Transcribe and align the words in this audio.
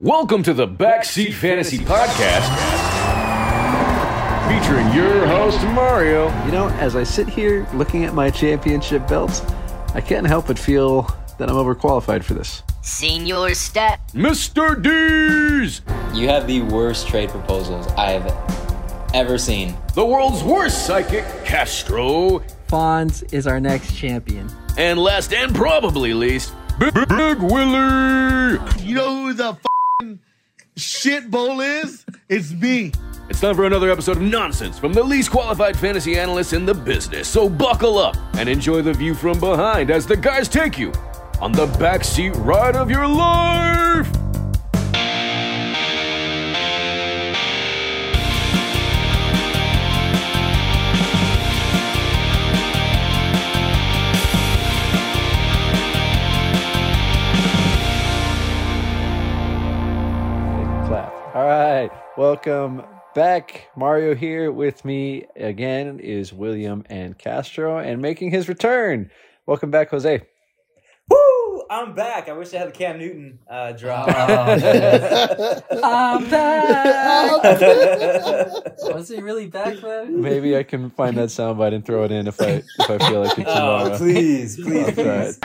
Welcome 0.00 0.42
to 0.42 0.52
the 0.52 0.68
Backseat 0.68 1.32
Fantasy 1.32 1.78
Podcast, 1.78 2.44
featuring 4.46 4.92
your 4.92 5.26
host, 5.26 5.58
Mario. 5.68 6.26
You 6.44 6.52
know, 6.52 6.68
as 6.68 6.94
I 6.94 7.02
sit 7.02 7.26
here 7.26 7.66
looking 7.72 8.04
at 8.04 8.12
my 8.12 8.28
championship 8.28 9.08
belts, 9.08 9.40
I 9.94 10.02
can't 10.02 10.26
help 10.26 10.48
but 10.48 10.58
feel 10.58 11.04
that 11.38 11.48
I'm 11.48 11.56
overqualified 11.56 12.24
for 12.24 12.34
this. 12.34 12.62
Senior 12.82 13.54
step. 13.54 14.00
Mr. 14.12 14.76
D's, 14.82 15.80
You 16.14 16.28
have 16.28 16.46
the 16.46 16.60
worst 16.60 17.08
trade 17.08 17.30
proposals 17.30 17.86
I've 17.96 18.30
ever 19.14 19.38
seen. 19.38 19.74
the 19.94 20.04
world's 20.04 20.44
worst 20.44 20.84
psychic, 20.86 21.24
Castro, 21.46 22.42
Fonz 22.68 23.32
is 23.32 23.46
our 23.46 23.60
next 23.60 23.96
champion. 23.96 24.50
and 24.76 24.98
last 24.98 25.32
and 25.32 25.54
probably 25.54 26.12
least, 26.12 26.52
Big, 26.78 26.92
Big 26.92 27.38
Willie. 27.38 28.58
You 28.84 28.94
know 28.96 29.22
who 29.22 29.32
the 29.32 29.48
f***ing 29.52 29.70
shit 30.76 31.30
bowl 31.30 31.60
is? 31.60 32.04
It's 32.28 32.52
me. 32.52 32.92
It's 33.28 33.40
time 33.40 33.56
for 33.56 33.64
another 33.64 33.90
episode 33.90 34.18
of 34.18 34.22
nonsense 34.22 34.78
from 34.78 34.92
the 34.92 35.02
least 35.02 35.30
qualified 35.30 35.76
fantasy 35.76 36.18
analysts 36.18 36.52
in 36.52 36.64
the 36.64 36.74
business. 36.74 37.26
So 37.28 37.48
buckle 37.48 37.98
up 37.98 38.16
and 38.34 38.48
enjoy 38.48 38.82
the 38.82 38.92
view 38.92 39.14
from 39.14 39.40
behind 39.40 39.90
as 39.90 40.06
the 40.06 40.16
guys 40.16 40.48
take 40.48 40.78
you 40.78 40.92
on 41.40 41.52
the 41.52 41.66
backseat 41.66 42.32
ride 42.44 42.76
of 42.76 42.90
your 42.90 43.06
life. 43.06 44.25
Right. 61.46 61.90
Welcome 62.16 62.82
back. 63.14 63.68
Mario 63.76 64.14
here 64.16 64.50
with 64.50 64.84
me 64.84 65.26
again 65.36 66.00
is 66.00 66.32
William 66.32 66.82
and 66.86 67.16
Castro 67.16 67.78
and 67.78 68.02
making 68.02 68.32
his 68.32 68.48
return. 68.48 69.10
Welcome 69.46 69.70
back, 69.70 69.90
Jose. 69.90 70.22
Woo! 71.08 71.62
I'm 71.70 71.94
back. 71.94 72.28
I 72.28 72.32
wish 72.32 72.52
I 72.52 72.58
had 72.58 72.68
the 72.68 72.72
Cam 72.72 72.98
Newton 72.98 73.38
uh, 73.48 73.72
drop. 73.72 74.08
I'm 75.70 76.28
back. 76.30 77.42
Was 78.82 79.08
he 79.08 79.20
really 79.20 79.46
back, 79.46 79.80
man? 79.82 80.20
Maybe 80.20 80.56
I 80.56 80.64
can 80.64 80.90
find 80.90 81.16
that 81.16 81.28
soundbite 81.28 81.74
and 81.74 81.84
throw 81.84 82.02
it 82.04 82.10
in 82.10 82.26
if 82.26 82.40
I 82.40 82.64
if 82.78 82.90
I 82.90 82.98
feel 82.98 83.22
like 83.22 83.38
it 83.38 83.44
tomorrow. 83.44 83.92
oh, 83.92 83.98
please, 83.98 84.56
please, 84.56 84.94
please. 84.94 85.38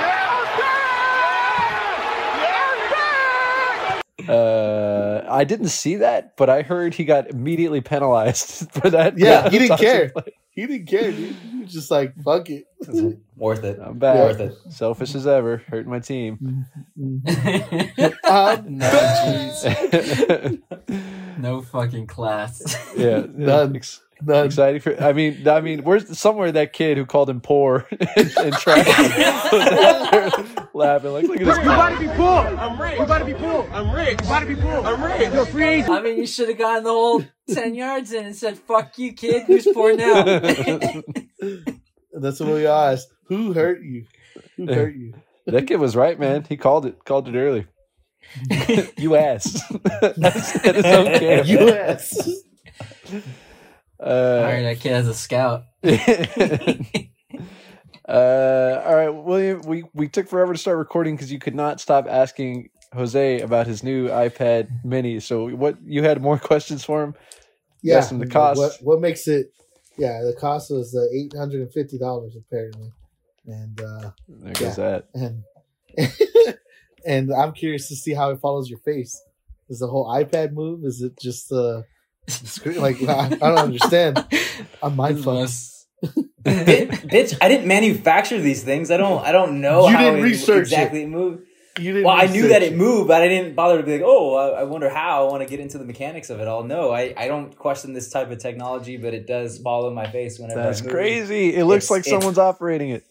Uh, 4.30 5.26
I 5.30 5.44
didn't 5.44 5.70
see 5.70 5.98
that, 5.98 6.36
but 6.38 6.50
I 6.50 6.62
heard 6.62 6.94
he 6.94 7.04
got 7.06 7.30
immediately 7.30 7.82
penalized 7.82 8.72
for 8.74 8.90
that. 8.90 9.18
Yeah, 9.18 9.50
he 9.50 9.60
didn't 9.60 9.78
care. 9.78 10.10
play. 10.10 10.24
He 10.54 10.66
didn't 10.68 10.88
care, 10.88 11.12
dude. 11.14 11.36
He 11.36 11.62
was 11.64 11.72
just 11.72 11.90
like, 11.90 12.14
fuck 12.24 12.50
it. 12.50 12.66
Worth 13.38 13.64
it. 13.64 13.80
I'm 13.82 13.98
back. 14.00 14.18
Worth 14.18 14.40
it. 14.42 14.54
Selfish 14.70 15.16
as 15.16 15.26
ever, 15.26 15.58
hurting 15.70 15.90
my 15.90 16.00
team. 16.00 16.66
Um, 18.26 18.78
no 21.38 21.62
fucking 21.62 22.08
class. 22.08 22.78
yeah, 22.98 23.26
None. 23.34 23.76
Ex- 23.78 24.02
none. 24.22 24.46
exciting 24.46 24.82
for. 24.82 25.02
I 25.02 25.14
mean, 25.14 25.48
I 25.48 25.62
mean, 25.62 25.84
where's 25.84 26.18
somewhere 26.20 26.52
that 26.52 26.74
kid 26.74 26.98
who 26.98 27.06
called 27.06 27.30
him 27.30 27.40
poor 27.42 27.88
and, 28.16 28.32
and 28.38 28.54
trash 28.56 28.86
laughing 30.74 31.12
like, 31.12 31.26
look 31.26 31.40
at 31.42 31.46
this. 31.46 31.58
guy. 31.58 32.00
be 32.00 32.08
poor. 32.08 32.26
I'm 32.28 32.80
rich. 32.82 32.98
You 32.98 33.04
about 33.04 33.20
to 33.20 33.26
be 33.26 33.34
poor. 33.34 33.70
I'm 33.72 33.92
rich. 33.92 34.20
You 34.22 34.26
about 34.28 34.40
to 34.40 34.46
be 34.46 34.56
poor. 34.56 34.86
I'm 34.86 35.04
rich. 35.04 35.34
You're 35.34 35.46
free 35.46 35.66
agent. 35.66 35.90
I 35.92 36.02
mean, 36.02 36.18
you 36.18 36.28
should 36.28 36.50
have 36.50 36.58
gotten 36.58 36.84
the 36.84 36.90
whole 36.90 37.24
10 37.50 37.76
yards 37.76 38.12
in 38.14 38.26
and 38.26 38.36
said, 38.36 38.58
fuck 38.58 38.98
you, 38.98 39.14
kid. 39.14 39.44
Who's 39.44 39.68
poor 39.74 39.96
now? 39.96 40.24
That's 42.14 42.40
what 42.40 42.50
we 42.50 42.68
asked. 42.68 43.08
Who 43.26 43.54
hurt 43.54 43.82
you? 43.82 44.06
Who 44.58 44.68
hurt 44.68 44.96
you? 44.96 45.14
That 45.48 45.68
kid 45.68 45.78
was 45.80 45.96
right, 45.96 46.20
man. 46.20 46.46
He 46.48 46.58
called 46.58 46.86
it. 46.86 47.04
Called 47.04 47.28
it 47.28 47.36
early. 47.36 47.68
you 48.98 49.16
ass. 49.16 49.62
That's 50.02 50.54
that 50.62 50.76
is 50.76 50.86
okay. 50.86 51.44
U.S. 51.46 52.28
All 53.12 53.20
right, 54.00 54.60
Uh, 54.60 54.62
that 54.64 54.80
kid 54.80 54.92
has 54.94 55.08
a 55.08 55.14
scout. 55.14 55.64
uh, 58.12 58.84
all 58.86 58.96
right, 58.96 59.10
William. 59.10 59.62
We 59.62 59.86
we 59.94 60.08
took 60.08 60.28
forever 60.28 60.54
to 60.54 60.60
start 60.60 60.78
recording 60.78 61.16
because 61.16 61.32
you 61.32 61.40
could 61.40 61.56
not 61.56 61.80
stop 61.80 62.08
asking 62.10 62.70
Jose 62.94 63.40
about 63.42 63.68
his 63.68 63.84
new 63.84 64.10
iPad 64.10 64.68
Mini. 64.84 65.20
So 65.22 65.48
what 65.56 65.78
you 65.86 66.04
had 66.04 66.22
more 66.22 66.38
questions 66.52 66.84
for 66.84 67.04
him? 67.04 67.16
Yeah. 67.82 67.98
Asked 67.98 68.12
him 68.12 68.20
the 68.20 68.28
cost. 68.28 68.58
What, 68.60 68.74
what 68.82 69.02
makes 69.02 69.28
it? 69.28 69.54
Yeah, 69.98 70.22
the 70.24 70.34
cost 70.34 70.70
was 70.72 70.96
uh, 70.96 71.06
eight 71.16 71.34
hundred 71.36 71.62
and 71.62 71.72
fifty 71.74 71.98
dollars 71.98 72.36
apparently, 72.36 72.92
and 73.46 73.80
uh, 73.82 74.12
There 74.28 74.54
goes 74.54 74.76
that. 74.76 75.08
and 75.14 75.44
and 77.06 77.34
I'm 77.34 77.54
curious 77.54 77.88
to 77.90 77.96
see 77.96 78.14
how 78.14 78.30
it 78.32 78.40
follows 78.40 78.70
your 78.70 78.80
face. 78.80 79.22
Is 79.70 79.80
the 79.80 79.88
whole 79.88 80.06
iPad 80.08 80.52
move? 80.54 80.84
Is 80.86 81.02
it 81.02 81.18
just 81.20 81.52
uh, 81.52 81.84
screen? 82.28 82.78
Like 82.82 83.02
I, 83.04 83.26
I 83.28 83.30
don't 83.30 83.58
understand. 83.58 84.26
I'm 84.84 84.96
mind 84.96 85.18
fucked. 85.18 85.28
Unless- 85.28 85.70
Bi- 85.78 85.81
bitch, 86.44 87.38
I 87.42 87.48
didn't 87.50 87.68
manufacture 87.68 88.40
these 88.40 88.64
things. 88.64 88.92
I 88.92 88.98
don't. 88.98 89.24
I 89.26 89.32
don't 89.32 89.62
know 89.62 89.88
You 89.88 89.96
how 89.96 90.04
didn't 90.06 90.20
it 90.20 90.24
research 90.24 90.64
exactly 90.68 91.06
moved. 91.06 91.46
You 91.80 91.94
didn't 91.94 92.06
Well, 92.06 92.18
I 92.18 92.26
knew 92.26 92.50
that 92.50 92.64
it 92.64 92.76
moved, 92.76 93.08
but 93.08 93.22
I 93.22 93.30
didn't 93.30 93.56
bother 93.56 93.78
to 93.78 93.84
be 93.84 93.94
like, 93.94 94.02
oh, 94.04 94.36
I, 94.36 94.62
I 94.62 94.64
wonder 94.64 94.90
how. 94.90 95.28
I 95.28 95.32
want 95.32 95.42
to 95.42 95.50
get 95.50 95.62
into 95.62 95.78
the 95.78 95.86
mechanics 95.86 96.30
of 96.30 96.40
it 96.42 96.48
all. 96.48 96.64
No, 96.64 96.92
I, 96.92 97.14
I 97.16 97.28
don't 97.30 97.58
question 97.58 97.94
this 97.94 98.10
type 98.10 98.30
of 98.30 98.40
technology, 98.40 98.98
but 98.98 99.14
it 99.14 99.26
does 99.26 99.58
fall 99.60 99.82
follow 99.84 99.94
my 99.94 100.06
face 100.12 100.38
whenever. 100.38 100.60
I 100.60 100.64
That's 100.66 100.82
move. 100.82 100.92
crazy. 100.92 101.56
It 101.56 101.64
looks 101.66 101.86
It's- 101.86 101.92
like 101.92 102.00
it's- 102.02 102.12
someone's 102.12 102.38
operating 102.38 102.90
it. 102.90 103.06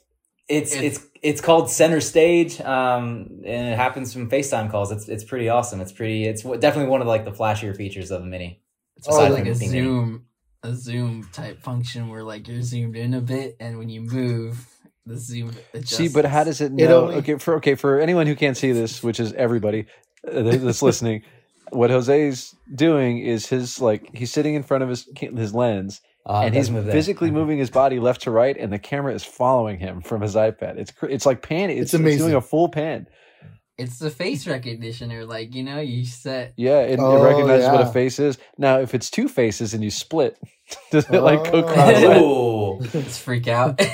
It's 0.48 0.74
It's- 0.74 0.96
it's 0.96 1.06
it's 1.22 1.40
called 1.40 1.70
center 1.70 2.00
stage, 2.00 2.60
um, 2.60 3.40
and 3.46 3.68
it 3.68 3.76
happens 3.76 4.12
from 4.12 4.28
FaceTime 4.28 4.70
calls. 4.70 4.90
It's 4.90 5.08
it's 5.08 5.22
pretty 5.24 5.48
awesome. 5.48 5.80
It's 5.80 5.92
pretty. 5.92 6.24
It's 6.26 6.42
definitely 6.42 6.86
one 6.90 7.00
of 7.00 7.06
like 7.06 7.24
the 7.24 7.30
flashier 7.32 7.74
features 7.76 8.10
of 8.10 8.20
the 8.22 8.26
mini. 8.26 8.60
It's 8.96 9.06
Oh, 9.08 9.12
aside 9.12 9.32
like 9.32 9.44
from 9.44 9.52
a 9.52 9.58
being 9.58 9.72
mini. 9.72 10.18
Zoom, 10.64 10.72
a 10.72 10.76
zoom 10.76 11.28
type 11.32 11.62
function 11.62 12.08
where 12.08 12.22
like 12.22 12.48
you're 12.48 12.62
zoomed 12.62 12.96
in 12.96 13.14
a 13.14 13.20
bit, 13.20 13.56
and 13.60 13.78
when 13.78 13.88
you 13.88 14.02
move, 14.02 14.66
the 15.06 15.16
zoom 15.16 15.52
adjusts. 15.74 15.96
See, 15.96 16.08
but 16.08 16.24
how 16.24 16.44
does 16.44 16.60
it 16.60 16.66
It 16.72 16.88
know? 16.88 17.02
only- 17.04 17.16
okay, 17.16 17.38
for 17.38 17.54
okay 17.56 17.74
for 17.74 17.98
anyone 18.00 18.26
who 18.26 18.34
can't 18.36 18.56
see 18.56 18.72
this, 18.72 19.02
which 19.02 19.20
is 19.20 19.32
everybody 19.34 19.86
uh, 20.30 20.42
that's 20.42 20.82
listening, 20.82 21.22
what 21.70 21.90
Jose's 21.90 22.54
doing 22.74 23.18
is 23.18 23.46
his 23.46 23.80
like 23.80 24.08
he's 24.14 24.32
sitting 24.32 24.54
in 24.54 24.62
front 24.62 24.82
of 24.82 24.88
his 24.88 25.06
his 25.16 25.54
lens 25.54 26.00
Uh, 26.26 26.42
and 26.44 26.54
he's 26.54 26.66
does 26.68 26.74
move 26.84 26.90
physically 26.92 27.30
moving 27.30 27.58
his 27.58 27.70
body 27.70 27.98
left 27.98 28.22
to 28.22 28.30
right, 28.30 28.56
and 28.56 28.72
the 28.72 28.78
camera 28.78 29.14
is 29.14 29.24
following 29.24 29.78
him 29.78 30.00
from 30.02 30.20
his 30.20 30.34
iPad. 30.34 30.76
It's 30.78 30.92
it's 31.02 31.24
like 31.26 31.42
pan. 31.42 31.70
It's, 31.70 31.80
It's 31.80 31.94
it's 31.94 32.00
amazing. 32.00 32.18
doing 32.26 32.34
a 32.34 32.40
full 32.40 32.68
pan. 32.68 33.06
It's 33.80 33.98
the 33.98 34.10
face 34.10 34.46
recognition, 34.46 35.10
or 35.12 35.24
like 35.24 35.54
you 35.54 35.62
know, 35.62 35.80
you 35.80 36.04
set. 36.04 36.52
Yeah, 36.56 36.80
it, 36.82 36.98
Oh, 37.00 37.16
it 37.24 37.28
recognizes 37.28 37.68
what 37.68 37.80
a 37.80 37.86
face 37.92 38.18
is. 38.18 38.36
Now, 38.58 38.78
if 38.80 38.94
it's 38.94 39.10
two 39.10 39.26
faces 39.28 39.72
and 39.74 39.82
you 39.82 39.90
split, 39.90 40.38
does 40.90 41.08
it 41.08 41.20
like 41.20 41.50
go 41.50 41.64
Oh. 41.64 42.78
cross-eyed? 42.82 42.94
Let's 43.02 43.18
freak 43.18 43.48
out. 43.48 43.80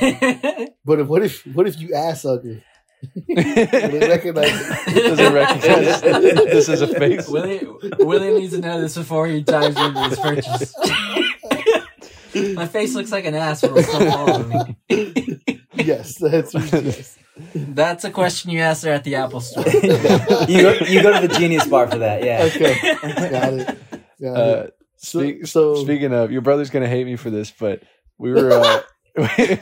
But 0.85 1.09
what 1.09 1.25
if 1.25 1.45
what 1.49 1.67
if 1.67 1.81
you 1.81 1.95
ass 1.95 2.25
ugly? 2.25 2.63
Will 3.03 3.37
it 3.39 4.09
recognize 4.09 4.47
it? 4.87 4.95
Does 4.95 5.19
it 5.19 5.33
recognize 5.33 6.01
this 6.01 6.69
is 6.69 6.81
a 6.81 6.87
face? 6.87 7.27
Willie, 7.29 7.67
William 7.99 8.39
needs 8.39 8.53
to 8.55 8.61
know 8.61 8.81
this 8.81 8.97
before 8.97 9.27
he 9.27 9.43
dives 9.43 9.77
into 9.77 10.09
his 10.09 10.19
purchase. 10.21 10.75
My 12.55 12.67
face 12.67 12.95
looks 12.95 13.11
like 13.11 13.25
an 13.25 13.35
ass, 13.35 13.63
but 13.63 13.71
it'll 13.73 13.83
still 13.83 14.11
follow 14.11 14.43
me. 14.89 15.06
Yes, 15.87 16.17
that's 16.21 16.55
yes. 16.55 17.19
That's 17.55 18.05
a 18.05 18.11
question 18.11 18.51
you 18.51 18.61
ask 18.61 18.85
her 18.85 18.91
at 18.91 19.05
the 19.05 19.17
Apple 19.17 19.41
Store. 19.41 19.65
you 20.49 20.63
go, 20.63 20.73
you 20.89 21.03
go 21.03 21.21
to 21.21 21.29
the 21.29 21.35
Genius 21.39 21.67
Bar 21.67 21.91
for 21.91 21.99
that. 21.99 22.25
Yeah. 22.25 22.45
Okay, 22.45 23.31
got 23.31 23.53
it. 23.53 23.79
Got 24.21 24.37
Uh, 24.37 24.63
it. 24.69 24.73
So, 24.99 25.21
Speak, 25.21 25.47
so 25.47 25.75
speaking 25.77 26.13
of, 26.15 26.33
your 26.33 26.41
brother's 26.41 26.71
gonna 26.71 26.89
hate 26.89 27.05
me 27.07 27.17
for 27.17 27.29
this, 27.31 27.51
but 27.51 27.83
we 28.19 28.33
were 28.33 28.51
uh, 28.53 28.81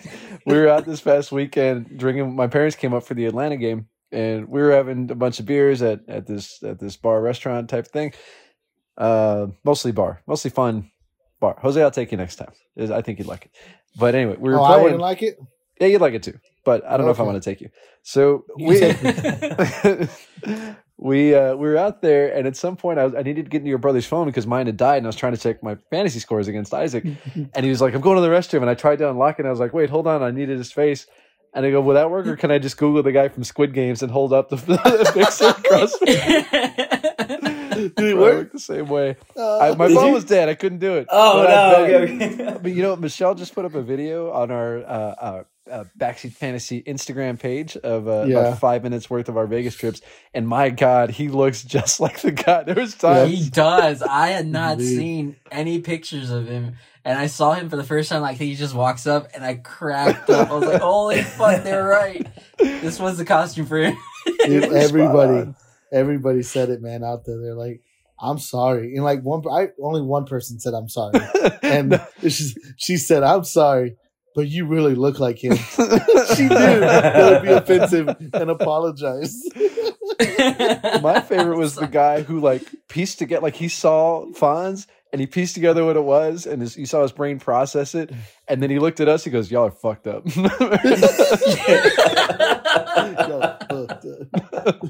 we 0.46 0.54
were 0.54 0.68
out 0.68 0.84
this 0.84 1.00
past 1.00 1.32
weekend 1.32 1.98
drinking. 1.98 2.34
My 2.36 2.46
parents 2.46 2.76
came 2.76 2.94
up 2.94 3.02
for 3.04 3.14
the 3.14 3.26
Atlanta 3.26 3.56
game, 3.56 3.88
and 4.12 4.48
we 4.48 4.62
were 4.62 4.70
having 4.70 5.10
a 5.10 5.14
bunch 5.16 5.40
of 5.40 5.46
beers 5.46 5.82
at 5.82 6.08
at 6.08 6.26
this 6.28 6.62
at 6.62 6.78
this 6.78 6.96
bar 6.96 7.20
restaurant 7.20 7.68
type 7.68 7.88
thing. 7.88 8.12
Uh, 8.96 9.48
mostly 9.64 9.90
bar, 9.90 10.22
mostly 10.28 10.50
fun 10.52 10.90
bar. 11.40 11.56
Jose, 11.60 11.82
I'll 11.82 11.90
take 11.90 12.12
you 12.12 12.16
next 12.18 12.36
time. 12.36 12.52
I 12.78 13.02
think 13.02 13.18
you'd 13.18 13.26
like 13.28 13.46
it. 13.46 13.50
But 13.98 14.14
anyway, 14.14 14.36
we 14.38 14.50
were 14.52 14.60
oh, 14.60 14.62
I 14.62 14.68
playing. 14.68 14.82
wouldn't 14.84 15.00
like 15.02 15.22
it. 15.22 15.36
Yeah, 15.84 15.92
you'd 15.92 16.00
like 16.00 16.14
it 16.14 16.22
too. 16.22 16.38
But 16.64 16.84
I 16.86 16.96
don't 16.96 17.06
know 17.06 17.12
if 17.12 17.20
I 17.20 17.22
Okay. 17.22 17.24
want 17.24 17.42
to 17.42 17.50
take 17.50 17.60
you. 17.60 17.70
So 18.02 18.44
we 18.58 18.80
we 20.98 21.34
uh, 21.34 21.54
we 21.56 21.68
were 21.68 21.76
out 21.76 22.02
there, 22.02 22.34
and 22.34 22.46
at 22.46 22.56
some 22.56 22.76
point, 22.76 22.98
I, 22.98 23.04
was, 23.04 23.14
I 23.14 23.22
needed 23.22 23.44
to 23.46 23.50
get 23.50 23.58
into 23.58 23.68
your 23.68 23.78
brother's 23.78 24.06
phone 24.06 24.26
because 24.26 24.46
mine 24.46 24.66
had 24.66 24.76
died, 24.76 24.98
and 24.98 25.06
I 25.06 25.08
was 25.08 25.16
trying 25.16 25.34
to 25.34 25.40
check 25.40 25.62
my 25.62 25.76
fantasy 25.90 26.18
scores 26.20 26.48
against 26.48 26.72
Isaac. 26.74 27.04
and 27.54 27.64
he 27.64 27.68
was 27.70 27.80
like, 27.80 27.94
"I'm 27.94 28.00
going 28.00 28.16
to 28.16 28.22
the 28.22 28.28
restroom," 28.28 28.60
and 28.62 28.70
I 28.70 28.74
tried 28.74 28.98
to 28.98 29.10
unlock 29.10 29.36
it. 29.38 29.40
and 29.40 29.48
I 29.48 29.50
was 29.50 29.60
like, 29.60 29.74
"Wait, 29.74 29.90
hold 29.90 30.06
on, 30.06 30.22
I 30.22 30.30
needed 30.30 30.58
his 30.58 30.72
face." 30.72 31.06
And 31.54 31.64
I 31.66 31.70
go, 31.70 31.80
"Will 31.80 31.94
that 31.94 32.10
work, 32.10 32.26
or 32.26 32.36
can 32.36 32.50
I 32.50 32.58
just 32.58 32.76
Google 32.78 33.02
the 33.02 33.12
guy 33.12 33.28
from 33.28 33.44
Squid 33.44 33.74
Games 33.74 34.02
and 34.02 34.10
hold 34.10 34.32
up 34.32 34.48
the, 34.50 34.56
the 34.66 35.10
picture 35.12 35.48
across?" 35.48 35.98
Did 37.74 37.98
it 37.98 38.16
work? 38.16 38.34
work 38.34 38.52
the 38.52 38.58
same 38.58 38.88
way. 38.88 39.16
Uh, 39.36 39.58
I, 39.58 39.74
my 39.74 39.88
phone 39.88 40.08
you? 40.08 40.14
was 40.14 40.24
dead. 40.24 40.48
I 40.48 40.54
couldn't 40.54 40.78
do 40.78 40.94
it. 40.94 41.06
Oh 41.10 41.42
But 41.42 41.48
no! 41.48 41.84
Okay, 41.84 42.14
okay. 42.14 42.58
But 42.62 42.72
you 42.72 42.82
know, 42.82 42.96
Michelle 42.96 43.34
just 43.34 43.54
put 43.54 43.64
up 43.64 43.74
a 43.74 43.82
video 43.82 44.30
on 44.32 44.50
our 44.50 44.78
uh, 44.78 45.14
uh, 45.70 45.84
Backseat 45.98 46.32
Fantasy 46.32 46.82
Instagram 46.82 47.38
page 47.38 47.76
of 47.78 48.06
uh, 48.08 48.24
Yeah. 48.26 48.38
about 48.40 48.58
five 48.58 48.82
minutes 48.82 49.08
worth 49.08 49.28
of 49.28 49.36
our 49.36 49.46
Vegas 49.46 49.74
trips, 49.74 50.00
and 50.34 50.46
my 50.46 50.70
God, 50.70 51.10
he 51.10 51.28
looks 51.28 51.62
just 51.76 52.00
like 52.00 52.20
the 52.20 52.32
guy. 52.32 52.62
There 52.64 52.74
was 52.74 52.94
times. 52.94 53.30
He 53.32 53.48
does. 53.50 54.02
I 54.02 54.28
had 54.28 54.46
not 54.46 54.72
Indeed. 54.74 54.96
seen 54.96 55.36
any 55.50 55.80
pictures 55.80 56.30
of 56.30 56.46
him. 56.48 56.76
And 57.06 57.18
I 57.18 57.26
saw 57.26 57.52
him 57.52 57.68
for 57.68 57.76
the 57.76 57.84
first 57.84 58.08
time, 58.08 58.22
like 58.22 58.38
he 58.38 58.54
just 58.54 58.74
walks 58.74 59.06
up 59.06 59.28
and 59.34 59.44
I 59.44 59.56
cracked 59.56 60.30
up. 60.30 60.50
I 60.50 60.54
was 60.54 60.66
like, 60.66 60.80
holy 60.80 61.22
fuck, 61.22 61.62
they're 61.62 61.86
right. 61.86 62.26
This 62.58 62.98
was 62.98 63.18
the 63.18 63.26
costume 63.26 63.66
for 63.66 63.76
him. 63.78 63.94
Dude, 64.26 64.38
It 64.40 64.56
was 64.60 64.64
spot 64.64 64.76
everybody, 64.88 65.54
everybody 65.92 66.42
said 66.42 66.70
it, 66.70 66.80
man. 66.80 67.04
Out 67.04 67.26
there, 67.26 67.38
they're 67.38 67.54
like, 67.54 67.82
"I'm 68.18 68.38
sorry," 68.38 68.94
and 68.94 69.04
like 69.04 69.20
one, 69.22 69.42
I 69.50 69.68
only 69.82 70.00
one 70.00 70.24
person 70.24 70.58
said, 70.58 70.72
"I'm 70.72 70.88
sorry," 70.88 71.18
and 71.62 72.00
she, 72.22 72.54
she 72.78 72.96
said, 72.96 73.22
"I'm 73.22 73.44
sorry." 73.44 73.96
But 74.34 74.48
you 74.48 74.66
really 74.66 74.94
look 74.94 75.20
like 75.20 75.42
him. 75.42 75.56
she 76.36 76.42
knew 76.42 76.48
that 76.48 77.30
would 77.32 77.42
be 77.42 77.52
offensive 77.52 78.08
and 78.32 78.50
apologized. 78.50 79.52
my 81.02 81.20
favorite 81.20 81.56
was 81.56 81.76
the 81.76 81.88
guy 81.90 82.22
who 82.22 82.40
like 82.40 82.62
pieced 82.88 83.18
together, 83.18 83.42
like 83.42 83.56
he 83.56 83.68
saw 83.68 84.26
Fonz 84.32 84.86
and 85.12 85.20
he 85.20 85.26
pieced 85.26 85.54
together 85.54 85.84
what 85.84 85.96
it 85.96 86.02
was, 86.02 86.46
and 86.46 86.60
his, 86.60 86.76
you 86.76 86.86
saw 86.86 87.02
his 87.02 87.12
brain 87.12 87.38
process 87.38 87.94
it, 87.94 88.10
and 88.48 88.60
then 88.60 88.68
he 88.70 88.80
looked 88.80 88.98
at 88.98 89.08
us. 89.08 89.22
He 89.22 89.30
goes, 89.30 89.48
"Y'all 89.50 89.66
are 89.66 89.70
fucked 89.70 90.08
up." 90.08 90.24
Yo, 90.26 90.42
fucked 93.70 94.06
up. 94.06 94.80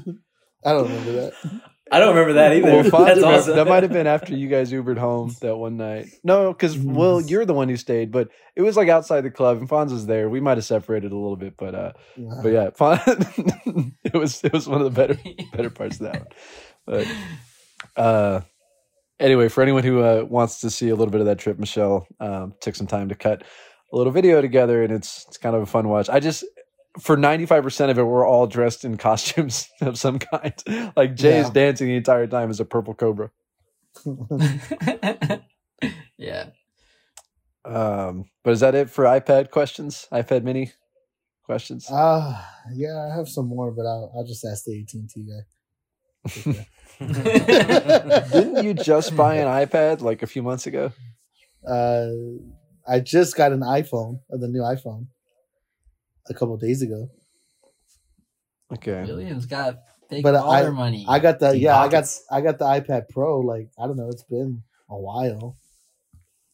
I 0.65 0.71
don't 0.71 0.89
remember 0.89 1.11
that. 1.11 1.33
I 1.91 1.99
don't 1.99 2.15
remember 2.15 2.33
that 2.33 2.53
either. 2.53 2.67
Well, 2.67 2.81
That's 3.05 3.17
remember- 3.17 3.27
awesome. 3.27 3.55
That 3.55 3.67
might 3.67 3.83
have 3.83 3.91
been 3.91 4.07
after 4.07 4.35
you 4.35 4.47
guys 4.47 4.71
Ubered 4.71 4.97
home 4.97 5.35
that 5.41 5.55
one 5.55 5.77
night. 5.77 6.07
No, 6.23 6.51
because 6.51 6.77
well, 6.79 7.21
you're 7.21 7.45
the 7.45 7.53
one 7.53 7.69
who 7.69 7.77
stayed, 7.77 8.11
but 8.11 8.29
it 8.55 8.61
was 8.63 8.75
like 8.75 8.89
outside 8.89 9.21
the 9.21 9.31
club, 9.31 9.57
and 9.59 9.69
Fonz 9.69 9.91
was 9.91 10.05
there. 10.07 10.27
We 10.29 10.39
might 10.39 10.57
have 10.57 10.65
separated 10.65 11.11
a 11.11 11.15
little 11.17 11.35
bit, 11.35 11.55
but 11.57 11.75
uh, 11.75 11.91
but 12.41 12.49
yeah, 12.49 12.69
Fonz, 12.71 13.93
it 14.03 14.13
was 14.13 14.43
it 14.43 14.53
was 14.53 14.67
one 14.67 14.81
of 14.81 14.85
the 14.85 15.07
better 15.07 15.19
better 15.53 15.69
parts 15.69 15.99
of 15.99 16.11
that 16.11 16.19
one. 16.19 16.27
But 16.85 17.07
uh, 17.95 18.41
anyway, 19.19 19.49
for 19.49 19.61
anyone 19.61 19.83
who 19.83 20.01
uh, 20.01 20.25
wants 20.27 20.61
to 20.61 20.69
see 20.71 20.89
a 20.89 20.95
little 20.95 21.11
bit 21.11 21.21
of 21.21 21.27
that 21.27 21.39
trip, 21.39 21.59
Michelle 21.59 22.07
um, 22.19 22.53
took 22.61 22.75
some 22.75 22.87
time 22.87 23.09
to 23.09 23.15
cut 23.15 23.43
a 23.93 23.95
little 23.95 24.11
video 24.11 24.41
together, 24.41 24.81
and 24.83 24.91
it's 24.91 25.25
it's 25.27 25.37
kind 25.37 25.55
of 25.55 25.61
a 25.61 25.67
fun 25.67 25.87
watch. 25.87 26.09
I 26.09 26.19
just 26.19 26.43
for 26.99 27.17
ninety 27.17 27.45
five 27.45 27.63
percent 27.63 27.91
of 27.91 27.97
it, 27.97 28.03
we're 28.03 28.27
all 28.27 28.47
dressed 28.47 28.85
in 28.85 28.97
costumes 28.97 29.67
of 29.81 29.97
some 29.97 30.19
kind. 30.19 30.53
Like 30.95 31.15
Jay 31.15 31.39
is 31.39 31.49
dancing 31.49 31.87
the 31.87 31.95
entire 31.95 32.27
time 32.27 32.49
as 32.49 32.59
a 32.59 32.65
purple 32.65 32.93
cobra. 32.93 33.31
yeah. 36.17 36.47
Um, 37.63 38.25
but 38.43 38.51
is 38.51 38.59
that 38.59 38.75
it 38.75 38.89
for 38.89 39.05
iPad 39.05 39.49
questions? 39.49 40.07
iPad 40.11 40.43
Mini 40.43 40.71
questions? 41.43 41.89
Uh, 41.89 42.39
yeah, 42.73 43.09
I 43.11 43.15
have 43.15 43.27
some 43.27 43.47
more, 43.47 43.71
but 43.71 43.85
I'll, 43.85 44.11
I'll 44.15 44.25
just 44.25 44.45
ask 44.45 44.65
the 44.65 44.81
AT 44.81 44.93
and 44.93 45.09
T 45.09 45.25
guy. 45.25 46.65
Didn't 48.31 48.63
you 48.63 48.73
just 48.73 49.15
buy 49.15 49.35
an 49.35 49.47
iPad 49.47 50.01
like 50.01 50.23
a 50.23 50.27
few 50.27 50.43
months 50.43 50.67
ago? 50.67 50.91
Uh, 51.67 52.07
I 52.87 52.99
just 52.99 53.35
got 53.35 53.51
an 53.51 53.61
iPhone, 53.61 54.19
uh, 54.31 54.37
the 54.37 54.47
new 54.47 54.61
iPhone, 54.61 55.07
a 56.29 56.33
couple 56.33 56.57
days 56.57 56.81
ago. 56.81 57.09
Okay. 58.73 59.03
Williams 59.05 59.45
got 59.45 59.77
big 60.09 60.23
But 60.23 60.33
baller 60.35 60.67
I- 60.67 60.69
money. 60.69 61.05
I 61.07 61.19
got 61.19 61.39
the 61.39 61.51
Deep 61.53 61.61
yeah, 61.61 61.77
I 61.79 61.87
got. 61.87 62.05
I 62.31 62.41
got 62.41 62.57
the 62.59 62.65
iPad 62.65 63.09
Pro. 63.09 63.39
Like 63.41 63.69
I 63.79 63.85
don't 63.87 63.97
know, 63.97 64.09
it's 64.09 64.23
been 64.23 64.63
a 64.89 64.97
while. 64.97 65.55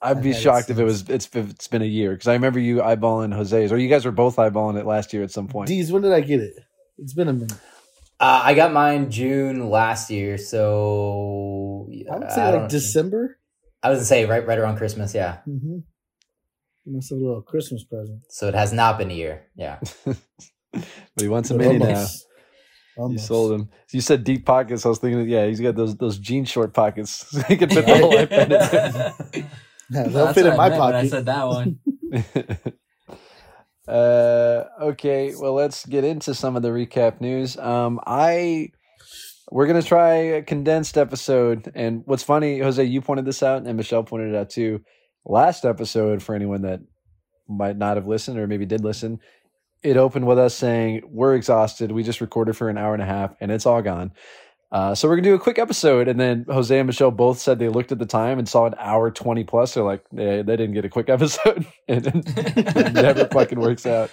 I'd 0.03 0.15
be 0.23 0.29
I've 0.31 0.35
had 0.35 0.39
it 0.39 0.43
shocked 0.43 0.69
if 0.71 0.79
it 0.79 0.89
since. 0.89 1.07
was 1.07 1.09
it's 1.09 1.35
it's 1.35 1.67
been 1.67 1.81
a 1.83 1.85
year 1.85 2.11
because 2.11 2.27
I 2.27 2.33
remember 2.33 2.59
you 2.59 2.77
eyeballing 2.77 3.33
Jose's 3.33 3.71
or 3.71 3.77
you 3.77 3.87
guys 3.87 4.03
were 4.03 4.11
both 4.11 4.37
eyeballing 4.37 4.79
it 4.79 4.85
last 4.85 5.13
year 5.13 5.23
at 5.23 5.31
some 5.31 5.47
point. 5.47 5.67
D's, 5.67 5.91
when 5.91 6.01
did 6.01 6.11
I 6.11 6.21
get 6.21 6.39
it? 6.41 6.53
It's 6.97 7.13
been 7.13 7.27
a 7.27 7.33
minute. 7.33 7.53
Uh, 8.19 8.41
I 8.43 8.53
got 8.53 8.71
mine 8.73 9.09
June 9.09 9.69
last 9.69 10.09
year, 10.11 10.37
so 10.37 11.87
I 12.11 12.17
would 12.17 12.31
say 12.31 12.41
I 12.41 12.49
like 12.51 12.69
December. 12.69 13.37
I 13.81 13.89
was 13.89 13.97
gonna 13.99 14.05
say 14.05 14.25
right, 14.25 14.45
right 14.45 14.57
around 14.59 14.77
Christmas. 14.77 15.13
Yeah, 15.15 15.37
Mm-hmm. 15.47 15.79
Must 16.85 17.09
have 17.11 17.19
a 17.19 17.21
little 17.21 17.41
Christmas 17.41 17.83
present. 17.83 18.21
so 18.29 18.47
it 18.47 18.55
has 18.55 18.73
not 18.73 18.97
been 18.97 19.11
a 19.11 19.13
year. 19.13 19.43
Yeah, 19.55 19.79
but 20.73 20.83
he 21.19 21.27
wants 21.27 21.51
a 21.51 21.53
But 21.53 21.59
mini 21.67 21.77
now. 21.79 22.05
almost. 22.97 23.13
You 23.13 23.17
sold 23.19 23.51
him. 23.53 23.69
You 23.91 24.01
said 24.01 24.23
deep 24.23 24.45
pockets. 24.45 24.85
I 24.85 24.89
was 24.89 24.97
thinking, 24.99 25.29
yeah, 25.29 25.45
he's 25.45 25.59
got 25.61 25.75
those 25.75 25.95
those 25.97 26.17
jean 26.17 26.45
short 26.45 26.73
pockets. 26.73 27.25
he 27.47 27.55
can 27.57 27.69
fit 27.69 27.85
the 27.85 27.97
whole 27.97 28.13
iPad 28.13 28.43
in 28.43 28.49
there. 28.49 29.13
Yeah, 29.33 29.43
That's 29.91 30.13
they'll 30.13 30.33
fit 30.33 30.45
in 30.47 30.53
I 30.53 30.57
my 30.57 30.69
pocket. 30.69 30.95
I 30.95 31.07
said 31.07 31.25
that 31.25 31.47
one. 31.47 31.79
uh, 33.87 34.63
okay, 34.81 35.33
well, 35.35 35.53
let's 35.53 35.85
get 35.85 36.03
into 36.03 36.33
some 36.33 36.55
of 36.55 36.61
the 36.61 36.69
recap 36.69 37.19
news. 37.21 37.57
Um, 37.57 37.99
I 38.05 38.69
we're 39.51 39.67
gonna 39.67 39.81
try 39.83 40.13
a 40.13 40.41
condensed 40.41 40.97
episode, 40.97 41.71
and 41.75 42.03
what's 42.05 42.23
funny, 42.23 42.59
Jose, 42.59 42.83
you 42.83 43.01
pointed 43.01 43.25
this 43.25 43.43
out, 43.43 43.65
and 43.65 43.77
Michelle 43.77 44.03
pointed 44.03 44.29
it 44.33 44.35
out 44.35 44.49
too. 44.49 44.81
Last 45.25 45.65
episode, 45.65 46.23
for 46.23 46.35
anyone 46.35 46.63
that 46.63 46.81
might 47.47 47.77
not 47.77 47.97
have 47.97 48.07
listened 48.07 48.39
or 48.39 48.47
maybe 48.47 48.65
did 48.65 48.83
listen, 48.83 49.19
it 49.83 49.97
opened 49.97 50.27
with 50.27 50.39
us 50.39 50.55
saying 50.55 51.01
we're 51.09 51.35
exhausted. 51.35 51.91
We 51.91 52.03
just 52.03 52.21
recorded 52.21 52.55
for 52.55 52.69
an 52.69 52.77
hour 52.77 52.93
and 52.93 53.03
a 53.03 53.05
half, 53.05 53.35
and 53.39 53.51
it's 53.51 53.65
all 53.65 53.81
gone. 53.81 54.11
Uh, 54.71 54.95
so 54.95 55.07
we're 55.07 55.17
gonna 55.17 55.27
do 55.27 55.35
a 55.35 55.39
quick 55.39 55.59
episode, 55.59 56.07
and 56.07 56.17
then 56.17 56.45
Jose 56.47 56.77
and 56.77 56.87
Michelle 56.87 57.11
both 57.11 57.39
said 57.39 57.59
they 57.59 57.67
looked 57.67 57.91
at 57.91 57.99
the 57.99 58.05
time 58.05 58.39
and 58.39 58.47
saw 58.47 58.65
an 58.65 58.75
hour 58.79 59.11
twenty 59.11 59.43
plus. 59.43 59.73
They're 59.73 59.83
like, 59.83 60.05
they, 60.13 60.43
they 60.43 60.55
didn't 60.55 60.73
get 60.73 60.85
a 60.85 60.89
quick 60.89 61.09
episode, 61.09 61.65
and 61.89 62.07
it 62.07 62.93
never 62.93 63.27
fucking 63.27 63.59
works 63.59 63.85
out 63.85 64.11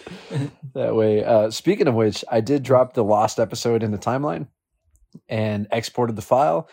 that 0.74 0.96
way. 0.96 1.24
Uh, 1.24 1.50
speaking 1.50 1.86
of 1.86 1.94
which, 1.94 2.24
I 2.28 2.40
did 2.40 2.64
drop 2.64 2.94
the 2.94 3.04
lost 3.04 3.38
episode 3.38 3.84
in 3.84 3.92
the 3.92 3.98
timeline 3.98 4.48
and 5.28 5.68
exported 5.70 6.16
the 6.16 6.22
file, 6.22 6.68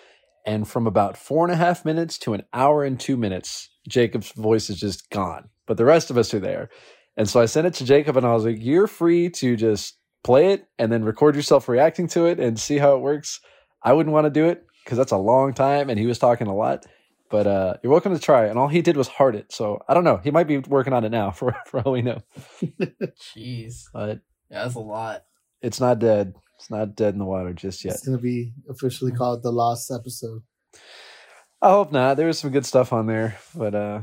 and 0.48 0.68
from 0.68 0.88
about 0.88 1.16
four 1.16 1.46
and 1.46 1.54
a 1.54 1.58
half 1.58 1.86
minutes 1.86 2.18
to 2.20 2.34
an 2.34 2.42
hour 2.54 2.84
and 2.84 3.00
two 3.00 3.18
minutes, 3.18 3.70
Jacob's 3.88 4.32
voice 4.32 4.70
is 4.70 4.80
just 4.80 5.10
gone, 5.10 5.50
but 5.68 5.78
the 5.78 5.86
rest 5.86 6.10
of 6.10 6.18
us 6.18 6.34
are 6.34 6.40
there. 6.40 6.70
And 7.18 7.30
so 7.30 7.40
I 7.40 7.46
sent 7.46 7.68
it 7.68 7.74
to 7.76 7.86
Jacob, 7.86 8.18
and 8.18 8.26
I 8.26 8.34
was 8.34 8.44
like, 8.46 8.58
"You're 8.60 8.88
free 8.88 9.30
to 9.30 9.56
just 9.56 9.98
play 10.24 10.52
it 10.54 10.68
and 10.80 10.92
then 10.92 11.04
record 11.06 11.36
yourself 11.36 11.70
reacting 11.70 12.08
to 12.10 12.26
it 12.26 12.40
and 12.40 12.60
see 12.60 12.78
how 12.78 12.96
it 12.96 13.00
works." 13.02 13.40
I 13.84 13.94
wouldn't 13.94 14.14
want 14.14 14.26
to 14.26 14.32
do 14.32 14.48
it 14.48 14.66
because 14.84 14.98
that's 14.98 15.12
a 15.12 15.18
long 15.18 15.54
time, 15.54 15.90
and 15.90 16.00
he 16.00 16.08
was 16.08 16.20
talking 16.20 16.48
a 16.48 16.56
lot. 16.56 16.86
But 17.30 17.48
uh, 17.48 17.74
you're 17.82 17.92
welcome 17.92 18.14
to 18.14 18.20
try. 18.20 18.46
And 18.46 18.58
all 18.60 18.68
he 18.68 18.82
did 18.82 18.98
was 18.98 19.08
heart 19.08 19.36
it. 19.36 19.52
So 19.52 19.80
I 19.88 19.94
don't 19.94 20.04
know. 20.04 20.18
He 20.18 20.30
might 20.32 20.48
be 20.48 20.60
working 20.60 20.94
on 20.94 21.04
it 21.04 21.10
now, 21.10 21.32
for 21.40 21.56
for 21.68 21.80
all 21.82 21.94
we 21.94 22.02
know. 22.02 22.22
Jeez. 23.36 23.84
But 23.94 24.20
Yeah, 24.50 24.64
that's 24.64 24.76
a 24.76 24.80
lot. 24.80 25.24
it's 25.62 25.80
not 25.80 26.00
dead. 26.00 26.36
It's 26.60 26.70
not 26.70 26.96
dead 26.96 27.14
in 27.14 27.20
the 27.20 27.26
water 27.26 27.54
just 27.54 27.84
yet. 27.84 27.96
It's 27.96 28.06
gonna 28.06 28.18
be 28.18 28.54
officially 28.70 29.12
called 29.12 29.44
the 29.44 29.52
Lost 29.52 29.92
episode. 29.92 30.44
I 31.62 31.70
hope 31.70 31.92
not. 31.92 32.18
There 32.18 32.28
was 32.28 32.40
some 32.40 32.52
good 32.52 32.66
stuff 32.66 32.94
on 32.94 33.08
there, 33.08 33.38
but 33.56 33.74
uh, 33.74 34.02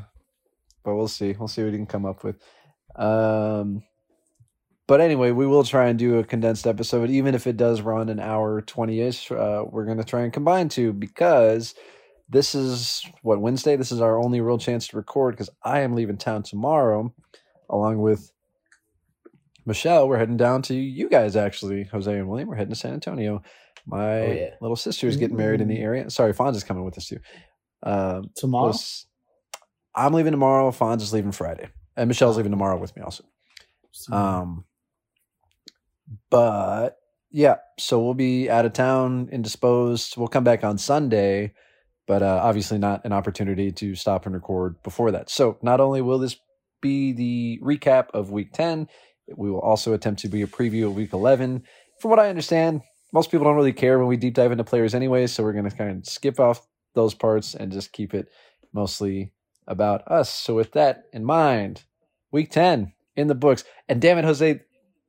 but 0.84 0.94
we'll 0.96 1.08
see. 1.08 1.34
We'll 1.38 1.48
see 1.48 1.62
what 1.62 1.72
he 1.72 1.78
can 1.78 1.86
come 1.86 2.06
up 2.06 2.24
with. 2.24 2.36
Um, 2.96 3.82
but 4.88 5.00
anyway, 5.00 5.30
we 5.30 5.46
will 5.46 5.64
try 5.64 5.88
and 5.88 5.98
do 5.98 6.18
a 6.18 6.24
condensed 6.24 6.66
episode, 6.66 7.08
even 7.10 7.34
if 7.34 7.46
it 7.46 7.56
does 7.56 7.80
run 7.80 8.08
an 8.08 8.20
hour 8.20 8.62
twenty 8.62 9.00
ish. 9.00 9.30
Uh, 9.30 9.64
we're 9.68 9.86
gonna 9.86 10.04
try 10.04 10.22
and 10.22 10.32
combine 10.32 10.68
two 10.68 10.92
because 10.92 11.74
this 12.28 12.54
is 12.54 13.04
what 13.22 13.40
Wednesday. 13.40 13.76
This 13.76 13.92
is 13.92 14.00
our 14.00 14.18
only 14.18 14.40
real 14.40 14.58
chance 14.58 14.88
to 14.88 14.96
record 14.96 15.34
because 15.34 15.50
I 15.62 15.80
am 15.80 15.94
leaving 15.94 16.16
town 16.16 16.42
tomorrow, 16.42 17.14
along 17.70 18.00
with 18.00 18.32
Michelle. 19.64 20.08
We're 20.08 20.18
heading 20.18 20.36
down 20.36 20.62
to 20.62 20.74
you 20.74 21.08
guys 21.08 21.36
actually, 21.36 21.84
Jose 21.84 22.12
and 22.12 22.28
William. 22.28 22.48
We're 22.48 22.56
heading 22.56 22.74
to 22.74 22.78
San 22.78 22.94
Antonio. 22.94 23.42
My 23.86 24.20
Oh, 24.20 24.32
yeah. 24.32 24.50
little 24.60 24.76
sister 24.76 25.06
is 25.08 25.16
getting 25.16 25.36
married 25.36 25.60
in 25.60 25.68
the 25.68 25.78
area. 25.78 26.08
Sorry, 26.10 26.32
Fonz 26.32 26.54
is 26.56 26.64
coming 26.64 26.84
with 26.84 26.96
us 26.98 27.06
too. 27.08 27.18
Um, 27.82 28.30
Tomorrow? 28.36 28.68
was- 28.68 29.06
I'm 29.94 30.12
leaving 30.14 30.32
tomorrow. 30.32 30.70
Fonz 30.70 31.02
is 31.02 31.12
leaving 31.12 31.32
Friday, 31.32 31.68
and 31.96 32.08
Michelle's 32.08 32.36
leaving 32.36 32.52
tomorrow 32.52 32.78
with 32.78 32.94
me 32.96 33.02
also. 33.02 33.24
Um, 34.10 34.64
but 36.30 36.98
yeah, 37.30 37.56
so 37.78 38.02
we'll 38.02 38.14
be 38.14 38.48
out 38.50 38.64
of 38.64 38.72
town, 38.72 39.28
indisposed. 39.32 40.16
We'll 40.16 40.28
come 40.28 40.44
back 40.44 40.64
on 40.64 40.78
Sunday, 40.78 41.52
but 42.06 42.22
uh, 42.22 42.40
obviously 42.42 42.78
not 42.78 43.04
an 43.04 43.12
opportunity 43.12 43.72
to 43.72 43.94
stop 43.94 44.26
and 44.26 44.34
record 44.34 44.82
before 44.82 45.10
that. 45.12 45.30
So 45.30 45.58
not 45.62 45.80
only 45.80 46.02
will 46.02 46.18
this 46.18 46.36
be 46.80 47.12
the 47.12 47.60
recap 47.62 48.08
of 48.14 48.30
week 48.30 48.52
10, 48.52 48.88
we 49.36 49.50
will 49.50 49.60
also 49.60 49.92
attempt 49.92 50.20
to 50.22 50.28
be 50.28 50.42
a 50.42 50.46
preview 50.46 50.86
of 50.86 50.94
week 50.94 51.12
11. 51.12 51.62
From 52.00 52.10
what 52.10 52.18
I 52.20 52.28
understand, 52.28 52.82
most 53.12 53.30
people 53.30 53.44
don't 53.44 53.56
really 53.56 53.72
care 53.72 53.98
when 53.98 54.08
we 54.08 54.16
deep 54.16 54.34
dive 54.34 54.52
into 54.52 54.64
players 54.64 54.94
anyway, 54.94 55.26
so 55.26 55.42
we're 55.42 55.52
going 55.52 55.68
to 55.68 55.76
kind 55.76 55.98
of 55.98 56.06
skip 56.06 56.40
off 56.40 56.66
those 56.94 57.14
parts 57.14 57.54
and 57.54 57.72
just 57.72 57.92
keep 57.92 58.14
it 58.14 58.28
mostly 58.72 59.32
about 59.66 60.10
us. 60.10 60.30
So 60.30 60.54
with 60.54 60.72
that 60.72 61.04
in 61.12 61.24
mind, 61.24 61.84
week 62.30 62.50
10 62.50 62.92
in 63.16 63.28
the 63.28 63.34
books. 63.34 63.64
And 63.88 64.00
damn 64.00 64.18
it, 64.18 64.24
Jose, 64.24 64.60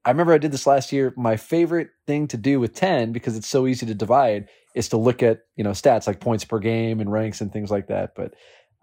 I 0.05 0.10
remember 0.10 0.33
I 0.33 0.38
did 0.38 0.51
this 0.51 0.67
last 0.67 0.91
year. 0.91 1.13
My 1.15 1.38
favorite 1.38 1.89
thing 2.05 2.27
to 2.27 2.38
do 2.38 2.60
with 2.60 2.74
10, 2.75 3.13
because 3.13 3.38
it's 3.38 3.48
so 3.48 3.67
easy 3.67 3.86
to 3.86 3.95
divide, 3.95 4.50
is 4.75 4.89
to 4.89 4.98
look 4.98 5.24
at 5.24 5.41
you 5.55 5.63
know 5.63 5.72
stats 5.72 6.07
like 6.07 6.19
points 6.19 6.43
per 6.43 6.60
game 6.60 7.00
and 7.00 7.12
ranks 7.12 7.41
and 7.41 7.53
things 7.53 7.72
like 7.72 7.88
that. 7.88 8.15
But 8.15 8.33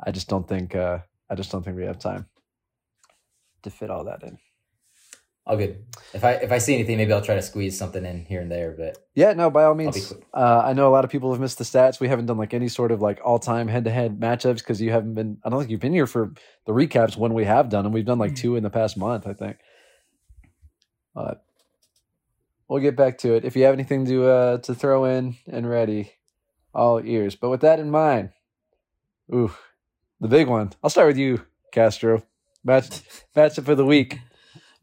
I 0.04 0.12
just 0.12 0.28
don't 0.28 0.48
think 0.48 0.74
uh, 0.74 0.98
I 1.28 1.34
just 1.34 1.50
don't 1.50 1.62
think 1.62 1.76
we 1.76 1.84
have 1.84 1.98
time 1.98 2.26
to 3.62 3.70
fit 3.70 3.90
all 3.90 4.04
that 4.04 4.22
in. 4.22 4.38
All 5.46 5.56
good. 5.56 5.84
If 6.12 6.22
I 6.22 6.32
if 6.32 6.52
I 6.52 6.58
see 6.58 6.74
anything, 6.74 6.98
maybe 6.98 7.12
I'll 7.12 7.22
try 7.22 7.34
to 7.34 7.42
squeeze 7.42 7.76
something 7.76 8.04
in 8.04 8.24
here 8.24 8.40
and 8.40 8.50
there. 8.50 8.74
But 8.76 8.98
Yeah, 9.14 9.32
no, 9.32 9.50
by 9.50 9.64
all 9.64 9.74
means. 9.74 10.12
Uh, 10.34 10.62
I 10.64 10.74
know 10.74 10.88
a 10.88 10.92
lot 10.92 11.04
of 11.04 11.10
people 11.10 11.32
have 11.32 11.40
missed 11.40 11.58
the 11.58 11.64
stats. 11.64 11.98
We 11.98 12.08
haven't 12.08 12.26
done 12.26 12.36
like 12.36 12.54
any 12.54 12.68
sort 12.68 12.92
of 12.92 13.00
like 13.00 13.20
all 13.24 13.38
time 13.38 13.66
head 13.66 13.84
to 13.84 13.90
head 13.90 14.20
matchups 14.20 14.58
because 14.58 14.80
you 14.80 14.90
haven't 14.90 15.14
been. 15.14 15.38
I 15.44 15.48
don't 15.48 15.58
think 15.58 15.70
you've 15.70 15.80
been 15.80 15.94
here 15.94 16.06
for 16.06 16.32
the 16.66 16.72
recaps 16.72 17.16
when 17.16 17.34
we 17.34 17.44
have 17.44 17.68
done 17.68 17.84
them. 17.84 17.92
We've 17.92 18.04
done 18.04 18.18
like 18.18 18.36
two 18.36 18.56
in 18.56 18.62
the 18.62 18.70
past 18.70 18.96
month, 18.96 19.26
I 19.26 19.32
think. 19.32 19.56
But 21.14 21.42
we'll 22.68 22.82
get 22.82 22.96
back 22.96 23.18
to 23.18 23.34
it. 23.34 23.44
If 23.44 23.56
you 23.56 23.64
have 23.64 23.74
anything 23.74 24.04
to 24.06 24.28
uh, 24.28 24.58
to 24.58 24.74
throw 24.74 25.06
in 25.06 25.36
and 25.48 25.68
ready, 25.68 26.12
all 26.74 27.00
ears. 27.04 27.34
But 27.34 27.48
with 27.48 27.62
that 27.62 27.80
in 27.80 27.90
mind, 27.90 28.30
ooh, 29.34 29.52
the 30.20 30.28
big 30.28 30.48
one. 30.48 30.72
I'll 30.82 30.90
start 30.90 31.08
with 31.08 31.18
you, 31.18 31.44
Castro. 31.72 32.22
Match 32.62 33.02
matchup 33.34 33.64
for 33.64 33.74
the 33.74 33.86
week. 33.86 34.18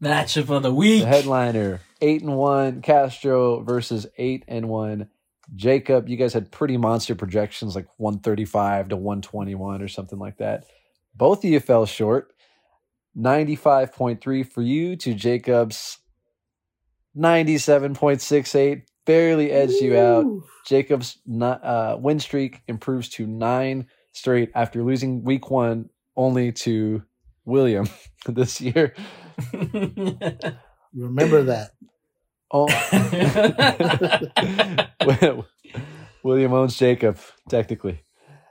Matchup 0.02 0.54
of 0.54 0.62
the 0.62 0.72
week. 0.72 1.02
The 1.02 1.08
headliner, 1.08 1.80
eight 2.00 2.22
and 2.22 2.36
one 2.36 2.82
Castro 2.82 3.60
versus 3.62 4.06
eight 4.16 4.44
and 4.46 4.68
one 4.68 5.08
Jacob. 5.54 6.08
You 6.08 6.16
guys 6.16 6.32
had 6.32 6.52
pretty 6.52 6.76
monster 6.76 7.14
projections, 7.14 7.74
like 7.74 7.86
one 7.96 8.20
thirty 8.20 8.44
five 8.44 8.90
to 8.90 8.96
one 8.96 9.22
twenty 9.22 9.54
one 9.54 9.82
or 9.82 9.88
something 9.88 10.18
like 10.18 10.38
that. 10.38 10.64
Both 11.14 11.38
of 11.38 11.50
you 11.50 11.60
fell 11.60 11.86
short. 11.86 12.32
Ninety 13.14 13.56
five 13.56 13.92
point 13.92 14.20
three 14.20 14.44
for 14.44 14.62
you 14.62 14.94
to 14.96 15.14
Jacob's 15.14 15.98
ninety 17.14 17.58
seven 17.58 17.94
point 17.94 18.20
six 18.20 18.54
eight. 18.54 18.84
Barely 19.04 19.50
edged 19.50 19.80
you 19.80 19.96
out. 19.96 20.26
Jacob's 20.66 21.18
not, 21.26 21.64
uh, 21.64 21.96
win 21.98 22.20
streak 22.20 22.60
improves 22.68 23.08
to 23.08 23.26
nine 23.26 23.86
straight 24.12 24.50
after 24.54 24.84
losing 24.84 25.24
week 25.24 25.50
one 25.50 25.88
only 26.14 26.52
to 26.52 27.02
William 27.46 27.88
this 28.26 28.60
year. 28.60 28.94
Remember 30.94 31.42
that. 31.44 31.70
Oh, 32.50 32.66
William 36.22 36.52
owns 36.54 36.76
Jacob 36.78 37.18
technically, 37.48 38.00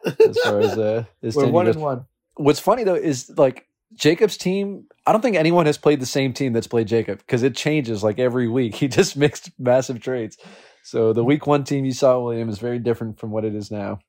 as 0.06 0.38
far 0.38 0.60
as 0.60 0.78
uh, 0.78 1.06
his 1.22 1.36
We're 1.36 1.48
one 1.48 1.66
goes. 1.66 1.76
and 1.76 1.84
one. 1.84 2.06
What's 2.36 2.60
funny 2.60 2.84
though 2.84 2.94
is 2.96 3.32
like 3.38 3.68
Jacob's 3.96 4.38
team. 4.38 4.86
I 5.08 5.12
don't 5.12 5.22
think 5.22 5.36
anyone 5.36 5.66
has 5.66 5.78
played 5.80 6.00
the 6.00 6.06
same 6.06 6.32
team 6.34 6.54
that's 6.54 6.68
played 6.68 6.88
Jacob 6.88 7.20
because 7.20 7.42
it 7.44 7.56
changes 7.56 8.04
like 8.04 8.20
every 8.20 8.48
week. 8.48 8.76
He 8.82 8.88
just 8.88 9.18
mixed 9.18 9.50
massive 9.58 10.00
trades. 10.00 10.38
So 10.84 11.12
the 11.12 11.24
week 11.24 11.48
one 11.48 11.64
team 11.64 11.84
you 11.84 11.92
saw 11.92 12.20
William 12.20 12.50
is 12.50 12.60
very 12.60 12.80
different 12.80 13.20
from 13.20 13.32
what 13.32 13.46
it 13.46 13.56
is 13.56 13.72
now. 13.72 14.00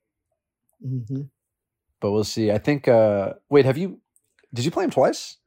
hmm 0.82 1.22
But 2.00 2.10
we'll 2.12 2.24
see. 2.24 2.50
I 2.52 2.58
think. 2.58 2.88
uh 2.88 3.34
Wait, 3.48 3.64
have 3.64 3.78
you? 3.78 4.00
Did 4.52 4.64
you 4.66 4.70
play 4.70 4.84
him 4.84 4.90
twice? 4.90 5.38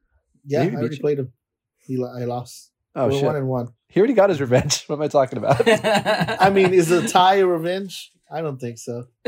Yeah, 0.44 0.62
I 0.62 0.70
He 0.70 0.76
already 0.76 0.96
you. 0.96 1.00
played 1.00 1.18
him. 1.18 1.32
He, 1.78 1.96
I 2.02 2.24
lost. 2.24 2.70
Oh 2.94 3.06
We're 3.06 3.12
shit! 3.12 3.24
one 3.24 3.36
and 3.36 3.48
one. 3.48 3.68
He 3.88 4.00
already 4.00 4.14
got 4.14 4.28
his 4.30 4.40
revenge. 4.40 4.84
What 4.86 4.96
am 4.96 5.02
I 5.02 5.08
talking 5.08 5.38
about? 5.38 5.62
I 6.40 6.50
mean, 6.50 6.72
is 6.74 6.90
a 6.90 7.06
tie 7.08 7.36
a 7.36 7.46
revenge? 7.46 8.10
I 8.30 8.40
don't 8.40 8.58
think 8.58 8.78
so. 8.78 9.06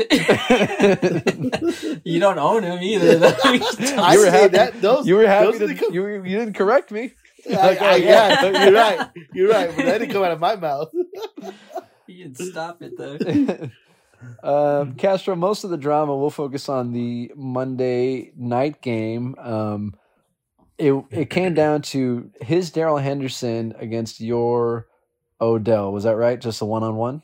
you 2.03 2.19
don't 2.19 2.39
own 2.39 2.63
him 2.63 2.81
either. 2.81 3.35
I 3.43 4.13
You 4.13 4.19
were 4.25 4.31
happy- 4.31 4.57
that 4.57 4.81
those 4.81 5.05
you 5.07 5.15
were 5.15 5.27
happy 5.27 5.45
those 5.45 5.59
to, 5.59 5.67
didn't 5.67 5.79
come- 5.79 5.93
you, 5.93 6.01
were- 6.01 6.25
you 6.25 6.37
didn't 6.39 6.53
correct 6.55 6.91
me. 6.91 7.13
I, 7.47 7.53
Like, 7.53 7.81
I, 7.81 7.95
yeah, 7.97 8.43
yeah. 8.43 8.63
you're 8.65 8.73
right. 8.73 9.09
You're 9.33 9.49
right. 9.49 9.69
But 9.75 9.85
that 9.85 9.97
didn't 9.99 10.13
come 10.13 10.23
out 10.23 10.31
of 10.31 10.39
my 10.39 10.55
mouth. 10.55 10.91
you 12.07 12.25
can 12.25 12.35
stop 12.35 12.81
it 12.81 12.93
though. 12.97 13.19
um, 14.81 14.95
Castro, 14.95 15.35
most 15.35 15.63
of 15.63 15.69
the 15.69 15.77
drama 15.77 16.15
will 16.15 16.31
focus 16.31 16.67
on 16.69 16.91
the 16.93 17.31
Monday 17.35 18.31
night 18.35 18.81
game. 18.81 19.35
Um, 19.37 19.93
it 20.77 20.93
it 21.11 21.29
came 21.29 21.53
down 21.53 21.81
to 21.83 22.31
his 22.41 22.71
Darrell 22.71 22.97
Henderson 22.97 23.73
against 23.79 24.19
your 24.19 24.87
Odell. 25.41 25.91
Was 25.91 26.03
that 26.05 26.15
right? 26.15 26.39
Just 26.39 26.61
a 26.61 26.65
one 26.65 26.83
on 26.83 26.95
one, 26.95 27.21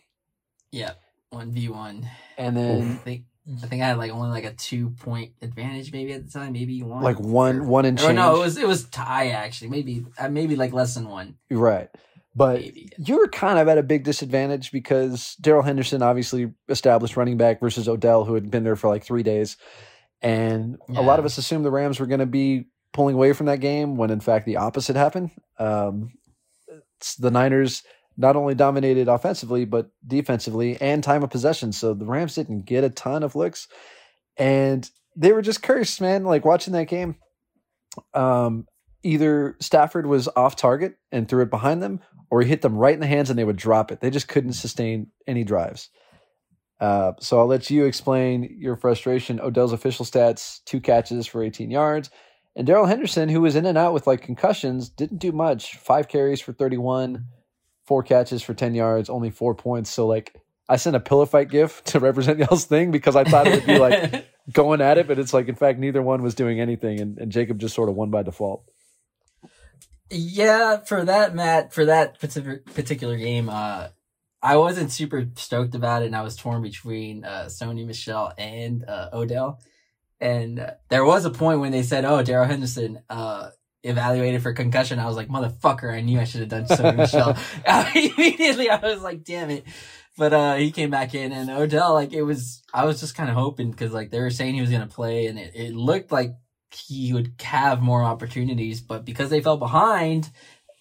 Yeah, 0.72 0.94
one 1.30 1.52
v 1.52 1.70
one. 1.70 2.08
and 2.38 2.58
I 2.58 2.62
then 2.62 2.98
think 2.98 3.24
I 3.64 3.68
think 3.68 3.82
I 3.82 3.88
had 3.88 3.98
like 3.98 4.12
only 4.12 4.30
like 4.30 4.44
a 4.46 4.54
two 4.54 4.90
point 4.92 5.34
advantage 5.42 5.92
maybe 5.92 6.14
at 6.14 6.26
the 6.26 6.32
time, 6.32 6.54
maybe 6.54 6.82
one. 6.84 7.04
like 7.04 7.20
one 7.20 7.68
one 7.68 7.86
and 7.86 7.98
change. 7.98 8.16
no, 8.16 8.36
it 8.36 8.40
was 8.40 8.58
it 8.58 8.68
was 8.68 8.86
tie 8.86 9.30
actually. 9.30 9.70
Maybe 9.70 10.06
uh, 10.20 10.30
maybe 10.30 10.56
like 10.56 10.74
less 10.74 10.96
than 10.96 11.08
one. 11.10 11.36
right, 11.50 11.90
but 12.36 12.60
Maybe. 12.62 12.90
you 12.98 13.18
were 13.18 13.28
kind 13.28 13.60
of 13.60 13.68
at 13.68 13.78
a 13.78 13.84
big 13.84 14.04
disadvantage 14.04 14.72
because 14.72 15.36
Darrell 15.42 15.64
Henderson 15.64 16.02
obviously 16.02 16.52
established 16.70 17.18
running 17.18 17.38
back 17.38 17.60
versus 17.60 17.90
Odell, 17.90 18.24
who 18.26 18.36
had 18.36 18.50
been 18.52 18.64
there 18.64 18.76
for 18.76 18.88
like 18.90 19.04
three 19.04 19.24
days. 19.24 19.58
And 20.22 20.78
a 20.96 21.02
lot 21.02 21.18
of 21.18 21.26
us 21.26 21.38
assumed 21.40 21.66
the 21.66 21.72
Rams 21.72 22.00
were 22.00 22.06
going 22.06 22.20
to 22.20 22.28
be 22.28 22.68
pulling 22.94 23.16
away 23.16 23.34
from 23.34 23.46
that 23.46 23.60
game 23.60 23.96
when 23.96 24.10
in 24.10 24.20
fact 24.20 24.46
the 24.46 24.58
opposite 24.58 24.96
happened. 24.96 25.32
Um, 25.58 26.14
the 27.20 27.32
Niners 27.32 27.84
not 28.18 28.36
only 28.36 28.56
dominated 28.56 29.08
offensively, 29.08 29.66
but 29.66 29.90
defensively 30.06 30.80
and 30.82 31.04
time 31.04 31.24
of 31.24 31.30
possession. 31.30 31.72
So 31.72 31.94
the 31.94 32.06
Rams 32.06 32.36
didn't 32.36 32.66
get 32.66 32.84
a 32.84 32.90
ton 32.90 33.24
of 33.24 33.36
looks. 33.36 33.68
And 34.38 34.90
they 35.16 35.34
were 35.34 35.42
just 35.42 35.64
cursed, 35.64 36.02
man. 36.02 36.24
Like 36.24 36.46
watching 36.46 36.74
that 36.74 36.88
game, 36.88 37.16
um, 38.14 38.68
either 39.04 39.56
Stafford 39.60 40.06
was 40.06 40.28
off 40.36 40.56
target 40.56 40.96
and 41.12 41.28
threw 41.28 41.44
it 41.44 41.50
behind 41.50 41.82
them, 41.82 42.02
or 42.30 42.42
he 42.42 42.50
hit 42.50 42.62
them 42.62 42.78
right 42.78 42.94
in 42.94 43.00
the 43.00 43.08
hands 43.08 43.30
and 43.30 43.38
they 43.38 43.44
would 43.44 43.58
drop 43.58 43.92
it. 43.92 44.00
They 44.00 44.10
just 44.10 44.28
couldn't 44.28 44.54
sustain 44.54 45.08
any 45.28 45.44
drives. 45.44 45.90
Uh, 46.80 47.14
so 47.20 47.38
I'll 47.40 47.48
let 47.48 47.70
you 47.70 47.86
explain 47.86 48.56
your 48.60 48.76
frustration. 48.76 49.40
Odell's 49.40 49.74
official 49.74 50.06
stats: 50.06 50.64
two 50.66 50.80
catches 50.80 51.28
for 51.28 51.44
18 51.44 51.70
yards, 51.70 52.10
and 52.56 52.68
Darrell 52.68 52.86
Henderson, 52.86 53.30
who 53.30 53.42
was 53.42 53.56
in 53.56 53.66
and 53.66 53.78
out 53.78 53.94
with 53.94 54.08
like 54.08 54.22
concussions, 54.22 54.90
didn't 54.90 55.20
do 55.20 55.32
much. 55.32 55.78
Five 55.78 56.08
carries 56.08 56.42
for 56.42 56.54
31, 56.54 57.26
four 57.86 58.04
catches 58.04 58.42
for 58.42 58.54
10 58.54 58.76
yards, 58.76 59.10
only 59.10 59.30
four 59.30 59.56
points. 59.56 59.90
So 59.90 60.06
like, 60.06 60.36
I 60.68 60.76
sent 60.78 60.96
a 60.96 61.00
pillow 61.00 61.26
fight 61.26 61.50
gif 61.50 61.84
to 61.86 62.00
represent 62.00 62.40
y'all's 62.40 62.66
thing 62.66 62.92
because 62.92 63.16
I 63.16 63.24
thought 63.24 63.48
it 63.48 63.56
would 63.56 63.66
be 63.66 63.80
like 63.80 64.26
going 64.52 64.82
at 64.82 64.98
it, 64.98 65.08
but 65.08 65.20
it's 65.20 65.34
like 65.34 65.48
in 65.48 65.56
fact 65.56 65.80
neither 65.80 66.02
one 66.02 66.22
was 66.22 66.36
doing 66.36 66.60
anything, 66.60 67.00
and, 67.00 67.18
and 67.18 67.32
Jacob 67.32 67.60
just 67.60 67.76
sort 67.76 67.90
of 67.90 67.96
won 67.96 68.10
by 68.10 68.24
default. 68.24 68.64
Yeah, 70.10 70.78
for 70.78 71.06
that 71.06 71.36
Matt, 71.36 71.74
for 71.74 71.86
that 71.86 72.20
particular 72.20 72.58
particular 72.74 73.18
game, 73.18 73.50
uh, 73.50 73.90
I 74.42 74.58
wasn't 74.58 74.92
super 74.92 75.28
stoked 75.36 75.76
about 75.76 76.04
it, 76.04 76.08
and 76.08 76.16
I 76.16 76.22
was 76.22 76.36
torn 76.36 76.62
between 76.62 77.24
uh, 77.24 77.46
Sony 77.48 77.86
Michel 77.86 78.34
and 78.38 78.84
uh, 78.86 79.10
Odell. 79.14 79.60
And 80.22 80.72
there 80.90 81.04
was 81.04 81.26
a 81.26 81.32
point 81.32 81.60
when 81.60 81.72
they 81.72 81.82
said, 81.82 82.06
"Oh, 82.06 82.22
Darrell 82.22 82.48
Henderson 82.48 83.02
uh, 83.10 83.50
evaluated 83.84 84.44
for 84.44 84.54
concussion." 84.54 85.00
I 85.00 85.08
was 85.08 85.18
like, 85.18 85.30
"Motherfucker! 85.30 85.92
I 85.92 86.02
knew 86.02 86.20
I 86.20 86.26
should 86.26 86.42
have 86.42 86.50
done 86.50 86.66
Sony 86.66 86.96
Michel." 86.96 87.36
Immediately, 88.16 88.70
I 88.70 88.80
was 88.80 89.02
like, 89.02 89.24
"Damn 89.24 89.50
it!" 89.50 89.66
But 90.18 90.34
uh, 90.34 90.56
he 90.56 90.72
came 90.72 90.92
back 90.92 91.16
in, 91.16 91.32
and 91.32 91.50
Odell, 91.50 91.96
like 91.96 92.14
it 92.14 92.22
was, 92.22 92.62
I 92.72 92.86
was 92.86 93.00
just 93.00 93.16
kind 93.16 93.30
of 93.30 93.36
hoping 93.36 93.72
because 93.72 93.94
like 93.94 94.12
they 94.12 94.20
were 94.20 94.30
saying 94.30 94.54
he 94.54 94.62
was 94.62 94.70
gonna 94.70 94.86
play, 94.86 95.26
and 95.26 95.40
it, 95.40 95.56
it 95.56 95.74
looked 95.74 96.12
like 96.12 96.36
he 96.72 97.14
would 97.14 97.34
have 97.42 97.82
more 97.82 98.04
opportunities, 98.04 98.80
but 98.80 99.04
because 99.04 99.32
they 99.32 99.42
fell 99.42 99.58
behind, 99.58 100.30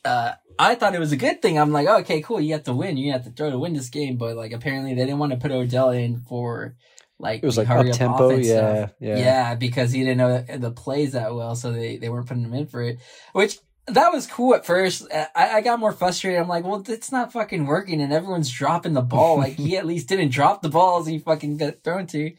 uh, 0.04 0.32
I 0.58 0.74
thought 0.74 0.94
it 0.94 1.00
was 1.00 1.12
a 1.12 1.16
good 1.16 1.40
thing. 1.40 1.58
I'm 1.58 1.72
like, 1.72 1.88
okay, 1.88 2.20
cool. 2.20 2.40
You 2.40 2.52
have 2.52 2.64
to 2.64 2.74
win. 2.74 2.96
You 2.96 3.12
have 3.12 3.24
to 3.24 3.30
throw 3.30 3.50
to 3.50 3.58
win 3.58 3.72
this 3.72 3.88
game. 3.88 4.16
But 4.16 4.36
like, 4.36 4.52
apparently 4.52 4.94
they 4.94 5.06
didn't 5.06 5.18
want 5.18 5.32
to 5.32 5.38
put 5.38 5.50
Odell 5.50 5.90
in 5.90 6.20
for 6.20 6.76
like 7.20 7.42
It 7.42 7.46
was 7.46 7.58
like 7.58 7.66
hurry 7.66 7.90
up 7.90 7.96
tempo, 7.96 8.30
yeah, 8.30 8.42
stuff. 8.86 8.90
yeah, 9.00 9.16
yeah, 9.18 9.54
because 9.54 9.92
he 9.92 10.00
didn't 10.00 10.18
know 10.18 10.42
the, 10.42 10.58
the 10.58 10.70
plays 10.70 11.12
that 11.12 11.34
well, 11.34 11.54
so 11.54 11.72
they 11.72 11.96
they 11.98 12.08
weren't 12.08 12.26
putting 12.26 12.44
him 12.44 12.54
in 12.54 12.66
for 12.66 12.82
it. 12.82 12.98
Which 13.32 13.58
that 13.86 14.12
was 14.12 14.26
cool 14.26 14.54
at 14.54 14.64
first. 14.66 15.06
I, 15.12 15.26
I 15.34 15.60
got 15.62 15.80
more 15.80 15.92
frustrated. 15.92 16.40
I'm 16.40 16.48
like, 16.48 16.64
well, 16.64 16.82
it's 16.88 17.10
not 17.12 17.32
fucking 17.32 17.66
working, 17.66 18.00
and 18.00 18.12
everyone's 18.12 18.50
dropping 18.50 18.92
the 18.94 19.02
ball. 19.02 19.38
like 19.38 19.54
he 19.54 19.76
at 19.76 19.86
least 19.86 20.08
didn't 20.08 20.30
drop 20.32 20.62
the 20.62 20.68
balls 20.68 21.06
he 21.06 21.18
fucking 21.18 21.56
got 21.56 21.82
thrown 21.82 22.06
to. 22.08 22.32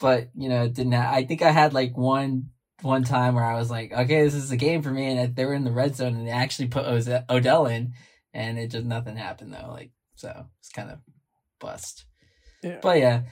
But 0.00 0.30
you 0.34 0.48
know, 0.48 0.64
it 0.64 0.74
didn't. 0.74 0.92
Ha- 0.92 1.12
I 1.12 1.24
think 1.24 1.42
I 1.42 1.50
had 1.50 1.72
like 1.72 1.96
one 1.96 2.50
one 2.82 3.04
time 3.04 3.36
where 3.36 3.44
I 3.44 3.54
was 3.58 3.70
like, 3.70 3.92
okay, 3.92 4.22
this 4.24 4.34
is 4.34 4.50
a 4.50 4.56
game 4.56 4.82
for 4.82 4.90
me, 4.90 5.06
and 5.16 5.34
they 5.36 5.44
were 5.44 5.54
in 5.54 5.64
the 5.64 5.70
red 5.72 5.94
zone, 5.96 6.14
and 6.16 6.26
they 6.26 6.32
actually 6.32 6.68
put 6.68 6.84
Oze- 6.86 7.24
Odell 7.30 7.66
in, 7.66 7.92
and 8.34 8.58
it 8.58 8.72
just 8.72 8.84
nothing 8.84 9.16
happened 9.16 9.52
though. 9.54 9.70
Like 9.70 9.92
so, 10.16 10.46
it's 10.60 10.68
kind 10.70 10.90
of 10.90 10.98
bust. 11.60 12.04
Yeah. 12.62 12.78
But 12.82 12.98
yeah, 12.98 13.22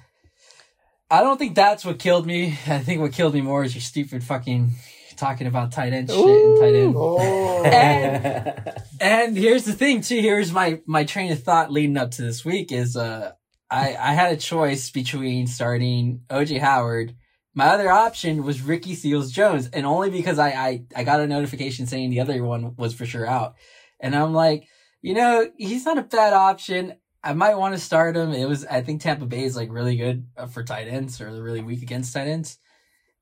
I 1.10 1.22
don't 1.22 1.38
think 1.38 1.56
that's 1.56 1.84
what 1.84 1.98
killed 1.98 2.26
me. 2.26 2.58
I 2.66 2.78
think 2.78 3.00
what 3.00 3.12
killed 3.12 3.34
me 3.34 3.40
more 3.40 3.64
is 3.64 3.74
your 3.74 3.82
stupid 3.82 4.22
fucking 4.22 4.72
talking 5.16 5.46
about 5.46 5.72
tight 5.72 5.92
end 5.92 6.08
shit 6.08 6.18
and 6.18 6.60
tight 6.60 6.74
end. 6.74 6.94
Oh, 6.96 7.64
And, 7.64 8.82
and 9.00 9.36
here's 9.36 9.64
the 9.64 9.72
thing 9.72 10.00
too. 10.00 10.20
Here's 10.20 10.52
my 10.52 10.80
my 10.86 11.04
train 11.04 11.32
of 11.32 11.42
thought 11.42 11.72
leading 11.72 11.96
up 11.96 12.12
to 12.12 12.22
this 12.22 12.44
week 12.44 12.72
is 12.72 12.96
uh 12.96 13.32
I 13.70 13.96
I 13.96 14.12
had 14.14 14.32
a 14.32 14.36
choice 14.36 14.90
between 14.90 15.46
starting 15.46 16.22
OJ 16.30 16.60
Howard. 16.60 17.14
My 17.54 17.66
other 17.66 17.90
option 17.90 18.44
was 18.44 18.62
Ricky 18.62 18.94
Seals 18.94 19.32
Jones, 19.32 19.68
and 19.72 19.84
only 19.84 20.10
because 20.10 20.38
I, 20.38 20.50
I 20.50 20.84
I 20.96 21.04
got 21.04 21.20
a 21.20 21.26
notification 21.26 21.86
saying 21.86 22.10
the 22.10 22.20
other 22.20 22.42
one 22.44 22.76
was 22.76 22.94
for 22.94 23.04
sure 23.04 23.26
out, 23.26 23.54
and 23.98 24.14
I'm 24.14 24.32
like, 24.32 24.68
you 25.02 25.14
know, 25.14 25.50
he's 25.56 25.84
not 25.84 25.98
a 25.98 26.02
bad 26.02 26.32
option. 26.32 26.94
I 27.22 27.34
might 27.34 27.56
want 27.56 27.74
to 27.74 27.80
start 27.80 28.16
him. 28.16 28.32
It 28.32 28.48
was 28.48 28.64
I 28.64 28.80
think 28.82 29.00
Tampa 29.02 29.26
Bay 29.26 29.44
is 29.44 29.56
like 29.56 29.70
really 29.70 29.96
good 29.96 30.26
uh, 30.36 30.46
for 30.46 30.62
tight 30.62 30.88
ends 30.88 31.20
or 31.20 31.32
they're 31.32 31.42
really 31.42 31.60
weak 31.62 31.82
against 31.82 32.14
tight 32.14 32.28
ends. 32.28 32.58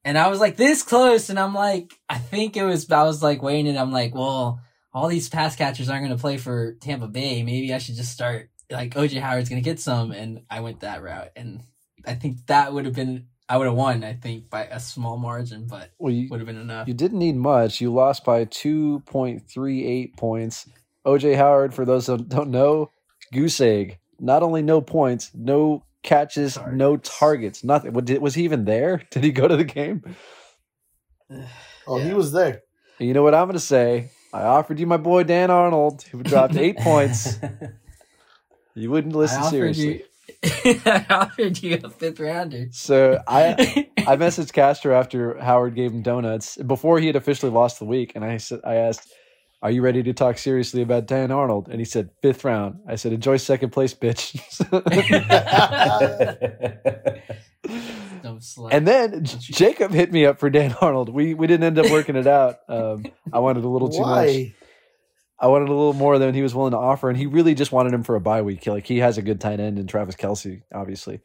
And 0.05 0.17
I 0.17 0.29
was 0.29 0.41
like 0.41 0.57
this 0.57 0.83
close, 0.83 1.29
and 1.29 1.39
I'm 1.39 1.55
like, 1.55 1.93
I 2.09 2.19
think 2.19 2.57
it 2.57 2.65
was. 2.65 2.91
I 2.91 3.03
was 3.03 3.23
like 3.23 3.43
waiting, 3.43 3.69
and 3.69 3.79
I'm 3.79 3.93
like, 3.93 4.15
well, 4.15 4.61
all 4.95 5.09
these 5.09 5.29
pass 5.29 5.57
catchers 5.57 5.89
aren't 5.91 6.07
going 6.07 6.17
to 6.17 6.21
play 6.21 6.37
for 6.37 6.75
Tampa 6.75 7.09
Bay. 7.09 7.43
Maybe 7.43 7.75
I 7.75 7.79
should 7.79 7.97
just 7.97 8.13
start 8.13 8.49
like 8.71 8.95
OJ 8.95 9.21
Howard's 9.21 9.49
going 9.49 9.61
to 9.63 9.69
get 9.69 9.81
some, 9.81 10.13
and 10.13 10.43
I 10.49 10.61
went 10.61 10.81
that 10.81 11.03
route, 11.03 11.31
and 11.35 11.63
I 12.07 12.15
think 12.15 12.47
that 12.47 12.73
would 12.73 12.85
have 12.85 12.95
been. 12.95 13.27
I 13.51 13.57
would 13.57 13.67
have 13.67 13.75
won, 13.77 14.05
I 14.05 14.13
think, 14.13 14.49
by 14.51 14.65
a 14.65 14.79
small 14.79 15.17
margin, 15.17 15.67
but 15.67 15.91
Well, 15.99 16.13
you, 16.13 16.29
would 16.31 16.39
have 16.41 16.47
been 16.47 16.59
enough. 16.59 16.87
you 16.87 16.93
didn't 16.95 17.19
need 17.19 17.37
much. 17.37 17.81
You 17.81 17.93
lost 17.93 18.23
by 18.25 18.45
2.38 18.45 20.17
points. 20.17 20.69
OJ 21.07 21.35
Howard, 21.37 21.73
for 21.75 21.87
those 21.87 22.07
that 22.07 22.29
don't 22.29 22.51
know, 22.51 22.91
goose 23.33 23.61
egg. 23.61 23.99
Not 24.21 24.43
only 24.43 24.63
no 24.63 24.81
points, 24.81 25.31
no 25.35 25.85
catches, 26.03 26.57
no 26.73 26.97
Targets. 26.97 27.19
targets, 27.19 27.65
nothing. 27.65 27.93
Was, 27.93 28.05
was 28.21 28.35
he 28.35 28.45
even 28.45 28.65
there? 28.65 29.03
Did 29.11 29.25
he 29.25 29.33
go 29.33 29.47
to 29.49 29.57
the 29.57 29.65
game? 29.65 30.03
Oh, 31.87 31.99
he 31.99 32.13
was 32.15 32.33
there. 32.33 32.63
You 32.99 33.15
know 33.15 33.23
what 33.23 33.35
I'm 33.35 33.47
going 33.47 33.55
to 33.55 33.61
say? 33.61 34.11
I 34.33 34.43
offered 34.43 34.79
you 34.81 34.87
my 34.87 34.97
boy 34.97 35.23
Dan 35.23 35.51
Arnold, 35.51 36.03
who 36.03 36.23
dropped 36.23 36.57
eight 36.57 36.77
points. 36.81 37.39
You 38.75 38.93
wouldn't 38.93 39.17
listen 39.17 39.39
I 39.39 39.41
offered 39.41 39.51
seriously. 39.75 40.05
You, 40.45 40.81
I 40.87 41.05
offered 41.11 41.61
you 41.61 41.81
a 41.83 41.91
fifth 41.91 42.21
rounder. 42.21 42.69
So 42.71 43.21
I 43.27 43.89
I 44.07 44.15
messaged 44.15 44.53
Castro 44.53 44.97
after 44.97 45.37
Howard 45.39 45.75
gave 45.75 45.91
him 45.91 46.03
donuts 46.03 46.57
before 46.59 47.01
he 47.01 47.09
had 47.09 47.17
officially 47.17 47.51
lost 47.51 47.81
the 47.81 47.87
week, 47.87 48.13
and 48.15 48.25
I 48.25 48.37
said 48.37 48.61
I 48.65 48.77
asked, 48.77 49.13
"Are 49.63 49.71
you 49.71 49.83
ready 49.83 50.03
to 50.05 50.13
talk 50.13 50.39
seriously 50.39 50.83
about 50.83 51.07
Dan 51.07 51.31
Arnold?" 51.31 51.69
And 51.69 51.79
he 51.79 51.85
said, 51.85 52.11
fifth 52.23 52.45
round." 52.45 52.81
I 52.89 52.97
said, 52.97 53.13
"Enjoy 53.13 53.37
second 53.37 53.71
place, 53.71 53.95
bitch." 53.95 54.39
Dumb 58.23 58.41
and 58.71 58.87
then 58.87 59.25
J- 59.25 59.39
Jacob 59.41 59.93
hit 59.93 60.13
me 60.13 60.27
up 60.27 60.39
for 60.39 60.51
Dan 60.51 60.75
Arnold. 60.81 61.09
We 61.09 61.35
we 61.35 61.47
didn't 61.47 61.65
end 61.65 61.79
up 61.79 61.91
working 61.91 62.17
it 62.17 62.27
out. 62.27 62.57
Um, 62.69 63.05
I 63.33 63.41
wanted 63.41 63.65
a 63.65 63.69
little 63.69 63.89
too 63.89 64.01
much. 64.01 64.55
I 65.41 65.47
wanted 65.47 65.69
a 65.69 65.73
little 65.73 65.93
more 65.93 66.19
than 66.19 66.35
he 66.35 66.43
was 66.43 66.55
willing 66.55 66.73
to 66.73 66.79
offer, 66.79 67.09
and 67.09 67.17
he 67.17 67.27
really 67.27 67.55
just 67.55 67.71
wanted 67.71 67.95
him 67.95 68.03
for 68.03 68.17
a 68.17 68.21
bye 68.21 68.43
week. 68.43 68.67
Like 68.67 68.87
he 68.87 68.99
has 68.99 69.19
a 69.19 69.23
good 69.23 69.41
tight 69.41 69.61
end 69.61 69.79
in 69.79 69.87
Travis 69.87 70.17
Kelce, 70.17 70.63
obviously. 70.75 71.21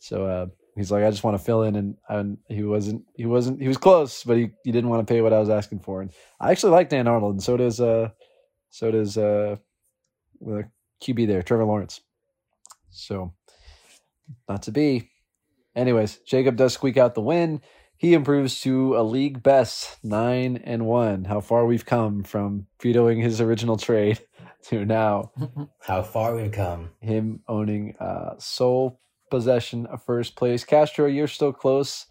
So 0.00 0.26
uh, 0.26 0.46
he's 0.76 0.90
like, 0.90 1.04
I 1.04 1.10
just 1.10 1.24
want 1.24 1.38
to 1.38 1.42
fill 1.44 1.62
in, 1.62 1.76
and, 1.76 1.96
and 2.08 2.38
he 2.48 2.62
wasn't. 2.62 3.04
He 3.14 3.26
wasn't. 3.26 3.60
He 3.60 3.68
was 3.68 3.76
close, 3.76 4.24
but 4.24 4.36
he, 4.36 4.50
he 4.64 4.72
didn't 4.72 4.90
want 4.90 5.06
to 5.06 5.12
pay 5.12 5.20
what 5.20 5.32
I 5.32 5.40
was 5.40 5.50
asking 5.50 5.80
for. 5.80 6.02
And 6.02 6.10
I 6.40 6.50
actually 6.50 6.72
like 6.72 6.88
Dan 6.88 7.08
Arnold, 7.08 7.34
and 7.34 7.42
so 7.42 7.56
does 7.56 7.80
uh, 7.80 8.10
so 8.70 8.90
does 8.90 9.16
uh, 9.16 9.56
the 10.40 10.68
QB 11.02 11.26
there, 11.26 11.42
Trevor 11.42 11.64
Lawrence. 11.64 12.00
So 12.90 13.32
not 14.48 14.62
to 14.62 14.72
be. 14.72 15.10
Anyways, 15.76 16.18
Jacob 16.26 16.56
does 16.56 16.72
squeak 16.74 16.96
out 16.96 17.14
the 17.14 17.20
win. 17.20 17.60
He 17.96 18.14
improves 18.14 18.60
to 18.62 18.96
a 18.96 19.02
league 19.02 19.42
best 19.42 19.96
nine 20.04 20.60
and 20.64 20.86
one. 20.86 21.24
How 21.24 21.40
far 21.40 21.66
we've 21.66 21.86
come 21.86 22.22
from 22.22 22.66
vetoing 22.80 23.20
his 23.20 23.40
original 23.40 23.76
trade 23.76 24.20
to 24.64 24.84
now 24.84 25.32
How 25.80 26.02
far 26.02 26.34
we've 26.34 26.52
come. 26.52 26.90
him 27.00 27.40
owning 27.48 27.96
uh, 27.98 28.34
sole 28.38 29.00
possession 29.34 29.84
of 29.86 30.00
first 30.04 30.36
place. 30.36 30.62
Castro, 30.62 31.06
you're 31.06 31.26
still 31.26 31.52
close 31.52 32.06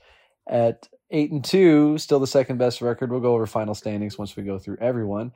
at 0.45 0.89
eight 1.09 1.31
and 1.31 1.43
two, 1.43 1.97
still 1.97 2.19
the 2.19 2.27
second 2.27 2.57
best 2.57 2.81
record. 2.81 3.11
We'll 3.11 3.21
go 3.21 3.33
over 3.33 3.45
final 3.45 3.75
standings 3.75 4.17
once 4.17 4.35
we 4.35 4.43
go 4.43 4.59
through 4.59 4.77
everyone. 4.81 5.31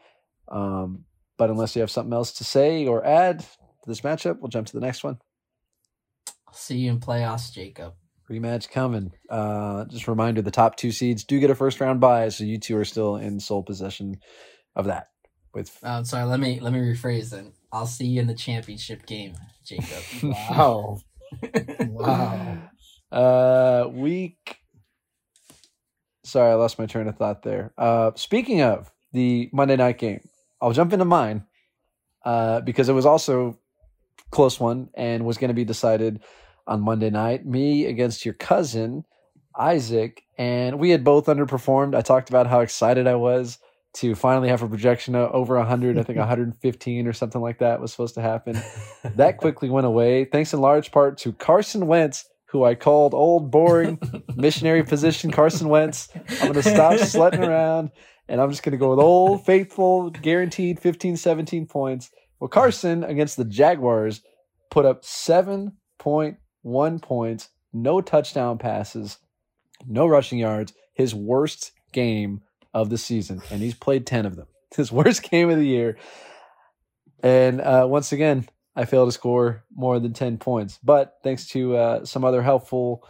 Um, 0.50 1.06
but 1.38 1.50
unless 1.50 1.78
you 1.78 1.80
have 1.80 1.90
something 1.90 2.12
else 2.12 2.34
to 2.34 2.44
say 2.44 2.88
or 2.88 3.06
add 3.06 3.40
to 3.40 3.46
this 3.86 4.02
matchup, 4.02 4.40
we'll 4.40 4.50
jump 4.50 4.68
to 4.68 4.74
the 4.74 4.86
next 4.86 5.06
one. 5.06 5.18
I'll 6.46 6.54
see 6.54 6.80
you 6.80 6.92
in 6.92 7.00
playoffs, 7.00 7.54
Jacob. 7.54 7.94
Rematch 8.30 8.70
coming. 8.70 9.14
Uh, 9.30 9.86
just 9.86 10.08
a 10.08 10.12
reminder: 10.12 10.42
the 10.42 10.52
top 10.52 10.76
two 10.76 10.92
seeds 10.92 11.24
do 11.24 11.40
get 11.40 11.50
a 11.50 11.56
first 11.56 11.80
round 11.80 12.02
bye, 12.02 12.28
so 12.28 12.44
you 12.44 12.60
two 12.60 12.78
are 12.78 12.84
still 12.84 13.16
in 13.16 13.40
sole 13.40 13.64
possession 13.64 14.18
of 14.76 14.88
that. 14.88 15.08
With 15.54 15.78
Oh, 15.84 16.04
sorry. 16.04 16.26
Let 16.26 16.42
me 16.42 16.60
let 16.60 16.74
me 16.74 16.80
rephrase 16.80 17.30
then. 17.30 17.54
I'll 17.72 17.88
see 17.88 18.08
you 18.08 18.20
in 18.20 18.28
the 18.28 18.34
championship 18.34 19.06
game, 19.06 19.36
Jacob. 19.64 20.04
Wow. 20.24 21.00
Wow. 21.88 22.58
uh, 23.12 23.88
week. 23.90 24.58
Sorry, 26.24 26.52
I 26.52 26.56
lost 26.56 26.78
my 26.78 26.86
train 26.86 27.08
of 27.08 27.18
thought 27.18 27.44
there. 27.44 27.74
Uh, 27.78 28.12
speaking 28.16 28.62
of 28.62 28.92
the 29.14 29.50
Monday 29.54 29.78
night 29.78 29.98
game, 29.98 30.28
I'll 30.62 30.74
jump 30.74 30.92
into 30.92 31.06
mine 31.06 31.46
uh, 32.26 32.62
because 32.62 32.90
it 32.90 32.94
was 32.94 33.06
also 33.06 33.58
close 34.32 34.60
one 34.60 34.90
and 34.94 35.26
was 35.26 35.38
going 35.38 35.50
to 35.50 35.54
be 35.54 35.64
decided 35.64 36.22
on 36.66 36.82
Monday 36.82 37.10
night. 37.10 37.46
Me 37.46 37.86
against 37.86 38.26
your 38.26 38.34
cousin 38.34 39.06
Isaac, 39.58 40.24
and 40.38 40.80
we 40.80 40.92
had 40.92 41.04
both 41.04 41.26
underperformed. 41.26 41.96
I 41.96 42.02
talked 42.02 42.30
about 42.30 42.48
how 42.48 42.60
excited 42.60 43.08
I 43.08 43.16
was 43.16 43.58
to 43.98 44.14
finally 44.14 44.50
have 44.50 44.62
a 44.62 44.68
projection 44.68 45.16
of 45.16 45.32
over 45.32 45.58
100. 45.58 45.98
I 45.98 46.04
think 46.04 46.20
115 46.20 47.08
or 47.08 47.14
something 47.14 47.42
like 47.42 47.60
that 47.60 47.82
was 47.82 47.92
supposed 47.92 48.16
to 48.16 48.22
happen. 48.22 48.62
That 49.16 49.38
quickly 49.40 49.70
went 49.70 49.88
away, 49.88 50.26
thanks 50.26 50.54
in 50.54 50.62
large 50.62 50.92
part 50.92 51.18
to 51.20 51.34
Carson 51.34 51.88
Wentz, 51.88 52.26
who 52.46 52.64
I 52.64 52.76
called 52.76 53.14
old, 53.14 53.50
boring, 53.50 54.00
missionary 54.36 54.84
position 54.84 55.32
Carson 55.32 55.70
Wentz. 55.70 56.10
I'm 56.16 56.52
going 56.52 56.54
to 56.54 56.64
stop 56.64 56.94
slutting 56.94 57.46
around 57.48 57.92
and 58.28 58.40
I'm 58.40 58.52
just 58.52 58.62
going 58.62 58.74
to 58.74 58.78
go 58.78 58.92
with 58.92 59.00
old, 59.00 59.46
faithful, 59.46 60.12
guaranteed 60.12 60.80
15, 60.80 61.18
17 61.18 61.66
points. 61.66 62.12
Well, 62.40 62.50
Carson 62.50 63.04
against 63.04 63.36
the 63.38 63.46
Jaguars 63.46 64.22
put 64.70 64.86
up 64.86 65.04
7.1 65.04 67.02
points, 67.02 67.50
no 67.74 68.02
touchdown 68.02 68.60
passes, 68.60 69.18
no 69.88 70.06
rushing 70.06 70.38
yards, 70.38 70.74
his 70.94 71.16
worst 71.16 71.72
game 71.94 72.42
of 72.82 72.90
the 72.90 72.98
season. 72.98 73.42
And 73.52 73.62
he's 73.62 73.76
played 73.76 74.06
10 74.06 74.26
of 74.26 74.36
them. 74.36 74.48
His 74.76 74.92
worst 74.92 75.24
game 75.24 75.50
of 75.50 75.58
the 75.58 75.68
year. 75.68 75.98
And 77.22 77.62
uh, 77.62 77.86
once 77.90 78.12
again, 78.12 78.48
I 78.76 78.86
failed 78.86 79.08
to 79.08 79.12
score 79.12 79.64
more 79.76 80.00
than 80.00 80.14
10 80.14 80.38
points. 80.38 80.80
But 80.84 81.18
thanks 81.24 81.48
to 81.50 81.76
uh, 81.76 82.06
some 82.06 82.24
other 82.24 82.42
helpful 82.42 83.04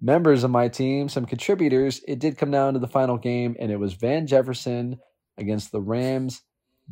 members 0.00 0.42
of 0.42 0.50
my 0.50 0.68
team, 0.68 1.08
some 1.08 1.26
contributors, 1.26 2.02
it 2.08 2.18
did 2.18 2.36
come 2.36 2.50
down 2.50 2.74
to 2.74 2.80
the 2.80 2.88
final 2.88 3.16
game, 3.16 3.56
and 3.60 3.70
it 3.70 3.78
was 3.78 3.94
Van 3.94 4.26
Jefferson 4.26 4.98
against 5.38 5.70
the 5.70 5.80
Rams 5.80 6.42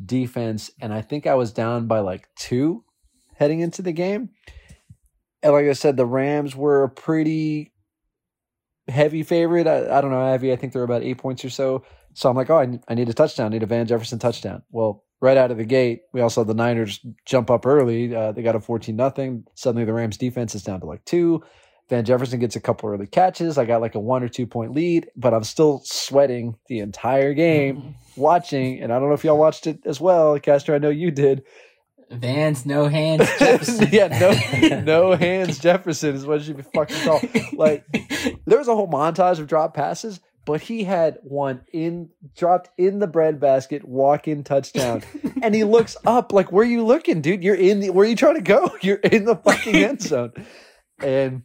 defense. 0.03 0.71
And 0.79 0.93
I 0.93 1.01
think 1.01 1.27
I 1.27 1.35
was 1.35 1.51
down 1.51 1.87
by 1.87 1.99
like 1.99 2.29
two 2.35 2.85
heading 3.35 3.59
into 3.59 3.81
the 3.81 3.91
game. 3.91 4.29
And 5.43 5.51
like 5.51 5.65
I 5.65 5.73
said, 5.73 5.97
the 5.97 6.05
Rams 6.05 6.55
were 6.55 6.83
a 6.83 6.89
pretty 6.89 7.73
heavy 8.87 9.23
favorite. 9.23 9.67
I, 9.67 9.97
I 9.97 10.01
don't 10.01 10.11
know, 10.11 10.25
heavy. 10.25 10.51
I 10.51 10.55
think 10.55 10.71
they're 10.73 10.83
about 10.83 11.03
eight 11.03 11.17
points 11.17 11.43
or 11.43 11.49
so. 11.49 11.83
So 12.13 12.29
I'm 12.29 12.35
like, 12.35 12.49
oh, 12.49 12.57
I, 12.57 12.65
need- 12.65 12.83
I 12.87 12.93
need 12.93 13.09
a 13.09 13.13
touchdown. 13.13 13.47
I 13.47 13.49
need 13.49 13.63
a 13.63 13.67
Van 13.67 13.85
Jefferson 13.87 14.19
touchdown. 14.19 14.63
Well, 14.71 15.03
right 15.21 15.37
out 15.37 15.51
of 15.51 15.57
the 15.57 15.65
gate, 15.65 16.01
we 16.13 16.21
also 16.21 16.43
the 16.43 16.53
Niners 16.53 16.99
jump 17.25 17.49
up 17.51 17.65
early. 17.65 18.13
Uh, 18.15 18.31
they 18.31 18.41
got 18.41 18.55
a 18.55 18.59
14 18.59 18.95
nothing. 18.95 19.45
Suddenly 19.55 19.85
the 19.85 19.93
Rams 19.93 20.17
defense 20.17 20.55
is 20.55 20.63
down 20.63 20.79
to 20.81 20.85
like 20.85 21.05
two. 21.05 21.43
Van 21.89 22.05
Jefferson 22.05 22.39
gets 22.39 22.55
a 22.55 22.61
couple 22.61 22.89
early 22.89 23.05
catches. 23.05 23.57
I 23.57 23.65
got 23.65 23.81
like 23.81 23.95
a 23.95 23.99
one 23.99 24.23
or 24.23 24.29
two 24.29 24.47
point 24.47 24.71
lead, 24.73 25.09
but 25.15 25.33
I'm 25.33 25.43
still 25.43 25.81
sweating 25.83 26.55
the 26.67 26.79
entire 26.79 27.33
game 27.33 27.95
watching. 28.15 28.81
And 28.81 28.93
I 28.93 28.99
don't 28.99 29.09
know 29.09 29.13
if 29.13 29.23
y'all 29.25 29.37
watched 29.37 29.67
it 29.67 29.79
as 29.85 29.99
well. 29.99 30.39
Castro, 30.39 30.73
I 30.75 30.77
know 30.79 30.89
you 30.89 31.11
did. 31.11 31.43
Vans, 32.09 32.65
no 32.65 32.87
hands, 32.87 33.25
Jefferson. 33.39 33.87
yeah, 33.91 34.07
no, 34.59 34.79
no 34.81 35.11
hands. 35.15 35.59
Jefferson 35.59 36.15
is 36.15 36.25
what 36.25 36.45
be 36.45 36.61
fucking 36.73 36.97
called. 37.05 37.23
Like 37.53 37.85
there 38.45 38.57
was 38.57 38.67
a 38.67 38.75
whole 38.75 38.89
montage 38.89 39.39
of 39.39 39.47
drop 39.47 39.73
passes, 39.73 40.19
but 40.45 40.61
he 40.61 40.83
had 40.83 41.19
one 41.23 41.61
in 41.71 42.09
dropped 42.35 42.69
in 42.77 42.99
the 42.99 43.07
breadbasket, 43.07 43.87
walk 43.87 44.27
in 44.27 44.43
touchdown, 44.43 45.03
and 45.41 45.53
he 45.53 45.63
looks 45.63 45.95
up 46.05 46.33
like, 46.33 46.51
"Where 46.51 46.63
are 46.63 46.69
you 46.69 46.83
looking, 46.83 47.21
dude? 47.21 47.43
You're 47.43 47.55
in 47.55 47.79
the. 47.79 47.89
Where 47.91 48.05
are 48.05 48.09
you 48.09 48.15
trying 48.15 48.35
to 48.35 48.41
go? 48.41 48.71
You're 48.81 48.97
in 48.97 49.25
the 49.25 49.35
fucking 49.35 49.75
end 49.75 50.01
zone." 50.01 50.33
And 50.99 51.43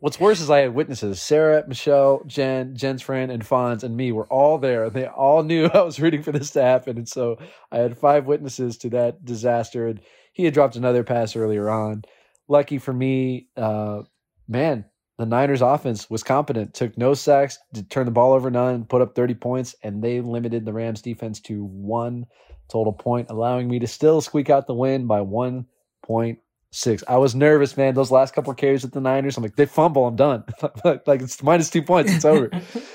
what's 0.00 0.20
worse 0.20 0.40
is 0.40 0.50
I 0.50 0.60
had 0.60 0.74
witnesses: 0.74 1.22
Sarah, 1.22 1.64
Michelle, 1.66 2.22
Jen, 2.26 2.76
Jen's 2.76 3.02
friend, 3.02 3.32
and 3.32 3.42
Fonz, 3.42 3.82
and 3.82 3.96
me 3.96 4.12
were 4.12 4.26
all 4.26 4.58
there. 4.58 4.84
and 4.84 4.94
They 4.94 5.06
all 5.06 5.42
knew 5.42 5.66
I 5.66 5.80
was 5.80 6.00
rooting 6.00 6.22
for 6.22 6.32
this 6.32 6.50
to 6.52 6.62
happen, 6.62 6.98
and 6.98 7.08
so 7.08 7.38
I 7.72 7.78
had 7.78 7.98
five 7.98 8.26
witnesses 8.26 8.76
to 8.78 8.90
that 8.90 9.24
disaster. 9.24 9.86
And 9.86 10.00
he 10.32 10.44
had 10.44 10.54
dropped 10.54 10.76
another 10.76 11.02
pass 11.02 11.34
earlier 11.34 11.68
on. 11.68 12.04
Lucky 12.46 12.78
for 12.78 12.92
me, 12.92 13.48
uh, 13.56 14.02
man, 14.46 14.84
the 15.18 15.26
Niners 15.26 15.62
offense 15.62 16.08
was 16.08 16.22
competent, 16.22 16.74
took 16.74 16.96
no 16.96 17.12
sacks, 17.12 17.58
did 17.72 17.90
turn 17.90 18.06
the 18.06 18.12
ball 18.12 18.32
over 18.32 18.50
none, 18.50 18.84
put 18.84 19.02
up 19.02 19.16
30 19.16 19.34
points, 19.34 19.74
and 19.82 20.02
they 20.02 20.20
limited 20.20 20.64
the 20.64 20.72
Rams 20.72 21.02
defense 21.02 21.40
to 21.40 21.64
one 21.64 22.26
total 22.68 22.92
point, 22.92 23.28
allowing 23.28 23.68
me 23.68 23.80
to 23.80 23.86
still 23.88 24.20
squeak 24.20 24.48
out 24.48 24.68
the 24.68 24.74
win 24.74 25.08
by 25.08 25.18
1.6. 25.18 27.02
I 27.08 27.16
was 27.16 27.34
nervous, 27.34 27.76
man. 27.76 27.94
Those 27.94 28.12
last 28.12 28.32
couple 28.32 28.52
of 28.52 28.58
carries 28.58 28.82
with 28.82 28.92
the 28.92 29.00
Niners, 29.00 29.36
I'm 29.36 29.42
like, 29.42 29.56
they 29.56 29.66
fumble, 29.66 30.06
I'm 30.06 30.14
done. 30.14 30.44
like 30.84 31.20
it's 31.20 31.42
minus 31.42 31.70
two 31.70 31.82
points, 31.82 32.12
it's 32.12 32.24
over. 32.24 32.50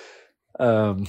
um, 0.60 1.08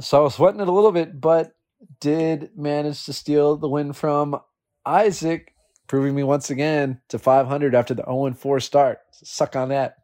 so 0.00 0.20
I 0.20 0.22
was 0.22 0.34
sweating 0.34 0.60
it 0.60 0.68
a 0.68 0.72
little 0.72 0.92
bit, 0.92 1.20
but 1.20 1.52
did 1.98 2.50
manage 2.56 3.04
to 3.06 3.12
steal 3.12 3.56
the 3.56 3.68
win 3.68 3.92
from 3.92 4.38
Isaac, 4.86 5.52
proving 5.88 6.14
me 6.14 6.22
once 6.22 6.48
again 6.48 7.00
to 7.08 7.18
500 7.18 7.74
after 7.74 7.94
the 7.94 8.04
0 8.04 8.34
4 8.34 8.60
start. 8.60 9.00
Suck 9.10 9.56
on 9.56 9.70
that, 9.70 9.96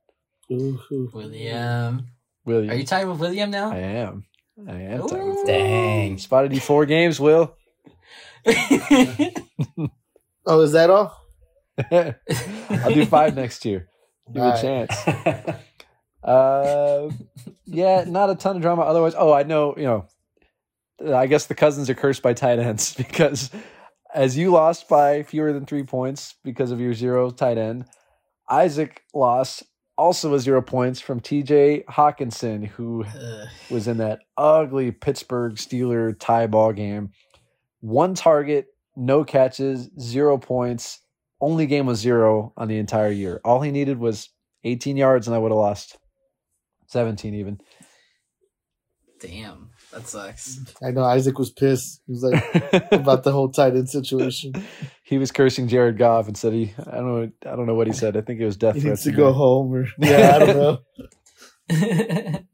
Ooh, 0.53 0.79
ooh. 0.93 1.11
William. 1.13 2.07
William. 2.45 2.71
Are 2.71 2.75
you 2.75 2.85
tied 2.85 3.07
with 3.09 3.19
William 3.21 3.51
now? 3.51 3.73
I 3.73 3.79
am. 3.79 4.25
I 4.69 4.73
am. 4.81 5.07
tied 5.09 5.25
with- 5.25 5.39
Ooh. 5.39 5.45
Dang. 5.47 6.19
Spotted 6.19 6.53
you 6.53 6.61
four 6.61 6.87
games, 6.87 7.19
Will. 7.21 7.57
Oh, 10.47 10.61
is 10.61 10.73
that 10.73 10.91
all? 10.91 11.19
I'll 11.91 12.93
do 12.93 13.07
five 13.07 13.35
next 13.35 13.65
year. 13.65 13.89
Give 14.27 14.43
me 14.43 14.49
a 14.49 14.53
Alright. 14.53 14.89
chance. 14.91 15.57
Uh, 16.23 17.11
yeah, 17.67 18.05
not 18.07 18.31
a 18.31 18.35
ton 18.35 18.57
of 18.57 18.63
drama. 18.63 18.81
Otherwise, 18.81 19.15
oh, 19.15 19.31
I 19.31 19.43
know. 19.43 19.75
You 19.77 19.83
know, 21.03 21.15
I 21.15 21.27
guess 21.27 21.45
the 21.45 21.55
cousins 21.55 21.91
are 21.91 21.95
cursed 21.95 22.23
by 22.23 22.33
tight 22.33 22.59
ends 22.59 22.95
because 22.97 23.51
as 24.15 24.35
you 24.35 24.51
lost 24.51 24.89
by 24.89 25.23
fewer 25.25 25.53
than 25.53 25.67
three 25.67 25.83
points 25.83 26.35
because 26.43 26.71
of 26.71 26.81
your 26.81 26.95
zero 26.95 27.29
tight 27.31 27.59
end, 27.59 27.85
Isaac 28.49 29.03
lost 29.13 29.65
also 29.97 30.31
with 30.31 30.43
zero 30.43 30.63
points 30.63 31.01
from 31.01 31.21
T.J. 31.21 31.85
Hockenson, 31.89 32.67
who 32.67 33.05
Ugh. 33.05 33.49
was 33.71 33.89
in 33.89 33.99
that 33.99 34.21
ugly 34.37 34.91
Pittsburgh 34.91 35.55
Steeler 35.55 36.17
tie 36.19 36.47
ball 36.47 36.73
game. 36.73 37.11
One 37.81 38.15
target, 38.15 38.69
no 38.97 39.25
catches, 39.25 39.91
zero 40.01 40.39
points. 40.39 41.01
Only 41.41 41.67
game 41.67 41.87
was 41.87 42.01
zero 42.01 42.53
on 42.57 42.69
the 42.69 42.79
entire 42.79 43.11
year. 43.11 43.41
All 43.45 43.61
he 43.61 43.71
needed 43.71 43.99
was 43.99 44.31
18 44.65 44.97
yards, 44.97 45.27
and 45.27 45.35
I 45.35 45.39
would 45.39 45.51
have 45.51 45.59
lost 45.59 45.99
17 46.87 47.35
even. 47.35 47.61
Damn, 49.21 49.71
that 49.95 50.09
sucks. 50.09 50.61
I 50.83 50.91
know 50.91 51.05
Isaac 51.05 51.39
was 51.39 51.51
pissed. 51.51 52.03
He 52.07 52.13
was 52.13 52.23
like 52.23 52.43
about 52.93 53.23
the 53.23 53.33
whole 53.33 53.49
tight 53.51 53.75
end 53.75 53.89
situation. 53.89 54.53
he 55.05 55.19
was 55.19 55.31
cursing 55.31 55.69
Jared 55.69 55.99
Goff 55.99 56.27
and 56.27 56.37
said 56.37 56.53
he 56.53 56.75
I 56.87 56.97
don't 56.97 57.07
know 57.07 57.31
I 57.47 57.57
don't 57.57 57.67
know 57.67 57.75
what 57.75 57.87
he 57.87 57.93
said. 57.93 58.17
I 58.17 58.21
think 58.21 58.41
it 58.41 58.45
was 58.45 58.57
death 58.57 58.77
He 58.77 58.89
needs 58.89 59.05
to 59.05 59.13
go 59.13 59.33
home, 59.33 59.73
or 59.73 59.87
yeah, 59.99 60.37
I 60.37 60.39
don't 60.41 60.57
know. 60.57 60.79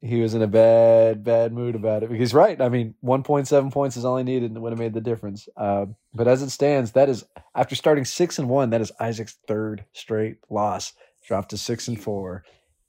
he 0.00 0.20
was 0.20 0.34
in 0.34 0.42
a 0.42 0.46
bad, 0.46 1.24
bad 1.24 1.52
mood 1.52 1.74
about 1.74 2.02
it. 2.02 2.10
He's 2.10 2.34
right, 2.34 2.60
I 2.60 2.68
mean, 2.68 2.94
one 3.00 3.22
point 3.22 3.48
seven 3.48 3.70
points 3.70 3.96
is 3.96 4.04
all 4.04 4.18
he 4.18 4.24
needed 4.24 4.50
and 4.50 4.56
it 4.58 4.60
would 4.60 4.72
have 4.72 4.78
made 4.78 4.94
the 4.94 5.00
difference. 5.00 5.48
Uh, 5.56 5.86
but 6.12 6.28
as 6.28 6.42
it 6.42 6.50
stands, 6.50 6.92
that 6.92 7.08
is 7.08 7.24
after 7.54 7.74
starting 7.74 8.04
six 8.04 8.38
and 8.38 8.48
one, 8.48 8.70
that 8.70 8.80
is 8.82 8.92
Isaac's 9.00 9.38
third 9.48 9.84
straight 9.92 10.36
loss. 10.50 10.92
Dropped 11.26 11.50
to 11.50 11.56
six 11.56 11.88
and 11.88 11.98
four. 11.98 12.44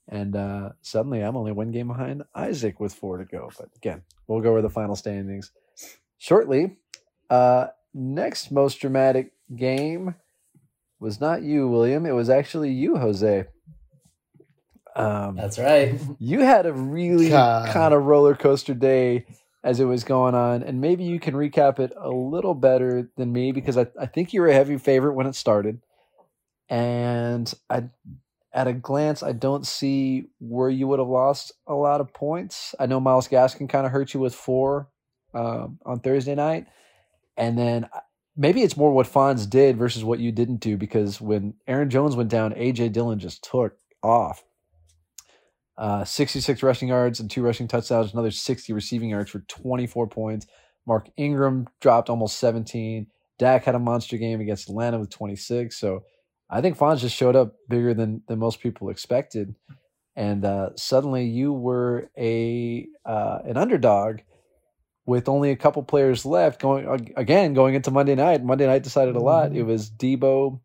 And 0.08 0.36
uh, 0.36 0.70
suddenly 0.82 1.20
I'm 1.20 1.36
only 1.36 1.52
one 1.52 1.72
game 1.72 1.88
behind 1.88 2.22
Isaac 2.34 2.78
with 2.78 2.94
four 2.94 3.18
to 3.18 3.24
go. 3.24 3.50
But 3.58 3.70
again, 3.76 4.02
we'll 4.26 4.40
go 4.40 4.50
over 4.50 4.62
the 4.62 4.70
final 4.70 4.96
standings 4.96 5.50
shortly. 6.18 6.76
Uh, 7.28 7.68
next 7.92 8.52
most 8.52 8.80
dramatic 8.80 9.32
game 9.54 10.14
was 11.00 11.20
not 11.20 11.42
you, 11.42 11.68
William. 11.68 12.06
It 12.06 12.12
was 12.12 12.30
actually 12.30 12.70
you, 12.70 12.96
Jose. 12.96 13.46
Um, 14.94 15.36
That's 15.36 15.58
right. 15.58 16.00
you 16.18 16.40
had 16.40 16.66
a 16.66 16.72
really 16.72 17.28
kind 17.28 17.92
of 17.92 18.04
roller 18.04 18.34
coaster 18.34 18.74
day 18.74 19.26
as 19.62 19.80
it 19.80 19.84
was 19.84 20.04
going 20.04 20.34
on, 20.34 20.62
and 20.62 20.80
maybe 20.80 21.04
you 21.04 21.20
can 21.20 21.34
recap 21.34 21.80
it 21.80 21.92
a 22.00 22.08
little 22.08 22.54
better 22.54 23.10
than 23.16 23.32
me 23.32 23.52
because 23.52 23.76
I, 23.76 23.88
I 24.00 24.06
think 24.06 24.32
you 24.32 24.40
were 24.40 24.46
a 24.46 24.54
heavy 24.54 24.78
favorite 24.78 25.14
when 25.14 25.26
it 25.26 25.34
started, 25.34 25.82
and 26.68 27.52
I, 27.68 27.84
at 28.56 28.66
a 28.66 28.72
glance, 28.72 29.22
I 29.22 29.32
don't 29.32 29.66
see 29.66 30.30
where 30.40 30.70
you 30.70 30.88
would 30.88 30.98
have 30.98 31.08
lost 31.08 31.52
a 31.66 31.74
lot 31.74 32.00
of 32.00 32.14
points. 32.14 32.74
I 32.80 32.86
know 32.86 32.98
Myles 32.98 33.28
Gaskin 33.28 33.68
kind 33.68 33.84
of 33.84 33.92
hurt 33.92 34.14
you 34.14 34.20
with 34.20 34.34
four 34.34 34.88
um, 35.34 35.78
on 35.84 36.00
Thursday 36.00 36.34
night, 36.34 36.66
and 37.36 37.58
then 37.58 37.84
uh, 37.84 38.00
maybe 38.34 38.62
it's 38.62 38.76
more 38.76 38.92
what 38.92 39.06
Fonz 39.06 39.48
did 39.48 39.76
versus 39.76 40.04
what 40.04 40.20
you 40.20 40.32
didn't 40.32 40.60
do 40.60 40.78
because 40.78 41.20
when 41.20 41.52
Aaron 41.68 41.90
Jones 41.90 42.16
went 42.16 42.30
down, 42.30 42.54
AJ 42.54 42.92
Dillon 42.92 43.18
just 43.18 43.44
took 43.44 43.76
off. 44.02 44.42
Uh, 45.76 46.04
66 46.04 46.62
rushing 46.62 46.88
yards 46.88 47.20
and 47.20 47.30
two 47.30 47.42
rushing 47.42 47.68
touchdowns, 47.68 48.14
another 48.14 48.30
60 48.30 48.72
receiving 48.72 49.10
yards 49.10 49.30
for 49.30 49.40
24 49.40 50.06
points. 50.06 50.46
Mark 50.86 51.10
Ingram 51.18 51.66
dropped 51.82 52.08
almost 52.08 52.38
17. 52.38 53.08
Dak 53.38 53.64
had 53.64 53.74
a 53.74 53.78
monster 53.78 54.16
game 54.16 54.40
against 54.40 54.70
Atlanta 54.70 54.98
with 54.98 55.10
26. 55.10 55.78
So 55.78 56.04
I 56.48 56.60
think 56.60 56.78
Fonz 56.78 57.00
just 57.00 57.16
showed 57.16 57.36
up 57.36 57.54
bigger 57.68 57.94
than, 57.94 58.22
than 58.28 58.38
most 58.38 58.60
people 58.60 58.88
expected. 58.88 59.54
And 60.14 60.44
uh, 60.44 60.70
suddenly 60.76 61.24
you 61.24 61.52
were 61.52 62.10
a 62.16 62.86
uh, 63.04 63.38
an 63.44 63.56
underdog 63.56 64.20
with 65.04 65.28
only 65.28 65.50
a 65.50 65.56
couple 65.56 65.82
players 65.82 66.24
left 66.24 66.60
going 66.60 67.12
again 67.16 67.52
going 67.52 67.74
into 67.74 67.90
Monday 67.90 68.14
night. 68.14 68.42
Monday 68.42 68.66
night 68.66 68.82
decided 68.82 69.14
a 69.14 69.20
lot. 69.20 69.54
It 69.54 69.64
was 69.64 69.90
Deebo 69.90 70.60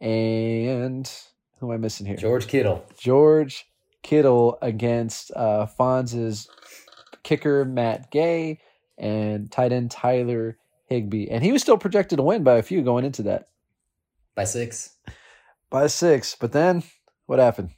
and 0.00 1.10
who 1.58 1.68
am 1.68 1.74
I 1.74 1.76
missing 1.76 2.06
here? 2.06 2.16
George 2.16 2.46
Kittle. 2.46 2.84
George 2.98 3.66
Kittle 4.02 4.58
against 4.62 5.30
uh, 5.36 5.66
Fonz's 5.66 6.48
kicker 7.22 7.64
Matt 7.64 8.10
Gay 8.10 8.60
and 8.96 9.50
tight 9.50 9.72
end 9.72 9.90
Tyler 9.90 10.56
Higbee, 10.86 11.28
and 11.28 11.44
he 11.44 11.52
was 11.52 11.62
still 11.62 11.78
projected 11.78 12.16
to 12.16 12.22
win 12.22 12.42
by 12.42 12.56
a 12.56 12.62
few 12.62 12.82
going 12.82 13.04
into 13.04 13.22
that 13.24 13.49
By 14.34 14.44
six. 14.44 14.96
by 15.70 15.86
six. 15.86 16.36
But 16.38 16.52
then 16.52 16.82
what 17.26 17.38
happened? 17.38 17.70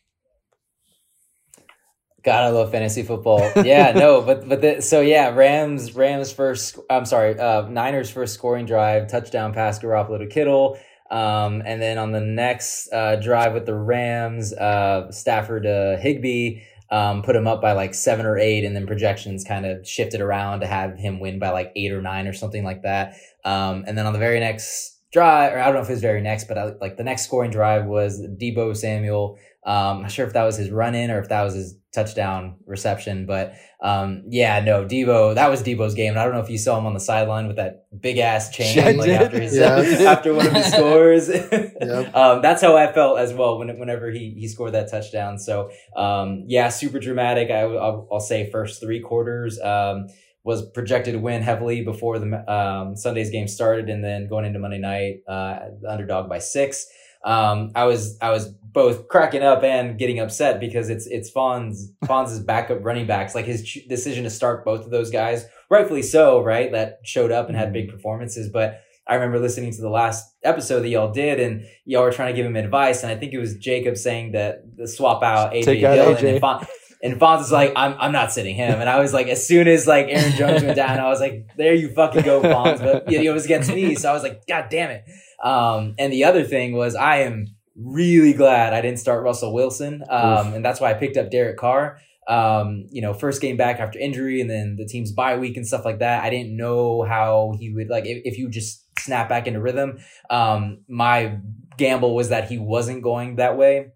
God, 2.24 2.44
I 2.44 2.48
love 2.50 2.70
fantasy 2.70 3.02
football. 3.02 3.50
Yeah, 3.64 3.92
no, 3.92 4.20
but 4.26 4.48
but 4.48 4.60
the, 4.60 4.80
so 4.80 5.00
yeah, 5.00 5.34
Rams 5.34 5.92
Rams 5.94 6.32
first. 6.32 6.78
I'm 6.88 7.04
sorry, 7.04 7.38
uh, 7.38 7.68
Niners 7.68 8.10
first 8.10 8.34
scoring 8.34 8.64
drive, 8.64 9.08
touchdown 9.08 9.52
pass 9.52 9.78
Garoppolo 9.80 10.18
to 10.18 10.26
Kittle, 10.26 10.78
um, 11.10 11.62
and 11.66 11.82
then 11.82 11.98
on 11.98 12.12
the 12.12 12.20
next 12.20 12.92
uh, 12.92 13.16
drive 13.16 13.54
with 13.54 13.66
the 13.66 13.74
Rams, 13.74 14.52
uh, 14.52 15.10
Stafford 15.10 15.64
to 15.64 15.98
Higbee. 16.00 16.62
Um, 16.90 17.22
put 17.22 17.34
him 17.34 17.46
up 17.46 17.62
by 17.62 17.72
like 17.72 17.94
seven 17.94 18.26
or 18.26 18.38
eight, 18.38 18.64
and 18.64 18.76
then 18.76 18.86
projections 18.86 19.44
kind 19.44 19.64
of 19.64 19.88
shifted 19.88 20.20
around 20.20 20.60
to 20.60 20.66
have 20.66 20.98
him 20.98 21.20
win 21.20 21.38
by 21.38 21.48
like 21.48 21.72
eight 21.74 21.90
or 21.90 22.02
nine 22.02 22.28
or 22.28 22.34
something 22.34 22.64
like 22.64 22.82
that. 22.82 23.16
Um, 23.46 23.84
and 23.86 23.96
then 23.96 24.06
on 24.06 24.12
the 24.12 24.18
very 24.18 24.38
next 24.40 24.98
drive, 25.12 25.52
or 25.52 25.58
I 25.58 25.66
don't 25.66 25.74
know 25.74 25.80
if 25.82 25.88
it 25.88 25.92
was 25.92 26.00
very 26.00 26.22
next, 26.22 26.48
but 26.48 26.58
I, 26.58 26.72
like 26.80 26.96
the 26.96 27.04
next 27.04 27.24
scoring 27.24 27.50
drive 27.50 27.84
was 27.86 28.20
Deebo 28.20 28.76
Samuel. 28.76 29.38
Um, 29.64 29.74
I'm 29.98 30.02
not 30.02 30.10
sure 30.10 30.26
if 30.26 30.32
that 30.32 30.44
was 30.44 30.56
his 30.56 30.70
run 30.70 30.94
in 30.94 31.10
or 31.10 31.20
if 31.20 31.28
that 31.28 31.42
was 31.42 31.54
his 31.54 31.76
touchdown 31.94 32.56
reception, 32.66 33.26
but 33.26 33.52
um, 33.82 34.24
yeah, 34.28 34.58
no, 34.60 34.84
Deebo, 34.84 35.34
that 35.34 35.50
was 35.50 35.62
Deebo's 35.62 35.94
game. 35.94 36.10
And 36.12 36.18
I 36.18 36.24
don't 36.24 36.32
know 36.34 36.40
if 36.40 36.48
you 36.48 36.56
saw 36.58 36.78
him 36.78 36.86
on 36.86 36.94
the 36.94 37.00
sideline 37.00 37.46
with 37.46 37.56
that 37.56 37.84
big 38.00 38.18
ass 38.18 38.50
chain 38.56 38.78
I 38.80 38.92
like 38.92 39.06
did. 39.06 39.20
after 39.22 39.40
his 39.40 39.54
Yeah. 39.56 39.76
after 40.10 40.34
one 40.34 40.46
of 40.46 40.52
his 40.54 40.66
scores. 40.72 41.28
Yep. 41.28 42.14
um, 42.16 42.42
that's 42.42 42.62
how 42.62 42.76
I 42.76 42.90
felt 42.92 43.18
as 43.18 43.34
well 43.34 43.58
when, 43.58 43.78
whenever 43.78 44.10
he, 44.10 44.34
he 44.38 44.48
scored 44.48 44.72
that 44.72 44.90
touchdown. 44.90 45.38
So 45.38 45.70
um, 45.94 46.44
yeah, 46.48 46.68
super 46.70 46.98
dramatic. 46.98 47.50
I, 47.50 47.66
will 47.66 48.08
I'll 48.10 48.20
say 48.20 48.50
first 48.50 48.80
three 48.80 49.00
quarters. 49.00 49.60
Um, 49.60 50.06
was 50.44 50.68
projected 50.70 51.14
to 51.14 51.20
win 51.20 51.42
heavily 51.42 51.82
before 51.82 52.18
the 52.18 52.52
um, 52.52 52.96
Sunday's 52.96 53.30
game 53.30 53.46
started, 53.48 53.88
and 53.88 54.04
then 54.04 54.28
going 54.28 54.44
into 54.44 54.58
Monday 54.58 54.78
night, 54.78 55.20
uh, 55.28 55.58
underdog 55.88 56.28
by 56.28 56.38
six. 56.38 56.86
Um, 57.24 57.70
I 57.76 57.84
was 57.84 58.18
I 58.20 58.30
was 58.30 58.48
both 58.48 59.06
cracking 59.06 59.42
up 59.42 59.62
and 59.62 59.96
getting 59.96 60.18
upset 60.18 60.58
because 60.58 60.90
it's 60.90 61.06
it's 61.06 61.30
Fonz 61.30 61.76
Fonz's 62.06 62.40
backup 62.40 62.84
running 62.84 63.06
backs, 63.06 63.34
like 63.34 63.44
his 63.44 63.62
ch- 63.62 63.86
decision 63.88 64.24
to 64.24 64.30
start 64.30 64.64
both 64.64 64.84
of 64.84 64.90
those 64.90 65.10
guys, 65.10 65.46
rightfully 65.70 66.02
so, 66.02 66.42
right? 66.42 66.72
That 66.72 66.98
showed 67.04 67.30
up 67.30 67.48
and 67.48 67.56
had 67.56 67.72
big 67.72 67.88
performances, 67.90 68.48
but. 68.48 68.80
I 69.04 69.16
remember 69.16 69.40
listening 69.40 69.72
to 69.72 69.80
the 69.82 69.90
last 69.90 70.32
episode 70.44 70.82
that 70.82 70.88
y'all 70.88 71.10
did, 71.10 71.40
and 71.40 71.64
y'all 71.84 72.04
were 72.04 72.12
trying 72.12 72.32
to 72.32 72.36
give 72.36 72.46
him 72.46 72.54
advice, 72.54 73.02
and 73.02 73.10
I 73.10 73.16
think 73.16 73.32
it 73.32 73.38
was 73.38 73.56
Jacob 73.56 73.96
saying 73.96 74.30
that 74.32 74.62
the 74.76 74.86
swap 74.86 75.24
out 75.24 75.52
AJ 75.52 75.64
Take 75.64 75.82
out 75.82 76.18
AJ. 76.18 76.30
and 76.34 76.40
Fon- 76.40 76.64
and 77.02 77.18
Fonz 77.18 77.42
is 77.42 77.52
like, 77.52 77.72
I'm 77.74 77.96
I'm 77.98 78.12
not 78.12 78.32
sitting 78.32 78.54
him. 78.54 78.80
And 78.80 78.88
I 78.88 79.00
was 79.00 79.12
like, 79.12 79.26
as 79.26 79.46
soon 79.46 79.66
as 79.66 79.86
like 79.86 80.06
Aaron 80.08 80.32
Jones 80.36 80.62
went 80.62 80.76
down, 80.76 81.00
I 81.00 81.08
was 81.08 81.20
like, 81.20 81.50
there 81.56 81.74
you 81.74 81.90
fucking 81.92 82.22
go, 82.22 82.40
Fonz. 82.40 82.78
But 82.78 83.10
you 83.10 83.18
know, 83.18 83.30
it 83.30 83.34
was 83.34 83.44
against 83.44 83.70
me. 83.70 83.96
So 83.96 84.08
I 84.08 84.12
was 84.12 84.22
like, 84.22 84.46
God 84.46 84.66
damn 84.70 84.90
it. 84.90 85.04
Um, 85.42 85.94
and 85.98 86.12
the 86.12 86.24
other 86.24 86.44
thing 86.44 86.74
was 86.74 86.94
I 86.94 87.18
am 87.18 87.46
really 87.76 88.32
glad 88.32 88.72
I 88.72 88.80
didn't 88.80 89.00
start 89.00 89.24
Russell 89.24 89.52
Wilson. 89.52 90.04
Um, 90.08 90.54
and 90.54 90.64
that's 90.64 90.80
why 90.80 90.90
I 90.90 90.94
picked 90.94 91.16
up 91.16 91.30
Derek 91.30 91.56
Carr. 91.56 91.98
Um, 92.28 92.86
you 92.90 93.02
know, 93.02 93.14
first 93.14 93.42
game 93.42 93.56
back 93.56 93.80
after 93.80 93.98
injury 93.98 94.40
and 94.40 94.48
then 94.48 94.76
the 94.76 94.86
team's 94.86 95.10
bye 95.10 95.36
week 95.36 95.56
and 95.56 95.66
stuff 95.66 95.84
like 95.84 95.98
that. 95.98 96.22
I 96.22 96.30
didn't 96.30 96.56
know 96.56 97.02
how 97.02 97.54
he 97.58 97.70
would 97.74 97.88
like 97.88 98.06
if, 98.06 98.22
if 98.24 98.38
you 98.38 98.48
just 98.48 98.84
snap 99.00 99.28
back 99.28 99.48
into 99.48 99.60
rhythm. 99.60 99.98
Um, 100.30 100.84
my 100.88 101.38
gamble 101.76 102.14
was 102.14 102.28
that 102.28 102.48
he 102.48 102.58
wasn't 102.58 103.02
going 103.02 103.36
that 103.36 103.56
way 103.56 103.88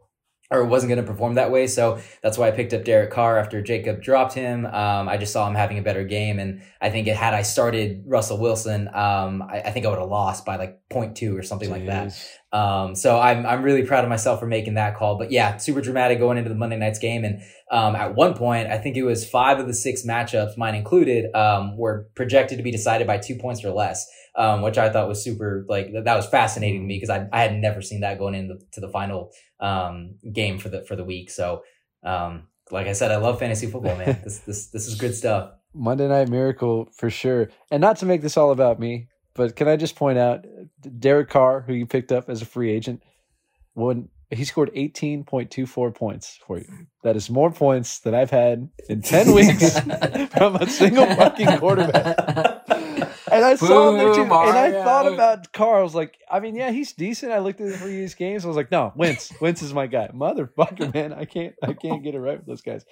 or 0.50 0.60
it 0.60 0.66
wasn't 0.66 0.90
going 0.90 1.04
to 1.04 1.10
perform 1.10 1.34
that 1.34 1.50
way. 1.50 1.66
So 1.66 2.00
that's 2.22 2.38
why 2.38 2.48
I 2.48 2.50
picked 2.52 2.72
up 2.72 2.84
Derek 2.84 3.10
Carr 3.10 3.38
after 3.38 3.60
Jacob 3.62 4.02
dropped 4.02 4.34
him. 4.34 4.66
Um, 4.66 5.08
I 5.08 5.16
just 5.16 5.32
saw 5.32 5.46
him 5.48 5.54
having 5.54 5.78
a 5.78 5.82
better 5.82 6.04
game. 6.04 6.38
And 6.38 6.62
I 6.80 6.90
think 6.90 7.08
it, 7.08 7.16
had 7.16 7.34
I 7.34 7.42
started 7.42 8.04
Russell 8.06 8.38
Wilson, 8.38 8.88
um, 8.88 9.42
I, 9.42 9.62
I 9.66 9.70
think 9.70 9.86
I 9.86 9.90
would 9.90 9.98
have 9.98 10.08
lost 10.08 10.44
by 10.44 10.56
like 10.56 10.80
0.2 10.92 11.38
or 11.38 11.42
something 11.42 11.70
like 11.70 11.86
that. 11.86 12.12
Um, 12.52 12.94
so 12.94 13.18
I'm 13.18 13.44
I'm 13.44 13.62
really 13.62 13.84
proud 13.84 14.04
of 14.04 14.08
myself 14.08 14.40
for 14.40 14.46
making 14.46 14.74
that 14.74 14.96
call. 14.96 15.18
But 15.18 15.30
yeah, 15.30 15.56
super 15.56 15.80
dramatic 15.80 16.18
going 16.18 16.38
into 16.38 16.48
the 16.48 16.54
Monday 16.54 16.76
night's 16.76 16.98
game. 16.98 17.24
And 17.24 17.42
um, 17.70 17.96
at 17.96 18.14
one 18.14 18.34
point, 18.34 18.68
I 18.68 18.78
think 18.78 18.96
it 18.96 19.02
was 19.02 19.28
five 19.28 19.58
of 19.58 19.66
the 19.66 19.74
six 19.74 20.06
matchups, 20.06 20.56
mine 20.56 20.74
included, 20.74 21.34
um, 21.34 21.76
were 21.76 22.08
projected 22.14 22.58
to 22.58 22.64
be 22.64 22.70
decided 22.70 23.06
by 23.06 23.18
two 23.18 23.34
points 23.34 23.64
or 23.64 23.72
less, 23.72 24.06
um, 24.36 24.62
which 24.62 24.78
I 24.78 24.88
thought 24.90 25.08
was 25.08 25.22
super 25.22 25.66
like 25.68 25.92
that 25.92 26.16
was 26.16 26.26
fascinating 26.28 26.82
to 26.82 26.86
me 26.86 26.96
because 26.96 27.10
I 27.10 27.26
I 27.32 27.42
had 27.42 27.54
never 27.54 27.82
seen 27.82 28.00
that 28.00 28.18
going 28.18 28.34
into 28.34 28.58
to 28.72 28.80
the 28.80 28.88
final 28.88 29.32
um, 29.60 30.16
game 30.32 30.58
for 30.58 30.68
the 30.68 30.84
for 30.84 30.96
the 30.96 31.04
week. 31.04 31.30
So 31.30 31.62
um, 32.02 32.48
like 32.70 32.86
I 32.86 32.92
said, 32.92 33.10
I 33.10 33.16
love 33.16 33.38
fantasy 33.38 33.66
football, 33.66 33.96
man. 33.96 34.20
this 34.24 34.38
this 34.40 34.68
this 34.68 34.86
is 34.86 34.94
good 34.96 35.14
stuff. 35.14 35.52
Monday 35.74 36.08
Night 36.08 36.28
Miracle 36.28 36.88
for 36.96 37.10
sure. 37.10 37.50
And 37.70 37.80
not 37.80 37.98
to 37.98 38.06
make 38.06 38.22
this 38.22 38.36
all 38.36 38.50
about 38.50 38.80
me, 38.80 39.08
but 39.34 39.56
can 39.56 39.68
I 39.68 39.76
just 39.76 39.94
point 39.94 40.18
out 40.18 40.44
Derek 40.98 41.28
Carr, 41.28 41.60
who 41.60 41.74
you 41.74 41.86
picked 41.86 42.12
up 42.12 42.30
as 42.30 42.40
a 42.40 42.46
free 42.46 42.70
agent, 42.70 43.02
when 43.74 44.08
he 44.30 44.44
scored 44.44 44.72
18.24 44.74 45.94
points 45.94 46.40
for 46.46 46.58
you. 46.58 46.66
That 47.04 47.14
is 47.16 47.30
more 47.30 47.52
points 47.52 48.00
than 48.00 48.14
I've 48.14 48.30
had 48.30 48.68
in 48.88 49.02
10 49.02 49.32
weeks 49.34 49.78
from 50.30 50.56
a 50.56 50.68
single 50.68 51.06
fucking 51.06 51.58
quarterback. 51.58 52.55
And 53.36 53.44
I 53.44 53.54
saw 53.56 53.90
him 53.90 53.98
there 53.98 54.14
too, 54.14 54.22
and 54.22 54.32
I 54.32 54.72
thought 54.72 55.12
about 55.12 55.52
Carr. 55.52 55.78
I 55.80 55.82
was 55.82 55.94
like, 55.94 56.18
I 56.30 56.40
mean, 56.40 56.54
yeah, 56.54 56.70
he's 56.70 56.92
decent. 56.92 57.32
I 57.32 57.38
looked 57.38 57.60
at 57.60 57.70
the 57.70 57.78
previous 57.78 58.14
games. 58.14 58.44
I 58.44 58.48
was 58.48 58.56
like, 58.56 58.70
no, 58.70 58.92
Wentz, 58.96 59.32
Wentz 59.40 59.62
is 59.62 59.72
my 59.74 59.86
guy, 59.86 60.08
motherfucker, 60.14 60.92
man. 60.92 61.12
I 61.12 61.24
can't, 61.24 61.54
I 61.62 61.72
can't 61.72 62.02
get 62.02 62.14
it 62.14 62.20
right 62.20 62.38
with 62.38 62.46
those 62.46 62.62
guys. 62.62 62.84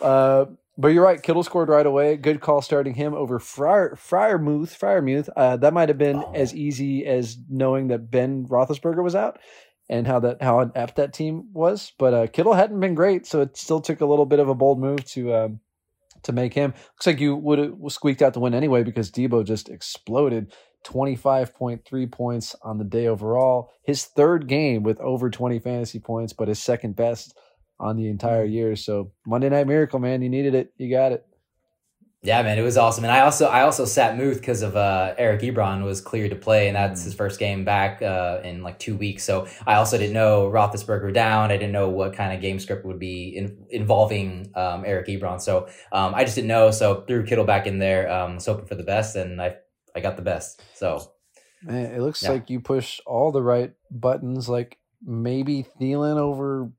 Uh, 0.00 0.46
but 0.78 0.88
you're 0.88 1.04
right. 1.04 1.22
Kittle 1.22 1.42
scored 1.42 1.68
right 1.68 1.84
away. 1.84 2.16
Good 2.16 2.40
call 2.40 2.62
starting 2.62 2.94
him 2.94 3.12
over 3.14 3.38
Fryer 3.38 3.94
Freiermuth. 3.94 4.76
Freiermuth. 4.78 5.28
Uh, 5.36 5.56
that 5.58 5.74
might 5.74 5.88
have 5.90 5.98
been 5.98 6.16
Oh. 6.16 6.32
as 6.34 6.54
easy 6.54 7.04
as 7.06 7.36
knowing 7.48 7.88
that 7.88 8.10
Ben 8.10 8.46
Roethlisberger 8.46 9.02
was 9.02 9.14
out 9.14 9.38
and 9.90 10.06
how 10.06 10.20
that 10.20 10.40
how 10.42 10.60
inept 10.60 10.96
that 10.96 11.12
team 11.12 11.50
was. 11.52 11.92
But 11.98 12.14
uh, 12.14 12.26
Kittle 12.26 12.54
hadn't 12.54 12.80
been 12.80 12.94
great, 12.94 13.26
so 13.26 13.42
it 13.42 13.56
still 13.58 13.80
took 13.82 14.00
a 14.00 14.06
little 14.06 14.24
bit 14.26 14.40
of 14.40 14.48
a 14.48 14.54
bold 14.54 14.80
move 14.80 15.04
to 15.10 15.34
um, 15.34 15.60
to 16.24 16.32
make 16.32 16.54
him. 16.54 16.72
Looks 16.94 17.06
like 17.06 17.20
you 17.20 17.36
would 17.36 17.58
have 17.58 17.74
squeaked 17.88 18.22
out 18.22 18.34
the 18.34 18.40
win 18.40 18.54
anyway 18.54 18.82
because 18.82 19.10
Deebo 19.10 19.44
just 19.44 19.68
exploded. 19.68 20.52
25.3 20.84 22.10
points 22.10 22.56
on 22.62 22.78
the 22.78 22.84
day 22.84 23.06
overall. 23.06 23.70
His 23.84 24.04
third 24.04 24.48
game 24.48 24.82
with 24.82 25.00
over 25.00 25.30
20 25.30 25.60
fantasy 25.60 26.00
points, 26.00 26.32
but 26.32 26.48
his 26.48 26.60
second 26.60 26.96
best 26.96 27.38
on 27.78 27.96
the 27.96 28.08
entire 28.08 28.44
mm-hmm. 28.44 28.54
year. 28.54 28.76
So 28.76 29.12
Monday 29.26 29.48
Night 29.48 29.66
Miracle, 29.66 29.98
man, 29.98 30.22
you 30.22 30.28
needed 30.28 30.54
it. 30.54 30.72
You 30.76 30.90
got 30.90 31.12
it. 31.12 31.24
Yeah, 32.24 32.40
man, 32.44 32.56
it 32.56 32.62
was 32.62 32.76
awesome, 32.76 33.02
and 33.02 33.12
I 33.12 33.22
also 33.22 33.46
I 33.46 33.62
also 33.62 33.84
sat 33.84 34.16
Muth 34.16 34.38
because 34.38 34.62
of 34.62 34.76
uh, 34.76 35.12
Eric 35.18 35.40
Ebron 35.40 35.82
was 35.82 36.00
cleared 36.00 36.30
to 36.30 36.36
play, 36.36 36.68
and 36.68 36.76
that's 36.76 37.02
his 37.02 37.14
first 37.14 37.40
game 37.40 37.64
back 37.64 38.00
uh, 38.00 38.38
in 38.44 38.62
like 38.62 38.78
two 38.78 38.96
weeks. 38.96 39.24
So 39.24 39.48
I 39.66 39.74
also 39.74 39.98
didn't 39.98 40.12
know 40.12 40.48
Roethlisberger 40.48 41.12
down. 41.12 41.50
I 41.50 41.56
didn't 41.56 41.72
know 41.72 41.88
what 41.88 42.14
kind 42.14 42.32
of 42.32 42.40
game 42.40 42.60
script 42.60 42.86
would 42.86 43.00
be 43.00 43.36
in, 43.36 43.66
involving 43.70 44.52
um, 44.54 44.84
Eric 44.86 45.08
Ebron. 45.08 45.40
So 45.40 45.66
um, 45.90 46.14
I 46.14 46.22
just 46.22 46.36
didn't 46.36 46.46
know. 46.46 46.70
So 46.70 47.00
threw 47.08 47.24
Kittle 47.24 47.44
back 47.44 47.66
in 47.66 47.80
there, 47.80 48.08
um, 48.08 48.36
was 48.36 48.46
hoping 48.46 48.66
for 48.66 48.76
the 48.76 48.84
best, 48.84 49.16
and 49.16 49.42
I 49.42 49.56
I 49.96 49.98
got 49.98 50.14
the 50.14 50.22
best. 50.22 50.62
So 50.74 51.10
Man, 51.64 51.92
it 51.92 52.00
looks 52.02 52.22
Yeah. 52.22 52.30
like 52.30 52.48
you 52.50 52.60
push 52.60 53.00
all 53.04 53.32
the 53.32 53.42
right 53.42 53.72
buttons. 53.90 54.48
Like 54.48 54.78
maybe 55.04 55.66
Thielen 55.80 56.18
over 56.18 56.70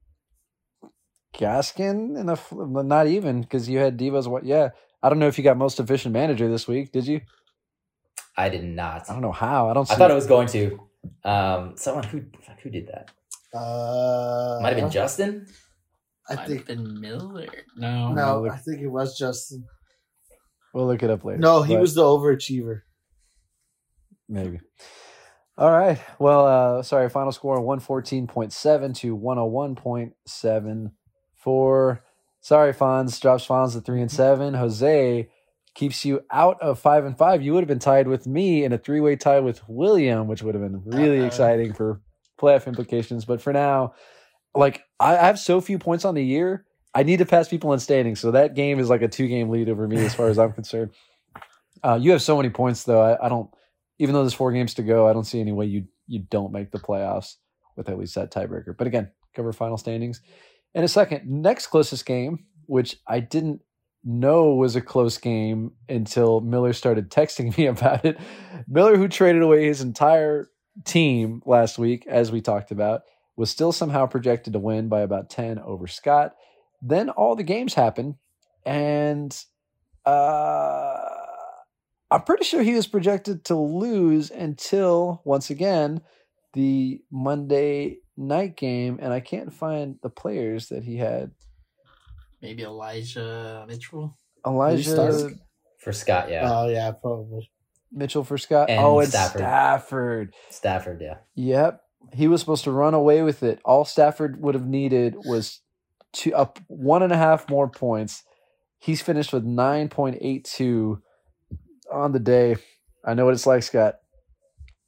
Gaskin, 1.35 2.17
and 2.17 2.87
not 2.87 3.07
even 3.07 3.41
because 3.41 3.67
you 3.67 3.79
had 3.79 3.99
Divas. 3.99 4.27
What? 4.27 4.45
Yeah, 4.45 4.69
I 5.03 5.09
don't 5.09 5.19
know 5.19 5.27
if 5.27 5.37
you 5.37 5.43
got 5.43 5.57
most 5.57 5.79
efficient 5.79 6.13
manager 6.13 6.47
this 6.49 6.67
week. 6.67 6.91
Did 6.91 7.05
you? 7.05 7.21
I 8.37 8.49
did 8.49 8.63
not. 8.63 9.09
I 9.09 9.13
don't 9.13 9.21
know 9.21 9.31
how. 9.33 9.69
I 9.69 9.73
don't. 9.73 9.85
See 9.87 9.93
I 9.93 9.97
thought 9.97 10.09
it 10.09 10.15
was 10.15 10.25
going 10.27 10.47
to. 10.47 10.79
Um, 11.25 11.73
someone 11.75 12.05
who 12.05 12.23
who 12.63 12.69
did 12.69 12.87
that 12.87 13.11
Uh, 13.53 14.59
might 14.61 14.69
have 14.69 14.77
been 14.77 14.89
Justin. 14.89 15.45
I 16.29 16.35
Might 16.35 16.47
think 16.47 16.59
have 16.59 16.67
been 16.67 17.01
Miller. 17.01 17.47
No. 17.75 18.13
no. 18.13 18.41
look- 18.43 18.53
I 18.53 18.57
think 18.57 18.79
it 18.81 18.87
was 18.87 19.17
Justin. 19.17 19.65
We'll 20.73 20.87
look 20.87 21.03
it 21.03 21.09
up 21.11 21.23
later. 21.25 21.39
No, 21.39 21.61
he 21.61 21.73
but 21.75 21.81
was 21.81 21.93
the 21.93 22.01
overachiever. 22.01 22.81
maybe. 24.29 24.59
All 25.57 25.69
right. 25.71 25.99
Well, 26.17 26.47
uh, 26.79 26.81
sorry. 26.83 27.09
Final 27.09 27.31
score 27.31 27.61
one 27.61 27.79
fourteen 27.79 28.25
point 28.25 28.53
seven 28.53 28.93
to 28.93 29.13
one 29.13 29.37
hundred 29.37 29.49
one 29.51 29.75
point 29.75 30.13
seven 30.25 30.93
four. 31.35 32.03
Sorry, 32.43 32.73
Fonz 32.73 33.21
drops 33.21 33.47
Fonz 33.47 33.71
to 33.71 33.79
three 33.79 34.01
and 34.01 34.11
seven. 34.11 34.53
Jose 34.53 35.29
keeps 35.75 36.03
you 36.03 36.19
out 36.29 36.61
of 36.61 36.77
five 36.77 37.05
and 37.05 37.17
five. 37.17 37.41
You 37.41 37.53
would 37.53 37.61
have 37.61 37.69
been 37.69 37.79
tied 37.79 38.05
with 38.09 38.27
me 38.27 38.65
in 38.65 38.73
a 38.73 38.77
three 38.77 38.99
way 38.99 39.15
tie 39.15 39.39
with 39.39 39.61
William, 39.69 40.27
which 40.27 40.43
would 40.43 40.53
have 40.53 40.61
been 40.61 40.83
really 40.85 41.21
Uh-oh. 41.21 41.25
exciting 41.25 41.73
for 41.73 42.01
playoff 42.37 42.67
implications. 42.67 43.23
But 43.23 43.41
for 43.41 43.53
now, 43.53 43.93
like 44.53 44.83
I 44.99 45.15
I 45.15 45.25
have 45.27 45.39
so 45.39 45.61
few 45.61 45.79
points 45.79 46.03
on 46.03 46.15
the 46.15 46.23
year, 46.23 46.65
I 46.93 47.03
need 47.03 47.19
to 47.19 47.25
pass 47.25 47.47
people 47.47 47.71
in 47.71 47.79
standings. 47.79 48.19
So 48.19 48.31
that 48.31 48.55
game 48.55 48.77
is 48.77 48.89
like 48.89 49.01
a 49.01 49.07
two 49.07 49.29
game 49.29 49.49
lead 49.49 49.69
over 49.69 49.87
me 49.87 50.03
as 50.03 50.13
far 50.13 50.27
as 50.27 50.37
I'm 50.37 50.51
concerned. 50.59 50.91
Uh, 51.81 51.97
you 52.01 52.11
have 52.11 52.21
so 52.21 52.35
many 52.35 52.49
points 52.49 52.83
though. 52.83 53.01
I, 53.01 53.25
I 53.25 53.29
don't, 53.29 53.49
even 53.99 54.13
though 54.13 54.21
there's 54.23 54.33
four 54.33 54.51
games 54.51 54.73
to 54.73 54.83
go, 54.83 55.07
I 55.07 55.13
don't 55.13 55.23
see 55.23 55.39
any 55.39 55.53
way 55.53 55.67
you 55.67 55.85
you 56.07 56.19
don't 56.29 56.51
make 56.51 56.71
the 56.71 56.79
playoffs 56.79 57.35
with 57.77 57.87
at 57.87 57.97
least 57.97 58.15
that 58.15 58.33
tiebreaker. 58.33 58.75
But 58.77 58.87
again, 58.87 59.11
cover 59.33 59.53
final 59.53 59.77
standings 59.77 60.19
in 60.73 60.83
a 60.83 60.87
second. 60.87 61.27
Next 61.27 61.67
closest 61.67 62.05
game, 62.05 62.45
which 62.65 62.97
I 63.07 63.19
didn't 63.19 63.61
know 64.03 64.53
was 64.55 64.75
a 64.75 64.81
close 64.81 65.17
game 65.17 65.71
until 65.87 66.41
Miller 66.41 66.73
started 66.73 67.09
texting 67.09 67.57
me 67.57 67.67
about 67.67 68.05
it. 68.05 68.19
Miller, 68.67 68.97
who 68.97 69.07
traded 69.07 69.41
away 69.41 69.65
his 69.65 69.81
entire 69.81 70.49
team 70.85 71.41
last 71.45 71.77
week, 71.77 72.05
as 72.07 72.31
we 72.31 72.41
talked 72.41 72.71
about, 72.71 73.01
was 73.35 73.49
still 73.49 73.71
somehow 73.71 74.05
projected 74.05 74.53
to 74.53 74.59
win 74.59 74.89
by 74.89 75.01
about 75.01 75.29
10 75.29 75.59
over 75.59 75.87
Scott. 75.87 76.35
Then 76.81 77.09
all 77.09 77.35
the 77.35 77.43
games 77.43 77.73
happened, 77.73 78.15
and 78.65 79.35
uh, 80.05 80.97
I'm 82.11 82.23
pretty 82.23 82.43
sure 82.43 82.61
he 82.61 82.73
was 82.73 82.87
projected 82.87 83.45
to 83.45 83.55
lose 83.55 84.29
until, 84.29 85.21
once 85.23 85.49
again, 85.49 86.01
the 86.53 87.01
Monday 87.09 87.99
night 88.17 88.55
game, 88.57 88.99
and 89.01 89.11
I 89.11 89.19
can't 89.19 89.53
find 89.53 89.97
the 90.01 90.09
players 90.09 90.69
that 90.69 90.83
he 90.83 90.97
had. 90.97 91.31
Maybe 92.41 92.63
Elijah 92.63 93.65
Mitchell. 93.67 94.17
Elijah 94.45 94.89
Stark? 94.89 95.33
For 95.79 95.93
Scott, 95.93 96.29
yeah. 96.29 96.49
Oh 96.51 96.67
yeah, 96.67 96.91
probably. 96.91 97.49
Mitchell 97.91 98.23
for 98.23 98.37
Scott. 98.37 98.69
And 98.69 98.79
oh, 98.79 98.99
and 98.99 99.09
Stafford. 99.09 99.39
Stafford. 99.39 100.33
Stafford, 100.49 101.01
yeah. 101.01 101.17
Yep. 101.35 101.81
He 102.13 102.27
was 102.27 102.41
supposed 102.41 102.63
to 102.65 102.71
run 102.71 102.93
away 102.93 103.21
with 103.21 103.43
it. 103.43 103.59
All 103.63 103.85
Stafford 103.85 104.41
would 104.41 104.55
have 104.55 104.67
needed 104.67 105.15
was 105.25 105.61
two 106.11 106.33
up 106.35 106.59
one 106.67 107.03
and 107.03 107.13
a 107.13 107.17
half 107.17 107.49
more 107.49 107.69
points. 107.69 108.23
He's 108.79 109.01
finished 109.01 109.31
with 109.31 109.43
nine 109.43 109.89
point 109.89 110.17
eight 110.21 110.43
two 110.43 111.01
on 111.91 112.11
the 112.11 112.19
day. 112.19 112.57
I 113.05 113.13
know 113.13 113.25
what 113.25 113.33
it's 113.33 113.47
like, 113.47 113.63
Scott. 113.63 113.95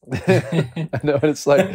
I 0.27 0.99
know 1.03 1.13
what 1.13 1.25
it's 1.25 1.47
like. 1.47 1.69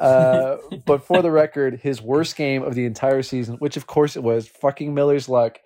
Uh, 0.00 0.56
but 0.86 1.06
for 1.06 1.22
the 1.22 1.30
record, 1.30 1.80
his 1.80 2.00
worst 2.00 2.36
game 2.36 2.62
of 2.62 2.74
the 2.74 2.86
entire 2.86 3.22
season, 3.22 3.56
which 3.56 3.76
of 3.76 3.86
course 3.86 4.16
it 4.16 4.22
was, 4.22 4.48
fucking 4.48 4.94
Miller's 4.94 5.28
luck. 5.28 5.58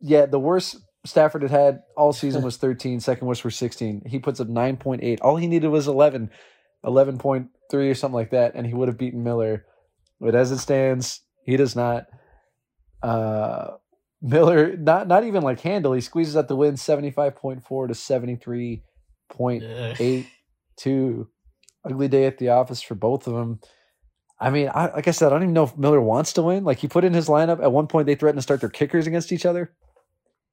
Yeah, 0.00 0.26
the 0.26 0.38
worst 0.38 0.76
Stafford 1.04 1.42
had 1.42 1.50
had 1.50 1.82
all 1.96 2.12
season 2.12 2.42
was 2.42 2.56
13. 2.56 3.00
Second 3.00 3.26
worst 3.26 3.44
was 3.44 3.56
16. 3.56 4.02
He 4.06 4.18
puts 4.18 4.40
up 4.40 4.48
9.8. 4.48 5.18
All 5.20 5.36
he 5.36 5.48
needed 5.48 5.68
was 5.68 5.88
11, 5.88 6.30
11.3 6.84 7.48
or 7.72 7.94
something 7.94 8.14
like 8.14 8.30
that, 8.30 8.54
and 8.54 8.66
he 8.66 8.74
would 8.74 8.88
have 8.88 8.98
beaten 8.98 9.24
Miller. 9.24 9.64
But 10.20 10.34
as 10.34 10.52
it 10.52 10.58
stands, 10.58 11.20
he 11.44 11.56
does 11.56 11.74
not. 11.74 12.06
Uh, 13.02 13.72
Miller, 14.20 14.76
not 14.76 15.08
not 15.08 15.24
even 15.24 15.42
like 15.42 15.60
handle. 15.60 15.92
He 15.92 16.00
squeezes 16.00 16.36
out 16.36 16.46
the 16.46 16.54
win 16.54 16.74
75.4 16.74 17.88
to 17.88 17.94
73.82. 17.94 20.26
Ugh. 20.86 21.26
Ugly 21.84 22.08
day 22.08 22.26
at 22.26 22.38
the 22.38 22.50
office 22.50 22.80
for 22.80 22.94
both 22.94 23.26
of 23.26 23.34
them. 23.34 23.58
I 24.38 24.50
mean, 24.50 24.70
I, 24.72 24.86
like 24.92 25.08
I 25.08 25.12
said, 25.12 25.26
I 25.26 25.30
don't 25.30 25.42
even 25.42 25.54
know 25.54 25.64
if 25.64 25.76
Miller 25.76 26.00
wants 26.00 26.32
to 26.34 26.42
win. 26.42 26.64
Like 26.64 26.78
he 26.78 26.86
put 26.88 27.04
in 27.04 27.12
his 27.12 27.28
lineup 27.28 27.60
at 27.62 27.72
one 27.72 27.86
point, 27.88 28.06
they 28.06 28.14
threatened 28.14 28.38
to 28.38 28.42
start 28.42 28.60
their 28.60 28.70
kickers 28.70 29.06
against 29.06 29.32
each 29.32 29.44
other. 29.46 29.72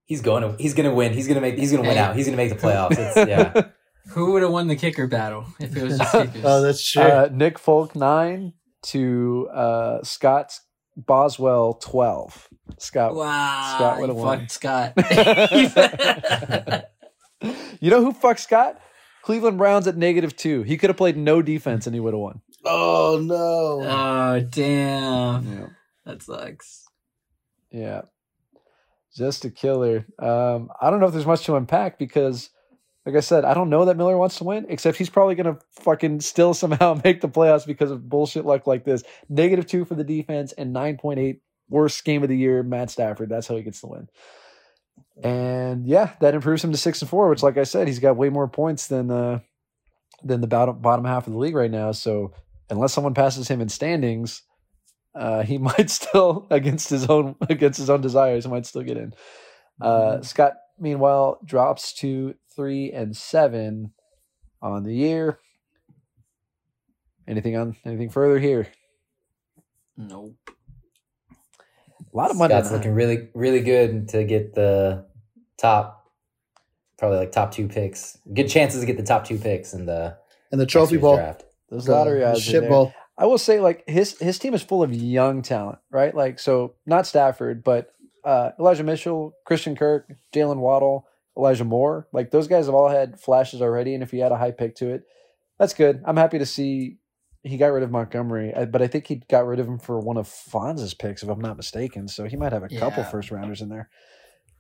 He's 0.06 0.22
going 0.22 0.42
to 0.42 0.56
he's 0.62 0.74
gonna 0.74 0.94
win. 0.94 1.14
He's 1.14 1.28
gonna 1.28 1.42
make 1.42 1.58
he's 1.58 1.72
gonna 1.72 1.84
win 1.84 1.94
Hey. 1.98 2.00
out. 2.00 2.16
He's 2.16 2.26
gonna 2.26 2.38
make 2.38 2.50
the 2.50 2.56
playoffs. 2.56 2.98
It's, 2.98 3.30
yeah. 3.30 3.70
Who 4.14 4.32
would 4.34 4.42
have 4.42 4.52
won 4.52 4.66
the 4.68 4.76
kicker 4.76 5.06
battle 5.06 5.46
if 5.60 5.76
it 5.78 5.84
was 5.84 6.00
just 6.00 6.12
kickers? 6.14 6.42
Oh, 6.44 6.62
that's 6.62 6.92
true. 6.92 7.04
uh, 7.04 7.30
Nick 7.32 7.60
Folk 7.60 7.96
nine 7.96 8.54
to 8.88 9.48
uh, 9.54 10.04
Scott 10.04 10.58
Boswell 10.98 11.76
twelve. 11.76 12.48
Scott, 12.80 13.14
wow. 13.14 13.74
Scott 13.76 14.00
would've 14.00 14.16
you 14.16 14.22
won. 14.24 14.40
fucked 14.40 14.52
Scott. 14.52 14.94
you 17.80 17.92
know 17.92 18.04
who 18.04 18.14
fucked 18.14 18.40
Scott? 18.40 18.82
Cleveland 19.22 19.58
Browns 19.58 19.88
at 19.88 19.98
negative 19.98 20.36
two. 20.36 20.64
He 20.64 20.78
could 20.78 20.90
have 20.90 20.98
played 20.98 21.18
no 21.18 21.42
defense 21.42 21.86
and 21.86 21.94
he 21.94 22.00
would 22.00 22.14
have 22.14 22.22
won. 22.22 22.42
oh 22.66 23.20
no. 23.22 23.82
oh 23.84 24.40
damn. 24.50 25.48
Yeah. 25.48 25.68
That 26.06 26.24
sucks. 26.24 26.88
Yeah. 27.72 28.02
Just 29.16 29.46
a 29.46 29.50
killer. 29.50 30.06
Um, 30.18 30.70
I 30.80 30.90
don't 30.90 31.00
know 31.00 31.08
if 31.08 31.14
there's 31.14 31.26
much 31.26 31.46
to 31.46 31.56
unpack 31.56 31.98
because, 32.00 32.50
like 33.06 33.16
I 33.16 33.20
said, 33.20 33.44
I 33.44 33.54
don't 33.54 33.70
know 33.70 33.86
that 33.86 33.98
Miller 33.98 34.18
wants 34.18 34.38
to 34.38 34.44
win, 34.44 34.66
except 34.70 34.98
he's 34.98 35.10
probably 35.10 35.36
going 35.36 35.56
to 35.56 35.62
fucking 35.82 36.22
still 36.22 36.54
somehow 36.56 37.00
make 37.04 37.22
the 37.22 37.30
playoffs 37.30 37.66
because 37.66 37.92
of 37.92 38.08
bullshit 38.08 38.46
luck 38.46 38.68
like 38.68 38.86
this. 38.86 39.04
Negative 39.28 39.66
two 39.66 39.86
for 39.86 39.96
the 39.96 40.04
defense 40.04 40.54
and 40.54 40.76
9.8 40.76 41.40
worst 41.70 42.04
game 42.06 42.24
of 42.24 42.30
the 42.30 42.38
year, 42.38 42.64
Matt 42.64 42.90
Stafford. 42.90 43.30
That's 43.30 43.48
how 43.48 43.56
he 43.56 43.64
gets 43.64 43.82
the 43.82 43.88
win. 43.88 44.10
And 45.24 45.86
yeah, 45.86 46.14
that 46.22 46.34
improves 46.34 46.64
him 46.64 46.72
to 46.72 46.78
six 46.78 47.02
and 47.02 47.10
four, 47.10 47.30
which, 47.30 47.44
like 47.44 47.58
I 47.58 47.64
said, 47.64 47.88
he's 47.88 48.00
got 48.00 48.16
way 48.16 48.30
more 48.30 48.48
points 48.48 48.88
than 48.88 49.12
uh, 49.12 49.40
than 50.24 50.42
the 50.42 50.48
bottom 50.48 50.80
bottom 50.80 51.06
half 51.06 51.28
of 51.28 51.34
the 51.34 51.40
league 51.40 51.56
right 51.56 51.72
now. 51.72 51.92
So 51.92 52.34
unless 52.70 52.94
someone 52.94 53.14
passes 53.14 53.48
him 53.48 53.62
in 53.62 53.70
standings, 53.70 54.44
uh, 55.16 55.44
he 55.44 55.58
might 55.58 55.90
still 55.90 56.48
against 56.50 56.90
his 56.90 57.08
own 57.08 57.36
against 57.50 57.80
his 57.80 57.90
own 57.90 58.02
desires, 58.02 58.46
he 58.46 58.52
might 58.52 58.66
still 58.66 58.84
get 58.84 58.98
in. 58.98 59.14
Uh, 59.82 60.22
Scott, 60.22 60.54
meanwhile, 60.78 61.40
drops 61.46 61.94
to 61.94 62.36
three 62.56 62.92
and 62.92 63.16
seven 63.16 63.94
on 64.62 64.84
the 64.84 64.94
year. 64.94 65.40
Anything 67.28 67.56
on 67.56 67.76
anything 67.86 68.10
further 68.10 68.40
here? 68.40 68.68
Nope. 69.98 70.36
A 72.12 72.18
lot 72.18 72.32
of 72.32 72.38
money. 72.38 72.54
Scott's 72.54 72.72
looking 72.72 72.94
really, 72.94 73.30
really 73.36 73.60
good 73.60 74.10
to 74.10 74.24
get 74.24 74.56
the 74.56 75.06
top, 75.60 76.12
probably 76.98 77.18
like 77.18 77.32
top 77.32 77.52
two 77.52 77.68
picks. 77.68 78.18
Good 78.34 78.50
chances 78.50 78.82
to 78.82 78.86
get 78.86 78.98
the 78.98 79.04
top 79.04 79.26
two 79.26 79.38
picks 79.38 79.74
in 79.74 79.86
the 79.86 80.18
And 80.52 80.60
the 80.60 80.66
trophy 80.66 80.94
year's 80.94 81.02
bowl, 81.02 81.16
draft. 81.16 81.46
Those 81.70 81.88
lottery 81.88 82.24
odds. 82.24 82.42
shit 82.42 82.62
there. 82.62 82.70
bowl. 82.70 82.94
I 83.18 83.26
will 83.26 83.38
say, 83.38 83.60
like 83.60 83.84
his 83.88 84.18
his 84.20 84.40
team 84.40 84.54
is 84.54 84.64
full 84.64 84.82
of 84.82 84.94
young 84.94 85.42
talent, 85.42 85.80
right? 85.92 86.16
Like 86.16 86.40
so, 86.40 86.76
not 86.86 87.06
Stafford, 87.06 87.64
but 87.64 87.94
uh, 88.24 88.52
Elijah 88.60 88.84
Mitchell, 88.84 89.36
Christian 89.46 89.76
Kirk, 89.76 90.12
Jaylen 90.34 90.58
Waddle, 90.58 91.08
Elijah 91.38 91.66
Moore. 91.66 92.08
Like 92.14 92.32
those 92.32 92.48
guys 92.48 92.66
have 92.68 92.76
all 92.76 92.90
had 92.90 93.20
flashes 93.20 93.62
already, 93.62 93.94
and 93.94 94.04
if 94.04 94.12
he 94.12 94.20
had 94.20 94.32
a 94.32 94.38
high 94.38 94.52
pick 94.52 94.76
to 94.76 94.90
it, 94.90 95.04
that's 95.58 95.74
good. 95.74 96.02
I'm 96.06 96.18
happy 96.18 96.40
to 96.40 96.46
see 96.46 96.98
he 97.44 97.58
got 97.58 97.68
rid 97.68 97.84
of 97.84 97.92
Montgomery, 97.92 98.54
but 98.70 98.82
I 98.82 98.88
think 98.88 99.08
he 99.08 99.16
got 99.30 99.46
rid 99.46 99.60
of 99.60 99.68
him 99.68 99.80
for 99.80 100.00
one 100.00 100.18
of 100.18 100.28
Fonz's 100.28 100.94
picks, 100.94 101.24
if 101.24 101.30
I'm 101.30 101.40
not 101.40 101.58
mistaken. 101.58 102.08
So 102.08 102.26
he 102.26 102.36
might 102.36 102.52
have 102.52 102.64
a 102.64 102.70
couple 102.70 103.04
first 103.04 103.32
rounders 103.32 103.62
in 103.62 103.70
there. 103.70 103.90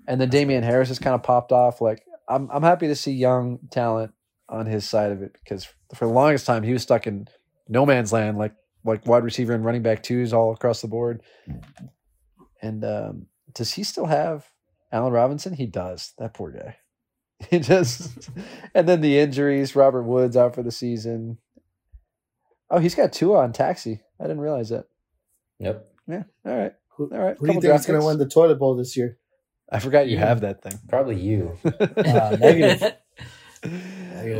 And 0.09 0.19
then 0.19 0.29
Damien 0.29 0.63
Harris 0.63 0.87
has 0.87 0.97
kind 0.97 1.13
of 1.13 1.21
popped 1.21 1.51
off. 1.51 1.81
Like 1.81 2.03
I'm 2.27 2.49
I'm 2.51 2.63
happy 2.63 2.87
to 2.87 2.95
see 2.95 3.11
young 3.11 3.59
talent 3.71 4.11
on 4.49 4.65
his 4.65 4.89
side 4.89 5.11
of 5.11 5.21
it 5.21 5.33
because 5.33 5.67
for 5.93 6.07
the 6.07 6.13
longest 6.13 6.47
time 6.47 6.63
he 6.63 6.73
was 6.73 6.81
stuck 6.81 7.05
in 7.05 7.27
no 7.67 7.85
man's 7.85 8.11
land, 8.11 8.37
like 8.39 8.55
like 8.83 9.05
wide 9.05 9.23
receiver 9.23 9.53
and 9.53 9.63
running 9.63 9.83
back 9.83 10.01
twos 10.01 10.33
all 10.33 10.51
across 10.51 10.81
the 10.81 10.87
board. 10.87 11.21
And 12.61 12.83
um, 12.83 13.27
does 13.53 13.73
he 13.73 13.83
still 13.83 14.07
have 14.07 14.47
Allen 14.91 15.13
Robinson? 15.13 15.53
He 15.53 15.67
does. 15.67 16.13
That 16.17 16.33
poor 16.33 16.51
guy. 16.51 16.77
He 17.49 17.59
just 17.59 18.29
and 18.75 18.89
then 18.89 18.99
the 18.99 19.17
injuries. 19.17 19.73
Robert 19.75 20.03
Woods 20.03 20.35
out 20.35 20.55
for 20.55 20.63
the 20.63 20.71
season. 20.71 21.37
Oh, 22.69 22.79
he's 22.79 22.95
got 22.95 23.13
Tua 23.13 23.39
on 23.39 23.53
taxi. 23.53 24.01
I 24.19 24.23
didn't 24.23 24.41
realize 24.41 24.69
that. 24.69 24.87
Yep. 25.59 25.87
Yeah. 26.07 26.23
All 26.45 26.57
right. 26.57 26.73
Who, 26.97 27.09
All 27.13 27.19
right. 27.19 27.37
who 27.37 27.47
do 27.47 27.53
Couple 27.53 27.63
you 27.63 27.69
think 27.69 27.79
is 27.79 27.85
going 27.85 27.99
to 28.01 28.05
win 28.05 28.17
the 28.17 28.27
toilet 28.27 28.59
bowl 28.59 28.75
this 28.75 28.97
year? 28.97 29.17
I 29.71 29.79
forgot 29.79 30.07
you 30.07 30.17
Yeah. 30.17 30.25
have 30.27 30.41
that 30.41 30.61
thing. 30.63 30.79
Probably 30.87 31.19
you. 31.19 31.57
Uh, 31.63 32.37
negative. 32.39 32.93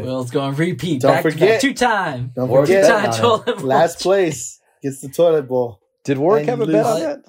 Will's 0.04 0.32
going 0.32 0.56
repeat. 0.56 1.02
Don't 1.02 1.12
back 1.12 1.24
to 1.24 1.32
forget. 1.32 1.62
Two 1.62 1.74
time. 1.74 2.32
Don't 2.36 2.50
Or 2.50 2.66
forget, 2.66 2.84
bet 2.88 3.12
time 3.12 3.14
toilet 3.22 3.58
bowl. 3.58 3.66
last 3.68 4.00
place 4.02 4.60
gets 4.82 5.02
the 5.02 5.10
toilet 5.10 5.48
bowl. 5.48 5.82
Did 6.06 6.18
Warwick 6.18 6.42
And 6.42 6.50
have 6.50 6.62
a 6.62 6.66
you 6.66 6.72
bet 6.72 6.86
on 6.86 7.00
that? 7.02 7.20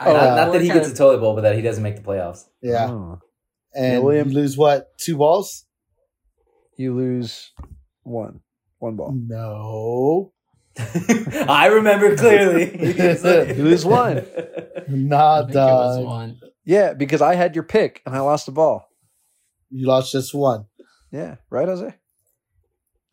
I- 0.00 0.12
not, 0.12 0.16
uh, 0.16 0.34
not 0.36 0.52
that 0.52 0.62
he 0.62 0.68
gets 0.68 0.90
a 0.90 0.94
toilet 0.94 1.18
bowl, 1.18 1.34
but 1.34 1.40
that 1.42 1.56
he 1.56 1.62
doesn't 1.62 1.82
make 1.82 1.96
the 1.96 2.02
playoffs. 2.02 2.44
Yeah, 2.62 2.88
Oh. 2.90 3.18
and 3.74 4.04
William- 4.04 4.28
lose 4.28 4.56
what? 4.56 4.96
Two 4.98 5.16
balls? 5.16 5.64
You 6.76 6.94
lose 6.94 7.50
one. 8.04 8.40
One 8.78 8.94
ball. 8.96 9.12
No, 9.12 10.32
I 10.78 11.66
remember 11.66 12.16
clearly. 12.16 12.70
You 13.58 13.64
lose 13.64 13.84
one. 13.84 14.18
I 14.18 14.82
nah, 14.88 15.42
think 15.42 15.52
dog. 15.54 16.04
one. 16.04 16.40
Yeah, 16.64 16.92
because 16.92 17.20
I 17.20 17.34
had 17.34 17.54
your 17.54 17.64
pick 17.64 18.02
and 18.06 18.14
I 18.14 18.20
lost 18.20 18.46
the 18.46 18.52
ball. 18.52 18.88
You 19.70 19.86
lost 19.86 20.12
just 20.12 20.34
one. 20.34 20.66
Yeah, 21.10 21.36
right, 21.50 21.66
Jose. 21.66 21.94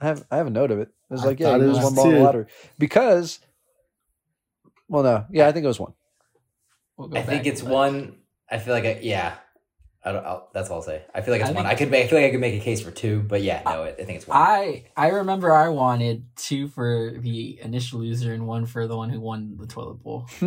I 0.01 0.05
have 0.05 0.25
I 0.29 0.37
have 0.37 0.47
a 0.47 0.51
note 0.51 0.71
of 0.71 0.79
it. 0.79 0.89
It 1.09 1.13
was 1.13 1.23
I 1.23 1.27
like, 1.27 1.39
yeah, 1.39 1.55
it 1.55 1.59
lose 1.59 1.77
was 1.77 1.85
one 1.85 1.95
ball 1.95 2.09
in 2.09 2.15
the 2.15 2.21
lottery 2.21 2.45
because. 2.77 3.39
Well, 4.87 5.03
no, 5.03 5.25
yeah, 5.31 5.47
I 5.47 5.51
think 5.51 5.63
it 5.63 5.67
was 5.67 5.79
one. 5.79 5.93
We'll 6.97 7.17
I 7.17 7.23
think 7.23 7.47
it's 7.47 7.63
one. 7.63 8.17
I 8.49 8.59
feel 8.59 8.73
like 8.73 8.85
I, 8.85 8.99
yeah. 9.01 9.35
I 10.05 10.11
don't. 10.11 10.25
I'll, 10.25 10.49
that's 10.53 10.69
all 10.69 10.77
I'll 10.77 10.81
say. 10.83 11.03
I 11.15 11.21
feel 11.21 11.31
like 11.33 11.41
it's 11.41 11.49
I 11.49 11.53
one. 11.53 11.63
think- 11.63 11.73
I 11.73 11.75
could. 11.75 11.89
Make, 11.91 12.05
I 12.05 12.07
feel 12.07 12.19
like 12.19 12.27
I 12.27 12.31
could 12.31 12.39
make 12.39 12.61
a 12.61 12.63
case 12.63 12.81
for 12.81 12.91
two, 12.91 13.21
but 13.21 13.41
yeah, 13.41 13.61
no. 13.65 13.83
I, 13.83 13.87
I 13.89 13.91
think 13.93 14.11
it's 14.17 14.27
one. 14.27 14.37
I 14.37 14.85
I 14.95 15.09
remember 15.09 15.51
I 15.51 15.69
wanted 15.69 16.25
two 16.35 16.67
for 16.67 17.11
the 17.17 17.59
initial 17.61 17.99
loser 18.01 18.31
and 18.33 18.45
one 18.45 18.65
for 18.67 18.87
the 18.87 18.95
one 18.95 19.09
who 19.09 19.19
won 19.19 19.57
the 19.59 19.65
toilet 19.67 20.03
bowl. 20.03 20.27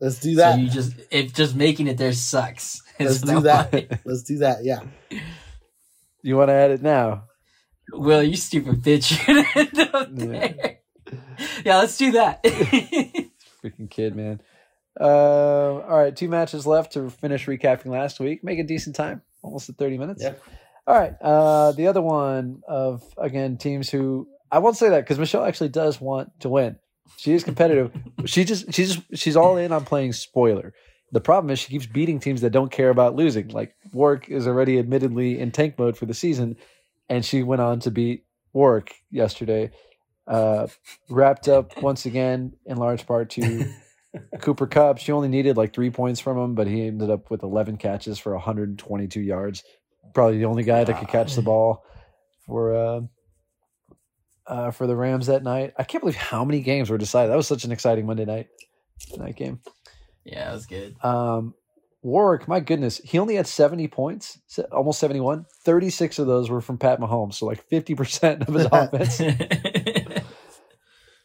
Let's 0.00 0.18
do 0.20 0.34
so 0.34 0.40
that. 0.40 0.58
you 0.58 0.68
just 0.68 0.92
if 1.10 1.32
just 1.32 1.54
making 1.54 1.86
it 1.86 1.96
there 1.96 2.12
sucks. 2.12 2.82
Let's 3.00 3.20
do 3.22 3.40
that. 3.40 3.72
wanted. 3.72 3.98
Let's 4.04 4.22
do 4.24 4.38
that. 4.38 4.62
Yeah. 4.64 4.80
you 6.22 6.36
want 6.36 6.48
to 6.50 6.54
add 6.54 6.70
it 6.72 6.82
now? 6.82 7.24
Will 7.92 8.22
you 8.22 8.36
stupid 8.36 8.82
bitch? 8.82 9.26
You're 9.26 9.44
gonna 9.44 9.48
end 9.56 9.94
up 9.94 10.08
Yeah. 10.14 10.70
Yeah, 11.64 11.76
let's 11.78 11.96
do 11.96 12.12
that. 12.12 12.42
Freaking 12.42 13.88
kid, 13.90 14.16
man. 14.16 14.40
Um, 15.00 15.08
all 15.08 15.98
right, 15.98 16.14
two 16.14 16.28
matches 16.28 16.66
left 16.66 16.92
to 16.92 17.10
finish 17.10 17.46
recapping 17.46 17.86
last 17.86 18.20
week. 18.20 18.44
Make 18.44 18.58
a 18.58 18.64
decent 18.64 18.94
time, 18.94 19.22
almost 19.42 19.68
at 19.68 19.76
thirty 19.76 19.98
minutes. 19.98 20.22
Yeah. 20.22 20.34
All 20.86 20.98
right. 20.98 21.14
Uh, 21.20 21.72
the 21.72 21.86
other 21.86 22.02
one 22.02 22.62
of 22.68 23.02
again 23.16 23.56
teams 23.56 23.90
who 23.90 24.28
I 24.50 24.58
won't 24.58 24.76
say 24.76 24.90
that 24.90 25.00
because 25.00 25.18
Michelle 25.18 25.44
actually 25.44 25.70
does 25.70 26.00
want 26.00 26.30
to 26.40 26.48
win. 26.48 26.76
She 27.16 27.32
is 27.32 27.42
competitive. 27.42 27.92
she 28.26 28.44
just 28.44 28.72
she's 28.72 28.94
just 28.94 29.06
she's 29.14 29.36
all 29.36 29.56
in 29.56 29.72
on 29.72 29.84
playing 29.84 30.12
spoiler. 30.12 30.72
The 31.12 31.20
problem 31.20 31.50
is 31.50 31.58
she 31.58 31.70
keeps 31.70 31.86
beating 31.86 32.18
teams 32.18 32.40
that 32.42 32.50
don't 32.50 32.70
care 32.72 32.90
about 32.90 33.16
losing. 33.16 33.48
Like 33.48 33.74
Warwick 33.92 34.28
is 34.28 34.46
already 34.46 34.78
admittedly 34.78 35.38
in 35.38 35.50
tank 35.50 35.78
mode 35.78 35.96
for 35.96 36.06
the 36.06 36.14
season, 36.14 36.56
and 37.08 37.24
she 37.24 37.42
went 37.42 37.62
on 37.62 37.80
to 37.80 37.90
beat 37.90 38.24
Warwick 38.52 38.94
yesterday. 39.10 39.70
Uh, 40.26 40.66
wrapped 41.10 41.48
up 41.48 41.82
once 41.82 42.06
again 42.06 42.54
in 42.64 42.78
large 42.78 43.06
part 43.06 43.30
to 43.30 43.70
Cooper 44.40 44.66
Kupp. 44.66 44.98
She 44.98 45.12
only 45.12 45.28
needed 45.28 45.56
like 45.56 45.72
three 45.72 45.90
points 45.90 46.20
from 46.20 46.38
him, 46.38 46.54
but 46.54 46.66
he 46.66 46.86
ended 46.86 47.10
up 47.10 47.30
with 47.30 47.42
11 47.42 47.76
catches 47.76 48.18
for 48.18 48.32
122 48.32 49.20
yards. 49.20 49.62
Probably 50.12 50.38
the 50.38 50.44
only 50.44 50.62
guy 50.62 50.84
that 50.84 50.98
could 50.98 51.08
catch 51.08 51.34
the 51.34 51.42
ball 51.42 51.84
for 52.46 52.74
uh, 52.74 53.00
uh, 54.46 54.70
for 54.70 54.86
the 54.86 54.96
Rams 54.96 55.26
that 55.26 55.42
night. 55.42 55.72
I 55.78 55.84
can't 55.84 56.02
believe 56.02 56.16
how 56.16 56.44
many 56.44 56.60
games 56.60 56.90
were 56.90 56.98
decided. 56.98 57.30
That 57.30 57.36
was 57.36 57.48
such 57.48 57.64
an 57.64 57.72
exciting 57.72 58.06
Monday 58.06 58.24
night 58.24 58.48
night 59.16 59.36
game. 59.36 59.60
yeah, 60.24 60.50
it 60.50 60.54
was 60.54 60.66
good. 60.66 60.96
Um, 61.02 61.54
Warwick, 62.02 62.46
my 62.46 62.60
goodness, 62.60 62.98
he 63.02 63.18
only 63.18 63.34
had 63.34 63.46
70 63.46 63.88
points, 63.88 64.38
almost 64.70 65.00
71. 65.00 65.46
36 65.62 66.18
of 66.18 66.26
those 66.26 66.50
were 66.50 66.60
from 66.60 66.76
Pat 66.76 67.00
Mahomes, 67.00 67.34
so 67.34 67.46
like 67.46 67.66
50% 67.70 68.46
of 68.46 68.54
his 68.54 68.66
offense 68.72 69.18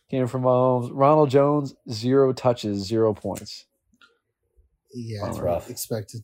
came 0.09 0.27
from 0.27 0.43
Mahomes. 0.43 0.89
Ronald 0.93 1.29
Jones, 1.29 1.75
zero 1.91 2.33
touches, 2.33 2.85
zero 2.85 3.13
points. 3.13 3.65
Yeah. 4.93 5.25
That's 5.25 5.39
rough. 5.39 5.69
Expected. 5.69 6.21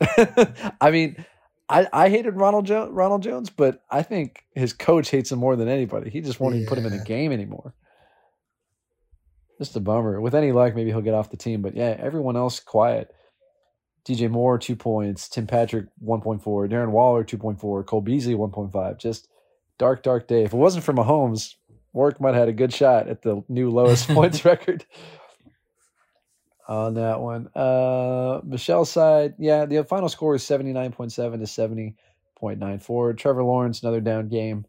I 0.80 0.90
mean, 0.90 1.24
I, 1.68 1.86
I 1.92 2.08
hated 2.08 2.34
Ronald 2.36 2.66
jo- 2.66 2.90
Ronald 2.90 3.22
Jones, 3.22 3.48
but 3.50 3.82
I 3.90 4.02
think 4.02 4.44
his 4.54 4.72
coach 4.72 5.10
hates 5.10 5.30
him 5.32 5.38
more 5.38 5.56
than 5.56 5.68
anybody. 5.68 6.10
He 6.10 6.20
just 6.20 6.40
won't 6.40 6.56
even 6.56 6.66
put 6.66 6.78
him 6.78 6.86
in 6.86 6.92
a 6.92 6.96
Yeah. 6.96 7.04
game 7.04 7.32
anymore. 7.32 7.74
Just 9.58 9.76
a 9.76 9.80
bummer. 9.80 10.20
With 10.20 10.34
any 10.34 10.50
luck, 10.50 10.74
maybe 10.74 10.90
he'll 10.90 11.00
get 11.00 11.14
off 11.14 11.30
the 11.30 11.36
team. 11.36 11.62
But 11.62 11.76
yeah, 11.76 11.96
everyone 11.98 12.36
else 12.36 12.58
quiet. 12.58 13.14
DJ 14.04 14.28
Moore, 14.30 14.58
two 14.58 14.76
points. 14.76 15.28
Tim 15.28 15.46
Patrick, 15.46 15.86
1.4. 16.04 16.42
Darren 16.68 16.90
Waller, 16.90 17.24
2.4. 17.24 17.86
Cole 17.86 18.00
Beasley, 18.00 18.34
1.5. 18.34 18.98
Just 18.98 19.28
dark, 19.78 20.02
dark 20.02 20.26
day. 20.26 20.42
If 20.42 20.52
it 20.52 20.56
wasn't 20.56 20.84
for 20.84 20.92
Mahomes, 20.92 21.54
Warwick 21.94 22.20
might 22.20 22.34
have 22.34 22.40
had 22.40 22.48
a 22.50 22.52
good 22.52 22.74
shot 22.74 23.08
at 23.08 23.22
the 23.22 23.42
new 23.48 23.70
lowest 23.70 24.08
points 24.10 24.44
record 24.44 24.84
on 26.68 26.94
that 26.94 27.20
one. 27.20 27.48
Uh, 27.54 28.40
Michelle's 28.44 28.90
side, 28.90 29.34
yeah, 29.38 29.64
the 29.64 29.84
final 29.84 30.08
score 30.10 30.34
is 30.34 30.42
79.7 30.42 31.12
to 31.14 31.94
70.94. 32.42 33.16
Trevor 33.16 33.44
Lawrence, 33.44 33.82
another 33.82 34.00
down 34.00 34.28
game 34.28 34.66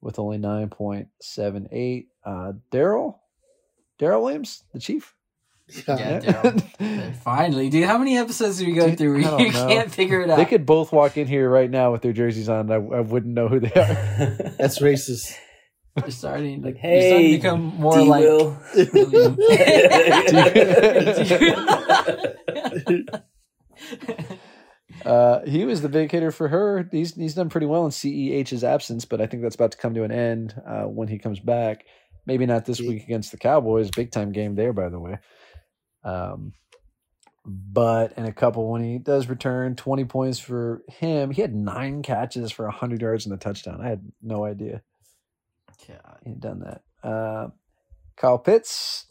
with 0.00 0.18
only 0.18 0.38
9.78. 0.38 2.06
Uh, 2.24 2.52
Darrel, 2.70 3.20
Darrel 3.98 4.22
Williams, 4.22 4.64
the 4.72 4.80
chief. 4.80 5.14
Yeah, 5.86 6.20
Darrel. 6.20 7.12
Finally, 7.22 7.70
dude, 7.70 7.84
how 7.86 7.98
many 7.98 8.18
episodes 8.18 8.58
do 8.58 8.66
we 8.66 8.72
go 8.72 8.88
Dude, 8.88 8.98
through? 8.98 9.22
Where 9.22 9.40
You 9.40 9.52
know. 9.52 9.68
can't 9.68 9.90
figure 9.90 10.20
it 10.20 10.28
out. 10.30 10.36
they 10.36 10.44
could 10.44 10.66
both 10.66 10.92
walk 10.92 11.16
in 11.16 11.26
here 11.26 11.48
right 11.48 11.70
now 11.70 11.92
with 11.92 12.02
their 12.02 12.12
jerseys 12.12 12.48
on. 12.48 12.70
I, 12.70 12.74
I 12.76 13.00
wouldn't 13.00 13.32
know 13.34 13.48
who 13.48 13.60
they 13.60 13.72
are. 13.72 14.52
That's 14.58 14.80
racist. 14.80 15.34
You're 15.96 16.10
starting, 16.10 16.62
like, 16.62 16.82
you're 16.82 17.00
starting 17.02 17.20
hey, 17.20 17.32
to 17.32 17.36
become 17.36 17.60
more 17.76 17.98
D 17.98 18.04
like. 18.04 18.22
Will. 18.22 18.58
William. 18.94 19.38
Uh, 25.04 25.40
he 25.44 25.64
was 25.64 25.82
the 25.82 25.88
big 25.88 26.12
hitter 26.12 26.30
for 26.30 26.46
her. 26.48 26.88
He's 26.92 27.14
he's 27.14 27.34
done 27.34 27.48
pretty 27.48 27.66
well 27.66 27.84
in 27.84 27.90
CEH's 27.90 28.62
absence, 28.62 29.04
but 29.04 29.20
I 29.20 29.26
think 29.26 29.42
that's 29.42 29.56
about 29.56 29.72
to 29.72 29.78
come 29.78 29.94
to 29.94 30.04
an 30.04 30.12
end 30.12 30.54
uh, 30.64 30.84
when 30.84 31.08
he 31.08 31.18
comes 31.18 31.40
back. 31.40 31.86
Maybe 32.24 32.46
not 32.46 32.66
this 32.66 32.80
week 32.80 33.02
against 33.02 33.32
the 33.32 33.38
Cowboys. 33.38 33.90
Big 33.90 34.12
time 34.12 34.30
game 34.30 34.54
there, 34.54 34.72
by 34.72 34.90
the 34.90 35.00
way. 35.00 35.18
Um, 36.04 36.52
but 37.44 38.12
in 38.16 38.26
a 38.26 38.32
couple 38.32 38.70
when 38.70 38.84
he 38.84 38.98
does 38.98 39.28
return, 39.28 39.74
twenty 39.74 40.04
points 40.04 40.38
for 40.38 40.82
him. 40.88 41.32
He 41.32 41.42
had 41.42 41.54
nine 41.54 42.02
catches 42.02 42.52
for 42.52 42.68
hundred 42.70 43.00
yards 43.00 43.26
and 43.26 43.34
a 43.34 43.38
touchdown. 43.38 43.80
I 43.80 43.88
had 43.88 44.04
no 44.22 44.44
idea 44.44 44.82
God. 45.88 46.18
he 46.24 46.30
had 46.30 46.40
done 46.40 46.60
that. 46.60 46.82
Uh, 47.08 47.48
Kyle 48.16 48.38
Pitts, 48.38 49.06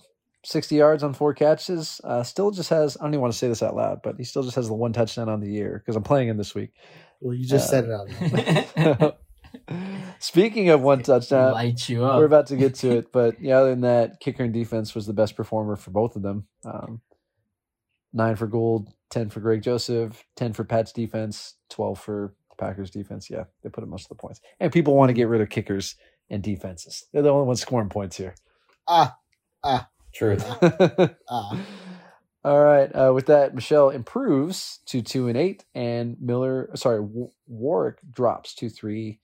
60 0.46 0.76
yards 0.76 1.04
on 1.04 1.14
four 1.14 1.34
catches. 1.34 2.00
Uh, 2.04 2.24
still 2.24 2.52
just 2.52 2.70
has, 2.70 2.98
I 2.98 3.04
don't 3.04 3.14
even 3.14 3.22
want 3.22 3.34
to 3.34 3.38
say 3.40 3.48
this 3.48 3.62
out 3.64 3.76
loud, 3.76 4.02
but 4.04 4.16
he 4.18 4.24
still 4.24 4.44
just 4.44 4.56
has 4.56 4.68
the 4.68 4.74
one 4.74 4.94
touchdown 4.94 5.30
on 5.30 5.40
the 5.40 5.50
year 5.52 5.80
because 5.84 5.96
I'm 5.96 6.04
playing 6.04 6.30
him 6.30 6.38
this 6.38 6.56
week. 6.56 6.72
Well, 7.20 7.34
you 7.36 7.46
just 7.48 7.72
Uh, 7.74 7.84
said 7.84 7.86
it 7.86 7.92
out. 7.92 9.02
loud. 9.02 9.16
Speaking 10.20 10.70
of 10.70 10.82
one 10.82 11.04
touchdown, 11.04 11.54
Light 11.54 11.90
you 11.90 12.06
up. 12.06 12.18
we're 12.18 12.26
about 12.26 12.48
to 12.48 12.56
get 12.56 12.76
to 12.76 12.92
it, 12.98 13.12
but 13.12 13.42
yeah, 13.42 13.58
other 13.58 13.72
than 13.72 13.82
that, 13.82 14.20
kicker 14.20 14.44
and 14.44 14.54
defense 14.54 14.94
was 14.96 15.06
the 15.06 15.14
best 15.14 15.36
performer 15.36 15.76
for 15.76 15.92
both 15.92 16.16
of 16.16 16.22
them. 16.22 16.46
Um, 16.64 17.02
nine 18.14 18.36
for 18.36 18.48
Gould, 18.48 18.90
10 19.10 19.30
for 19.30 19.40
Greg 19.40 19.62
Joseph, 19.62 20.24
10 20.38 20.54
for 20.54 20.64
Pat's 20.64 20.94
defense, 20.94 21.56
12 21.70 22.00
for 22.00 22.34
the 22.50 22.56
Packers 22.56 22.92
defense. 22.92 23.30
Yeah, 23.30 23.46
they 23.64 23.70
put 23.70 23.84
up 23.84 23.90
most 23.90 24.06
of 24.06 24.10
the 24.10 24.22
points. 24.22 24.40
And 24.60 24.72
people 24.72 24.96
want 24.96 25.10
to 25.10 25.14
get 25.14 25.28
rid 25.28 25.42
of 25.42 25.50
kickers 25.50 25.96
and 26.32 26.42
defenses. 26.42 27.06
They're 27.14 27.22
the 27.22 27.30
only 27.30 27.46
ones 27.46 27.62
scoring 27.62 27.90
points 27.90 28.18
here. 28.18 28.34
ah, 28.88 29.16
ah. 29.64 29.88
Truth. 30.14 30.44
ah. 31.30 31.60
All 32.44 32.60
right. 32.64 32.90
Uh, 32.94 33.12
with 33.14 33.28
that, 33.28 33.54
Michelle 33.54 33.92
improves 33.92 34.80
to 34.88 35.02
two 35.04 35.28
and 35.28 35.38
eight, 35.38 35.64
and 35.76 36.18
Miller, 36.20 36.70
sorry, 36.76 36.98
W- 37.02 37.30
Warwick 37.48 37.98
drops 38.12 38.56
to 38.56 38.70
three 38.70 39.20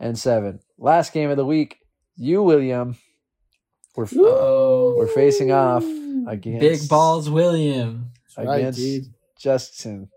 and 0.00 0.18
seven. 0.18 0.60
Last 0.76 1.12
game 1.12 1.30
of 1.30 1.36
the 1.36 1.46
week, 1.46 1.78
you 2.16 2.42
William, 2.42 2.96
we're 3.96 4.06
Oh, 4.16 4.94
we're 4.96 5.06
facing 5.06 5.50
off 5.52 5.84
against 6.26 6.60
big 6.60 6.88
balls, 6.88 7.30
William. 7.30 8.10
That's 8.36 8.48
right, 8.48 8.58
against. 8.60 9.10
Justin, 9.38 10.08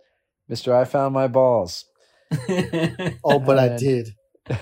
Mister. 0.50 0.76
I 0.76 0.86
found 0.86 1.14
my 1.14 1.28
balls. 1.28 1.86
Oh, 3.24 3.40
but 3.40 3.60
I 3.60 3.78
did. 3.78 4.16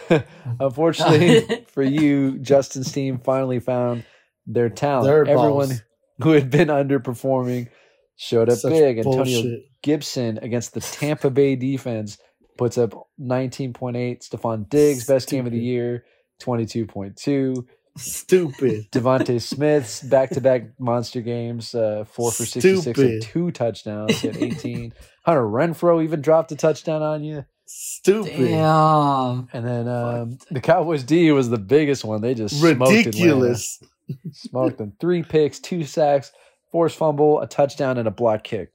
Unfortunately 0.59 1.65
for 1.67 1.83
you, 1.83 2.39
Justin's 2.39 2.91
team 2.91 3.19
finally 3.19 3.59
found 3.59 4.03
their 4.45 4.69
talent. 4.69 5.05
Their 5.05 5.21
Everyone 5.21 5.67
balls. 5.69 5.81
who 6.21 6.31
had 6.31 6.49
been 6.49 6.67
underperforming 6.67 7.69
showed 8.15 8.49
up 8.49 8.57
Such 8.57 8.71
big. 8.71 8.97
Antonio 8.97 9.23
bullshit. 9.23 9.65
Gibson 9.81 10.39
against 10.39 10.73
the 10.73 10.81
Tampa 10.81 11.29
Bay 11.29 11.55
defense 11.55 12.17
puts 12.57 12.77
up 12.77 12.91
19.8. 13.21 13.73
Stefon 14.19 14.67
Diggs, 14.69 15.05
best 15.05 15.29
game 15.29 15.45
of 15.45 15.53
the 15.53 15.59
year, 15.59 16.03
22.2. 16.41 17.65
Stupid. 17.97 18.91
DeVonta 18.91 19.41
Smith's 19.41 20.01
back 20.03 20.29
to 20.31 20.41
back 20.41 20.79
monster 20.79 21.21
games, 21.21 21.73
uh, 21.75 22.05
four 22.05 22.31
for 22.31 22.45
66 22.45 22.99
and 22.99 23.21
two 23.21 23.51
touchdowns 23.51 24.23
at 24.23 24.37
18. 24.37 24.93
Hunter 25.25 25.41
Renfrow 25.41 26.03
even 26.03 26.21
dropped 26.21 26.51
a 26.51 26.55
touchdown 26.55 27.01
on 27.01 27.23
you. 27.23 27.45
Stupid. 27.71 28.35
Damn. 28.35 29.47
And 29.53 29.63
then 29.67 29.87
um, 29.87 30.39
the 30.49 30.59
Cowboys 30.59 31.03
D 31.03 31.31
was 31.31 31.51
the 31.51 31.59
biggest 31.59 32.03
one. 32.03 32.19
They 32.21 32.33
just 32.33 32.59
smoked 32.59 32.73
Atlanta. 32.81 32.95
Ridiculous. 32.97 33.83
Smoked 34.31 34.79
them. 34.79 34.93
Three 34.99 35.21
picks, 35.21 35.59
two 35.59 35.83
sacks, 35.83 36.31
forced 36.71 36.97
fumble, 36.97 37.39
a 37.41 37.47
touchdown, 37.47 37.99
and 37.99 38.07
a 38.07 38.11
block 38.11 38.43
kick. 38.43 38.71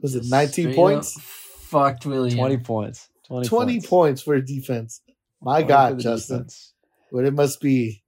Was 0.00 0.14
it 0.14 0.24
19 0.26 0.50
Straight 0.64 0.74
points? 0.74 1.20
Fucked 1.20 2.06
William. 2.06 2.38
20 2.38 2.56
points. 2.58 3.10
20, 3.26 3.46
20 3.46 3.72
points. 3.74 3.86
points 3.88 4.22
for 4.22 4.40
defense. 4.40 5.02
My 5.42 5.62
God, 5.62 5.98
Justin. 5.98 6.38
defense. 6.38 6.72
What 7.10 7.26
it 7.26 7.34
must 7.34 7.60
be. 7.60 8.02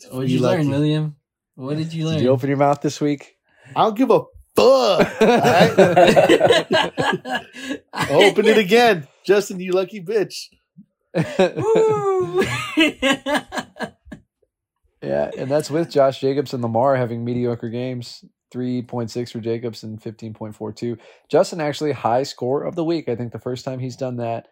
to 0.00 0.08
What 0.08 0.20
did 0.22 0.26
be 0.26 0.32
you 0.32 0.40
lucky. 0.40 0.62
learn, 0.64 0.70
William? 0.70 1.16
What 1.54 1.76
did 1.76 1.92
you 1.92 2.06
learn? 2.06 2.14
Did 2.16 2.24
you 2.24 2.30
open 2.30 2.48
your 2.48 2.58
mouth 2.58 2.80
this 2.80 3.00
week? 3.00 3.36
I 3.76 3.84
don't 3.84 3.96
give 3.96 4.10
a 4.10 4.22
fuck. 4.60 5.22
Alright? 5.22 5.78
Open 8.10 8.46
it 8.46 8.58
again. 8.58 9.06
Justin, 9.24 9.60
you 9.60 9.72
lucky 9.72 10.02
bitch. 10.02 10.48
Yeah, 15.02 15.30
and 15.36 15.50
that's 15.50 15.70
with 15.70 15.90
Josh 15.90 16.20
Jacobs 16.20 16.52
and 16.52 16.62
Lamar 16.62 16.96
having 16.96 17.24
mediocre 17.24 17.70
games. 17.70 18.24
3.6 18.54 19.30
for 19.30 19.40
Jacobs 19.40 19.84
and 19.84 20.00
15.42. 20.00 20.98
Justin 21.30 21.60
actually 21.60 21.92
high 21.92 22.24
score 22.24 22.64
of 22.64 22.74
the 22.74 22.84
week. 22.84 23.08
I 23.08 23.14
think 23.14 23.32
the 23.32 23.38
first 23.38 23.64
time 23.64 23.78
he's 23.78 23.96
done 23.96 24.16
that. 24.16 24.48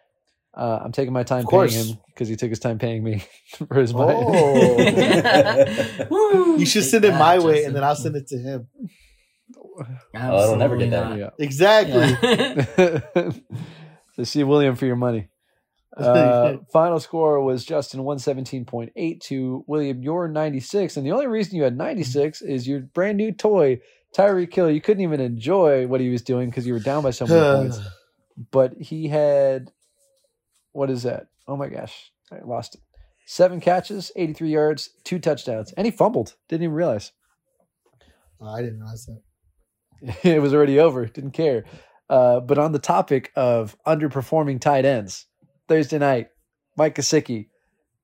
Uh, 0.55 0.79
I'm 0.83 0.91
taking 0.91 1.13
my 1.13 1.23
time 1.23 1.45
paying 1.45 1.69
him 1.69 1.99
because 2.07 2.27
he 2.27 2.35
took 2.35 2.49
his 2.49 2.59
time 2.59 2.79
paying 2.79 3.03
me 3.03 3.23
for 3.67 3.75
his 3.75 3.93
money. 3.93 4.17
Oh. 6.11 6.55
You 6.57 6.65
should 6.65 6.85
send 6.85 7.05
it 7.05 7.11
my 7.11 7.39
way 7.39 7.65
and 7.65 7.75
then 7.75 7.83
I'll 7.83 7.95
send 7.95 8.15
it 8.15 8.27
to 8.27 8.37
him. 8.37 8.67
Oh, 10.15 10.43
it'll 10.43 10.55
never 10.55 10.77
get 10.77 10.93
Absolutely 10.93 11.21
that. 11.21 11.33
yeah. 11.39 11.45
Exactly. 11.45 12.17
Yeah. 13.15 13.31
so 14.15 14.23
see 14.23 14.43
William 14.43 14.75
for 14.75 14.85
your 14.85 14.95
money. 14.95 15.29
Uh, 15.97 16.57
final 16.71 16.99
score 16.99 17.41
was 17.41 17.65
Justin 17.65 18.01
117.8 18.01 19.19
to 19.21 19.65
William 19.67 20.01
your 20.01 20.29
96. 20.29 20.95
And 20.95 21.05
the 21.05 21.11
only 21.11 21.27
reason 21.27 21.57
you 21.57 21.63
had 21.63 21.75
96 21.75 22.41
is 22.41 22.65
your 22.65 22.79
brand 22.79 23.17
new 23.17 23.33
toy, 23.33 23.81
Tyreek 24.15 24.53
Hill. 24.53 24.71
You 24.71 24.79
couldn't 24.79 25.03
even 25.03 25.19
enjoy 25.19 25.87
what 25.87 25.99
he 25.99 26.09
was 26.09 26.21
doing 26.21 26.49
because 26.49 26.65
you 26.65 26.71
were 26.73 26.79
down 26.79 27.03
by 27.03 27.09
so 27.09 27.27
many 27.27 27.41
points. 27.69 27.85
But 28.51 28.75
he 28.79 29.09
had, 29.09 29.71
what 30.71 30.89
is 30.89 31.03
that? 31.03 31.27
Oh 31.49 31.57
my 31.57 31.67
gosh, 31.67 32.13
I 32.31 32.37
lost 32.45 32.75
it. 32.75 32.81
Seven 33.25 33.59
catches, 33.59 34.11
83 34.15 34.49
yards, 34.49 34.89
two 35.03 35.19
touchdowns. 35.19 35.73
And 35.73 35.85
he 35.85 35.91
fumbled. 35.91 36.35
Didn't 36.47 36.63
even 36.63 36.75
realize. 36.75 37.11
Oh, 38.39 38.47
I 38.47 38.61
didn't 38.61 38.79
realize 38.79 39.05
that. 39.07 39.21
it 40.23 40.41
was 40.41 40.53
already 40.53 40.79
over. 40.79 41.05
Didn't 41.05 41.31
care. 41.31 41.65
Uh, 42.09 42.39
but 42.39 42.57
on 42.57 42.71
the 42.71 42.79
topic 42.79 43.31
of 43.35 43.77
underperforming 43.85 44.59
tight 44.59 44.85
ends, 44.85 45.25
Thursday 45.67 45.99
night, 45.99 46.29
Mike 46.77 46.95
Gesicki, 46.95 47.47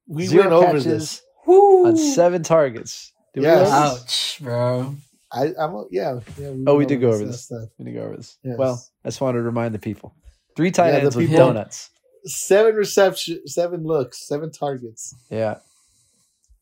We 0.08 0.26
zero 0.28 0.44
went 0.44 0.54
over 0.54 0.66
catches 0.68 0.86
this. 0.86 1.22
on 1.48 1.98
seven 1.98 2.44
targets. 2.44 3.12
Did 3.34 3.44
Yes. 3.44 3.58
go 3.58 3.64
this? 3.64 3.74
Ouch, 4.04 4.40
bro. 4.42 4.96
I, 5.32 5.54
I'm, 5.60 5.86
yeah, 5.92 6.20
yeah. 6.38 6.54
Oh, 6.68 6.76
we 6.78 6.86
did 6.86 7.02
go 7.02 7.08
over 7.10 7.18
that 7.20 7.26
this. 7.26 7.46
stuff. 7.46 7.68
We 7.78 7.86
didn't 7.86 7.98
go 8.00 8.06
over 8.06 8.16
this. 8.18 8.38
Yes. 8.44 8.58
Well, 8.58 8.86
I 9.04 9.08
just 9.10 9.20
wanted 9.22 9.40
to 9.40 9.44
remind 9.44 9.74
the 9.74 9.80
people. 9.80 10.14
Three 10.56 10.72
tight 10.72 10.90
Yeah, 10.94 11.00
ends 11.00 11.16
with 11.16 11.28
people- 11.30 11.48
donuts. 11.48 11.90
Seven 12.28 12.74
reception, 12.76 13.46
seven 13.48 13.84
looks, 13.84 14.28
seven 14.28 14.52
targets. 14.52 15.14
Yeah. 15.30 15.58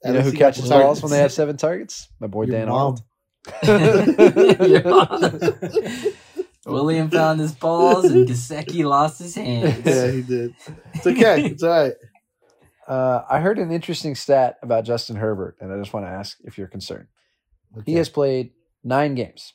You 0.04 0.12
know 0.14 0.22
who 0.22 0.34
catches 0.34 0.64
the 0.68 0.70
balls 0.76 1.02
when 1.02 1.12
they 1.12 1.20
have 1.20 1.32
seven 1.32 1.56
targets? 1.56 2.10
My 2.20 2.28
boy 2.28 2.44
Your 2.46 2.56
Dan 2.58 2.68
mom. 2.68 2.76
Arnold. 2.78 3.02
William 6.66 7.10
found 7.10 7.40
his 7.40 7.54
balls 7.54 8.06
and 8.06 8.28
Gesicki 8.28 8.86
lost 8.86 9.20
his 9.20 9.36
hands. 9.36 9.86
yeah, 9.86 10.12
he 10.12 10.22
did. 10.22 10.56
It's 10.94 11.06
okay. 11.08 11.46
It's 11.46 11.64
all 11.64 11.70
right. 11.70 11.94
Uh, 12.88 13.24
I 13.30 13.40
heard 13.40 13.60
an 13.60 13.72
interesting 13.72 14.16
stat 14.16 14.58
about 14.62 14.86
Justin 14.86 15.16
Herbert, 15.18 15.58
and 15.60 15.72
I 15.74 15.78
just 15.78 15.94
want 15.94 16.06
to 16.06 16.10
ask 16.10 16.38
if 16.44 16.58
you're 16.58 16.68
concerned. 16.68 17.08
He 17.86 17.94
has 17.96 18.10
played 18.10 18.52
nine 18.84 19.16
games. 19.16 19.54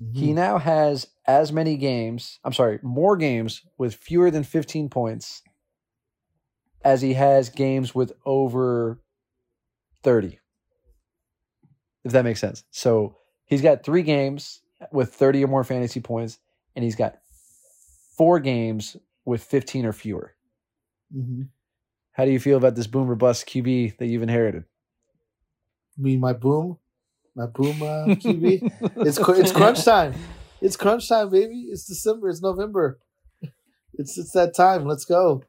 Mhm. 0.00 0.16
He 0.16 0.32
now 0.32 0.58
has 0.58 1.06
as 1.26 1.52
many 1.52 1.76
games, 1.76 2.38
I'm 2.44 2.52
sorry, 2.52 2.78
more 2.82 3.16
games 3.16 3.62
with 3.78 3.94
fewer 3.94 4.30
than 4.30 4.42
15 4.44 4.88
points 4.88 5.42
as 6.84 7.00
he 7.02 7.14
has 7.14 7.48
games 7.48 7.94
with 7.94 8.12
over 8.26 9.00
30. 10.02 10.38
If 12.04 12.12
that 12.12 12.24
makes 12.24 12.40
sense. 12.40 12.64
So 12.70 13.16
he's 13.44 13.62
got 13.62 13.84
three 13.84 14.02
games 14.02 14.60
with 14.90 15.14
30 15.14 15.44
or 15.44 15.48
more 15.48 15.64
fantasy 15.64 16.00
points, 16.00 16.38
and 16.74 16.84
he's 16.84 16.96
got 16.96 17.18
four 18.16 18.40
games 18.40 18.96
with 19.24 19.42
15 19.44 19.86
or 19.86 19.92
fewer. 19.92 20.34
Mhm. 21.14 21.48
How 22.12 22.24
do 22.24 22.30
you 22.30 22.40
feel 22.40 22.56
about 22.58 22.74
this 22.74 22.86
boomer 22.86 23.14
bust 23.14 23.46
QB 23.46 23.96
that 23.98 24.06
you've 24.06 24.22
inherited? 24.22 24.64
Me, 25.96 26.16
my 26.16 26.32
boom, 26.32 26.78
my 27.34 27.46
boom 27.46 27.82
uh, 27.82 28.06
QB. 28.16 29.06
it's 29.06 29.18
it's 29.18 29.52
crunch 29.52 29.84
time. 29.84 30.14
It's 30.60 30.76
crunch 30.76 31.08
time, 31.08 31.30
baby. 31.30 31.66
It's 31.70 31.84
December. 31.86 32.28
It's 32.28 32.42
November. 32.42 32.98
It's 33.94 34.16
it's 34.16 34.32
that 34.32 34.54
time. 34.54 34.86
Let's 34.86 35.04
go. 35.04 35.42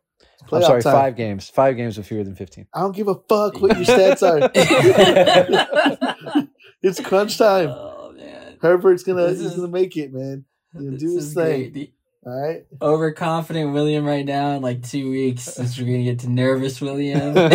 It's 0.44 0.54
I'm 0.54 0.62
sorry, 0.62 0.84
time. 0.84 0.94
five 0.94 1.16
games. 1.16 1.50
Five 1.50 1.78
games 1.78 1.98
with 1.98 2.08
fewer 2.08 2.24
than 2.24 2.36
15. 2.36 2.68
I 2.74 2.82
don't 2.82 2.96
give 2.96 3.08
a 3.08 3.16
fuck 3.16 3.60
what 3.62 3.76
your 3.78 3.86
stats 3.86 4.22
are. 4.22 4.50
it's 6.82 7.00
crunch 7.00 7.38
time. 7.38 7.70
Oh 7.70 8.12
man. 8.16 8.58
Herbert's 8.62 9.04
gonna 9.04 9.28
This 9.28 9.40
he's 9.42 9.52
is- 9.52 9.56
gonna 9.56 9.68
make 9.70 9.96
it, 9.98 10.14
man. 10.14 10.46
He's 10.74 10.82
gonna 10.84 10.98
do 10.98 11.06
This 11.08 11.16
his 11.16 11.28
is 11.30 11.34
thing. 11.34 11.72
great. 11.72 11.94
All 12.26 12.42
right. 12.42 12.66
overconfident 12.82 13.74
William 13.74 14.06
right 14.06 14.26
now 14.26 14.52
in 14.52 14.62
like 14.62 14.82
two 14.88 15.10
weeks 15.12 15.44
since 15.44 15.78
we're 15.78 15.86
gonna 15.86 16.04
get 16.04 16.20
to 16.20 16.30
nervous 16.30 16.80
William. 16.80 17.36
and 17.38 17.52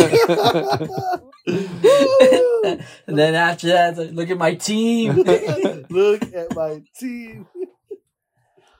then 3.06 3.34
after 3.34 3.68
that, 3.68 3.96
like, 3.96 4.10
look 4.12 4.30
at 4.30 4.38
my 4.38 4.54
team. 4.54 5.12
Look 5.90 6.22
at 6.34 6.54
my 6.54 6.82
team. 6.98 7.46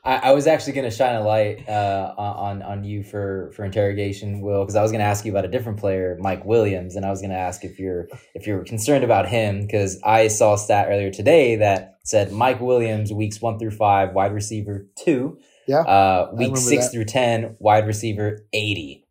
I, 0.05 0.17
I 0.17 0.33
was 0.33 0.47
actually 0.47 0.75
going 0.75 0.89
to 0.89 0.97
shine 0.97 1.17
a 1.17 1.23
light 1.23 1.69
uh, 1.69 2.15
on 2.17 2.63
on 2.63 2.85
you 2.85 3.03
for 3.03 3.51
for 3.55 3.65
interrogation, 3.65 4.41
Will, 4.41 4.63
because 4.63 4.77
I 4.77 4.83
was 4.83 4.91
going 4.91 5.01
to 5.01 5.07
ask 5.07 5.25
you 5.25 5.33
about 5.33 5.45
a 5.45 5.49
different 5.49 5.79
player, 5.79 6.17
Mike 6.21 6.45
Williams, 6.45 6.97
and 6.97 7.05
I 7.05 7.11
was 7.11 7.21
going 7.21 7.31
to 7.31 7.37
ask 7.37 7.65
if 7.65 7.79
you're 7.79 8.09
if 8.35 8.47
you're 8.47 8.65
concerned 8.65 9.05
about 9.05 9.29
him 9.29 9.63
because 9.63 10.01
I 10.05 10.29
saw 10.29 10.55
a 10.55 10.59
stat 10.59 10.87
earlier 10.89 11.11
today 11.11 11.57
that 11.57 11.99
said 12.05 12.33
Mike 12.33 12.61
Williams 12.61 13.13
weeks 13.13 13.41
one 13.41 13.59
through 13.59 13.73
five, 13.73 14.13
wide 14.15 14.33
receiver 14.33 14.87
two, 14.99 15.39
Yeah, 15.67 15.81
uh, 15.81 16.31
week 16.33 16.57
six 16.57 16.87
that. 16.87 16.93
through 16.93 17.05
ten, 17.07 17.57
wide 17.59 17.87
receiver 17.87 18.47
eighty. 18.53 19.05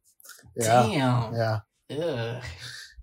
yeah, 0.55 0.83
Damn. 0.87 1.33
yeah. 1.33 1.59
Ugh. 1.91 2.43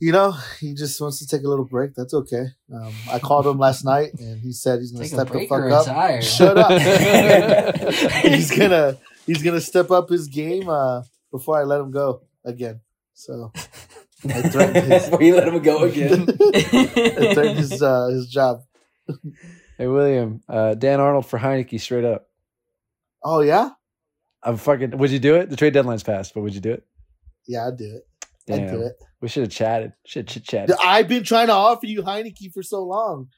You 0.05 0.13
know, 0.13 0.35
he 0.61 0.75
just 0.75 1.01
wants 1.01 1.19
to 1.21 1.27
take 1.27 1.47
a 1.47 1.49
little 1.49 1.65
break. 1.65 1.95
That's 1.95 2.13
okay. 2.13 2.45
Um, 2.71 2.93
I 3.11 3.19
called 3.19 3.47
him 3.47 3.57
last 3.57 3.87
night, 3.87 4.11
and 4.19 4.39
he 4.39 4.53
said 4.53 4.81
he's 4.81 4.93
going 4.93 5.09
to 5.09 5.09
Take 5.09 5.19
a 5.19 5.23
step 5.23 5.33
the 5.33 5.47
fuck 5.47 5.61
or 5.61 5.71
up. 5.71 5.87
retire. 5.87 6.21
Shut 6.21 6.59
up. 6.59 8.13
he's 8.23 8.55
gonna 8.55 8.99
he's 9.25 9.43
gonna 9.43 9.63
step 9.63 9.91
up 9.91 10.11
his 10.11 10.29
game 10.29 10.69
uh, 10.69 11.05
before 11.31 11.59
I 11.59 11.63
let 11.63 11.81
him 11.81 11.91
go 11.91 12.21
again. 12.45 12.83
So 13.15 13.51
I 14.27 14.43
threatened 14.43 14.93
his, 14.93 15.05
Before 15.09 15.23
you 15.23 15.37
let 15.37 15.49
him 15.49 15.63
go 15.63 15.85
again. 15.85 16.29
I 16.55 17.33
threatened 17.33 17.59
his 17.61 17.81
uh, 17.83 18.09
his 18.09 18.29
job. 18.29 18.61
Hey 19.79 19.87
William, 19.87 20.43
uh, 20.51 20.75
Dan 20.75 21.01
Arnold 21.01 21.25
for 21.25 21.39
Heinicke 21.39 21.81
straight 21.81 22.05
up. 22.05 22.29
Oh 23.23 23.41
yeah, 23.41 23.71
I'm 24.43 24.59
fucking. 24.59 24.99
Would 24.99 25.13
you 25.13 25.19
do 25.19 25.37
it? 25.37 25.49
The 25.49 25.57
trade 25.57 25.73
deadline's 25.73 26.03
passed, 26.03 26.35
but 26.35 26.43
would 26.43 26.55
you 26.55 26.61
do 26.61 26.73
it? 26.73 26.85
yeah, 27.49 27.69
I'd 27.69 27.79
do 27.79 27.97
it. 27.97 28.07
I'd 28.53 28.71
do 28.71 28.83
it. 28.83 28.97
We 29.25 29.29
should 29.31 29.45
have 29.45 29.53
chatted. 29.53 29.95
Should 30.05 30.29
chit 30.29 30.45
chatted. 30.45 30.77
I've 30.85 31.09
been 31.09 31.25
trying 31.25 31.47
to 31.47 31.55
offer 31.55 31.87
you 31.87 32.03
Heinicke 32.03 32.53
for 32.53 32.63
so 32.63 32.85
long. 32.85 33.29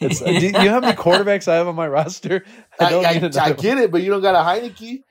It's, 0.00 0.22
uh, 0.22 0.24
do 0.24 0.46
you 0.46 0.52
know 0.52 0.70
how 0.70 0.80
many 0.80 0.96
quarterbacks 0.96 1.46
I 1.46 1.56
have 1.56 1.68
on 1.68 1.74
my 1.74 1.86
roster? 1.86 2.46
I, 2.80 2.88
don't 2.88 3.04
I, 3.04 3.18
need 3.18 3.36
I, 3.36 3.52
get 3.52 3.76
it, 3.76 3.90
but 3.90 4.00
you 4.00 4.08
don't 4.08 4.22
got 4.22 4.34
a 4.34 4.38
Heinicke. 4.38 5.02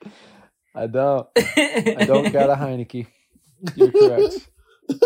I 0.74 0.88
don't. 0.88 1.28
I 1.36 2.06
don't 2.08 2.32
got 2.32 2.50
a 2.50 2.56
Heinicke. 2.56 3.06
You're 3.76 3.92
correct. 3.92 4.50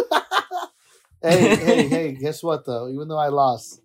hey, 1.22 1.57
hey, 1.57 1.89
hey! 1.89 2.12
Guess 2.12 2.43
what 2.43 2.64
though? 2.64 2.89
Even 2.89 3.09
though 3.09 3.18
I 3.18 3.29
lost, 3.29 3.83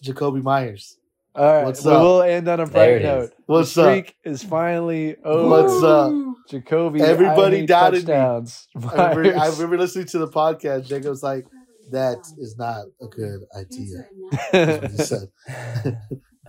Jakobi 0.00 0.44
Meyers. 0.44 0.96
All 1.34 1.44
right, 1.46 1.64
What's 1.64 1.84
we 1.84 1.90
up? 1.92 2.02
will 2.02 2.22
end 2.22 2.46
on 2.48 2.60
a 2.60 2.66
bright 2.66 2.90
it 2.90 2.96
is. 3.02 3.04
note. 3.04 3.30
What's 3.46 3.74
the 3.74 3.82
up? 3.82 3.86
streak 4.04 4.16
is 4.24 4.42
finally 4.44 5.16
over. 5.24 5.48
What's 5.48 5.82
up? 5.82 6.12
Jakobi? 6.50 7.00
Everybody 7.00 7.56
I 7.56 7.60
need 7.60 7.68
doubted 7.68 8.06
me. 8.06 8.12
I 8.14 9.12
remember, 9.14 9.38
I 9.38 9.48
remember 9.48 9.78
listening 9.78 10.06
to 10.08 10.18
the 10.18 10.28
podcast. 10.28 10.86
Jacob's 10.88 11.22
like, 11.22 11.46
"That 11.90 12.18
is 12.38 12.56
not 12.58 12.84
a 13.00 13.06
good 13.06 13.40
idea." 13.56 14.06
That's 14.52 14.82
what 14.82 14.90
he 14.90 14.96
said. 14.98 15.28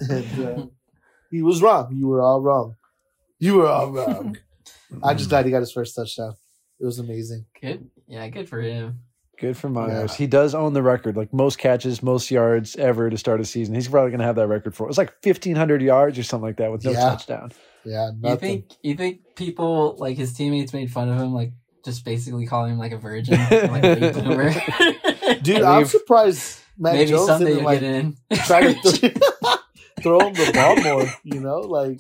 and, 0.10 0.46
uh, 0.46 0.66
he 1.32 1.42
was 1.42 1.62
wrong. 1.62 1.96
You 1.96 2.08
were 2.08 2.22
all 2.22 2.42
wrong. 2.42 2.76
You 3.40 3.56
were 3.56 3.68
all 3.68 3.90
wrong. 3.92 4.38
I'm 5.02 5.18
just 5.18 5.30
glad 5.30 5.46
he 5.46 5.52
got 5.52 5.60
his 5.62 5.72
first 5.72 5.96
touchdown. 5.96 6.34
It 6.80 6.86
was 6.86 7.00
amazing. 7.00 7.46
good. 7.62 7.90
Yeah, 8.08 8.28
good 8.28 8.50
for 8.50 8.60
him. 8.60 9.00
Good 9.44 9.58
for 9.58 9.68
Meyers. 9.68 10.12
Yeah. 10.12 10.18
He 10.18 10.28
does 10.28 10.56
own 10.56 10.72
the 10.72 10.82
record, 10.82 11.18
like 11.18 11.34
most 11.34 11.58
catches, 11.60 12.02
most 12.02 12.32
yards 12.32 12.78
ever 12.78 13.10
to 13.10 13.18
start 13.18 13.42
a 13.42 13.46
season. 13.46 13.76
He's 13.76 13.90
probably 13.90 14.12
going 14.12 14.22
to 14.22 14.26
have 14.26 14.38
that 14.38 14.48
record 14.48 14.74
for. 14.74 14.88
It's 14.88 14.98
like 14.98 15.14
fifteen 15.22 15.58
hundred 15.58 15.82
yards 15.82 16.18
or 16.18 16.24
something 16.24 16.48
like 16.48 16.58
that 16.58 16.72
with 16.72 16.86
no 16.86 16.92
Yeah. 16.92 17.00
touchdown. 17.02 17.52
Yeah, 17.84 18.12
You 18.22 18.38
think 18.38 18.72
you 18.82 18.96
think 18.96 19.36
people 19.36 19.96
like 20.00 20.16
his 20.16 20.34
teammates 20.34 20.72
made 20.72 20.90
fun 20.90 21.10
of 21.10 21.20
him, 21.20 21.34
like 21.34 21.52
just 21.84 22.06
basically 22.06 22.46
calling 22.46 22.72
him 22.72 22.78
like 22.80 22.94
a 22.94 22.98
virgin, 22.98 23.38
like 23.52 23.84
a 23.84 23.96
late 24.00 24.14
bloomer. 24.14 24.50
Dude, 25.42 25.62
I 25.62 25.72
I'm 25.74 25.78
mean, 25.80 25.86
surprised 25.88 26.60
Mac 26.78 26.94
Maybe 26.94 27.10
Jones 27.12 27.28
someday 27.28 27.50
didn't 27.52 27.64
like 27.66 27.80
get 27.82 27.94
in. 27.96 28.18
try 28.46 28.74
to 28.74 28.82
th- 28.92 29.18
throw 30.02 30.20
him 30.20 30.34
the 30.36 30.52
ball 30.54 30.82
more. 30.82 31.06
You 31.26 31.42
know, 31.42 31.58
like 31.60 32.00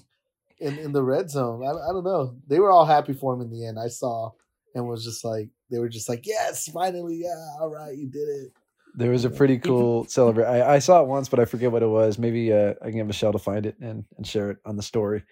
in 0.60 0.78
in 0.80 0.94
the 0.94 1.04
red 1.04 1.30
zone. 1.30 1.62
I, 1.62 1.72
I 1.72 1.92
don't 1.92 2.06
know. 2.06 2.38
They 2.48 2.60
were 2.60 2.72
all 2.72 2.86
happy 2.86 3.12
for 3.12 3.34
him 3.34 3.42
in 3.42 3.50
the 3.50 3.66
end. 3.68 3.78
I 3.78 3.90
saw 3.90 4.32
and 4.76 4.88
was 4.88 5.04
just 5.04 5.24
like 5.24 5.50
they 5.70 5.80
were 5.80 5.90
just 5.90 6.10
like, 6.10 6.26
yes, 6.26 6.68
finally, 6.70 7.22
yeah, 7.24 7.46
all 7.60 7.70
right, 7.70 7.98
you 7.98 8.08
did 8.08 8.28
it. 8.28 8.52
There 8.96 9.12
was 9.12 9.26
a 9.26 9.30
pretty 9.30 9.58
cool 9.58 10.06
celebrate. 10.08 10.46
I, 10.46 10.76
I 10.76 10.80
saw 10.80 11.02
it 11.02 11.08
once, 11.08 11.28
but 11.30 11.40
I 11.40 11.46
forget 11.46 11.72
what 11.72 11.82
it 11.82 11.88
was. 11.88 12.20
Maybe 12.20 12.54
uh, 12.54 12.74
I 12.82 12.86
can 12.86 12.98
get 12.98 13.08
Michelle 13.08 13.32
to 13.32 13.40
find 13.40 13.66
it 13.66 13.76
and, 13.80 14.06
and 14.18 14.28
share 14.28 14.52
it 14.52 14.58
on 14.66 14.76
the 14.76 14.84
story, 14.84 15.24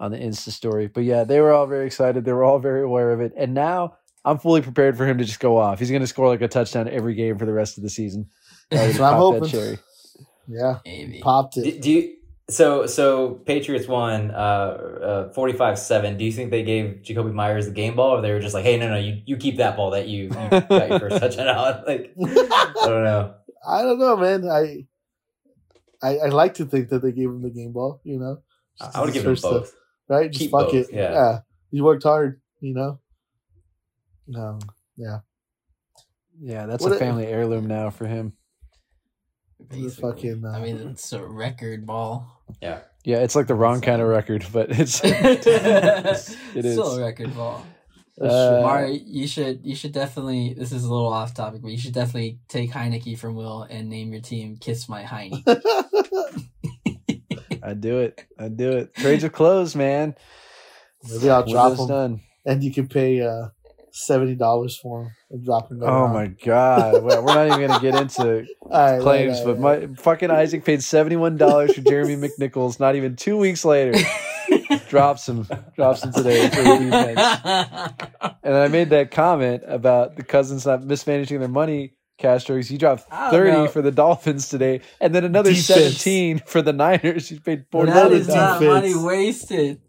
on 0.00 0.10
the 0.10 0.18
Insta 0.18 0.50
story. 0.50 0.86
But 0.86 1.04
yeah, 1.04 1.24
they 1.24 1.40
were 1.40 1.52
all 1.52 1.66
very 1.66 1.86
excited. 1.86 2.24
They 2.24 2.32
were 2.32 2.44
all 2.44 2.58
very 2.58 2.82
aware 2.82 3.12
of 3.12 3.20
it. 3.20 3.34
And 3.36 3.52
now 3.52 3.98
I'm 4.24 4.38
fully 4.38 4.62
prepared 4.62 4.96
for 4.96 5.06
him 5.06 5.18
to 5.18 5.24
just 5.24 5.40
go 5.40 5.58
off. 5.58 5.78
He's 5.78 5.90
going 5.90 6.00
to 6.00 6.06
score 6.06 6.28
like 6.28 6.40
a 6.40 6.48
touchdown 6.48 6.88
every 6.88 7.14
game 7.14 7.36
for 7.38 7.44
the 7.44 7.52
rest 7.52 7.76
of 7.76 7.82
the 7.82 7.90
season. 7.90 8.30
Ready 8.70 8.86
That's 8.86 8.98
what 8.98 9.12
I'm 9.12 9.18
pop 9.18 9.34
that 9.34 9.38
hoping. 9.40 9.48
cherry. 9.50 9.78
Yeah, 10.48 10.78
Maybe. 10.86 11.20
popped 11.20 11.54
do, 11.54 11.64
it. 11.64 11.82
do 11.82 11.90
you 11.90 12.16
so 12.50 12.86
so 12.86 13.34
Patriots 13.46 13.86
won 13.88 14.30
uh, 14.30 15.28
uh 15.28 15.32
45-7. 15.34 16.18
Do 16.18 16.24
you 16.24 16.32
think 16.32 16.50
they 16.50 16.62
gave 16.62 17.00
Jakobi 17.02 17.32
Meyers 17.32 17.66
the 17.66 17.72
game 17.72 17.94
ball 17.96 18.16
or 18.18 18.20
they 18.20 18.32
were 18.32 18.40
just 18.40 18.54
like, 18.54 18.64
"Hey, 18.64 18.76
no, 18.78 18.88
no, 18.88 18.96
you, 18.98 19.22
you 19.26 19.36
keep 19.36 19.56
that 19.58 19.76
ball 19.76 19.90
that 19.90 20.08
you, 20.08 20.24
you 20.24 20.28
got 20.50 20.88
your 20.90 20.98
first 21.00 21.18
touchdown 21.18 21.48
on." 21.48 21.84
Like, 21.86 22.14
I 22.18 22.86
don't 22.86 23.04
know. 23.04 23.34
I 23.68 23.82
don't 23.82 23.98
know, 23.98 24.16
man. 24.16 24.48
I, 24.50 24.86
I 26.02 26.18
I 26.18 26.28
like 26.28 26.54
to 26.54 26.64
think 26.64 26.88
that 26.88 27.00
they 27.02 27.12
gave 27.12 27.28
him 27.28 27.42
the 27.42 27.50
game 27.50 27.72
ball. 27.72 28.00
You 28.04 28.18
know, 28.18 28.42
I 28.80 29.00
would 29.02 29.12
give 29.12 29.22
them 29.22 29.32
First, 29.32 29.44
uh, 29.44 29.50
both. 29.50 29.74
right? 30.08 30.30
Just 30.30 30.40
Keep 30.40 30.50
fuck 30.50 30.66
both, 30.72 30.74
it. 30.74 30.88
yeah. 30.92 31.40
you 31.70 31.84
worked 31.84 32.02
hard. 32.02 32.40
You 32.60 32.74
know. 32.74 32.98
Um, 34.36 34.58
yeah. 34.96 35.18
Yeah, 36.40 36.66
that's 36.66 36.82
What 36.82 36.92
a 36.92 36.96
a- 36.96 36.98
family 36.98 37.26
heirloom 37.26 37.66
now 37.66 37.90
for 37.90 38.06
him. 38.06 38.32
Basically. 39.68 40.10
fucking, 40.10 40.44
uh, 40.44 40.50
I 40.50 40.60
mean, 40.60 40.76
it's 40.88 41.12
a 41.12 41.24
record 41.24 41.86
ball. 41.86 42.42
Yeah. 42.60 42.80
Yeah, 43.04 43.18
it's 43.18 43.34
like 43.34 43.46
the 43.48 43.54
wrong 43.54 43.80
kind 43.80 44.00
of 44.00 44.08
record, 44.08 44.44
but 44.52 44.70
it's 44.70 45.00
it 45.04 45.46
it 45.46 46.64
is. 46.64 46.72
Still 46.74 46.98
a 46.98 47.00
record 47.00 47.34
ball. 47.34 47.66
Uh, 48.20 48.50
true. 48.50 48.60
Mari, 48.60 48.98
you 49.06 49.26
should 49.26 49.64
you 49.64 49.74
should 49.74 49.90
definitely. 49.92 50.54
This 50.54 50.70
is 50.70 50.84
a 50.84 50.92
little 50.92 51.12
off 51.12 51.34
topic, 51.34 51.62
but 51.62 51.70
you 51.72 51.78
should 51.78 51.94
definitely 51.94 52.38
take 52.48 52.70
Heinicke 52.70 53.18
from 53.18 53.34
Will 53.34 53.62
and 53.62 53.88
name 53.88 54.12
your 54.12 54.20
team 54.20 54.56
"Kiss 54.56 54.88
My 54.88 55.02
Heine." 55.02 55.42
I 57.64 57.74
do 57.74 57.98
it. 58.00 58.24
I 58.38 58.48
do 58.48 58.72
it. 58.72 58.94
Trades 58.94 59.24
are 59.24 59.30
closed, 59.30 59.74
man. 59.76 60.14
Maybe 61.10 61.30
I'll 61.30 61.44
drop 61.46 61.70
Window's 61.70 61.80
him, 61.80 61.88
done. 61.88 62.20
and 62.44 62.62
you 62.62 62.72
can 62.72 62.86
pay 62.86 63.20
uh, 63.22 63.48
seventy 63.92 64.34
dollars 64.34 64.78
for 64.82 65.02
him 65.04 65.10
and 65.30 65.44
drop 65.44 65.70
him. 65.70 65.80
later 65.80 65.92
Oh 65.92 66.04
on. 66.04 66.12
my 66.12 66.26
god, 66.28 67.02
we're 67.02 67.22
not 67.22 67.46
even 67.48 67.68
gonna 67.68 67.80
get 67.80 67.94
into 68.00 68.46
All 68.62 68.70
right, 68.70 69.00
claims, 69.00 69.38
right, 69.38 69.46
but 69.46 69.58
right, 69.60 69.88
my 69.90 69.94
fucking 69.96 70.30
Isaac 70.30 70.64
paid 70.64 70.82
seventy 70.82 71.16
one 71.16 71.36
dollars 71.36 71.74
for 71.74 71.80
Jeremy 71.82 72.16
McNichols. 72.16 72.80
Not 72.80 72.96
even 72.96 73.16
two 73.16 73.36
weeks 73.36 73.64
later, 73.64 73.98
drops 74.88 75.28
him, 75.28 75.46
drops 75.76 76.02
him 76.04 76.12
today 76.12 76.48
for 76.48 76.62
the 76.62 76.78
defense. 76.78 78.36
And 78.42 78.54
I 78.54 78.68
made 78.68 78.90
that 78.90 79.10
comment 79.10 79.62
about 79.66 80.16
the 80.16 80.22
Cousins 80.24 80.66
not 80.66 80.82
mismanaging 80.84 81.38
their 81.40 81.48
money. 81.48 81.94
Castro, 82.18 82.60
he 82.62 82.78
dropped 82.78 83.04
I 83.10 83.30
thirty 83.30 83.50
know. 83.52 83.66
for 83.68 83.82
the 83.82 83.90
Dolphins 83.90 84.48
today, 84.48 84.82
and 85.00 85.12
then 85.14 85.24
another 85.24 85.50
Defense. 85.50 85.66
seventeen 85.66 86.38
for 86.46 86.62
the 86.62 86.72
Niners. 86.72 87.28
He's 87.28 87.40
paid 87.40 87.64
forty. 87.72 87.90
that 87.90 87.98
Another 87.98 88.14
is 88.16 88.28
not 88.28 88.62
money 88.62 88.94
wasted. 88.94 89.80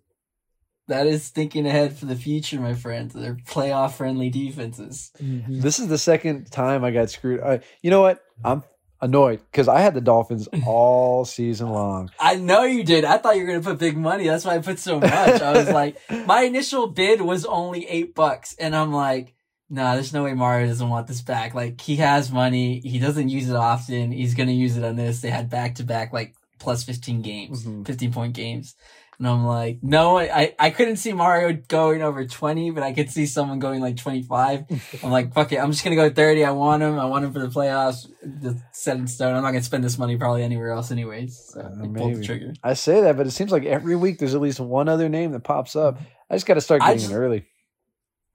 That 0.88 1.07
is 1.07 1.29
thinking 1.29 1.65
ahead 1.65 1.97
for 1.97 2.05
the 2.05 2.15
future, 2.15 2.59
my 2.59 2.73
friends. 2.73 3.13
They're 3.13 3.36
playoff 3.36 3.93
friendly 3.93 4.29
defenses. 4.29 5.11
Mhm. 5.21 5.61
This 5.61 5.79
is 5.79 5.88
the 5.88 5.97
second 5.97 6.51
time 6.51 6.84
I 6.84 6.91
got 6.91 7.09
screwed. 7.09 7.41
I, 7.41 7.61
you 7.81 7.89
know 7.89 8.01
what? 8.01 8.21
I'm 8.43 8.63
annoyed 9.01 9.39
because 9.51 9.67
I 9.69 9.79
had 9.79 9.93
the 9.93 10.01
Dolphins 10.01 10.47
all 10.65 11.23
season 11.25 11.69
long. 11.69 12.09
I 12.19 12.36
know 12.36 12.63
you 12.63 12.84
did. 12.84 13.05
I 13.05 13.17
thought 13.17 13.36
you 13.38 13.43
were 13.43 13.47
gonna 13.47 13.61
put 13.61 13.79
big 13.79 13.95
money. 13.97 14.27
That's 14.27 14.43
why 14.45 14.55
I 14.55 14.59
put 14.59 14.79
so 14.79 14.99
much. 14.99 15.11
I 15.11 15.53
was 15.53 15.69
like, 15.69 15.97
my 16.27 16.41
initial 16.41 16.88
bid 16.88 17.21
was 17.21 17.45
only 17.45 17.88
eight 17.88 18.13
bucks, 18.13 18.53
and 18.59 18.75
I'm 18.75 18.91
like, 18.91 19.34
nah, 19.69 19.93
there's 19.95 20.11
no 20.13 20.23
way 20.25 20.34
Mario 20.34 20.67
doesn't 20.67 20.89
want 20.89 21.07
this 21.07 21.21
back. 21.21 21.53
Like 21.55 21.79
he 21.79 21.95
has 21.97 22.29
money, 22.31 22.81
he 22.84 22.99
doesn't 22.99 23.29
use 23.29 23.49
it 23.49 23.55
often. 23.55 24.11
He's 24.11 24.36
gonna 24.36 24.51
use 24.51 24.75
it 24.75 24.84
on 24.84 24.97
this. 24.97 25.21
They 25.21 25.29
had 25.29 25.49
back 25.49 25.75
to 25.75 25.84
back 25.84 26.11
like 26.11 26.36
plus 26.59 26.84
fifteen 26.84 27.21
games, 27.21 27.65
Mhm. 27.65 27.86
fifteen 27.88 28.11
point 28.11 28.34
games. 28.34 28.75
And 29.24 29.32
I'm 29.32 29.45
like, 29.45 29.80
no, 29.82 30.17
I, 30.19 30.53
I 30.59 30.69
couldn't 30.69 30.97
see 30.97 31.13
Mario 31.13 31.53
going 31.69 32.01
over 32.01 32.26
20, 32.26 32.71
but 32.71 32.84
I 32.84 32.91
could 32.91 33.09
see 33.09 33.26
someone 33.26 33.59
going 33.59 33.80
like 33.80 33.95
25. 33.95 34.65
I'm 35.01 35.11
like, 35.11 35.34
fuck 35.34 35.53
it. 35.53 35.59
I'm 35.59 35.71
just 35.71 35.82
going 35.82 35.95
to 35.95 36.09
go 36.09 36.13
30. 36.13 36.43
I 36.43 36.51
want 36.51 36.84
him. 36.84 36.99
I 36.99 37.05
want 37.05 37.24
him 37.24 37.32
for 37.32 37.39
the 37.39 37.47
playoffs. 37.47 38.05
It's 38.21 38.59
set 38.74 38.97
in 38.97 39.07
stone. 39.07 39.34
I'm 39.34 39.41
not 39.41 39.51
going 39.51 39.61
to 39.61 39.65
spend 39.65 39.82
this 39.82 39.97
money 39.97 40.17
probably 40.17 40.43
anywhere 40.43 40.71
else 40.71 40.91
anyways. 40.91 41.51
So 41.53 41.61
Uh, 41.61 41.84
I 41.86 41.88
pulled 41.88 42.15
the 42.15 42.24
trigger. 42.26 42.53
I 42.61 42.74
say 42.74 42.99
that, 42.99 43.15
but 43.15 43.26
it 43.26 43.32
seems 43.32 43.53
like 43.53 43.63
every 43.63 43.95
week 43.95 44.19
there's 44.19 44.36
at 44.36 44.41
least 44.41 44.59
one 44.59 44.89
other 44.89 45.07
name 45.07 45.32
that 45.32 45.45
pops 45.45 45.78
up. 45.78 45.99
I 46.30 46.36
just 46.36 46.45
got 46.45 46.55
to 46.55 46.61
start 46.61 46.82
getting 46.82 46.97
just- 46.97 47.11
it 47.11 47.15
early. 47.15 47.45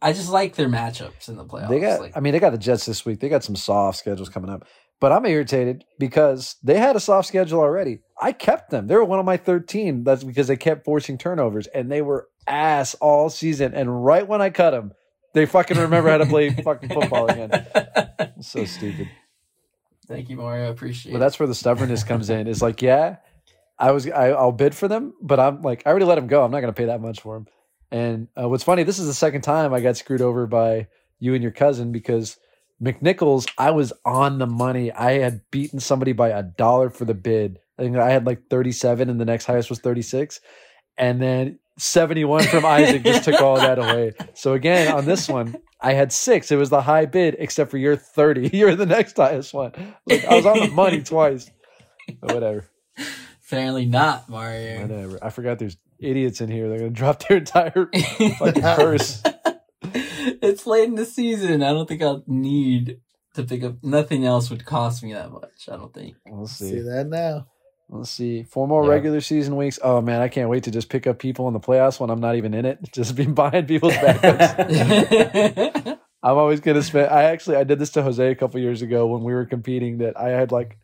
I 0.01 0.15
just 0.15 0.31
like 0.31 0.55
their 0.55 0.69
matchups 0.71 1.29
in 1.29 1.37
the 1.37 1.45
playoffs. 1.45 1.69
They 1.69 1.81
got, 1.81 2.01
like, 2.01 2.17
I 2.17 2.21
mean, 2.21 2.33
they 2.33 2.39
got 2.39 2.51
the 2.51 2.57
Jets 2.59 2.87
this 2.87 3.05
week. 3.05 3.21
They 3.21 3.29
got 3.29 3.45
some 3.45 3.57
soft 3.57 3.99
schedules 3.99 4.31
coming 4.31 4.49
up, 4.49 4.65
but 5.01 5.13
I'm 5.13 5.27
irritated 5.27 5.85
because 5.99 6.57
they 6.63 6.79
had 6.79 6.97
a 6.97 7.01
soft 7.01 7.29
schedule 7.29 7.61
already. 7.61 8.01
I 8.21 8.33
kept 8.33 8.71
them. 8.71 8.87
They 8.87 8.97
were 8.97 9.05
one 9.05 9.19
of 9.21 9.25
my 9.25 9.37
13. 9.37 10.05
That's 10.05 10.25
because 10.25 10.49
they 10.49 10.57
kept 10.57 10.85
forcing 10.85 11.19
turnovers, 11.19 11.67
and 11.69 11.91
they 11.91 12.03
were 12.03 12.29
ass 12.47 12.95
all 12.95 13.31
season. 13.31 13.75
And 13.75 14.05
right 14.05 14.27
when 14.27 14.43
I 14.43 14.51
cut 14.51 14.71
them, 14.71 14.93
they 15.35 15.47
fucking 15.47 15.79
remember 15.79 16.11
how 16.11 16.19
to 16.19 16.27
play 16.27 16.51
fucking 16.65 16.89
football 16.89 17.29
again. 17.29 17.67
So 18.41 18.65
stupid. 18.65 19.09
Thank 20.09 20.31
you, 20.31 20.37
Mario. 20.37 20.65
I 20.65 20.69
appreciate 20.69 21.13
But 21.13 21.19
that's 21.19 21.39
where 21.39 21.47
the 21.47 21.55
stubbornness 21.55 22.03
comes 22.03 22.31
in. 22.31 22.47
It's 22.49 22.63
like, 22.63 22.81
yeah, 22.81 23.17
I 23.79 23.93
was 23.93 24.09
I, 24.09 24.31
I'll 24.31 24.53
bid 24.53 24.75
for 24.75 24.89
them, 24.89 25.13
but 25.21 25.39
I'm 25.39 25.63
like 25.63 25.83
I 25.87 25.91
already 25.91 26.07
let 26.07 26.17
them 26.17 26.27
go. 26.27 26.45
I'm 26.45 26.51
not 26.51 26.61
going 26.61 26.73
to 26.73 26.77
pay 26.77 26.87
that 26.87 27.01
much 27.01 27.21
for 27.21 27.37
them. 27.37 27.47
And 27.91 28.29
uh, 28.41 28.49
what's 28.49 28.65
funny, 28.65 28.83
this 28.83 28.99
is 28.99 29.07
the 29.07 29.15
second 29.15 29.43
time 29.43 29.73
I 29.73 29.81
got 29.81 29.97
screwed 29.97 30.23
over 30.23 30.47
by 30.47 30.89
you 31.19 31.35
and 31.35 31.43
your 31.43 31.53
cousin 31.53 31.93
because 31.93 32.37
McNichols, 32.83 33.49
I 33.59 33.71
was 33.73 33.93
on 34.05 34.39
the 34.39 34.47
money. 34.47 34.93
I 34.93 35.19
had 35.19 35.43
beaten 35.51 35.81
somebody 35.81 36.13
by 36.13 36.29
a 36.29 36.43
dollar 36.43 36.91
for 36.91 37.05
the 37.05 37.15
bid. 37.15 37.59
I 37.79 37.83
think 37.83 37.97
I 37.97 38.11
had 38.11 38.27
like 38.27 38.49
37 38.49 39.09
and 39.09 39.21
the 39.21 39.25
next 39.25 39.47
highest 39.47 39.71
was 39.71 39.81
36. 39.81 40.41
And 40.97 41.21
then 41.21 41.59
71 41.79 42.45
from 42.45 42.65
Isaac 42.65 43.05
just 43.05 43.25
took 43.25 43.41
all 43.41 43.57
that 43.57 43.79
away. 43.79 44.13
So 44.35 44.55
again, 44.55 44.93
on 44.93 45.05
this 45.05 45.29
one, 45.29 45.57
I 45.81 45.93
had 45.93 46.13
six. 46.13 46.51
It 46.51 46.57
was 46.57 46.71
the 46.71 46.83
high 46.83 47.07
bid, 47.07 47.37
except 47.39 47.71
for 47.71 47.79
your 47.79 47.97
30. 47.97 48.51
You're 48.53 48.75
the 48.75 48.87
next 48.87 49.17
highest 49.17 49.55
one. 49.55 49.73
Like 50.07 50.25
I 50.25 50.35
was 50.35 50.47
on 50.47 50.59
the 50.59 50.69
money 50.69 51.03
twice. 51.03 51.51
But 52.21 52.35
whatever. 52.35 52.65
Apparently 53.47 53.87
not, 53.87 54.29
Mario. 54.29 54.83
Whatever. 54.83 55.19
I 55.23 55.31
forgot 55.31 55.59
there's 55.59 55.77
idiots 55.99 56.41
in 56.41 56.51
here. 56.51 56.69
They're 56.69 56.79
gonna 56.79 56.91
drop 56.91 57.27
their 57.27 57.39
entire 57.39 57.89
fucking 58.39 58.63
purse. 58.63 59.23
it's 60.43 60.67
late 60.67 60.89
in 60.89 60.97
the 60.97 61.07
season. 61.07 61.63
I 61.63 61.73
don't 61.73 61.89
think 61.89 62.03
I'll 62.03 62.25
need 62.27 63.01
to 63.35 63.45
pick 63.45 63.63
up. 63.63 63.77
Nothing 63.83 64.25
else 64.25 64.51
would 64.51 64.65
cost 64.65 65.03
me 65.03 65.13
that 65.15 65.31
much. 65.31 65.69
I 65.71 65.77
don't 65.77 65.95
think. 65.95 66.17
We'll 66.27 66.47
See 66.47 66.71
see. 66.71 66.81
that 66.81 67.07
now. 67.09 67.47
Let's 67.91 68.11
see. 68.11 68.43
Four 68.43 68.69
more 68.69 68.85
Yeah. 68.85 68.91
regular 68.91 69.21
season 69.23 69.57
weeks. 69.57 69.79
Oh 69.83 70.03
man, 70.03 70.21
I 70.21 70.29
can't 70.29 70.51
wait 70.51 70.65
to 70.65 70.71
just 70.71 70.91
pick 70.91 71.07
up 71.07 71.19
people 71.19 71.49
in 71.49 71.55
the 71.55 71.61
playoffs 71.61 71.99
when 71.99 72.11
I'm 72.11 72.21
not 72.21 72.37
even 72.37 72.53
in 72.53 72.67
it. 72.67 72.79
Just 72.93 73.15
be 73.17 73.25
buying 73.25 73.65
people's 73.67 73.95
backups. 73.95 75.99
I'm 76.23 76.37
always 76.37 76.61
gonna 76.61 76.83
spend. 76.83 77.09
I 77.11 77.25
actually 77.25 77.57
I 77.57 77.65
did 77.65 77.79
this 77.79 77.91
to 77.91 78.03
Jose 78.03 78.31
a 78.31 78.35
couple 78.35 78.61
years 78.61 78.83
ago 78.83 79.07
when 79.07 79.23
we 79.23 79.33
were 79.33 79.47
competing. 79.47 79.99
That 79.99 80.19
I 80.19 80.31
had 80.31 80.51
like, 80.53 80.77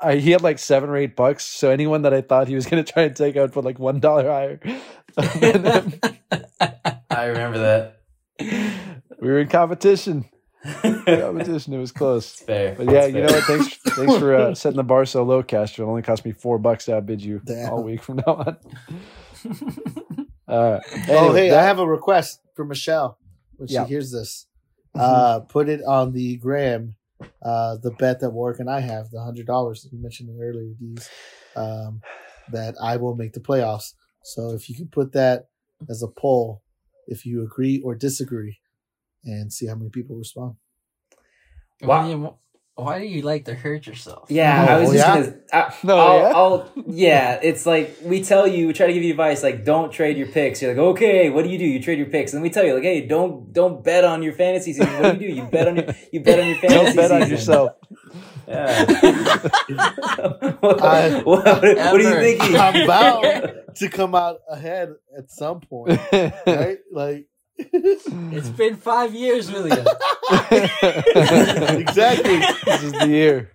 I 0.00 0.14
he 0.16 0.30
had 0.30 0.40
like 0.42 0.58
seven 0.60 0.88
or 0.88 0.96
eight 0.96 1.14
bucks. 1.16 1.44
So 1.44 1.70
anyone 1.70 2.02
that 2.02 2.14
I 2.14 2.20
thought 2.22 2.48
he 2.48 2.54
was 2.54 2.64
gonna 2.66 2.84
try 2.84 3.02
and 3.02 3.14
take, 3.16 3.36
out 3.36 3.52
for 3.52 3.60
like 3.62 3.78
one 3.78 4.00
dollar 4.00 4.30
higher. 4.30 4.60
I 7.10 7.24
remember 7.26 7.58
that. 7.58 8.00
We 8.40 9.28
were 9.28 9.38
in 9.40 9.48
competition. 9.48 10.24
Competition. 10.64 11.74
It 11.74 11.78
was 11.78 11.92
close. 11.92 12.32
Fair. 12.36 12.74
But 12.74 12.86
yeah, 12.86 12.92
That's 12.92 13.12
you 13.14 13.20
know 13.20 13.26
what? 13.26 13.44
Thanks, 13.44 13.76
thanks 13.76 14.16
for 14.16 14.34
uh, 14.34 14.54
setting 14.54 14.78
the 14.78 14.82
bar 14.82 15.04
so 15.04 15.22
low, 15.22 15.42
Castro. 15.42 15.84
It 15.86 15.90
only 15.90 16.00
cost 16.02 16.24
me 16.24 16.32
four 16.32 16.58
bucks 16.58 16.86
to 16.86 16.96
outbid 16.96 17.20
you 17.22 17.42
Damn. 17.44 17.70
all 17.70 17.82
week 17.82 18.02
from 18.02 18.16
now 18.26 18.34
on. 18.34 18.56
Uh, 20.46 20.78
oh, 21.08 21.32
hey, 21.32 21.48
that- 21.48 21.58
I 21.58 21.62
have 21.62 21.78
a 21.78 21.86
request 21.86 22.40
for 22.54 22.66
Michelle 22.66 23.18
when 23.56 23.66
Yeah. 23.70 23.84
she 23.84 23.88
hears 23.88 24.12
this. 24.12 24.46
Uh, 24.94 25.40
put 25.40 25.70
it 25.70 25.80
on 25.86 26.12
the 26.12 26.36
gram. 26.36 26.96
Uh, 27.42 27.78
the 27.82 27.90
bet 27.92 28.20
that 28.20 28.30
Warwick 28.30 28.60
and 28.60 28.68
I 28.70 28.80
have, 28.80 29.10
the 29.10 29.22
hundred 29.22 29.46
dollars 29.46 29.82
that 29.82 29.92
you 29.92 30.00
mentioned 30.02 30.28
earlier, 30.38 30.72
these, 30.78 31.08
um, 31.56 32.02
that 32.52 32.74
I 32.80 32.98
will 32.98 33.16
make 33.16 33.32
the 33.32 33.40
playoffs. 33.40 33.94
So 34.22 34.50
if 34.52 34.68
you 34.68 34.76
can 34.76 34.88
put 34.88 35.12
that 35.12 35.48
as 35.88 36.02
a 36.02 36.08
poll, 36.08 36.62
if 37.06 37.24
you 37.26 37.42
agree 37.42 37.80
or 37.84 37.94
disagree, 37.94 38.58
and 39.24 39.52
see 39.52 39.66
how 39.66 39.74
many 39.74 39.90
people 39.90 40.16
respond. 40.16 40.54
Wow. 41.82 42.02
William, 42.02 42.30
why 42.76 42.98
do 42.98 43.04
you 43.06 43.22
like 43.22 43.44
to 43.44 43.54
hurt 43.54 43.86
yourself? 43.86 44.28
Yeah, 44.30 44.66
oh, 44.68 44.72
I 44.72 44.74
Oh, 44.76 44.80
was 44.80 44.92
just 44.92 45.06
yeah? 45.06 45.14
gonna. 45.14 45.36
I, 45.52 45.74
No, 45.84 45.96
I'll, 45.98 46.18
yeah? 46.18 46.32
I'll, 46.34 46.72
yeah. 46.88 47.38
It's 47.42 47.66
like 47.66 47.96
we 48.02 48.22
tell 48.24 48.46
you, 48.48 48.66
we 48.66 48.72
try 48.72 48.86
to 48.88 48.92
give 48.92 49.02
you 49.04 49.10
advice, 49.12 49.42
like 49.44 49.64
don't 49.64 49.92
trade 49.92 50.16
your 50.16 50.26
picks. 50.26 50.60
You're 50.60 50.72
like, 50.74 50.80
okay, 50.96 51.30
what 51.30 51.44
do 51.44 51.50
you 51.50 51.58
do? 51.58 51.64
You 51.64 51.80
trade 51.80 51.98
your 51.98 52.08
picks, 52.08 52.32
and 52.32 52.42
we 52.42 52.50
tell 52.50 52.64
you, 52.64 52.74
like, 52.74 52.82
hey, 52.82 53.06
don't 53.06 53.52
don't 53.52 53.84
bet 53.84 54.04
on 54.04 54.22
your 54.22 54.32
fantasy 54.32 54.72
season. 54.72 54.92
What 55.00 55.18
do 55.18 55.24
you 55.24 55.30
do? 55.34 55.36
You 55.40 55.44
bet 55.44 55.68
on 55.68 55.76
your 55.76 55.86
you 56.12 56.20
bet 56.20 56.40
on 56.40 56.46
your 56.48 56.56
fantasy 56.58 56.84
don't 56.84 56.96
bet 56.96 57.12
on 57.12 57.30
yourself. 57.30 57.72
Yeah. 58.48 58.84
what, 60.60 60.80
I- 60.82 61.22
what, 61.22 61.44
what 61.44 61.64
are 61.64 62.00
you 62.00 62.08
Ever. 62.08 62.20
thinking? 62.22 62.56
I'm 62.56 62.86
bound 62.88 63.54
to 63.78 63.88
come 63.88 64.14
out 64.14 64.38
ahead 64.50 64.94
at 65.16 65.30
some 65.30 65.60
point, 65.60 65.98
right? 66.46 66.78
Like 66.92 67.28
It's 67.58 68.48
been 68.50 68.76
five 68.76 69.14
years, 69.14 69.50
William. 69.50 69.86
exactly. 70.50 72.38
This 72.64 72.82
is 72.82 72.92
the 72.92 73.08
year. 73.08 73.52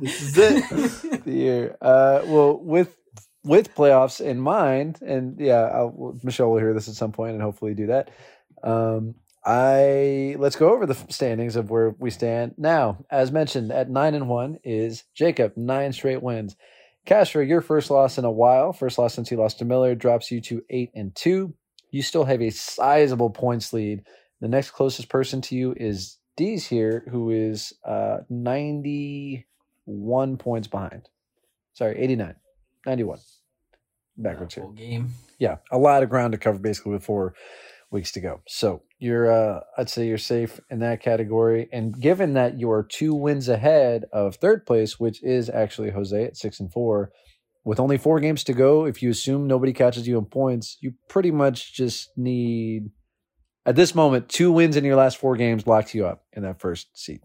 This 0.00 0.22
is 0.22 0.38
it. 0.38 1.24
The 1.24 1.32
year. 1.32 1.76
Uh, 1.80 2.22
well, 2.26 2.58
with 2.58 2.96
with 3.44 3.74
playoffs 3.74 4.20
in 4.20 4.40
mind, 4.40 5.00
and 5.02 5.38
yeah, 5.40 5.62
I'll, 5.62 6.18
Michelle 6.22 6.50
will 6.50 6.58
hear 6.58 6.74
this 6.74 6.88
at 6.88 6.94
some 6.94 7.12
point, 7.12 7.32
and 7.32 7.42
hopefully 7.42 7.74
do 7.74 7.86
that. 7.88 8.10
Um, 8.62 9.14
I 9.44 10.36
let's 10.38 10.56
go 10.56 10.72
over 10.72 10.86
the 10.86 10.94
standings 11.08 11.56
of 11.56 11.70
where 11.70 11.94
we 11.98 12.10
stand 12.10 12.54
now. 12.58 13.04
As 13.10 13.32
mentioned, 13.32 13.72
at 13.72 13.88
nine 13.90 14.14
and 14.14 14.28
one 14.28 14.58
is 14.64 15.04
Jacob, 15.14 15.56
nine 15.56 15.92
straight 15.92 16.22
wins. 16.22 16.56
Castro, 17.08 17.42
your 17.42 17.62
first 17.62 17.90
loss 17.90 18.18
in 18.18 18.26
a 18.26 18.30
while, 18.30 18.74
first 18.74 18.98
loss 18.98 19.14
since 19.14 19.30
you 19.30 19.38
lost 19.38 19.60
to 19.60 19.64
Miller, 19.64 19.94
drops 19.94 20.30
you 20.30 20.42
to 20.42 20.62
eight 20.68 20.90
and 20.94 21.14
two. 21.14 21.54
You 21.90 22.02
still 22.02 22.24
have 22.24 22.42
a 22.42 22.50
sizable 22.50 23.30
points 23.30 23.72
lead. 23.72 24.04
The 24.42 24.48
next 24.48 24.72
closest 24.72 25.08
person 25.08 25.40
to 25.40 25.56
you 25.56 25.72
is 25.74 26.18
Dee's 26.36 26.66
here, 26.66 27.04
who 27.10 27.30
is 27.30 27.72
uh, 27.82 28.18
91 28.28 30.36
points 30.36 30.68
behind. 30.68 31.08
Sorry, 31.72 31.98
89, 31.98 32.34
91. 32.84 33.18
Backwards 34.18 34.54
here 34.54 34.66
game. 34.74 35.14
yeah, 35.38 35.56
a 35.72 35.78
lot 35.78 36.02
of 36.02 36.10
ground 36.10 36.32
to 36.32 36.38
cover 36.38 36.58
basically 36.58 36.92
with 36.92 37.04
four 37.04 37.32
weeks 37.90 38.12
to 38.12 38.20
go. 38.20 38.40
So 38.46 38.82
you're, 38.98 39.30
uh, 39.30 39.60
I'd 39.76 39.88
say 39.88 40.06
you're 40.06 40.18
safe 40.18 40.60
in 40.70 40.80
that 40.80 41.02
category. 41.02 41.68
And 41.72 41.98
given 41.98 42.34
that 42.34 42.58
you're 42.58 42.82
two 42.82 43.14
wins 43.14 43.48
ahead 43.48 44.04
of 44.12 44.36
third 44.36 44.66
place, 44.66 45.00
which 45.00 45.22
is 45.22 45.48
actually 45.48 45.90
Jose 45.90 46.24
at 46.24 46.36
six 46.36 46.60
and 46.60 46.72
four, 46.72 47.10
with 47.64 47.80
only 47.80 47.98
four 47.98 48.20
games 48.20 48.44
to 48.44 48.52
go, 48.52 48.84
if 48.86 49.02
you 49.02 49.10
assume 49.10 49.46
nobody 49.46 49.72
catches 49.72 50.06
you 50.06 50.18
in 50.18 50.24
points, 50.24 50.76
you 50.80 50.94
pretty 51.08 51.30
much 51.30 51.74
just 51.74 52.10
need, 52.16 52.90
at 53.66 53.76
this 53.76 53.94
moment, 53.94 54.28
two 54.28 54.52
wins 54.52 54.76
in 54.76 54.84
your 54.84 54.96
last 54.96 55.18
four 55.18 55.36
games 55.36 55.66
locks 55.66 55.94
you 55.94 56.06
up 56.06 56.24
in 56.32 56.42
that 56.42 56.60
first 56.60 56.96
seat. 56.96 57.20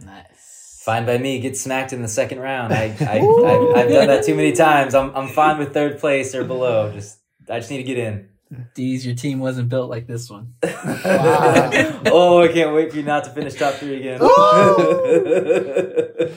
Nice. 0.00 0.80
Fine 0.84 1.04
by 1.04 1.18
me. 1.18 1.40
Get 1.40 1.56
smacked 1.56 1.92
in 1.92 2.02
the 2.02 2.08
second 2.08 2.38
round. 2.38 2.72
I, 2.72 2.94
I, 3.00 3.18
I've, 3.18 3.76
I've 3.76 3.92
done 3.92 4.06
that 4.06 4.24
too 4.24 4.34
many 4.34 4.52
times. 4.52 4.94
I'm, 4.94 5.14
I'm 5.14 5.28
fine 5.28 5.58
with 5.58 5.74
third 5.74 5.98
place 5.98 6.34
or 6.34 6.44
below. 6.44 6.92
Just 6.92 7.18
I 7.50 7.58
just 7.58 7.70
need 7.70 7.78
to 7.78 7.82
get 7.82 7.98
in. 7.98 8.28
D's, 8.74 9.04
your 9.04 9.14
team 9.14 9.40
wasn't 9.40 9.68
built 9.68 9.90
like 9.90 10.06
this 10.06 10.30
one. 10.30 10.54
oh, 10.62 12.40
I 12.42 12.48
can't 12.52 12.74
wait 12.74 12.90
for 12.90 12.96
you 12.96 13.02
not 13.02 13.24
to 13.24 13.30
finish 13.30 13.54
top 13.54 13.74
three 13.74 13.98
again. 14.00 14.20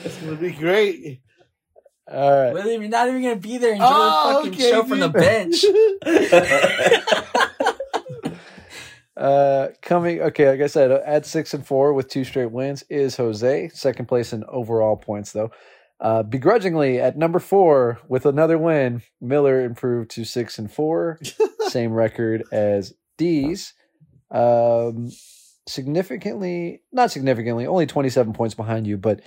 It's 0.04 0.16
gonna 0.18 0.36
be 0.36 0.52
great. 0.52 1.20
All 2.10 2.30
right. 2.30 2.52
William, 2.52 2.82
you're 2.82 2.90
not 2.90 3.08
even 3.08 3.22
gonna 3.22 3.36
be 3.36 3.56
there. 3.58 3.72
Enjoy 3.72 3.84
Oh, 3.88 4.42
the 4.44 4.50
fucking 4.50 4.60
okay, 4.60 4.70
show 4.70 4.84
from 4.84 5.00
the 5.00 5.08
bench. 5.08 5.64
Uh, 9.14 9.68
coming 9.82 10.22
okay, 10.22 10.48
like 10.48 10.60
I 10.62 10.66
said, 10.66 10.90
at 10.90 11.26
six 11.26 11.52
and 11.52 11.66
four 11.66 11.92
with 11.92 12.08
two 12.08 12.24
straight 12.24 12.50
wins 12.50 12.82
is 12.88 13.16
Jose, 13.16 13.68
second 13.74 14.06
place 14.06 14.32
in 14.32 14.42
overall 14.48 14.96
points 14.96 15.32
though. 15.32 15.50
Uh, 16.00 16.22
begrudgingly 16.22 16.98
at 16.98 17.16
number 17.16 17.38
four 17.38 18.00
with 18.08 18.24
another 18.26 18.58
win, 18.58 19.02
Miller 19.20 19.62
improved 19.64 20.10
to 20.12 20.24
six 20.24 20.58
and 20.58 20.72
four, 20.72 21.20
same 21.72 21.92
record 21.92 22.44
as 22.52 22.92
D's. 23.18 23.74
Um, 24.30 25.10
significantly, 25.66 26.82
not 26.92 27.10
significantly, 27.10 27.66
only 27.66 27.86
twenty 27.86 28.08
seven 28.10 28.32
points 28.32 28.54
behind 28.54 28.86
you, 28.86 28.96
but 28.96 29.20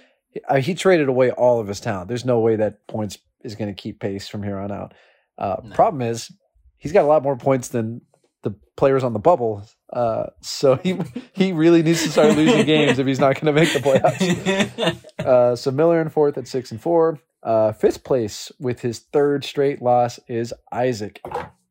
uh, 0.48 0.56
he 0.56 0.74
traded 0.76 1.08
away 1.08 1.32
all 1.32 1.60
of 1.60 1.68
his 1.68 1.80
talent. 1.80 2.08
There's 2.08 2.26
no 2.26 2.40
way 2.40 2.56
that 2.56 2.88
points 2.88 3.18
is 3.44 3.56
going 3.56 3.74
to 3.74 3.82
keep 3.82 4.00
pace 4.00 4.28
from 4.28 4.44
here 4.44 4.58
on 4.58 4.72
out. 4.72 4.94
Uh, 5.38 5.58
No. 5.64 5.76
Problem 5.76 6.02
is, 6.02 6.32
he's 6.78 6.92
got 6.92 7.04
a 7.04 7.08
lot 7.08 7.24
more 7.24 7.36
points 7.38 7.68
than 7.70 8.02
the 8.42 8.56
players 8.76 9.04
on 9.04 9.14
the 9.14 9.20
bubble. 9.20 9.64
Uh, 9.92 10.28
so 10.42 10.76
he 10.78 10.98
he 11.34 11.52
really 11.52 11.84
needs 11.84 12.04
to 12.04 12.10
start 12.10 12.36
losing 12.36 12.66
games 12.76 13.00
if 13.00 13.06
he's 13.08 13.20
not 13.20 13.40
going 13.40 13.54
to 13.54 13.60
make 13.62 13.72
the 13.74 13.80
playoffs. 13.80 15.02
Uh, 15.26 15.56
so 15.56 15.72
Miller 15.72 16.00
in 16.02 16.10
fourth 16.10 16.38
at 16.38 16.48
six 16.48 16.70
and 16.70 16.80
four. 16.80 17.20
Uh, 17.42 17.72
fifth 17.72 18.04
place 18.04 18.52
with 18.60 18.82
his 18.82 19.00
third 19.00 19.44
straight 19.44 19.82
loss 19.82 20.20
is 20.28 20.54
Isaac 20.72 21.20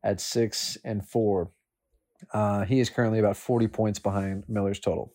at 0.05 0.21
six 0.21 0.77
and 0.85 1.05
four. 1.05 1.51
Uh, 2.33 2.63
he 2.63 2.79
is 2.79 2.89
currently 2.89 3.19
about 3.19 3.35
40 3.35 3.67
points 3.67 3.99
behind 3.99 4.45
Miller's 4.47 4.79
total. 4.79 5.11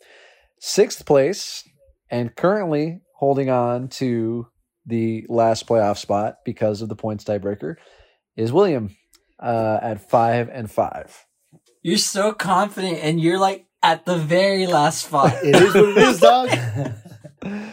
Sixth 0.59 1.07
place 1.07 1.67
and 2.11 2.35
currently 2.37 3.01
holding 3.15 3.49
on 3.49 3.89
to 3.89 4.49
the 4.85 5.25
last 5.29 5.67
playoff 5.67 5.97
spot 5.97 6.39
because 6.45 6.83
of 6.83 6.89
the 6.89 6.97
points 6.97 7.25
tiebreaker 7.25 7.77
is 8.37 8.53
William 8.53 8.97
uh, 9.39 9.79
at 9.81 10.11
five 10.11 10.49
and 10.49 10.71
five. 10.71 11.27
you're 11.83 11.97
so 11.97 12.33
confident, 12.33 12.99
and 12.99 13.21
you're 13.21 13.39
like 13.39 13.67
at 13.83 14.05
the 14.05 14.19
very 14.19 14.67
last 14.67 15.07
spot. 15.07 15.33
It 15.43 15.55
is 15.57 15.75
what 15.75 15.89
it 15.89 15.99
is, 15.99 16.21
dog. 16.21 16.51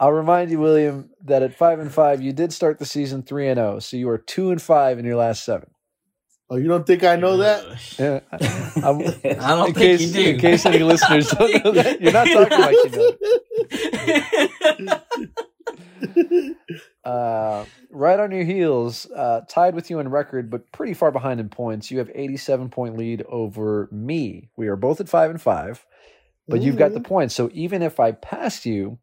I'll 0.00 0.12
remind 0.12 0.50
you, 0.50 0.60
William, 0.60 1.10
that 1.24 1.42
at 1.42 1.54
five 1.54 1.78
and 1.78 1.92
five, 1.92 2.20
you 2.20 2.32
did 2.32 2.52
start 2.52 2.78
the 2.78 2.86
season 2.86 3.22
three 3.22 3.48
and 3.48 3.58
zero, 3.58 3.78
so 3.78 3.96
you 3.96 4.08
are 4.10 4.18
two 4.18 4.50
and 4.50 4.60
five 4.60 4.98
in 4.98 5.04
your 5.04 5.16
last 5.16 5.44
seven. 5.44 5.70
Oh, 6.48 6.56
you 6.56 6.68
don't 6.68 6.86
think 6.86 7.02
I 7.02 7.16
know 7.16 7.38
that? 7.38 7.64
Yeah, 7.98 8.20
I'm- 8.84 9.02
I 9.42 9.56
don't 9.56 9.68
in 9.68 9.74
think 9.74 9.76
case 9.76 10.00
you 10.02 10.12
do. 10.24 10.30
in 10.30 10.38
case 10.38 10.64
any 10.64 10.78
listeners 10.80 11.28
don't 11.28 11.64
know 11.64 11.72
that, 11.72 12.00
you're 12.00 12.12
not 12.12 12.28
talking 12.28 12.60
like 12.60 12.76
you 14.78 14.84
know. 14.86 15.00
Uh, 17.04 17.64
right 17.90 18.18
on 18.18 18.32
your 18.32 18.42
heels, 18.44 19.06
uh, 19.14 19.40
tied 19.48 19.76
with 19.76 19.90
you 19.90 20.00
in 20.00 20.08
record, 20.08 20.50
but 20.50 20.70
pretty 20.72 20.92
far 20.92 21.12
behind 21.12 21.38
in 21.38 21.48
points. 21.48 21.88
You 21.88 21.98
have 21.98 22.10
87 22.12 22.68
point 22.68 22.96
lead 22.98 23.22
over 23.28 23.88
me. 23.92 24.50
We 24.56 24.66
are 24.66 24.74
both 24.74 25.00
at 25.00 25.08
five 25.08 25.30
and 25.30 25.40
five, 25.40 25.86
but 26.48 26.62
you've 26.62 26.76
got 26.76 26.94
the 26.94 27.00
points. 27.00 27.32
So 27.34 27.48
even 27.52 27.80
if 27.82 28.00
I 28.00 28.10
pass 28.10 28.66
you, 28.66 28.98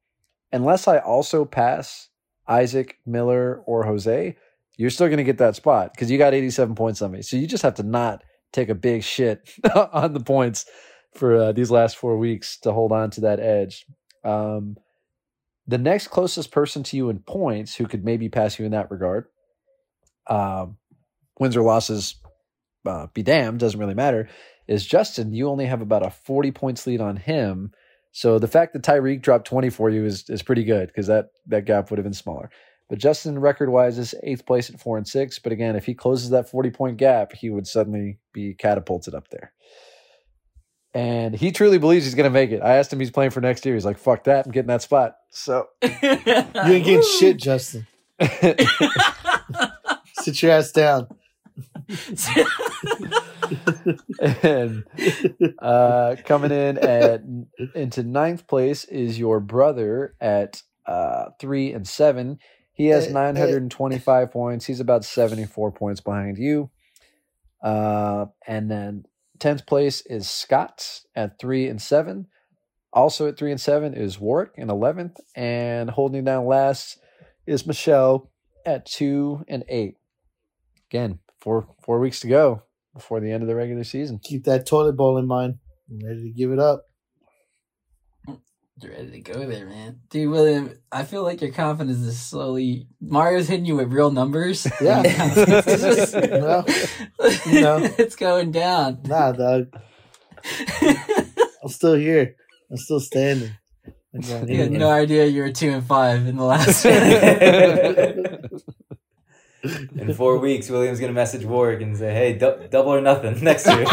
unless 0.52 0.86
I 0.86 0.98
also 0.98 1.46
pass 1.46 2.10
Isaac, 2.46 2.98
Miller, 3.06 3.62
or 3.66 3.86
Jose, 3.86 4.36
you're 4.78 4.89
still 4.89 5.07
going 5.07 5.17
to 5.17 5.24
get 5.24 5.38
that 5.38 5.55
spot 5.55 5.93
because 5.93 6.09
you 6.09 6.17
got 6.17 6.34
87 6.34 6.76
points 6.76 7.01
on 7.01 7.11
me. 7.11 7.21
So 7.21 7.38
you 7.38 7.47
just 7.47 7.63
have 7.63 7.76
to 7.76 7.84
not 7.84 8.24
take 8.51 8.69
a 8.69 8.76
big 8.76 9.03
shit 9.03 9.49
on 9.76 10.13
the 10.13 10.19
points 10.19 10.65
for 11.13 11.36
uh, 11.36 11.51
these 11.51 11.71
last 11.71 11.97
four 11.97 12.17
weeks 12.17 12.57
to 12.61 12.71
hold 12.71 12.91
on 12.91 13.09
to 13.11 13.21
that 13.21 13.39
edge. 13.39 13.86
Um, 14.24 14.78
the 15.67 15.78
next 15.78 16.07
closest 16.07 16.51
person 16.51 16.84
to 16.84 16.97
you 16.97 17.09
in 17.09 17.19
points 17.19 17.76
who 17.76 17.88
could 17.88 18.03
maybe 18.03 18.30
pass 18.30 18.59
you 18.59 18.65
in 18.65 18.71
that 18.71 18.91
regard, 18.91 19.26
um, 20.28 20.78
wins 21.39 21.55
or 21.55 21.61
losses, 21.61 22.15
uh, 22.86 23.07
be 23.13 23.24
damned, 23.24 23.59
doesn't 23.59 23.80
really 23.80 23.93
matter, 23.93 24.28
is 24.67 24.86
Justin. 24.86 25.34
You 25.34 25.49
only 25.49 25.65
have 25.65 25.82
about 25.82 26.05
a 26.05 26.09
40 26.09 26.51
points 26.51 26.86
lead 26.86 26.99
on 26.99 27.15
him. 27.15 27.71
So 28.11 28.39
the 28.39 28.47
fact 28.47 28.74
that 28.74 28.84
Tyreek 28.84 29.21
dropped 29.21 29.47
20 29.47 29.69
for 29.69 29.89
you 29.89 30.05
is, 30.05 30.30
is 30.30 30.43
pretty 30.43 30.63
good 30.63 30.88
because 30.88 31.07
that, 31.07 31.30
that 31.47 31.65
gap 31.65 31.89
would 31.89 31.97
have 31.97 32.03
been 32.03 32.13
smaller. 32.13 32.49
But 32.94 33.00
Justin, 33.00 33.39
record 33.39 33.72
wise, 33.72 33.98
is 33.98 34.14
eighth 34.22 34.46
place 34.46 34.70
at 34.70 34.80
four 34.80 35.00
and 35.00 35.08
six. 35.08 35.39
But 35.39 35.52
again, 35.52 35.76
if 35.76 35.84
he 35.84 35.96
closes 35.96 36.30
that 36.30 36.48
40 36.48 36.70
point 36.70 36.98
gap, 36.98 37.34
he 37.34 37.50
would 37.50 37.66
suddenly 37.66 38.20
be 38.34 38.54
catapulted 38.54 39.16
up 39.16 39.30
there. 39.30 39.52
And 40.94 41.34
he 41.34 41.52
truly 41.52 41.80
believes 41.80 42.06
he's 42.06 42.14
going 42.14 42.30
to 42.30 42.30
make 42.30 42.52
it. 42.52 42.62
I 42.62 42.76
asked 42.76 42.94
him 42.94 43.00
he's 43.00 43.10
playing 43.10 43.32
for 43.32 43.41
next 43.41 43.66
year. 43.66 43.74
He's 43.74 43.84
like, 43.84 43.98
fuck 43.98 44.26
that. 44.26 44.46
I'm 44.46 44.52
getting 44.52 44.68
that 44.68 44.84
spot. 44.84 45.16
So 45.32 45.70
You 45.82 45.89
ain't 46.04 46.86
getting 46.86 47.02
shit, 47.02 47.38
Justin. 47.38 47.88
Sit 50.20 50.44
your 50.44 50.52
ass 50.52 50.72
down. 50.72 51.08
and 54.22 54.84
uh, 55.58 56.16
coming 56.26 56.52
in 56.52 56.78
at 56.78 57.24
into 57.74 58.04
ninth 58.04 58.46
place 58.46 58.84
is 58.86 59.18
your 59.18 59.39
brother 59.39 60.14
at 60.22 60.62
uh, 60.86 61.30
three 61.39 61.74
and 61.74 61.88
seven. 61.88 62.38
He 62.74 62.88
has 62.88 63.05
Eh, 63.05 63.09
eh. 63.09 63.13
925 63.13 64.32
points. 64.32 64.65
He's 64.65 64.80
about 64.80 65.05
74 65.05 65.71
points 65.71 66.01
behind 66.01 66.38
you. 66.38 66.69
Uh, 67.63 68.26
and 68.47 68.69
then 68.69 69.05
10th 69.39 69.65
place 69.65 70.01
is 70.05 70.30
Scott 70.30 71.01
at 71.15 71.39
three 71.39 71.67
and 71.67 71.82
seven. 71.82 72.28
Also 72.91 73.28
at 73.28 73.38
three 73.38 73.51
and 73.51 73.61
seven 73.61 73.93
is 73.93 74.19
Warwick 74.19 74.51
in 74.55 74.67
11th. 74.67 75.17
And 75.36 75.89
holding 75.89 76.24
down 76.24 76.45
last 76.45 76.97
is 77.45 77.65
Michelle 77.65 78.32
at 78.65 78.86
two 78.86 79.43
and 79.47 79.63
eight. 79.69 79.97
Again, 80.89 81.19
four 81.39 81.67
four 81.84 81.99
weeks 81.99 82.19
to 82.21 82.28
go 82.28 82.63
before 82.93 83.19
the 83.19 83.32
end 83.32 83.41
of 83.43 83.49
the 83.49 83.55
regular 83.55 83.84
season. 83.84 84.19
Keep 84.24 84.43
that 84.45 84.65
toilet 84.65 84.93
bowl 84.93 85.17
in 85.17 85.28
mind. 85.28 85.55
I'm 85.89 86.07
ready 86.07 86.24
to 86.24 86.30
give 86.30 86.51
it 86.51 86.59
up. 86.59 86.86
You're 88.82 88.91
ready 88.91 89.11
to 89.11 89.19
go 89.21 89.45
there, 89.47 89.65
man. 89.67 89.99
Dude, 90.09 90.30
William, 90.32 90.74
I 90.91 91.03
feel 91.03 91.21
like 91.24 91.41
your 91.41 91.51
confidence 91.51 91.99
is 91.99 92.19
slowly. 92.19 92.88
Mario's 92.99 93.47
hitting 93.47 93.65
you 93.65 93.76
with 93.76 93.93
real 93.93 94.09
numbers. 94.11 94.65
Yeah. 94.82 95.03
It's 95.05 95.82
just- 95.82 96.13
Well, 96.32 96.65
you 97.45 97.61
know. 97.61 97.78
it's 97.97 98.15
going 98.15 98.51
down. 98.51 99.01
Nah, 99.05 99.32
dog. 99.32 99.67
I'm 100.82 101.69
still 101.69 101.93
here. 101.93 102.36
I'm 102.71 102.78
still 102.78 102.99
standing. 102.99 103.51
I 104.15 104.19
got 104.19 104.49
You 104.49 104.57
had 104.57 104.71
no 104.71 104.89
idea 104.89 105.26
you 105.28 105.41
were 105.43 105.51
two 105.51 105.69
and 105.69 105.86
five 105.86 106.26
in 106.28 106.36
the 106.38 106.43
last. 106.43 106.86
In 109.63 110.13
four 110.13 110.39
weeks, 110.39 110.69
William's 110.69 110.99
gonna 110.99 111.13
message 111.13 111.45
Warwick 111.45 111.82
and 111.82 111.95
say, 111.95 112.13
"Hey, 112.13 112.34
dou- 112.38 112.67
double 112.69 112.93
or 112.93 112.99
nothing 113.01 113.41
next 113.43 113.65
year." 113.65 113.86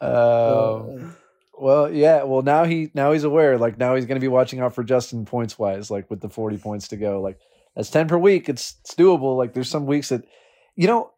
Um, 0.00 1.16
well, 1.58 1.92
yeah. 1.92 2.22
Well, 2.22 2.42
now 2.42 2.64
he 2.64 2.90
now 2.94 3.12
he's 3.12 3.24
aware. 3.24 3.58
Like 3.58 3.78
now 3.78 3.94
he's 3.94 4.06
going 4.06 4.16
to 4.16 4.24
be 4.24 4.28
watching 4.28 4.60
out 4.60 4.74
for 4.74 4.82
Justin 4.82 5.24
points 5.24 5.58
wise. 5.58 5.90
Like 5.90 6.10
with 6.10 6.20
the 6.20 6.28
forty 6.28 6.56
points 6.56 6.88
to 6.88 6.96
go. 6.96 7.20
Like 7.20 7.38
that's 7.76 7.90
ten 7.90 8.08
per 8.08 8.18
week. 8.18 8.48
It's 8.48 8.76
it's 8.80 8.94
doable. 8.94 9.36
Like 9.36 9.52
there's 9.52 9.70
some 9.70 9.86
weeks 9.86 10.08
that, 10.08 10.24
you 10.74 10.86
know, 10.86 11.10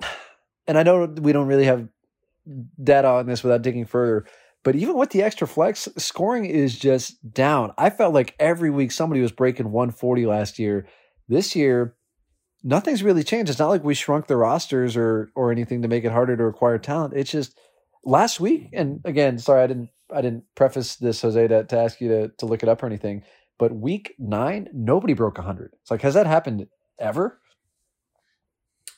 and 0.66 0.78
I 0.78 0.82
know 0.82 1.06
we 1.06 1.32
don't 1.32 1.48
really 1.48 1.64
have 1.64 1.88
data 2.82 3.08
on 3.08 3.26
this 3.26 3.42
without 3.42 3.62
digging 3.62 3.86
further. 3.86 4.26
But 4.64 4.76
even 4.76 4.96
with 4.96 5.10
the 5.10 5.22
extra 5.22 5.46
flex, 5.46 5.88
scoring 5.96 6.44
is 6.44 6.78
just 6.78 7.32
down. 7.32 7.72
I 7.76 7.90
felt 7.90 8.14
like 8.14 8.36
every 8.38 8.70
week 8.70 8.92
somebody 8.92 9.20
was 9.20 9.32
breaking 9.32 9.72
140 9.72 10.26
last 10.26 10.58
year. 10.58 10.86
This 11.28 11.56
year, 11.56 11.96
nothing's 12.62 13.02
really 13.02 13.24
changed. 13.24 13.50
It's 13.50 13.58
not 13.58 13.70
like 13.70 13.82
we 13.82 13.94
shrunk 13.94 14.28
the 14.28 14.36
rosters 14.36 14.96
or 14.96 15.32
or 15.34 15.50
anything 15.50 15.82
to 15.82 15.88
make 15.88 16.04
it 16.04 16.12
harder 16.12 16.36
to 16.36 16.44
acquire 16.44 16.78
talent. 16.78 17.14
It's 17.14 17.32
just 17.32 17.58
last 18.04 18.40
week, 18.40 18.68
and 18.72 19.00
again, 19.04 19.38
sorry, 19.38 19.62
I 19.62 19.66
didn't 19.66 19.90
I 20.12 20.20
didn't 20.20 20.44
preface 20.54 20.96
this, 20.96 21.22
Jose, 21.22 21.48
to, 21.48 21.64
to 21.64 21.78
ask 21.78 22.00
you 22.00 22.08
to 22.08 22.28
to 22.38 22.46
look 22.46 22.62
it 22.62 22.68
up 22.68 22.82
or 22.82 22.86
anything. 22.86 23.22
But 23.58 23.74
week 23.74 24.14
nine, 24.18 24.68
nobody 24.72 25.14
broke 25.14 25.38
hundred. 25.38 25.72
It's 25.80 25.90
like, 25.90 26.02
has 26.02 26.14
that 26.14 26.26
happened 26.26 26.66
ever? 26.98 27.38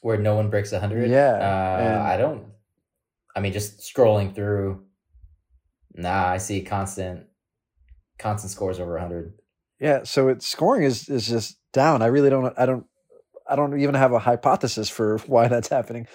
Where 0.01 0.19
no 0.19 0.37
one 0.37 0.51
breaks 0.51 0.73
hundred. 0.73 1.11
Yeah, 1.11 1.33
uh, 1.33 2.05
I 2.07 2.17
don't. 2.17 2.47
I 3.37 3.41
mean, 3.41 3.53
just 3.53 3.81
scrolling 3.81 4.35
through. 4.35 4.85
Nah, 5.95 6.27
I 6.27 6.39
see 6.39 6.63
constant, 6.63 7.27
constant 8.19 8.51
scores 8.51 8.81
over 8.81 8.99
hundred. 8.99 9.35
Yeah, 9.81 10.05
so 10.05 10.29
it's 10.29 10.47
scoring 10.47 10.85
is 10.85 11.09
is 11.09 11.27
just 11.27 11.59
down. 11.73 12.03
I 12.03 12.07
really 12.07 12.31
don't 12.31 12.55
I 12.59 12.67
don't 12.67 12.87
I 13.49 13.57
don't 13.57 13.79
even 13.79 13.95
have 13.95 14.13
a 14.13 14.19
hypothesis 14.19 14.89
for 14.89 15.19
why 15.27 15.49
that's 15.49 15.69
happening. 15.69 16.07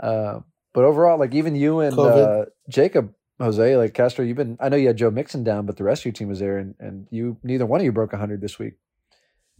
Uh, 0.00 0.40
but 0.72 0.84
overall, 0.84 1.18
like 1.18 1.34
even 1.34 1.54
you 1.54 1.80
and 1.80 1.98
uh, 1.98 2.46
Jacob 2.68 3.14
Jose, 3.40 3.76
like 3.76 3.94
Castro, 3.94 4.24
you've 4.24 4.36
been 4.36 4.56
I 4.60 4.68
know 4.68 4.76
you 4.76 4.86
had 4.86 4.96
Joe 4.96 5.10
Mixon 5.10 5.44
down, 5.44 5.66
but 5.66 5.76
the 5.76 5.84
rest 5.84 6.02
of 6.02 6.06
your 6.06 6.12
team 6.12 6.28
was 6.28 6.38
there 6.38 6.58
and, 6.58 6.74
and 6.78 7.06
you 7.10 7.36
neither 7.42 7.66
one 7.66 7.80
of 7.80 7.84
you 7.84 7.92
broke 7.92 8.14
hundred 8.14 8.40
this 8.40 8.58
week. 8.58 8.74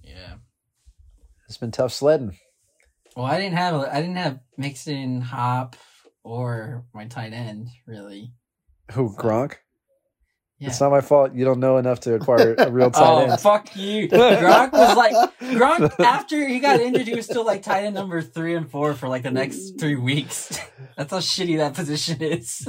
yeah. 0.02 0.34
It's 1.48 1.58
been 1.58 1.70
tough 1.70 1.92
sledding. 1.92 2.38
Well, 3.14 3.26
I 3.26 3.38
didn't 3.38 3.58
have 3.58 3.74
I 3.74 4.00
didn't 4.00 4.16
have 4.16 4.40
Mixon, 4.56 5.20
Hop, 5.20 5.76
or 6.24 6.84
my 6.94 7.06
tight 7.06 7.32
end 7.32 7.68
really. 7.86 8.32
Who 8.92 9.14
Gronk? 9.14 9.56
Yeah. 10.62 10.68
It's 10.68 10.80
not 10.80 10.92
my 10.92 11.00
fault. 11.00 11.34
You 11.34 11.44
don't 11.44 11.58
know 11.58 11.78
enough 11.78 11.98
to 12.00 12.14
acquire 12.14 12.54
a 12.56 12.70
real 12.70 12.90
tight 12.92 13.02
Oh 13.04 13.18
end. 13.18 13.40
fuck 13.40 13.74
you! 13.74 14.08
Gronk 14.08 14.70
was 14.72 14.96
like 14.96 15.12
Gronk 15.40 15.98
after 16.04 16.46
he 16.46 16.60
got 16.60 16.78
injured, 16.80 17.08
he 17.08 17.14
was 17.16 17.24
still 17.26 17.44
like 17.44 17.62
tight 17.62 17.82
end 17.84 17.96
number 17.96 18.22
three 18.22 18.54
and 18.54 18.70
four 18.70 18.94
for 18.94 19.08
like 19.08 19.24
the 19.24 19.32
next 19.32 19.80
three 19.80 19.96
weeks. 19.96 20.60
That's 20.96 21.10
how 21.10 21.18
shitty 21.18 21.56
that 21.56 21.74
position 21.74 22.22
is. 22.22 22.68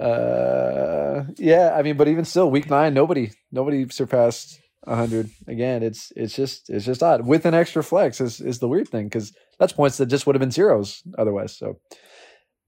Uh, 0.00 1.24
yeah, 1.38 1.74
I 1.76 1.82
mean, 1.82 1.96
but 1.96 2.06
even 2.08 2.24
still, 2.24 2.50
week 2.50 2.70
nine, 2.70 2.94
nobody, 2.94 3.30
nobody 3.50 3.88
surpassed 3.88 4.60
hundred. 4.86 5.28
Again, 5.48 5.82
it's 5.82 6.12
it's 6.14 6.36
just 6.36 6.70
it's 6.70 6.84
just 6.84 7.02
odd 7.02 7.26
with 7.26 7.46
an 7.46 7.54
extra 7.54 7.82
flex 7.82 8.20
is 8.20 8.40
is 8.40 8.60
the 8.60 8.68
weird 8.68 8.88
thing 8.88 9.06
because 9.06 9.32
that's 9.58 9.72
points 9.72 9.96
that 9.96 10.06
just 10.06 10.26
would 10.26 10.36
have 10.36 10.40
been 10.40 10.52
zeros 10.52 11.02
otherwise. 11.18 11.56
So 11.58 11.80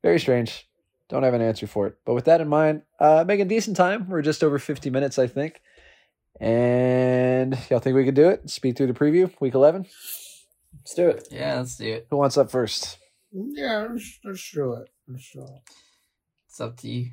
very 0.02 0.18
strange. 0.18 0.67
Don't 1.08 1.22
have 1.22 1.34
an 1.34 1.40
answer 1.40 1.66
for 1.66 1.86
it. 1.86 1.96
But 2.04 2.14
with 2.14 2.26
that 2.26 2.40
in 2.40 2.48
mind, 2.48 2.82
uh, 3.00 3.24
making 3.26 3.48
decent 3.48 3.76
time. 3.76 4.08
We're 4.08 4.22
just 4.22 4.44
over 4.44 4.58
fifty 4.58 4.90
minutes, 4.90 5.18
I 5.18 5.26
think. 5.26 5.60
And 6.40 7.58
y'all 7.70 7.80
think 7.80 7.96
we 7.96 8.04
could 8.04 8.14
do 8.14 8.28
it? 8.28 8.48
Speed 8.50 8.76
through 8.76 8.88
the 8.88 8.92
preview, 8.92 9.32
week 9.40 9.54
eleven. 9.54 9.86
Let's 10.74 10.94
do 10.94 11.08
it. 11.08 11.28
Yeah, 11.30 11.56
let's 11.56 11.76
do 11.76 11.86
it. 11.86 12.06
Who 12.10 12.16
wants 12.16 12.36
up 12.36 12.50
first? 12.50 12.98
Yeah, 13.32 13.88
let's, 13.90 14.18
let's 14.24 14.52
do 14.52 14.74
it. 14.74 14.88
Let's 15.08 15.30
do 15.32 15.42
it. 15.42 15.62
It's 16.48 16.60
up 16.60 16.76
to 16.78 16.88
you. 16.88 17.10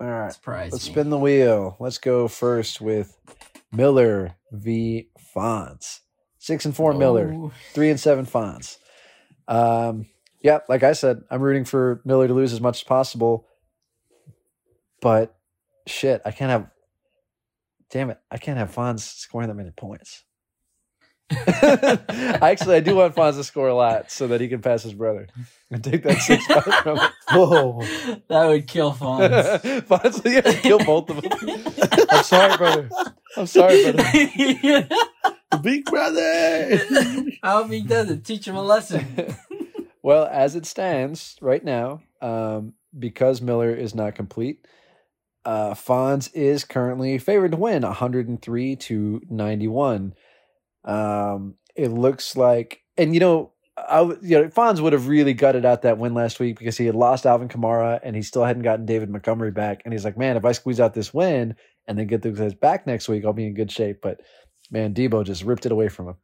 All 0.00 0.06
right. 0.06 0.32
Surprise 0.32 0.72
Let's 0.72 0.86
me. 0.86 0.92
spin 0.92 1.10
the 1.10 1.18
wheel. 1.18 1.76
Let's 1.80 1.98
go 1.98 2.28
first 2.28 2.80
with 2.80 3.16
Miller 3.72 4.36
v. 4.52 5.08
Fonz. 5.34 6.00
Six 6.38 6.64
and 6.64 6.76
four 6.76 6.92
Miller, 6.92 7.50
three 7.72 7.90
and 7.90 7.98
seven 7.98 8.26
Fonz. 8.26 8.76
Um, 9.48 10.06
yeah, 10.46 10.60
like 10.68 10.84
I 10.84 10.92
said, 10.92 11.24
I'm 11.28 11.42
rooting 11.42 11.64
for 11.64 12.00
Miller 12.04 12.28
to 12.28 12.32
lose 12.32 12.52
as 12.52 12.60
much 12.60 12.78
as 12.78 12.84
possible. 12.84 13.48
But 15.00 15.34
shit, 15.88 16.22
I 16.24 16.30
can't 16.30 16.52
have. 16.52 16.70
Damn 17.90 18.10
it, 18.10 18.20
I 18.30 18.38
can't 18.38 18.56
have 18.56 18.72
Fonz 18.72 19.00
scoring 19.00 19.48
that 19.48 19.54
many 19.54 19.72
points. 19.72 20.22
Actually, 21.32 22.76
I 22.76 22.80
do 22.80 22.94
want 22.94 23.16
Fonz 23.16 23.34
to 23.34 23.42
score 23.42 23.66
a 23.66 23.74
lot 23.74 24.12
so 24.12 24.28
that 24.28 24.40
he 24.40 24.46
can 24.46 24.62
pass 24.62 24.84
his 24.84 24.94
brother 24.94 25.26
and 25.68 25.82
take 25.82 26.04
that 26.04 26.18
six 26.18 26.46
from 26.82 26.98
him. 26.98 27.10
Whoa. 27.32 27.80
that 28.28 28.46
would 28.46 28.68
kill 28.68 28.92
Fonz. 28.92 29.62
Fonz, 29.82 30.24
you 30.24 30.36
have 30.36 30.44
to 30.44 30.60
kill 30.60 30.78
both 30.78 31.10
of 31.10 31.22
them. 31.22 32.06
I'm 32.08 32.22
sorry, 32.22 32.56
brother. 32.56 32.88
I'm 33.36 33.46
sorry, 33.48 33.82
brother. 33.82 34.88
Big 35.60 35.86
brother. 35.86 36.80
I 37.42 37.50
hope 37.50 37.72
he 37.72 37.80
doesn't 37.80 38.24
teach 38.24 38.46
him 38.46 38.54
a 38.54 38.62
lesson. 38.62 39.34
Well, 40.06 40.28
as 40.30 40.54
it 40.54 40.66
stands 40.66 41.34
right 41.40 41.64
now, 41.64 42.00
um, 42.22 42.74
because 42.96 43.42
Miller 43.42 43.74
is 43.74 43.92
not 43.92 44.14
complete, 44.14 44.64
uh, 45.44 45.74
Fonz 45.74 46.32
is 46.32 46.62
currently 46.62 47.18
favored 47.18 47.50
to 47.50 47.56
win 47.56 47.82
103 47.82 48.76
to 48.76 49.20
91. 49.28 50.14
Um, 50.84 51.56
it 51.74 51.88
looks 51.88 52.36
like, 52.36 52.84
and 52.96 53.14
you 53.14 53.18
know, 53.18 53.50
I, 53.76 54.02
you 54.22 54.42
know, 54.42 54.44
Fonz 54.46 54.78
would 54.78 54.92
have 54.92 55.08
really 55.08 55.34
gutted 55.34 55.64
out 55.64 55.82
that 55.82 55.98
win 55.98 56.14
last 56.14 56.38
week 56.38 56.56
because 56.56 56.78
he 56.78 56.86
had 56.86 56.94
lost 56.94 57.26
Alvin 57.26 57.48
Kamara 57.48 57.98
and 58.04 58.14
he 58.14 58.22
still 58.22 58.44
hadn't 58.44 58.62
gotten 58.62 58.86
David 58.86 59.10
Montgomery 59.10 59.50
back. 59.50 59.82
And 59.84 59.92
he's 59.92 60.04
like, 60.04 60.16
man, 60.16 60.36
if 60.36 60.44
I 60.44 60.52
squeeze 60.52 60.78
out 60.78 60.94
this 60.94 61.12
win 61.12 61.56
and 61.88 61.98
then 61.98 62.06
get 62.06 62.22
those 62.22 62.38
guys 62.38 62.54
back 62.54 62.86
next 62.86 63.08
week, 63.08 63.24
I'll 63.24 63.32
be 63.32 63.48
in 63.48 63.54
good 63.54 63.72
shape. 63.72 64.02
But 64.02 64.20
man, 64.70 64.94
Deebo 64.94 65.24
just 65.24 65.42
ripped 65.42 65.66
it 65.66 65.72
away 65.72 65.88
from 65.88 66.10
him. 66.10 66.16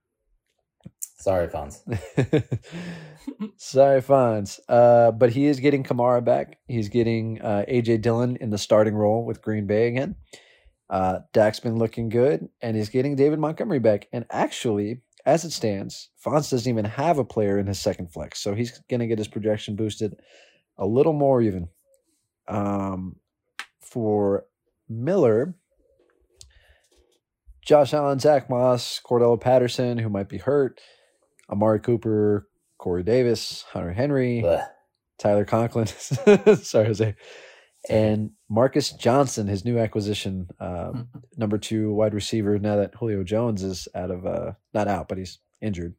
Sorry, 1.22 1.46
Fonz. 1.46 1.78
Sorry, 3.56 4.02
Fonz. 4.02 4.58
Uh, 4.68 5.12
but 5.12 5.30
he 5.30 5.46
is 5.46 5.60
getting 5.60 5.84
Kamara 5.84 6.24
back. 6.24 6.58
He's 6.66 6.88
getting 6.88 7.40
uh, 7.40 7.64
AJ 7.68 8.02
Dillon 8.02 8.34
in 8.40 8.50
the 8.50 8.58
starting 8.58 8.96
role 8.96 9.24
with 9.24 9.40
Green 9.40 9.68
Bay 9.68 9.86
again. 9.86 10.16
Uh, 10.90 11.20
Dak's 11.32 11.60
been 11.60 11.78
looking 11.78 12.08
good, 12.08 12.48
and 12.60 12.76
he's 12.76 12.88
getting 12.88 13.14
David 13.14 13.38
Montgomery 13.38 13.78
back. 13.78 14.08
And 14.12 14.26
actually, 14.30 15.02
as 15.24 15.44
it 15.44 15.52
stands, 15.52 16.10
Fonz 16.26 16.50
doesn't 16.50 16.68
even 16.68 16.86
have 16.86 17.18
a 17.18 17.24
player 17.24 17.56
in 17.56 17.68
his 17.68 17.78
second 17.78 18.12
flex, 18.12 18.40
so 18.40 18.56
he's 18.56 18.80
going 18.90 18.98
to 18.98 19.06
get 19.06 19.18
his 19.18 19.28
projection 19.28 19.76
boosted 19.76 20.16
a 20.76 20.86
little 20.86 21.12
more 21.12 21.40
even. 21.40 21.68
Um, 22.48 23.14
for 23.80 24.46
Miller, 24.88 25.54
Josh 27.64 27.94
Allen, 27.94 28.18
Zack 28.18 28.50
Moss, 28.50 29.00
Cordarrelle 29.08 29.40
Patterson, 29.40 29.98
who 29.98 30.08
might 30.08 30.28
be 30.28 30.38
hurt, 30.38 30.80
Amari 31.52 31.80
Cooper, 31.80 32.48
Corey 32.78 33.02
Davis, 33.02 33.64
Hunter 33.70 33.92
Henry, 33.92 34.42
Blech. 34.42 34.66
Tyler 35.18 35.44
Conklin, 35.44 35.86
sorry, 36.56 36.86
Jose, 36.86 37.14
and 37.88 38.30
Marcus 38.48 38.90
Johnson, 38.90 39.46
his 39.46 39.64
new 39.64 39.78
acquisition, 39.78 40.48
um, 40.58 41.08
number 41.36 41.58
two 41.58 41.92
wide 41.92 42.14
receiver. 42.14 42.58
Now 42.58 42.76
that 42.76 42.94
Julio 42.94 43.22
Jones 43.22 43.62
is 43.62 43.86
out 43.94 44.10
of, 44.10 44.26
uh, 44.26 44.52
not 44.72 44.88
out, 44.88 45.08
but 45.08 45.18
he's 45.18 45.38
injured 45.60 45.94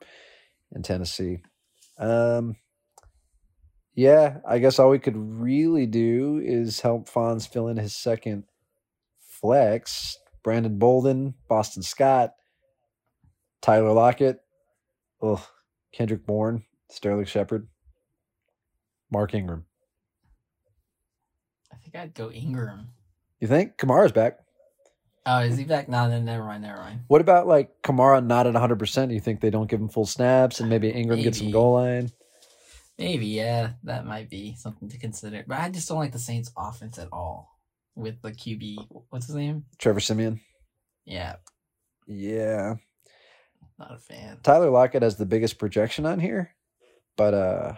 in 0.73 0.81
Tennessee. 0.81 1.39
Um, 1.99 2.55
yeah, 3.95 4.37
I 4.47 4.57
guess 4.57 4.79
all 4.79 4.89
we 4.89 4.99
could 4.99 5.15
really 5.15 5.85
do 5.85 6.41
is 6.43 6.81
help 6.81 7.07
Fonz 7.07 7.47
fill 7.47 7.67
in 7.67 7.77
his 7.77 7.95
second 7.95 8.45
flex. 9.21 10.17
Brandon 10.43 10.77
Bolden, 10.77 11.35
Boston 11.47 11.83
Scott, 11.83 12.33
Tyler 13.61 13.93
Lockett, 13.93 14.39
ugh, 15.23 15.41
Kendrick 15.93 16.25
Bourne, 16.25 16.63
Sterling 16.91 17.25
Shepard, 17.25 17.67
Mark 19.11 19.33
Ingram. 19.33 19.65
I 21.71 21.75
think 21.77 21.95
I'd 21.95 22.13
go 22.13 22.29
Ingram. 22.31 22.89
You 23.39 23.47
think 23.47 23.77
Kamara's 23.77 24.11
back? 24.11 24.39
Oh, 25.25 25.39
is 25.39 25.57
he 25.57 25.63
back? 25.63 25.87
No, 25.87 26.09
then 26.09 26.25
never 26.25 26.43
mind, 26.43 26.63
never 26.63 26.79
mind. 26.79 27.01
What 27.07 27.21
about 27.21 27.47
like 27.47 27.81
Kamara 27.81 28.25
not 28.25 28.45
at 28.45 28.53
100%? 28.55 29.13
You 29.13 29.19
think 29.21 29.39
they 29.39 29.49
don't 29.49 29.69
give 29.69 29.79
him 29.79 29.87
full 29.87 30.05
snaps 30.05 30.59
and 30.59 30.69
maybe 30.69 30.89
Ingram 30.89 31.21
gets 31.21 31.37
some 31.39 31.51
goal 31.51 31.73
line? 31.73 32.11
Maybe, 32.99 33.25
yeah, 33.27 33.71
that 33.83 34.05
might 34.05 34.29
be 34.29 34.55
something 34.55 34.89
to 34.89 34.97
consider. 34.99 35.43
But 35.47 35.59
I 35.59 35.69
just 35.69 35.87
don't 35.87 35.97
like 35.97 36.11
the 36.11 36.19
Saints' 36.19 36.51
offense 36.55 36.99
at 36.99 37.07
all 37.11 37.57
with 37.95 38.21
the 38.21 38.31
QB. 38.31 39.05
What's 39.09 39.27
his 39.27 39.35
name? 39.35 39.65
Trevor 39.79 39.99
Siemian? 39.99 40.41
Yeah, 41.05 41.37
Yeah. 42.05 42.75
Not 43.79 43.93
a 43.93 43.97
fan. 43.97 44.39
Tyler 44.43 44.69
Lockett 44.69 45.03
has 45.03 45.17
the 45.17 45.25
biggest 45.25 45.57
projection 45.57 46.05
on 46.05 46.19
here, 46.19 46.55
but 47.17 47.33
uh 47.33 47.73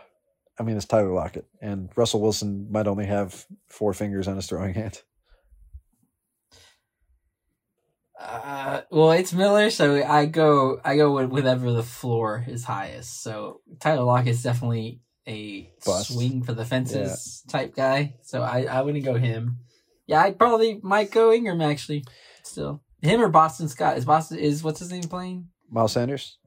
I 0.59 0.63
mean 0.63 0.77
it's 0.77 0.85
Tyler 0.85 1.13
Lockett 1.13 1.45
and 1.61 1.89
Russell 1.95 2.21
Wilson 2.21 2.71
might 2.71 2.87
only 2.87 3.05
have 3.05 3.45
four 3.67 3.93
fingers 3.93 4.27
on 4.27 4.35
his 4.35 4.47
throwing 4.47 4.73
hand. 4.73 5.01
Uh, 8.19 8.81
well, 8.91 9.11
it's 9.11 9.33
Miller, 9.33 9.69
so 9.69 10.01
I 10.03 10.25
go 10.25 10.79
I 10.83 10.95
go 10.95 11.13
with 11.13 11.29
whatever 11.29 11.71
the 11.71 11.83
floor 11.83 12.45
is 12.47 12.63
highest. 12.63 13.21
So 13.21 13.61
Tyler 13.79 14.03
Lockett's 14.03 14.41
definitely 14.41 15.01
a 15.27 15.69
Bust. 15.85 16.13
swing 16.13 16.43
for 16.43 16.53
the 16.53 16.65
fences 16.65 17.43
type 17.49 17.75
guy. 17.75 18.15
So 18.23 18.41
I 18.41 18.63
I 18.63 18.81
wouldn't 18.81 19.03
go 19.03 19.15
him. 19.15 19.59
Yeah, 20.07 20.21
I 20.21 20.31
probably 20.31 20.79
might 20.81 21.11
go 21.11 21.33
Ingram 21.33 21.61
actually. 21.61 22.05
Still, 22.43 22.81
him 23.01 23.21
or 23.21 23.29
Boston 23.29 23.67
Scott 23.67 23.97
is 23.97 24.05
Boston 24.05 24.39
is 24.39 24.63
what's 24.63 24.79
his 24.79 24.91
name 24.91 25.03
playing? 25.03 25.49
Miles 25.69 25.93
Sanders? 25.93 26.37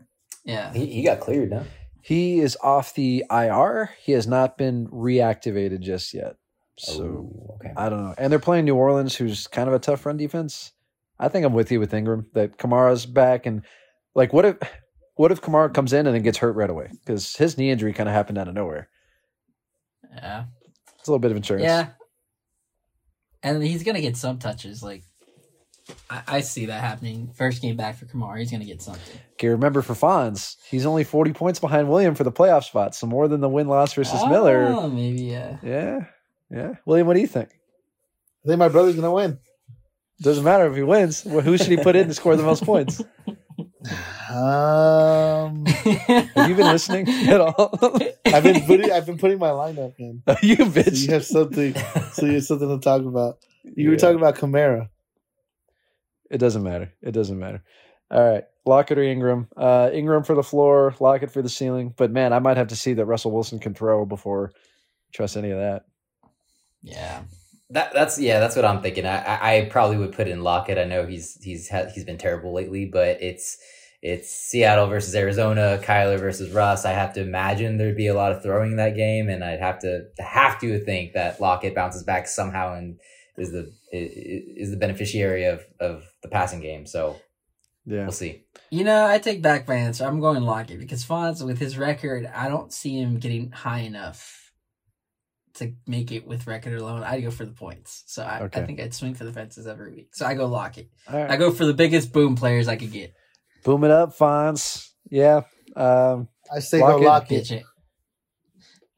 Yeah, 0.44 0.72
He, 0.72 0.86
he 0.86 1.02
got 1.02 1.20
cleared, 1.20 1.50
no? 1.50 1.64
He 2.00 2.40
is 2.40 2.56
off 2.62 2.94
the 2.94 3.24
IR. 3.30 3.90
He 4.02 4.12
has 4.12 4.26
not 4.26 4.56
been 4.56 4.86
reactivated 4.88 5.80
just 5.80 6.14
yet. 6.14 6.36
So 6.78 7.02
Oh, 7.02 7.54
okay. 7.56 7.72
I 7.76 7.88
don't 7.88 8.02
know. 8.02 8.14
And 8.16 8.32
they're 8.32 8.38
playing 8.38 8.64
New 8.64 8.76
Orleans, 8.76 9.14
who's 9.16 9.46
kind 9.46 9.68
of 9.68 9.74
a 9.74 9.78
tough 9.78 10.06
run 10.06 10.16
defense. 10.16 10.72
I 11.18 11.28
think 11.28 11.44
I'm 11.44 11.52
with 11.52 11.70
you 11.72 11.80
with 11.80 11.92
Ingram 11.92 12.26
that 12.34 12.56
Kamara's 12.56 13.04
back 13.04 13.44
and 13.46 13.62
like 14.14 14.32
what 14.32 14.44
if 14.44 14.56
what 15.16 15.32
if 15.32 15.42
Kamara 15.42 15.74
comes 15.74 15.92
in 15.92 16.06
and 16.06 16.14
then 16.14 16.22
gets 16.22 16.38
hurt 16.38 16.54
right 16.54 16.70
away? 16.70 16.90
Because 17.04 17.34
his 17.34 17.58
knee 17.58 17.70
injury 17.70 17.92
kind 17.92 18.08
of 18.08 18.14
happened 18.14 18.38
out 18.38 18.46
of 18.48 18.54
nowhere. 18.54 18.88
yeah, 20.14 20.44
It's 20.98 21.08
a 21.08 21.10
little 21.10 21.18
bit 21.18 21.32
of 21.32 21.36
insurance. 21.36 21.64
yeah. 21.64 21.88
And 23.42 23.62
he's 23.62 23.82
gonna 23.82 24.00
get 24.00 24.16
some 24.16 24.38
touches. 24.38 24.82
Like 24.82 25.02
I, 26.10 26.22
I 26.26 26.40
see 26.40 26.66
that 26.66 26.80
happening. 26.80 27.30
First 27.34 27.62
game 27.62 27.76
back 27.76 27.96
for 27.98 28.06
Kamara, 28.06 28.38
he's 28.38 28.50
gonna 28.50 28.64
get 28.64 28.82
something. 28.82 29.18
Okay, 29.34 29.48
remember 29.48 29.82
for 29.82 29.94
Fonz, 29.94 30.56
he's 30.70 30.86
only 30.86 31.04
40 31.04 31.32
points 31.32 31.60
behind 31.60 31.88
William 31.88 32.14
for 32.14 32.24
the 32.24 32.32
playoff 32.32 32.64
spot. 32.64 32.94
So 32.94 33.06
more 33.06 33.28
than 33.28 33.40
the 33.40 33.48
win 33.48 33.68
loss 33.68 33.92
versus 33.94 34.20
Miller. 34.26 34.66
Oh, 34.68 34.88
maybe 34.88 35.22
yeah. 35.22 35.58
Yeah. 35.62 36.00
Yeah. 36.50 36.74
William, 36.86 37.06
what 37.06 37.14
do 37.14 37.20
you 37.20 37.26
think? 37.26 37.50
I 38.44 38.48
think 38.48 38.58
my 38.58 38.68
brother's 38.68 38.94
gonna 38.96 39.12
win. 39.12 39.38
Doesn't 40.20 40.44
matter 40.44 40.66
if 40.66 40.74
he 40.76 40.82
wins. 40.82 41.24
Well, 41.24 41.40
who 41.42 41.56
should 41.56 41.68
he 41.68 41.76
put 41.76 41.94
in 41.94 42.08
to 42.08 42.14
score 42.14 42.36
the 42.36 42.42
most 42.42 42.64
points? 42.64 43.02
Um, 44.30 45.64
Have 45.66 46.48
you 46.50 46.54
been 46.54 46.66
listening 46.66 47.08
at 47.28 47.40
all? 47.40 47.80
I've 48.26 48.42
been 48.42 48.60
putting 48.66 48.90
I've 48.92 49.06
been 49.06 49.18
putting 49.18 49.38
my 49.38 49.48
lineup 49.50 49.94
in. 49.98 50.22
you 50.42 50.56
So 50.56 50.64
bitch. 50.66 51.06
you 51.06 51.12
have 51.14 51.24
something. 51.24 51.74
So 52.12 52.26
you 52.26 52.34
have 52.34 52.44
something 52.44 52.68
to 52.68 52.78
talk 52.82 53.02
about. 53.02 53.38
You 53.64 53.90
were 53.90 53.96
talking 53.96 54.18
about 54.18 54.36
Kamara. 54.36 54.88
It 56.30 56.38
doesn't 56.38 56.62
matter. 56.62 56.92
It 57.02 57.12
doesn't 57.12 57.38
matter. 57.38 57.62
All 58.10 58.30
right. 58.30 58.44
Lockett 58.66 58.98
or 58.98 59.02
Ingram? 59.02 59.48
Uh, 59.56 59.90
Ingram 59.92 60.24
for 60.24 60.34
the 60.34 60.42
floor, 60.42 60.94
Lockett 61.00 61.30
for 61.30 61.42
the 61.42 61.48
ceiling. 61.48 61.94
But 61.96 62.10
man, 62.10 62.32
I 62.32 62.38
might 62.38 62.56
have 62.56 62.68
to 62.68 62.76
see 62.76 62.94
that 62.94 63.06
Russell 63.06 63.32
Wilson 63.32 63.58
can 63.58 63.74
throw 63.74 64.04
before 64.04 64.52
I 64.54 64.58
trust 65.12 65.36
any 65.36 65.50
of 65.50 65.58
that. 65.58 65.84
yeah. 66.82 67.22
That 67.70 67.92
that's 67.92 68.18
yeah, 68.18 68.40
that's 68.40 68.56
what 68.56 68.64
I'm 68.64 68.80
thinking. 68.80 69.04
I 69.04 69.58
I, 69.58 69.68
probably 69.70 69.98
would 69.98 70.12
put 70.12 70.26
in 70.26 70.42
Lockett. 70.42 70.78
I 70.78 70.84
know 70.84 71.04
he's 71.04 71.36
he's 71.42 71.68
he's 71.94 72.04
been 72.04 72.16
terrible 72.16 72.54
lately, 72.54 72.86
but 72.86 73.20
it's 73.20 73.58
it's 74.00 74.30
Seattle 74.30 74.86
versus 74.86 75.14
Arizona, 75.14 75.78
Kyler 75.82 76.18
versus 76.18 76.50
Russ. 76.50 76.86
I 76.86 76.92
have 76.92 77.12
to 77.14 77.20
imagine 77.20 77.76
there'd 77.76 77.94
be 77.94 78.06
a 78.06 78.14
lot 78.14 78.32
of 78.32 78.42
throwing 78.42 78.70
in 78.70 78.76
that 78.78 78.96
game, 78.96 79.28
and 79.28 79.44
I'd 79.44 79.60
have 79.60 79.80
to 79.80 80.06
have 80.18 80.58
to 80.60 80.78
think 80.78 81.12
that 81.12 81.42
Lockett 81.42 81.74
bounces 81.74 82.04
back 82.04 82.26
somehow 82.26 82.72
and 82.72 82.98
is 83.38 83.50
the 83.52 83.72
is 83.92 84.70
the 84.70 84.76
beneficiary 84.76 85.44
of 85.44 85.64
of 85.80 86.04
the 86.22 86.28
passing 86.28 86.60
game. 86.60 86.84
So 86.86 87.16
Yeah. 87.86 88.02
we'll 88.02 88.12
see. 88.12 88.44
You 88.70 88.84
know, 88.84 89.06
I 89.06 89.18
take 89.18 89.40
back 89.40 89.66
my 89.66 89.76
answer. 89.76 90.04
I'm 90.04 90.20
going 90.20 90.42
Lockett 90.42 90.78
because 90.78 91.04
Fonz, 91.04 91.44
with 91.44 91.58
his 91.58 91.78
record, 91.78 92.26
I 92.34 92.48
don't 92.48 92.72
see 92.72 93.00
him 93.00 93.18
getting 93.18 93.50
high 93.50 93.80
enough 93.80 94.52
to 95.54 95.72
make 95.86 96.12
it 96.12 96.26
with 96.26 96.46
record 96.46 96.74
alone. 96.74 97.02
I'd 97.02 97.22
go 97.22 97.30
for 97.30 97.44
the 97.46 97.52
points. 97.52 98.04
So 98.06 98.22
I, 98.22 98.42
Okay. 98.42 98.60
I 98.60 98.66
think 98.66 98.78
I'd 98.80 98.94
swing 98.94 99.14
for 99.14 99.24
the 99.24 99.32
fences 99.32 99.66
every 99.66 99.90
week. 99.92 100.14
So 100.14 100.26
I 100.26 100.34
go 100.34 100.46
Lockett. 100.46 100.88
All 101.10 101.18
right. 101.18 101.30
I 101.30 101.36
go 101.36 101.50
for 101.50 101.64
the 101.64 101.74
biggest 101.74 102.12
boom 102.12 102.36
players 102.36 102.68
I 102.68 102.76
could 102.76 102.92
get. 102.92 103.14
Boom 103.64 103.82
it 103.84 103.90
up, 103.90 104.16
Fonz. 104.16 104.88
Yeah. 105.10 105.42
Um, 105.74 106.28
I 106.54 106.60
say 106.60 106.80
Lock 106.80 107.00
go 107.00 107.16
it. 107.16 107.28
Pitch 107.28 107.50
it. 107.52 107.54
it. 107.60 107.64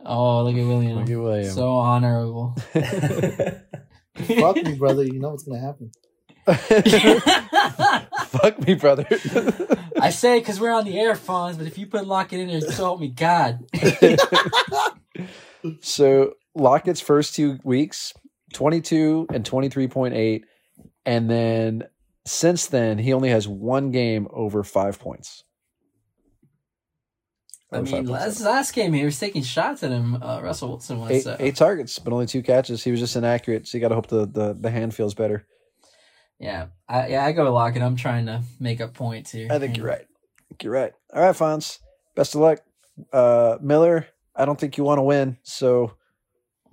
Oh, 0.05 0.43
look 0.45 0.57
at 0.57 0.67
William. 0.67 0.99
look 0.99 1.11
at 1.11 1.19
William. 1.19 1.55
So 1.55 1.77
honorable. 1.79 2.57
Fuck 4.21 4.57
me, 4.57 4.77
brother. 4.77 5.05
You 5.05 5.19
know 5.19 5.31
what's 5.31 5.45
gonna 5.45 5.61
happen. 5.61 5.91
Fuck 8.27 8.67
me, 8.67 8.75
brother. 8.75 9.07
I 10.01 10.11
say 10.11 10.39
because 10.39 10.61
we're 10.61 10.73
on 10.73 10.85
the 10.85 10.99
air, 10.99 11.15
Fonz, 11.15 11.59
but 11.59 11.67
if 11.67 11.79
you 11.79 11.87
put 11.87 12.07
Lockett 12.07 12.41
in 12.41 12.49
there, 12.49 12.61
so 12.61 12.85
help 12.85 13.01
me 13.01 13.09
God. 13.09 13.61
so 15.81 16.35
Lockett's 16.55 17.01
first 17.01 17.35
two 17.35 17.59
weeks, 17.65 18.13
22 18.55 19.27
and 19.33 19.45
23.8. 19.45 20.43
And 21.05 21.31
then 21.31 21.85
since 22.27 22.67
then, 22.67 22.99
he 22.99 23.13
only 23.13 23.31
has 23.31 23.47
one 23.47 23.91
game 23.91 24.27
over 24.31 24.65
five 24.65 24.99
points. 24.99 25.45
I 27.73 27.81
mean, 27.83 28.07
last, 28.07 28.41
last 28.41 28.75
game 28.75 28.93
he 28.93 29.05
was 29.05 29.19
taking 29.19 29.43
shots 29.43 29.83
at 29.85 29.93
him. 29.93 30.21
Uh, 30.21 30.41
Russell 30.43 30.71
Wilson 30.71 30.99
was. 30.99 31.11
eight, 31.11 31.23
so. 31.23 31.37
eight 31.39 31.55
targets, 31.55 31.99
but 32.01 32.13
only 32.13 32.27
two 32.27 32.43
catches. 32.43 32.83
He 32.83 32.91
was 32.91 32.99
just 32.99 33.15
inaccurate. 33.15 33.69
So 33.69 33.79
you 33.79 33.83
got 33.83 33.89
to 33.89 33.95
hope 33.95 34.09
the, 34.09 34.27
the, 34.27 34.57
the 34.59 34.71
hand 34.71 34.95
feels 34.95 35.15
better. 35.15 35.47
Yeah, 36.41 36.69
I, 36.89 37.09
yeah, 37.09 37.25
I 37.25 37.33
go 37.33 37.53
Lockett. 37.53 37.83
I'm 37.83 37.97
trying 37.97 38.27
to 38.27 38.43
make 38.59 38.81
up 38.81 38.95
points 38.95 39.31
here. 39.31 39.49
I 39.51 39.59
think 39.59 39.77
you're 39.77 39.87
right. 39.87 40.01
I 40.01 40.45
think 40.49 40.65
you're 40.65 40.73
right. 40.73 40.93
All 41.15 41.23
right, 41.23 41.37
Fonz. 41.37 41.79
Best 42.17 42.35
of 42.35 42.41
luck. 42.41 42.61
Uh, 43.13 43.59
Miller, 43.61 44.07
I 44.35 44.47
don't 44.47 44.59
think 44.59 44.77
you 44.79 44.85
want 44.85 44.99
to 44.99 45.03
win. 45.03 45.37
So 45.43 45.93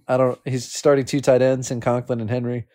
I 0.07 0.15
don't. 0.17 0.39
He's 0.45 0.71
starting 0.71 1.05
two 1.05 1.19
tight 1.19 1.41
ends 1.41 1.69
in 1.69 1.81
Conklin 1.81 2.21
and 2.21 2.29
Henry. 2.29 2.65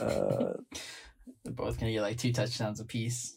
Uh, 0.00 0.54
They're 1.44 1.52
both 1.52 1.78
gonna 1.78 1.92
get 1.92 2.02
like 2.02 2.18
two 2.18 2.32
touchdowns 2.32 2.80
apiece. 2.80 3.36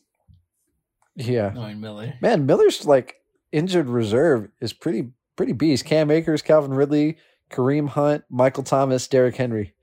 yeah, 1.16 1.52
Knowing 1.54 1.80
Miller. 1.80 2.14
man, 2.22 2.46
Miller's 2.46 2.86
like 2.86 3.16
injured 3.52 3.88
reserve 3.88 4.50
is 4.62 4.74
pretty 4.74 5.12
pretty 5.36 5.54
beast. 5.54 5.86
Cam 5.86 6.12
Akers, 6.12 6.42
Calvin 6.42 6.74
Ridley, 6.74 7.18
Kareem 7.50 7.88
Hunt, 7.90 8.24
Michael 8.30 8.64
Thomas, 8.64 9.08
Derrick 9.08 9.36
Henry. 9.36 9.74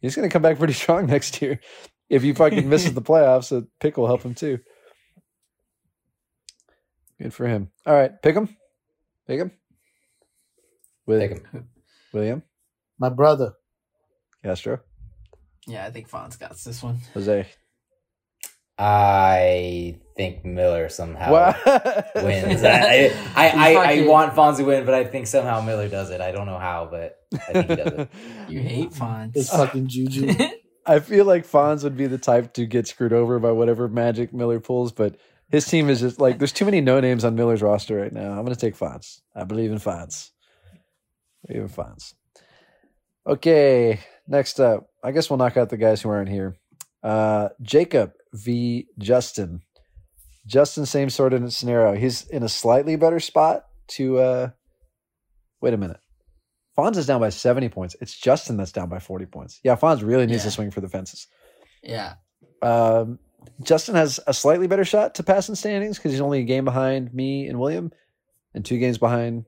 He's 0.00 0.14
gonna 0.16 0.28
come 0.28 0.42
back 0.42 0.58
pretty 0.58 0.72
strong 0.74 1.06
next 1.06 1.40
year. 1.42 1.60
If 2.10 2.22
he 2.22 2.32
fucking 2.32 2.68
misses 2.68 2.94
the 2.94 3.02
playoffs, 3.02 3.44
so 3.44 3.66
pick 3.80 3.96
will 3.96 4.06
help 4.06 4.22
him 4.22 4.34
too. 4.34 4.58
Good 7.20 7.32
for 7.32 7.46
him. 7.46 7.70
All 7.86 7.94
right, 7.94 8.10
pick 8.22 8.34
him. 8.36 8.48
Pick 9.26 9.40
him. 9.40 9.52
With 11.06 11.20
Pick 11.20 11.30
him. 11.52 11.68
William 12.12 12.42
My 12.98 13.08
brother. 13.08 13.54
Castro, 14.42 14.80
Yeah, 15.66 15.86
I 15.86 15.90
think 15.90 16.10
Fonz 16.10 16.38
got 16.38 16.54
this 16.54 16.82
one. 16.82 16.98
Jose. 17.14 17.46
I 18.76 19.98
think 20.16 20.44
Miller 20.44 20.88
somehow 20.88 21.32
Wow. 21.32 21.54
wins. 22.16 22.62
I, 22.62 22.70
I, 22.70 23.12
I, 23.36 23.70
I, 23.70 23.74
fucking- 23.74 24.06
want 24.08 24.34
Fonz 24.34 24.56
to 24.58 24.64
win, 24.64 24.84
but 24.84 24.94
I 24.94 25.04
think 25.04 25.26
somehow 25.26 25.60
Miller 25.60 25.88
does 25.88 26.10
it. 26.10 26.20
I 26.20 26.30
don't 26.32 26.46
know 26.46 26.58
how, 26.58 26.88
but 26.90 27.16
I 27.32 27.36
think 27.52 27.70
he 27.70 27.76
does 27.76 27.92
it. 27.92 28.08
You 28.48 28.60
hate 28.60 28.90
Fonz. 28.90 29.32
It's 29.36 29.50
fucking 29.50 29.88
Juju. 29.88 30.32
I 30.86 31.00
feel 31.00 31.24
like 31.24 31.46
Fonz 31.46 31.82
would 31.82 31.96
be 31.96 32.06
the 32.06 32.18
type 32.18 32.52
to 32.54 32.66
get 32.66 32.86
screwed 32.86 33.12
over 33.14 33.38
by 33.38 33.50
whatever 33.52 33.88
magic 33.88 34.34
Miller 34.34 34.60
pulls, 34.60 34.92
but 34.92 35.16
his 35.50 35.64
team 35.66 35.88
is 35.88 36.00
just 36.00 36.20
like 36.20 36.38
there's 36.38 36.52
too 36.52 36.64
many 36.66 36.80
no 36.82 37.00
names 37.00 37.24
on 37.24 37.34
Miller's 37.36 37.62
roster 37.62 37.96
right 37.96 38.12
now. 38.12 38.32
I'm 38.32 38.44
gonna 38.44 38.54
take 38.54 38.76
Fonz. 38.76 39.20
I 39.34 39.44
believe 39.44 39.72
in 39.72 39.78
Fonz. 39.78 40.30
Believe 41.46 41.62
in 41.62 41.68
Fonz. 41.68 42.12
Okay, 43.26 44.00
next 44.28 44.60
up, 44.60 44.88
I 45.02 45.10
guess 45.12 45.30
we'll 45.30 45.38
knock 45.38 45.56
out 45.56 45.70
the 45.70 45.76
guys 45.78 46.02
who 46.02 46.10
aren't 46.10 46.28
here. 46.28 46.56
Uh, 47.02 47.48
Jacob 47.62 48.12
v. 48.32 48.86
Justin. 48.98 49.62
Justin, 50.46 50.86
same 50.86 51.10
sort 51.10 51.32
of 51.32 51.52
scenario. 51.52 51.94
He's 51.94 52.26
in 52.28 52.42
a 52.42 52.48
slightly 52.48 52.96
better 52.96 53.20
spot 53.20 53.64
to. 53.88 54.18
uh 54.18 54.50
Wait 55.60 55.72
a 55.72 55.78
minute. 55.78 55.98
Fonz 56.76 56.96
is 56.98 57.06
down 57.06 57.20
by 57.20 57.30
70 57.30 57.68
points. 57.70 57.96
It's 58.00 58.14
Justin 58.14 58.56
that's 58.58 58.72
down 58.72 58.88
by 58.88 58.98
40 58.98 59.26
points. 59.26 59.60
Yeah, 59.64 59.76
Fonz 59.76 60.04
really 60.06 60.26
needs 60.26 60.42
to 60.42 60.50
swing 60.50 60.70
for 60.70 60.80
the 60.82 60.88
fences. 60.88 61.26
yeah. 61.82 62.14
Um, 62.60 63.18
Justin 63.62 63.94
has 63.94 64.18
a 64.26 64.34
slightly 64.34 64.66
better 64.66 64.84
shot 64.84 65.14
to 65.16 65.22
pass 65.22 65.48
in 65.48 65.54
standings 65.54 65.96
because 65.98 66.12
he's 66.12 66.20
only 66.20 66.40
a 66.40 66.44
game 66.44 66.64
behind 66.64 67.12
me 67.14 67.46
and 67.46 67.58
William, 67.60 67.92
and 68.54 68.64
two 68.64 68.78
games 68.78 68.98
behind 68.98 69.44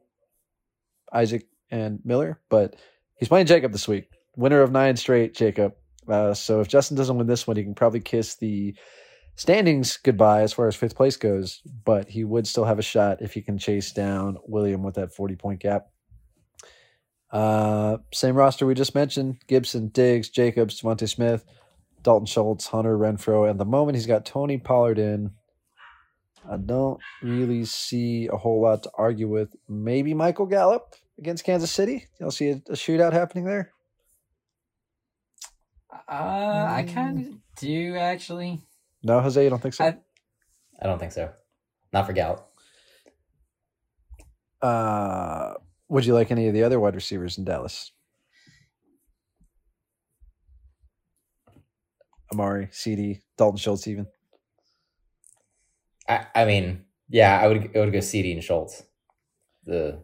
Isaac 1.12 1.46
and 1.70 2.00
Miller. 2.04 2.40
But 2.48 2.76
he's 3.18 3.28
playing 3.28 3.46
Jacob 3.46 3.72
this 3.72 3.88
week, 3.88 4.08
winner 4.36 4.60
of 4.62 4.70
nine 4.70 4.96
straight. 4.96 5.34
Jacob. 5.34 5.74
Uh, 6.08 6.34
so 6.34 6.60
if 6.60 6.68
Justin 6.68 6.96
doesn't 6.96 7.16
win 7.16 7.26
this 7.26 7.46
one, 7.46 7.56
he 7.56 7.64
can 7.64 7.74
probably 7.74 8.00
kiss 8.00 8.36
the 8.36 8.74
standings 9.36 9.96
goodbye 9.96 10.42
as 10.42 10.52
far 10.52 10.66
as 10.66 10.74
fifth 10.74 10.96
place 10.96 11.16
goes. 11.16 11.62
But 11.84 12.08
he 12.08 12.24
would 12.24 12.46
still 12.46 12.64
have 12.64 12.78
a 12.78 12.82
shot 12.82 13.22
if 13.22 13.32
he 13.32 13.42
can 13.42 13.58
chase 13.58 13.92
down 13.92 14.38
William 14.46 14.82
with 14.82 14.96
that 14.96 15.14
forty 15.14 15.36
point 15.36 15.60
gap. 15.60 15.86
Uh, 17.30 17.98
same 18.12 18.34
roster 18.34 18.66
we 18.66 18.74
just 18.74 18.94
mentioned: 18.94 19.36
Gibson, 19.46 19.88
Diggs, 19.88 20.28
Jacobs, 20.28 20.80
DeVonta 20.80 21.08
Smith. 21.08 21.44
Dalton 22.06 22.26
Schultz, 22.26 22.68
Hunter 22.68 22.96
Renfrow. 22.96 23.50
At 23.50 23.58
the 23.58 23.64
moment, 23.64 23.96
he's 23.96 24.06
got 24.06 24.24
Tony 24.24 24.58
Pollard 24.58 24.96
in. 24.96 25.32
I 26.48 26.56
don't 26.56 27.00
really 27.20 27.64
see 27.64 28.28
a 28.28 28.36
whole 28.36 28.62
lot 28.62 28.84
to 28.84 28.90
argue 28.96 29.26
with. 29.26 29.56
Maybe 29.68 30.14
Michael 30.14 30.46
Gallup 30.46 30.94
against 31.18 31.42
Kansas 31.42 31.72
City. 31.72 32.06
You'll 32.20 32.30
see 32.30 32.50
a, 32.50 32.62
a 32.68 32.74
shootout 32.74 33.12
happening 33.12 33.44
there? 33.44 33.72
Uh, 36.08 36.66
I 36.70 36.88
kind 36.88 37.26
of 37.26 37.32
do 37.56 37.96
actually. 37.96 38.60
No, 39.06 39.20
Jose, 39.20 39.42
you 39.42 39.48
don't 39.50 39.62
think 39.62 39.74
so? 39.74 39.84
I- 39.84 39.98
I 40.82 40.86
don't 40.86 40.98
think 40.98 41.12
so. 41.12 41.32
Not 41.92 42.06
for 42.06 42.12
Gallup. 42.12 42.50
uh, 44.62 45.54
would 45.88 46.04
you 46.04 46.12
like 46.14 46.30
any 46.32 46.48
of 46.48 46.54
the 46.54 46.64
other 46.64 46.80
wide 46.80 46.94
receivers 46.96 47.38
in 47.38 47.44
Dallas? 47.44 47.92
Amari, 52.32 52.68
CD, 52.72 53.20
Dalton 53.38 53.58
Schultz, 53.58 53.86
even. 53.86 54.08
I, 56.08 56.26
I 56.34 56.44
mean, 56.44 56.84
yeah, 57.08 57.38
I 57.40 57.46
would 57.46 57.76
I 57.76 57.80
would 57.80 57.92
go 57.92 58.00
CD 58.00 58.32
and 58.32 58.42
Schultz. 58.42 58.82
The 59.64 60.02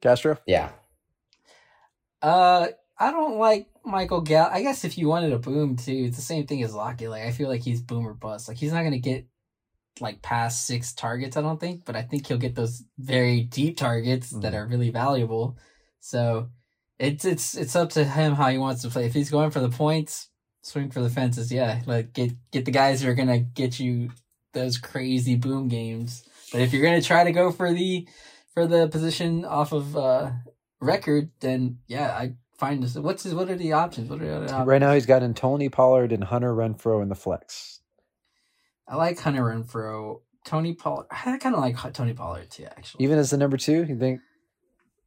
Castro? 0.00 0.38
yeah, 0.46 0.70
Uh, 2.20 2.68
I 2.98 3.10
don't 3.12 3.38
like 3.38 3.68
Michael 3.84 4.20
Gall. 4.22 4.48
I 4.50 4.62
guess 4.62 4.84
if 4.84 4.96
you 4.98 5.08
wanted 5.08 5.32
a 5.32 5.38
boom 5.38 5.76
too, 5.76 6.04
it's 6.08 6.16
the 6.16 6.22
same 6.22 6.46
thing 6.46 6.62
as 6.62 6.74
Lockett. 6.74 7.10
Like 7.10 7.24
I 7.24 7.32
feel 7.32 7.48
like 7.48 7.62
he's 7.62 7.82
boom 7.82 8.06
or 8.06 8.14
bust. 8.14 8.48
Like 8.48 8.56
he's 8.56 8.72
not 8.72 8.82
gonna 8.84 8.98
get 8.98 9.26
like 10.00 10.22
past 10.22 10.66
six 10.66 10.92
targets. 10.92 11.36
I 11.36 11.42
don't 11.42 11.60
think, 11.60 11.84
but 11.84 11.96
I 11.96 12.02
think 12.02 12.26
he'll 12.26 12.38
get 12.38 12.54
those 12.54 12.82
very 12.98 13.42
deep 13.42 13.76
targets 13.76 14.30
that 14.30 14.52
Mhm. 14.52 14.56
are 14.56 14.66
really 14.66 14.90
valuable. 14.90 15.56
So 16.00 16.50
it's 16.98 17.24
it's 17.24 17.54
it's 17.56 17.76
up 17.76 17.90
to 17.90 18.04
him 18.04 18.34
how 18.34 18.48
he 18.50 18.58
wants 18.58 18.82
to 18.82 18.88
play. 18.88 19.06
If 19.06 19.14
he's 19.14 19.30
going 19.30 19.50
for 19.50 19.60
the 19.60 19.70
points, 19.70 20.30
swing 20.62 20.90
for 20.90 21.00
the 21.02 21.10
fences. 21.10 21.52
Yeah, 21.52 21.82
like 21.86 22.12
get 22.12 22.32
get 22.50 22.64
the 22.64 22.70
guys 22.72 23.02
who 23.02 23.10
are 23.10 23.14
gonna 23.14 23.38
get 23.40 23.78
you 23.80 24.10
those 24.52 24.78
crazy 24.78 25.36
boom 25.36 25.68
games. 25.68 26.24
But 26.52 26.60
if 26.60 26.72
you're 26.72 26.82
gonna 26.84 27.02
try 27.02 27.24
to 27.24 27.32
go 27.32 27.50
for 27.52 27.72
the 27.72 28.08
for 28.54 28.66
the 28.66 28.88
position 28.88 29.44
off 29.44 29.72
of 29.72 29.96
uh 29.96 30.30
record, 30.80 31.30
then 31.40 31.78
yeah, 31.88 32.10
I 32.12 32.34
find 32.58 32.82
this. 32.82 32.94
What's 32.96 33.22
his, 33.22 33.34
what 33.34 33.50
are 33.50 33.56
the 33.56 33.72
options? 33.72 34.10
What 34.10 34.20
are 34.22 34.26
the 34.26 34.44
options? 34.44 34.66
Right 34.66 34.80
now, 34.80 34.94
he's 34.94 35.06
got 35.06 35.22
in 35.22 35.34
Tony 35.34 35.68
Pollard 35.68 36.12
and 36.12 36.24
Hunter 36.24 36.52
Renfrow 36.54 37.02
in 37.02 37.08
the 37.08 37.14
flex. 37.14 37.80
I 38.88 38.96
like 38.96 39.18
Hunter 39.18 39.42
Renfrow, 39.42 40.20
Tony 40.44 40.74
Pollard. 40.74 41.06
I 41.10 41.38
kind 41.38 41.54
of 41.54 41.60
like 41.60 41.76
Tony 41.94 42.12
Pollard 42.14 42.50
too, 42.50 42.64
actually. 42.64 43.04
Even 43.04 43.18
as 43.18 43.30
the 43.30 43.36
number 43.36 43.56
two, 43.56 43.84
you 43.84 43.98
think, 43.98 44.20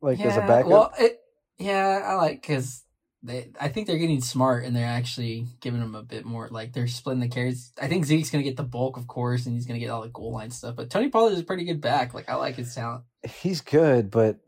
like 0.01 0.19
as 0.19 0.35
a 0.35 0.39
Yeah, 0.39 0.47
backup? 0.47 0.71
Well, 0.71 0.93
it, 0.99 1.19
yeah, 1.59 2.01
I 2.05 2.13
like 2.15 2.41
because 2.41 2.83
they. 3.23 3.51
I 3.59 3.67
think 3.69 3.87
they're 3.87 3.97
getting 3.97 4.21
smart 4.21 4.63
and 4.65 4.75
they're 4.75 4.85
actually 4.85 5.45
giving 5.61 5.81
him 5.81 5.95
a 5.95 6.03
bit 6.03 6.25
more. 6.25 6.47
Like 6.49 6.73
they're 6.73 6.87
splitting 6.87 7.21
the 7.21 7.27
carries. 7.27 7.71
I 7.79 7.87
think 7.87 8.05
Zeke's 8.05 8.31
gonna 8.31 8.43
get 8.43 8.57
the 8.57 8.63
bulk, 8.63 8.97
of 8.97 9.07
course, 9.07 9.45
and 9.45 9.55
he's 9.55 9.65
gonna 9.67 9.79
get 9.79 9.89
all 9.89 10.01
the 10.01 10.09
goal 10.09 10.33
line 10.33 10.51
stuff. 10.51 10.75
But 10.75 10.89
Tony 10.89 11.09
Pollard 11.09 11.33
is 11.33 11.39
a 11.39 11.43
pretty 11.43 11.65
good 11.65 11.81
back. 11.81 12.13
Like 12.13 12.29
I 12.29 12.35
like 12.35 12.55
his 12.55 12.73
talent. 12.73 13.03
he's 13.41 13.61
good, 13.61 14.09
but 14.11 14.39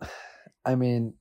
I 0.65 0.75
mean, 0.75 1.13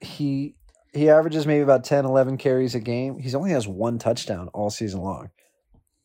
he 0.00 0.56
he 0.94 1.10
averages 1.10 1.46
maybe 1.46 1.62
about 1.62 1.84
10, 1.84 2.04
11 2.04 2.38
carries 2.38 2.74
a 2.74 2.80
game. 2.80 3.18
He's 3.18 3.34
only 3.34 3.50
has 3.50 3.66
one 3.66 3.98
touchdown 3.98 4.48
all 4.54 4.70
season 4.70 5.00
long. 5.00 5.30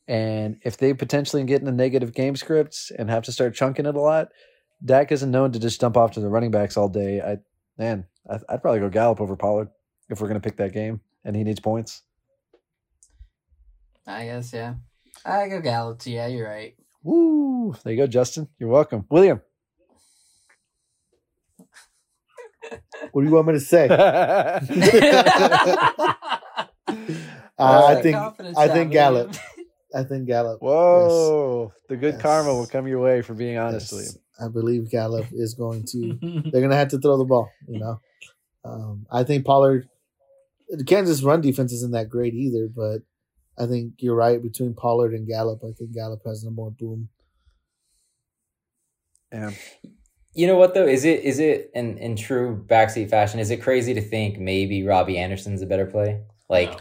And 0.07 0.57
if 0.63 0.77
they 0.77 0.93
potentially 0.93 1.43
get 1.43 1.61
in 1.61 1.67
a 1.67 1.71
negative 1.71 2.13
game 2.13 2.35
scripts 2.35 2.91
and 2.97 3.09
have 3.09 3.23
to 3.23 3.31
start 3.31 3.53
chunking 3.53 3.85
it 3.85 3.95
a 3.95 3.99
lot, 4.01 4.29
Dak 4.83 5.11
isn't 5.11 5.29
known 5.29 5.51
to 5.51 5.59
just 5.59 5.79
dump 5.79 5.97
off 5.97 6.11
to 6.13 6.19
the 6.19 6.29
running 6.29 6.51
backs 6.51 6.77
all 6.77 6.89
day. 6.89 7.21
I 7.21 7.37
man, 7.77 8.07
I'd 8.27 8.61
probably 8.61 8.79
go 8.79 8.89
Gallup 8.89 9.21
over 9.21 9.35
Pollard 9.35 9.69
if 10.09 10.19
we're 10.19 10.27
gonna 10.27 10.39
pick 10.39 10.57
that 10.57 10.73
game, 10.73 11.01
and 11.23 11.35
he 11.35 11.43
needs 11.43 11.59
points. 11.59 12.01
I 14.07 14.25
guess 14.25 14.51
yeah. 14.51 14.75
I 15.25 15.47
go 15.47 15.61
Gallup 15.61 15.99
too. 15.99 16.11
Yeah, 16.11 16.27
you're 16.27 16.47
right. 16.47 16.75
Woo! 17.03 17.75
There 17.83 17.93
you 17.93 17.99
go, 17.99 18.07
Justin. 18.07 18.47
You're 18.57 18.69
welcome, 18.69 19.05
William. 19.09 19.41
What 23.11 23.21
do 23.21 23.27
you 23.27 23.33
want 23.33 23.47
me 23.47 23.53
to 23.53 23.59
say? 23.59 23.87
Uh, 27.59 27.85
I 27.97 28.01
think 28.01 28.15
I 28.57 28.67
think 28.69 28.91
Gallup. 28.93 29.35
I 29.93 30.03
think 30.03 30.27
Gallup. 30.27 30.61
Whoa! 30.61 31.73
The 31.89 31.97
good 31.97 32.13
Yes. 32.13 32.21
karma 32.21 32.53
will 32.53 32.67
come 32.67 32.87
your 32.87 33.01
way 33.01 33.21
for 33.21 33.33
being 33.33 33.57
honest, 33.57 33.91
Yes. 33.91 34.17
I 34.39 34.47
believe 34.47 34.89
Gallup 34.89 35.25
is 35.33 35.55
going 35.55 35.83
to. 35.91 36.17
They're 36.21 36.61
going 36.61 36.69
to 36.69 36.77
have 36.77 36.87
to 36.89 36.99
throw 36.99 37.17
the 37.17 37.25
ball. 37.25 37.49
You 37.67 37.79
know, 37.79 37.99
um, 38.63 39.05
I 39.11 39.23
think 39.23 39.45
Pollard. 39.45 39.89
The 40.69 40.85
Kansas 40.85 41.21
run 41.21 41.41
defense 41.41 41.73
isn't 41.73 41.91
that 41.91 42.07
great 42.09 42.33
either, 42.33 42.69
but 42.73 42.99
I 43.61 43.67
think 43.67 43.95
you're 43.97 44.15
right 44.15 44.41
between 44.41 44.73
Pollard 44.73 45.13
and 45.13 45.27
Gallup. 45.27 45.59
I 45.63 45.73
think 45.73 45.91
Gallup 45.93 46.21
has 46.25 46.43
the 46.43 46.51
more 46.51 46.71
boom. 46.71 47.09
Yeah. 49.33 49.51
You 50.39 50.47
know 50.47 50.55
what 50.55 50.73
though? 50.73 50.87
Is 50.87 51.03
it 51.05 51.19
is 51.31 51.39
it 51.39 51.69
in 51.73 51.97
in 51.97 52.15
true 52.15 52.63
backseat 52.67 53.09
fashion? 53.09 53.39
Is 53.39 53.49
it 53.51 53.57
crazy 53.57 53.93
to 53.93 54.01
think 54.01 54.39
maybe 54.39 54.83
Robbie 54.83 55.17
Anderson's 55.17 55.61
a 55.61 55.65
better 55.65 55.85
play? 55.85 56.21
Like 56.49 56.71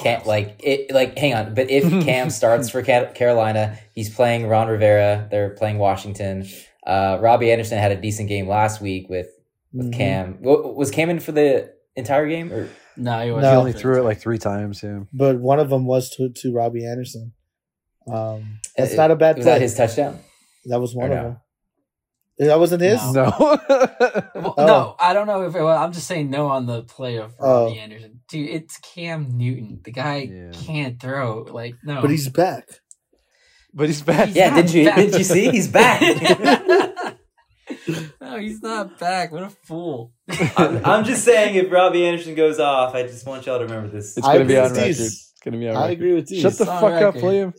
can't 0.00 0.26
like 0.26 0.56
it 0.64 0.90
like 0.92 1.16
hang 1.16 1.34
on, 1.34 1.54
but 1.54 1.70
if 1.70 1.84
Cam 2.04 2.30
starts 2.30 2.70
for 2.70 2.82
Carolina, 2.82 3.78
he's 3.94 4.10
playing 4.12 4.48
Ron 4.48 4.68
Rivera. 4.68 5.28
They're 5.30 5.50
playing 5.50 5.78
Washington. 5.78 6.46
Uh, 6.86 7.18
Robbie 7.20 7.52
Anderson 7.52 7.78
had 7.78 7.92
a 7.92 7.96
decent 8.00 8.28
game 8.28 8.48
last 8.48 8.80
week 8.80 9.08
with 9.08 9.28
with 9.72 9.92
Mhm. 9.92 9.96
Cam. 9.96 10.38
Wa- 10.42 10.72
Was 10.72 10.90
Cam 10.90 11.08
in 11.10 11.20
for 11.20 11.32
the 11.32 11.72
entire 11.96 12.26
game 12.26 12.52
or 12.52 12.68
no, 12.96 13.20
he 13.20 13.28
No. 13.28 13.34
wasn't. 13.34 13.52
He 13.52 13.56
only 13.58 13.72
threw 13.74 13.98
it 14.00 14.04
like 14.04 14.18
three 14.18 14.38
times. 14.38 14.82
Yeah. 14.82 15.00
But 15.12 15.38
one 15.38 15.60
of 15.60 15.68
them 15.70 15.86
was 15.86 16.10
to 16.16 16.30
to 16.30 16.52
Robbie 16.52 16.84
Anderson. 16.84 17.32
Um, 18.10 18.58
that's 18.76 18.94
Uh, 18.94 18.96
not 18.96 19.10
a 19.12 19.16
bad 19.16 19.36
was 19.36 19.44
play. 19.44 19.52
that 19.54 19.60
his 19.62 19.74
touchdown? 19.76 20.18
that 20.66 20.80
was 20.80 20.94
one 20.94 21.10
or 21.10 21.12
of 21.12 21.16
no? 21.16 21.22
them. 21.28 21.36
That 22.38 22.58
wasn't 22.58 22.82
his. 22.82 23.00
No. 23.12 23.24
No. 23.24 23.32
Well, 24.34 24.54
Oh. 24.56 24.66
No, 24.66 24.96
I 24.98 25.12
don't 25.14 25.26
know 25.26 25.42
if 25.42 25.54
it, 25.54 25.62
well, 25.62 25.78
I'm 25.78 25.92
just 25.92 26.06
saying 26.08 26.30
no 26.30 26.48
on 26.48 26.66
the 26.66 26.82
play 26.82 27.16
of 27.18 27.32
Oh. 27.38 27.66
Robbie 27.66 27.78
Anderson. 27.78 28.20
Dude, 28.28 28.48
it's 28.50 28.76
Cam 28.78 29.36
Newton. 29.36 29.80
The 29.84 29.92
guy 29.92 30.28
Yeah. 30.32 30.50
can't 30.52 31.00
throw. 31.00 31.42
Like 31.42 31.76
no, 31.84 32.00
But 32.00 32.10
he's 32.10 32.28
back. 32.28 32.64
but 33.72 33.86
he's 33.88 34.02
back. 34.02 34.28
He's 34.28 34.36
Yeah, 34.36 34.54
did 34.54 34.72
you 34.72 34.86
back. 34.86 34.96
did 34.96 35.14
you 35.14 35.24
see? 35.24 35.50
He's 35.50 35.68
back. 35.68 36.00
no, 38.20 38.38
he's 38.38 38.60
not 38.62 38.98
back. 38.98 39.32
What 39.32 39.42
a 39.44 39.50
fool! 39.50 40.12
I'm, 40.56 40.84
I'm 40.84 41.04
just 41.04 41.24
saying, 41.24 41.54
if 41.54 41.70
Robbie 41.72 42.04
Anderson 42.06 42.34
goes 42.34 42.58
off, 42.60 42.94
I 42.94 43.02
just 43.04 43.26
want 43.26 43.46
y'all 43.46 43.58
to 43.58 43.64
remember 43.64 43.88
this. 43.88 44.16
It's 44.18 44.26
gonna 44.26 44.44
be 44.44 44.56
on 44.58 44.64
with 44.64 44.72
record. 44.76 44.90
It's 44.90 45.32
gonna 45.42 45.56
be 45.58 45.68
on 45.68 45.76
I 45.76 45.80
record. 45.82 45.92
agree 45.92 46.14
with 46.14 46.30
you. 46.30 46.40
Shut 46.42 46.58
the 46.58 46.70
on 46.70 46.80
fuck 46.80 47.02
up. 47.02 47.14
William. 47.22 47.54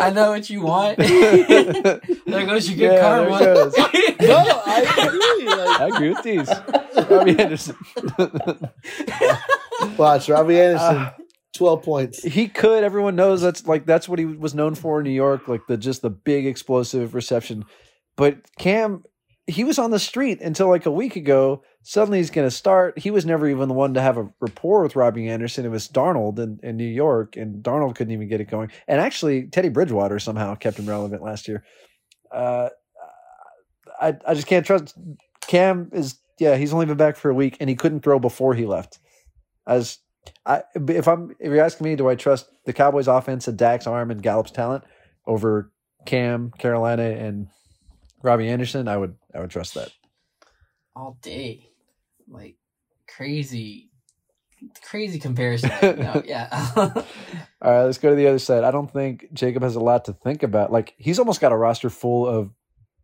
I 0.00 0.10
know 0.10 0.30
what 0.30 0.48
you 0.50 0.62
want. 0.62 0.96
there 0.98 2.00
goes 2.46 2.68
your 2.70 2.76
good 2.78 2.94
Yeah, 2.94 3.00
karma. 3.00 3.38
there 3.38 3.52
it 3.52 3.54
goes. 3.54 3.76
no, 4.28 4.62
I 4.66 4.80
agree. 5.06 5.46
Like, 5.46 5.80
I 5.80 5.86
agree 5.88 6.10
with 6.10 6.22
these. 6.22 7.08
Robbie 7.10 7.38
Anderson. 7.38 7.76
watch 9.98 10.28
Robbie 10.28 10.60
Anderson, 10.60 10.96
Uh, 10.96 11.12
twelve 11.54 11.82
points. 11.82 12.22
he 12.22 12.48
could. 12.48 12.84
Everyone 12.84 13.16
knows 13.16 13.40
that's 13.42 13.66
like 13.66 13.86
that's 13.86 14.08
what 14.08 14.18
he 14.18 14.24
was 14.24 14.54
known 14.54 14.74
for 14.74 14.98
in 15.00 15.04
New 15.04 15.10
York, 15.10 15.48
like 15.48 15.66
the 15.66 15.76
just 15.76 16.02
the 16.02 16.10
big 16.10 16.46
explosive 16.46 17.14
reception. 17.14 17.64
But 18.16 18.38
Cam, 18.58 19.04
he 19.50 19.64
was 19.64 19.78
on 19.78 19.90
the 19.90 19.98
street 19.98 20.40
until 20.40 20.68
like 20.68 20.86
a 20.86 20.90
week 20.90 21.16
ago. 21.16 21.62
Suddenly 21.82 22.18
he's 22.18 22.30
going 22.30 22.46
to 22.46 22.50
start. 22.50 22.98
He 22.98 23.10
was 23.10 23.26
never 23.26 23.48
even 23.48 23.68
the 23.68 23.74
one 23.74 23.94
to 23.94 24.00
have 24.00 24.16
a 24.16 24.30
rapport 24.40 24.82
with 24.82 24.96
Robbie 24.96 25.28
Anderson. 25.28 25.64
It 25.64 25.70
was 25.70 25.88
Darnold 25.88 26.38
in, 26.38 26.60
in 26.62 26.76
New 26.76 26.84
York, 26.84 27.36
and 27.36 27.62
Darnold 27.62 27.96
couldn't 27.96 28.12
even 28.12 28.28
get 28.28 28.40
it 28.40 28.50
going. 28.50 28.70
And 28.86 29.00
actually, 29.00 29.48
Teddy 29.48 29.68
Bridgewater 29.68 30.18
somehow 30.18 30.54
kept 30.54 30.78
him 30.78 30.86
relevant 30.86 31.22
last 31.22 31.48
year. 31.48 31.64
Uh, 32.30 32.68
I 34.00 34.16
I 34.26 34.34
just 34.34 34.46
can't 34.46 34.64
trust 34.64 34.96
Cam. 35.46 35.90
Is 35.92 36.18
yeah, 36.38 36.56
he's 36.56 36.72
only 36.72 36.86
been 36.86 36.96
back 36.96 37.16
for 37.16 37.30
a 37.30 37.34
week, 37.34 37.56
and 37.60 37.68
he 37.68 37.76
couldn't 37.76 38.00
throw 38.00 38.18
before 38.18 38.54
he 38.54 38.66
left. 38.66 38.98
As 39.66 39.98
I 40.46 40.62
if 40.74 41.08
I'm 41.08 41.30
if 41.38 41.50
you're 41.52 41.64
asking 41.64 41.86
me, 41.86 41.96
do 41.96 42.08
I 42.08 42.14
trust 42.14 42.46
the 42.66 42.72
Cowboys 42.72 43.08
offense 43.08 43.48
and 43.48 43.58
Dak's 43.58 43.86
arm 43.86 44.10
and 44.10 44.22
Gallup's 44.22 44.50
talent 44.50 44.84
over 45.26 45.72
Cam, 46.06 46.52
Carolina, 46.58 47.02
and 47.02 47.48
Robbie 48.22 48.48
Anderson? 48.48 48.88
I 48.88 48.96
would 48.96 49.16
I 49.34 49.40
would 49.40 49.50
trust 49.50 49.74
that. 49.74 49.90
all 50.96 51.18
day. 51.22 51.68
Like 52.28 52.56
crazy, 53.08 53.90
crazy 54.84 55.18
comparison. 55.18 55.70
No, 55.82 56.22
yeah. 56.26 56.48
All 56.76 56.92
right, 57.62 57.82
let's 57.84 57.98
go 57.98 58.10
to 58.10 58.16
the 58.16 58.28
other 58.28 58.38
side. 58.38 58.64
I 58.64 58.70
don't 58.70 58.90
think 58.90 59.26
Jacob 59.32 59.62
has 59.62 59.74
a 59.76 59.80
lot 59.80 60.04
to 60.06 60.12
think 60.12 60.42
about. 60.42 60.72
Like 60.72 60.94
he's 60.98 61.18
almost 61.18 61.40
got 61.40 61.52
a 61.52 61.56
roster 61.56 61.90
full 61.90 62.26
of 62.26 62.50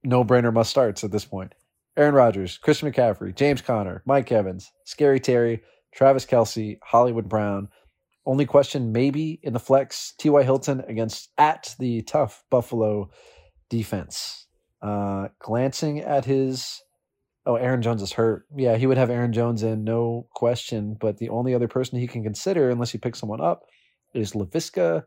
no 0.04 0.24
brainer 0.24 0.52
must 0.52 0.70
starts 0.70 1.02
at 1.04 1.10
this 1.12 1.24
point. 1.24 1.54
Aaron 1.96 2.14
Rodgers, 2.14 2.58
Christian 2.58 2.92
McCaffrey, 2.92 3.34
James 3.34 3.62
Conner, 3.62 4.02
Mike 4.06 4.30
Evans, 4.30 4.70
Scary 4.84 5.18
Terry, 5.18 5.62
Travis 5.94 6.26
Kelce, 6.26 6.78
Hollywood 6.82 7.28
Brown. 7.28 7.68
Only 8.26 8.44
question 8.44 8.92
maybe 8.92 9.40
in 9.42 9.52
the 9.54 9.58
flex, 9.60 10.12
T.Y. 10.18 10.42
Hilton 10.42 10.80
against 10.88 11.30
at 11.38 11.74
the 11.78 12.02
tough 12.02 12.44
Buffalo 12.50 13.10
defense. 13.70 14.45
Uh 14.86 15.28
glancing 15.40 16.00
at 16.00 16.24
his 16.24 16.82
oh, 17.46 17.54
Aaron 17.54 17.80
Jones 17.80 18.02
is 18.02 18.12
hurt. 18.12 18.46
Yeah, 18.54 18.76
he 18.76 18.86
would 18.86 18.98
have 18.98 19.08
Aaron 19.08 19.32
Jones 19.32 19.62
in, 19.62 19.84
no 19.84 20.26
question. 20.34 20.96
But 21.00 21.18
the 21.18 21.30
only 21.30 21.54
other 21.54 21.68
person 21.68 21.98
he 21.98 22.06
can 22.06 22.22
consider, 22.22 22.68
unless 22.68 22.92
you 22.92 23.00
pick 23.00 23.16
someone 23.16 23.40
up, 23.40 23.62
is 24.12 24.32
Laviska. 24.32 25.04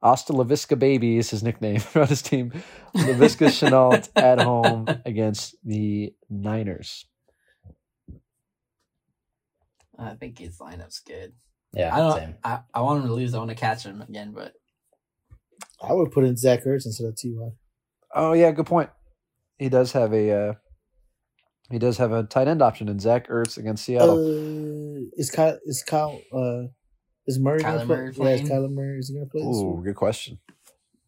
Asta 0.00 0.32
Laviska 0.32 0.78
Baby 0.78 1.18
is 1.18 1.30
his 1.30 1.42
nickname 1.42 1.80
on 1.94 2.06
his 2.06 2.22
team. 2.22 2.52
Laviska 2.94 3.48
Shenault 3.48 4.08
at 4.14 4.40
home 4.40 4.86
against 5.04 5.56
the 5.64 6.12
Niners. 6.28 7.06
I 9.98 10.14
think 10.14 10.38
his 10.38 10.58
lineup's 10.58 11.00
good. 11.00 11.32
Yeah, 11.72 11.94
I 11.94 11.98
don't. 11.98 12.16
same. 12.16 12.34
I, 12.44 12.60
I 12.72 12.80
want 12.82 13.02
him 13.02 13.08
to 13.08 13.14
lose. 13.14 13.34
I 13.34 13.38
want 13.38 13.50
to 13.50 13.56
catch 13.56 13.84
him 13.84 14.00
again, 14.00 14.32
but 14.32 14.52
I 15.82 15.92
would 15.92 16.12
put 16.12 16.24
in 16.24 16.36
Zach 16.36 16.64
Ertz 16.64 16.86
instead 16.86 17.08
of 17.08 17.20
Ty. 17.20 17.52
Oh 18.14 18.32
yeah, 18.32 18.50
good 18.52 18.66
point. 18.66 18.90
He 19.58 19.68
does 19.68 19.92
have 19.92 20.12
a 20.12 20.30
uh, 20.30 20.52
he 21.70 21.78
does 21.78 21.98
have 21.98 22.12
a 22.12 22.22
tight 22.22 22.48
end 22.48 22.62
option 22.62 22.88
in 22.88 22.98
Zach 22.98 23.28
Ertz 23.28 23.58
against 23.58 23.84
Seattle. 23.84 24.16
Uh, 24.16 25.00
is 25.16 25.30
Kyle? 25.30 25.58
Is 25.66 25.82
Kyle? 25.82 26.20
Uh, 26.32 26.68
is 27.26 27.38
Murray? 27.38 27.62
gonna 27.62 27.84
play? 27.84 27.96
Murray 27.96 28.12
Yeah, 28.16 28.28
is? 28.30 28.40
Kyler 28.48 28.70
Murray 28.70 28.98
is 28.98 29.08
he 29.08 29.14
gonna 29.14 29.26
play 29.26 29.42
this 29.42 29.62
Ooh, 29.62 29.74
week? 29.76 29.84
good 29.84 29.96
question. 29.96 30.38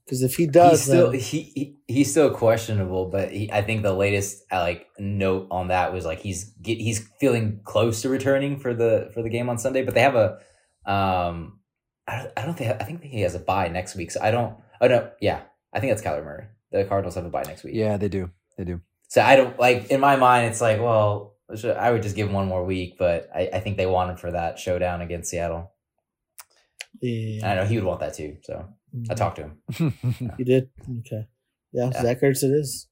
Because 0.05 0.23
if 0.23 0.35
he 0.35 0.47
does, 0.47 0.71
he's 0.81 0.81
still 0.83 1.11
then, 1.13 1.21
he, 1.21 1.43
he 1.55 1.77
he's 1.87 2.11
still 2.11 2.31
questionable, 2.31 3.07
but 3.07 3.31
he, 3.31 3.51
I 3.53 3.63
think 3.63 3.83
the 3.83 3.93
latest 3.93 4.43
uh, 4.51 4.59
like 4.59 4.87
note 4.99 5.47
on 5.51 5.69
that 5.69 5.93
was 5.93 6.05
like 6.05 6.19
he's 6.19 6.45
get, 6.63 6.79
he's 6.79 7.09
feeling 7.21 7.61
close 7.65 8.03
to 8.03 8.09
returning 8.09 8.59
for 8.59 8.75
the 8.75 9.11
for 9.15 9.23
the 9.23 9.29
game 9.29 9.49
on 9.49 9.57
Sunday. 9.57 9.83
But 9.85 9.95
they 9.95 10.03
have 10.03 10.17
a 10.17 10.39
um 10.85 11.61
I 12.09 12.17
don't, 12.17 12.33
I 12.37 12.45
don't 12.45 12.59
think 12.59 12.83
I 12.83 12.85
think 12.85 13.05
he 13.05 13.21
has 13.21 13.37
a 13.37 13.39
bye 13.39 13.69
next 13.69 13.95
week. 13.95 14.11
So 14.11 14.21
I 14.21 14.33
don't 14.33 14.57
oh 14.81 14.89
no 14.89 15.11
yeah 15.21 15.43
I 15.73 15.79
think 15.79 15.93
that's 15.93 16.03
Kyler 16.03 16.25
Murray. 16.25 16.47
The 16.73 16.85
Cardinals 16.85 17.15
have 17.17 17.25
a 17.25 17.31
bye 17.31 17.43
next 17.47 17.65
week. 17.65 17.75
Yeah, 17.75 17.97
they 17.97 18.09
do. 18.09 18.31
They 18.57 18.65
do. 18.65 18.81
So 19.09 19.23
I 19.23 19.37
don't 19.37 19.59
like 19.59 19.91
in 19.91 20.01
my 20.01 20.17
mind 20.17 20.47
it's 20.47 20.61
like 20.61 20.81
well 20.81 21.35
I 21.77 21.91
would 21.91 22.03
just 22.03 22.15
give 22.17 22.29
him 22.29 22.35
one 22.35 22.47
more 22.47 22.65
week, 22.65 22.97
but 22.99 23.29
I, 23.35 23.51
I 23.55 23.61
think 23.61 23.77
they 23.77 23.87
want 23.87 24.11
him 24.11 24.17
for 24.17 24.31
that 24.31 24.59
showdown 24.59 25.01
against 25.01 25.31
Seattle. 25.31 25.73
yeah, 27.01 27.51
I 27.51 27.55
know 27.57 27.65
he 27.65 27.77
would 27.77 27.85
want 27.85 28.01
that 28.01 28.15
too. 28.15 28.37
So 28.45 28.69
I 29.11 29.15
talked 29.15 29.37
to 29.37 29.51
him. 29.51 29.95
You 30.39 30.45
did 30.45 30.71
okay. 31.01 31.27
Yeah, 31.73 31.91
Yeah. 31.93 32.03
Zach 32.03 32.21
Ertz 32.21 32.43
it 32.43 32.53
is. 32.53 32.89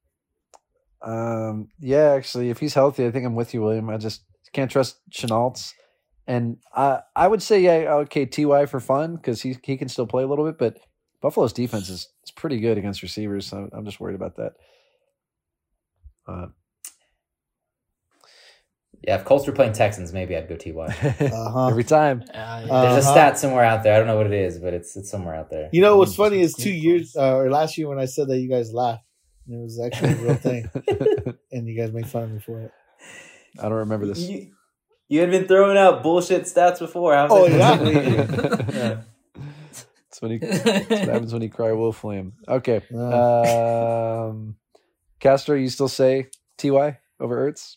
Um, 1.02 1.68
yeah, 1.80 2.10
actually, 2.12 2.50
if 2.50 2.58
he's 2.58 2.74
healthy, 2.74 3.06
I 3.06 3.10
think 3.10 3.24
I'm 3.24 3.36
with 3.36 3.54
you, 3.54 3.62
William. 3.62 3.88
I 3.90 3.98
just 3.98 4.24
can't 4.52 4.70
trust 4.70 4.98
Shenault's. 5.12 5.74
And 6.26 6.58
I 6.74 7.00
I 7.16 7.28
would 7.28 7.42
say, 7.42 7.60
yeah, 7.60 7.94
okay, 7.94 8.26
Ty 8.26 8.66
for 8.66 8.80
fun 8.80 9.16
because 9.16 9.42
he 9.42 9.56
he 9.62 9.76
can 9.76 9.88
still 9.88 10.06
play 10.06 10.24
a 10.24 10.26
little 10.26 10.44
bit, 10.44 10.58
but 10.58 10.78
Buffalo's 11.20 11.52
defense 11.52 11.88
is, 11.88 12.08
is 12.24 12.30
pretty 12.30 12.60
good 12.60 12.78
against 12.78 13.02
receivers. 13.02 13.46
So 13.46 13.68
I'm 13.72 13.84
just 13.84 13.98
worried 14.00 14.14
about 14.14 14.36
that. 14.36 14.52
Uh, 16.26 16.46
Yeah, 19.02 19.16
if 19.16 19.24
Colts 19.24 19.46
were 19.46 19.52
playing 19.52 19.72
Texans, 19.72 20.12
maybe 20.12 20.36
I'd 20.36 20.48
go 20.48 20.56
Ty. 20.56 20.70
Uh-huh. 21.32 21.68
every 21.68 21.84
time. 21.84 22.22
uh, 22.34 22.60
There's 22.60 22.70
a 22.70 22.74
Uh-huh. 22.74 23.00
stat 23.00 23.38
somewhere 23.38 23.64
out 23.64 23.82
there. 23.82 23.94
I 23.94 23.98
don't 23.98 24.06
know 24.06 24.16
what 24.16 24.26
it 24.26 24.32
is, 24.32 24.58
but 24.58 24.74
it's 24.74 24.96
it's 24.96 25.10
somewhere 25.10 25.34
out 25.34 25.50
there. 25.50 25.68
You 25.72 25.80
know 25.82 25.96
what's 25.98 26.14
funny 26.16 26.40
is 26.40 26.54
two 26.54 26.70
years 26.72 27.14
uh, 27.16 27.36
or 27.36 27.50
last 27.50 27.78
year 27.78 27.88
when 27.88 27.98
I 27.98 28.06
said 28.06 28.28
that 28.28 28.38
you 28.38 28.48
guys 28.48 28.72
laughed. 28.72 29.04
And 29.46 29.60
it 29.60 29.62
was 29.62 29.80
actually 29.80 30.12
a 30.12 30.16
real 30.16 30.34
thing, 30.48 30.68
and 31.52 31.66
you 31.66 31.74
guys 31.80 31.90
made 31.92 32.06
fun 32.06 32.24
of 32.24 32.30
me 32.32 32.38
for 32.40 32.60
it. 32.60 32.72
I 33.58 33.62
don't 33.62 33.72
remember 33.86 34.04
this. 34.06 34.18
You, 34.18 34.50
you 35.08 35.20
had 35.20 35.30
been 35.30 35.46
throwing 35.48 35.78
out 35.78 36.02
bullshit 36.02 36.42
stats 36.42 36.80
before. 36.80 37.14
How's 37.14 37.30
Oh, 37.32 37.48
that- 37.48 37.86
yeah. 37.86 38.74
Yeah. 38.74 39.00
It's 40.18 40.22
when 40.22 40.30
he 40.32 40.38
that's 40.38 40.88
what 40.90 41.08
happens 41.08 41.32
when 41.32 41.42
you 41.42 41.50
cry 41.50 41.72
wolf 41.72 42.02
lamb. 42.04 42.32
Okay. 42.48 42.82
Uh, 42.92 44.28
Um 44.28 44.56
Castro, 45.20 45.56
you 45.56 45.68
still 45.68 45.88
say 45.88 46.28
TY 46.58 46.98
over 47.20 47.50
Ertz? 47.50 47.76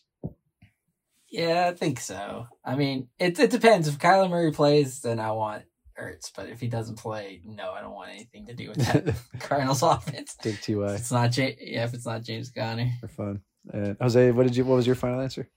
yeah, 1.30 1.68
I 1.68 1.74
think 1.74 1.98
so. 2.00 2.46
I 2.64 2.76
mean, 2.76 3.08
it 3.18 3.38
it 3.38 3.50
depends. 3.50 3.88
If 3.88 3.98
Kyler 3.98 4.28
Murray 4.30 4.52
plays, 4.52 5.00
then 5.00 5.18
I 5.20 5.32
want 5.32 5.64
Ertz. 5.98 6.30
But 6.36 6.48
if 6.50 6.60
he 6.60 6.68
doesn't 6.68 6.98
play, 6.98 7.40
no, 7.44 7.70
I 7.72 7.80
don't 7.80 7.94
want 7.94 8.10
anything 8.10 8.46
to 8.46 8.54
do 8.54 8.68
with 8.68 8.78
that 8.78 9.14
Cardinals 9.40 9.82
offense. 9.82 10.34
Take 10.42 10.60
TY 10.60 10.74
It's 10.94 11.10
not 11.12 11.30
J- 11.32 11.56
yeah, 11.60 11.84
if 11.84 11.94
it's 11.94 12.06
not 12.06 12.22
James 12.22 12.50
Conner. 12.50 12.90
for 13.00 13.08
fun. 13.08 13.40
And 13.72 13.96
Jose, 14.00 14.30
what 14.32 14.42
did 14.44 14.56
you 14.56 14.64
what 14.64 14.76
was 14.76 14.86
your 14.86 14.96
final 14.96 15.20
answer? 15.20 15.48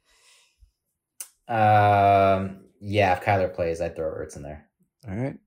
Um, 1.47 2.61
yeah, 2.79 3.13
if 3.17 3.23
Kyler 3.23 3.53
plays, 3.53 3.81
I'd 3.81 3.95
throw 3.95 4.09
Ertz 4.11 4.35
in 4.35 4.43
there. 4.43 4.67
All 5.07 5.15
right. 5.15 5.37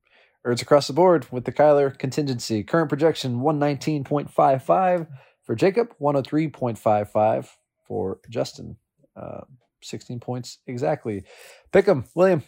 Ertz 0.47 0.63
across 0.63 0.87
the 0.87 0.93
board 0.93 1.27
with 1.31 1.45
the 1.45 1.53
Kyler 1.53 1.97
contingency. 1.99 2.63
Current 2.63 2.89
projection 2.89 3.41
119.55 3.41 5.07
for 5.43 5.55
Jacob, 5.55 5.89
103.55 6.01 7.49
for 7.87 8.21
Justin. 8.29 8.77
Uh, 9.17 9.43
16 9.83 10.21
points 10.21 10.59
exactly. 10.67 11.25
Pick 11.73 11.87
'em, 11.89 12.05
William. 12.15 12.43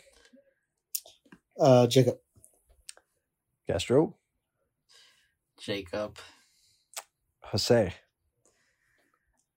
uh, 1.58 1.86
Jacob. 1.86 2.16
Castro. 3.66 4.16
Jacob. 5.60 6.16
Jose. 7.44 7.92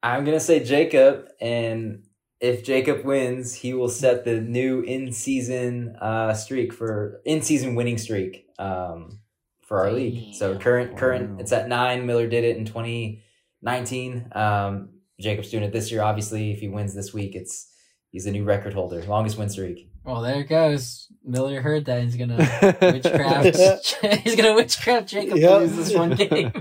I'm 0.03 0.25
gonna 0.25 0.39
say 0.39 0.63
Jacob, 0.63 1.27
and 1.39 2.03
if 2.43 2.63
Jacob 2.63 3.05
wins, 3.05 3.53
he 3.55 3.73
will 3.73 3.87
set 3.89 4.25
the 4.25 4.41
new 4.41 4.81
in-season 4.81 5.95
uh, 6.01 6.33
streak 6.33 6.73
for 6.73 7.21
in-season 7.25 7.73
winning 7.75 7.97
streak 7.97 8.45
um, 8.59 9.19
for 9.61 9.79
our 9.79 9.91
league. 9.93 10.35
So 10.35 10.57
current 10.59 10.97
current 10.97 11.29
Wow. 11.31 11.37
it's 11.39 11.53
at 11.53 11.67
nine. 11.69 12.05
Miller 12.05 12.27
did 12.27 12.43
it 12.43 12.57
in 12.57 12.65
2019. 12.65 14.27
Um, 14.33 14.89
Jacob's 15.19 15.49
doing 15.51 15.63
it 15.63 15.71
this 15.71 15.91
year. 15.91 16.01
Obviously, 16.01 16.51
if 16.51 16.59
he 16.59 16.67
wins 16.67 16.93
this 16.93 17.13
week, 17.13 17.33
it's 17.35 17.67
he's 18.09 18.25
the 18.25 18.31
new 18.31 18.43
record 18.43 18.73
holder, 18.73 19.01
longest 19.03 19.37
win 19.37 19.49
streak. 19.49 19.89
Well, 20.03 20.21
there 20.21 20.41
it 20.41 20.49
goes. 20.49 21.07
Miller 21.23 21.61
heard 21.61 21.85
that 21.85 22.03
he's 22.03 22.17
gonna 22.17 22.35
witchcraft. 22.81 23.95
he's 24.23 24.35
gonna 24.35 24.53
witchcraft 24.53 25.07
Jacob 25.07 25.37
Yep. 25.37 25.49
to 25.49 25.57
lose 25.65 25.75
this 25.77 25.93
one 25.95 26.15
game. 26.15 26.51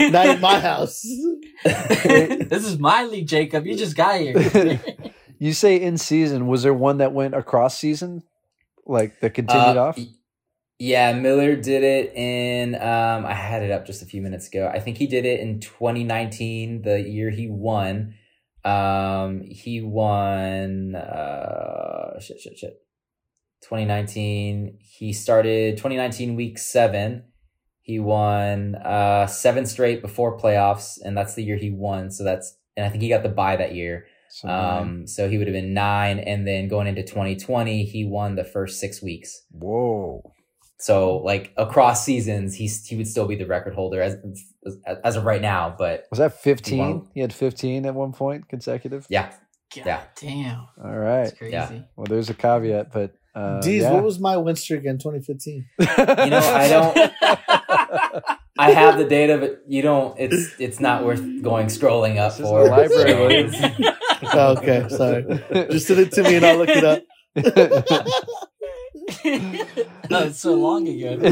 Not 0.00 0.26
in 0.26 0.40
my 0.40 0.60
house. 0.60 1.02
this 1.64 2.64
is 2.66 2.78
my 2.78 3.04
league, 3.04 3.26
Jacob. 3.28 3.66
You 3.66 3.76
just 3.76 3.96
got 3.96 4.20
here. 4.20 4.80
You 5.40 5.52
say 5.52 5.76
in 5.76 5.98
season. 5.98 6.46
Was 6.46 6.62
there 6.62 6.72
one 6.72 6.98
that 6.98 7.12
went 7.12 7.34
across 7.34 7.76
season, 7.76 8.22
like 8.86 9.20
that 9.20 9.34
continued 9.34 9.76
Uh, 9.76 9.82
off? 9.88 9.98
Yeah, 10.78 11.12
Miller 11.12 11.56
did 11.56 11.82
it 11.82 12.14
in. 12.14 12.76
Um, 12.76 13.26
I 13.26 13.34
had 13.34 13.62
it 13.62 13.70
up 13.70 13.84
just 13.84 14.00
a 14.00 14.06
few 14.06 14.22
minutes 14.22 14.46
ago. 14.48 14.70
I 14.72 14.78
think 14.80 14.96
he 14.96 15.06
did 15.06 15.26
it 15.26 15.40
in 15.40 15.60
2019, 15.60 16.82
the 16.82 17.00
year 17.00 17.30
he 17.30 17.48
won. 17.48 18.14
Um, 18.64 19.42
he 19.42 19.82
won. 19.82 20.94
Uh, 20.94 22.18
shit, 22.20 22.40
shit, 22.40 22.56
shit. 22.56 22.80
2019. 23.62 24.78
He 24.80 25.12
started 25.12 25.76
2019 25.76 26.36
week 26.36 26.58
seven. 26.58 27.24
He 27.84 27.98
won 28.00 28.74
uh 28.76 29.26
seven 29.26 29.66
straight 29.66 30.00
before 30.02 30.38
playoffs, 30.38 30.98
and 31.04 31.16
that's 31.16 31.34
the 31.34 31.44
year 31.44 31.56
he 31.58 31.70
won. 31.70 32.10
So 32.10 32.24
that's 32.24 32.56
and 32.76 32.84
I 32.84 32.88
think 32.88 33.02
he 33.02 33.08
got 33.10 33.22
the 33.22 33.28
bye 33.28 33.56
that 33.56 33.74
year. 33.74 34.06
So. 34.30 34.48
Um, 34.48 35.06
so 35.06 35.28
he 35.28 35.38
would 35.38 35.46
have 35.46 35.54
been 35.54 35.74
nine, 35.74 36.18
and 36.18 36.44
then 36.48 36.66
going 36.66 36.88
into 36.88 37.02
2020, 37.04 37.84
he 37.84 38.04
won 38.04 38.34
the 38.34 38.42
first 38.42 38.80
six 38.80 39.00
weeks. 39.00 39.44
Whoa. 39.52 40.32
So 40.80 41.18
like 41.18 41.52
across 41.56 42.04
seasons, 42.04 42.54
he's 42.56 42.84
he 42.86 42.96
would 42.96 43.06
still 43.06 43.28
be 43.28 43.36
the 43.36 43.46
record 43.46 43.74
holder 43.74 44.00
as 44.02 44.16
as, 44.66 44.76
as 45.04 45.16
of 45.16 45.24
right 45.24 45.42
now. 45.42 45.74
But 45.78 46.06
Was 46.10 46.18
that 46.18 46.40
15? 46.40 46.78
Wow. 46.78 47.06
He 47.14 47.20
had 47.20 47.32
15 47.32 47.86
at 47.86 47.94
one 47.94 48.12
point 48.12 48.48
consecutive? 48.48 49.06
yeah, 49.10 49.30
God 49.76 49.86
Yeah. 49.86 50.02
damn. 50.20 50.66
All 50.82 50.98
right. 50.98 51.24
That's 51.24 51.38
crazy. 51.38 51.52
Yeah. 51.52 51.80
Well, 51.96 52.06
there's 52.08 52.30
a 52.30 52.34
caveat, 52.34 52.92
but. 52.92 53.12
Uh, 53.36 53.60
Deez, 53.60 53.80
yeah. 53.80 53.92
what 53.92 54.04
was 54.04 54.20
my 54.20 54.36
win 54.36 54.54
streak 54.54 54.84
in 54.84 54.96
2015? 54.96 55.66
you 55.80 55.86
know, 55.86 56.38
I 56.38 56.68
don't. 56.68 57.12
I 58.58 58.70
have 58.70 58.98
the 58.98 59.04
data, 59.04 59.36
but 59.38 59.62
you 59.66 59.82
don't. 59.82 60.18
It's 60.18 60.54
it's 60.60 60.78
not 60.80 61.04
worth 61.04 61.20
going 61.42 61.66
scrolling 61.66 62.18
up 62.18 62.34
for. 62.34 62.68
library, 62.68 63.10
So 63.10 63.20
Williams. 63.20 63.54
it's- 63.60 63.96
Oh, 64.32 64.56
okay, 64.56 64.86
sorry. 64.88 65.24
Just 65.70 65.86
send 65.88 66.00
it 66.00 66.12
to 66.12 66.22
me 66.22 66.36
and 66.36 66.46
I'll 66.46 66.56
look 66.56 66.68
it 66.70 66.84
up. 66.84 67.02
no, 70.10 70.20
it's 70.26 70.38
so 70.40 70.54
long 70.54 70.88
ago. 70.88 71.18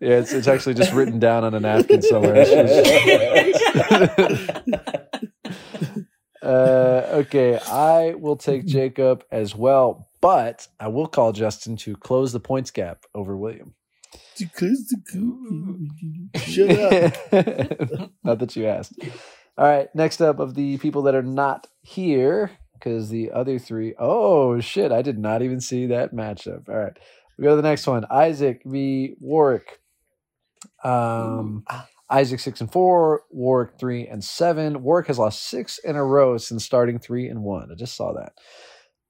yeah, 0.00 0.02
it's, 0.20 0.32
it's 0.32 0.48
actually 0.48 0.72
just 0.74 0.92
written 0.94 1.18
down 1.18 1.44
on 1.44 1.52
a 1.54 1.60
napkin 1.60 2.00
somewhere. 2.00 2.46
Uh, 6.42 7.06
okay, 7.12 7.58
I 7.58 8.14
will 8.18 8.36
take 8.36 8.66
Jacob 8.66 9.24
as 9.30 9.54
well, 9.56 10.08
but 10.20 10.68
I 10.78 10.88
will 10.88 11.06
call 11.06 11.32
Justin 11.32 11.76
to 11.78 11.96
close 11.96 12.32
the 12.32 12.40
points 12.40 12.70
gap 12.70 13.04
over 13.14 13.34
William. 13.36 13.74
Shut 16.36 16.70
up. 16.70 18.10
not 18.24 18.38
that 18.38 18.56
you 18.56 18.66
asked. 18.66 18.94
All 19.56 19.66
right, 19.66 19.88
next 19.94 20.20
up 20.20 20.40
of 20.40 20.54
the 20.54 20.78
people 20.78 21.02
that 21.02 21.14
are 21.14 21.22
not 21.22 21.68
here, 21.82 22.50
because 22.74 23.08
the 23.08 23.30
other 23.30 23.58
three, 23.58 23.94
oh 23.98 24.60
shit, 24.60 24.90
I 24.90 25.02
did 25.02 25.18
not 25.18 25.42
even 25.42 25.60
see 25.60 25.86
that 25.86 26.12
matchup. 26.12 26.68
All 26.68 26.76
right, 26.76 26.96
we 27.38 27.44
go 27.44 27.50
to 27.50 27.56
the 27.56 27.62
next 27.62 27.86
one 27.86 28.04
Isaac 28.10 28.62
v. 28.64 29.14
Warwick. 29.20 29.80
Um, 30.82 31.64
Isaac 32.10 32.40
six 32.40 32.60
and 32.60 32.70
four, 32.70 33.22
Warwick 33.30 33.78
three 33.78 34.06
and 34.06 34.22
seven. 34.22 34.82
Warwick 34.82 35.06
has 35.06 35.18
lost 35.18 35.48
six 35.48 35.78
in 35.78 35.96
a 35.96 36.04
row 36.04 36.36
since 36.36 36.64
starting 36.64 36.98
three 36.98 37.28
and 37.28 37.42
one. 37.42 37.70
I 37.70 37.74
just 37.74 37.96
saw 37.96 38.12
that. 38.14 38.32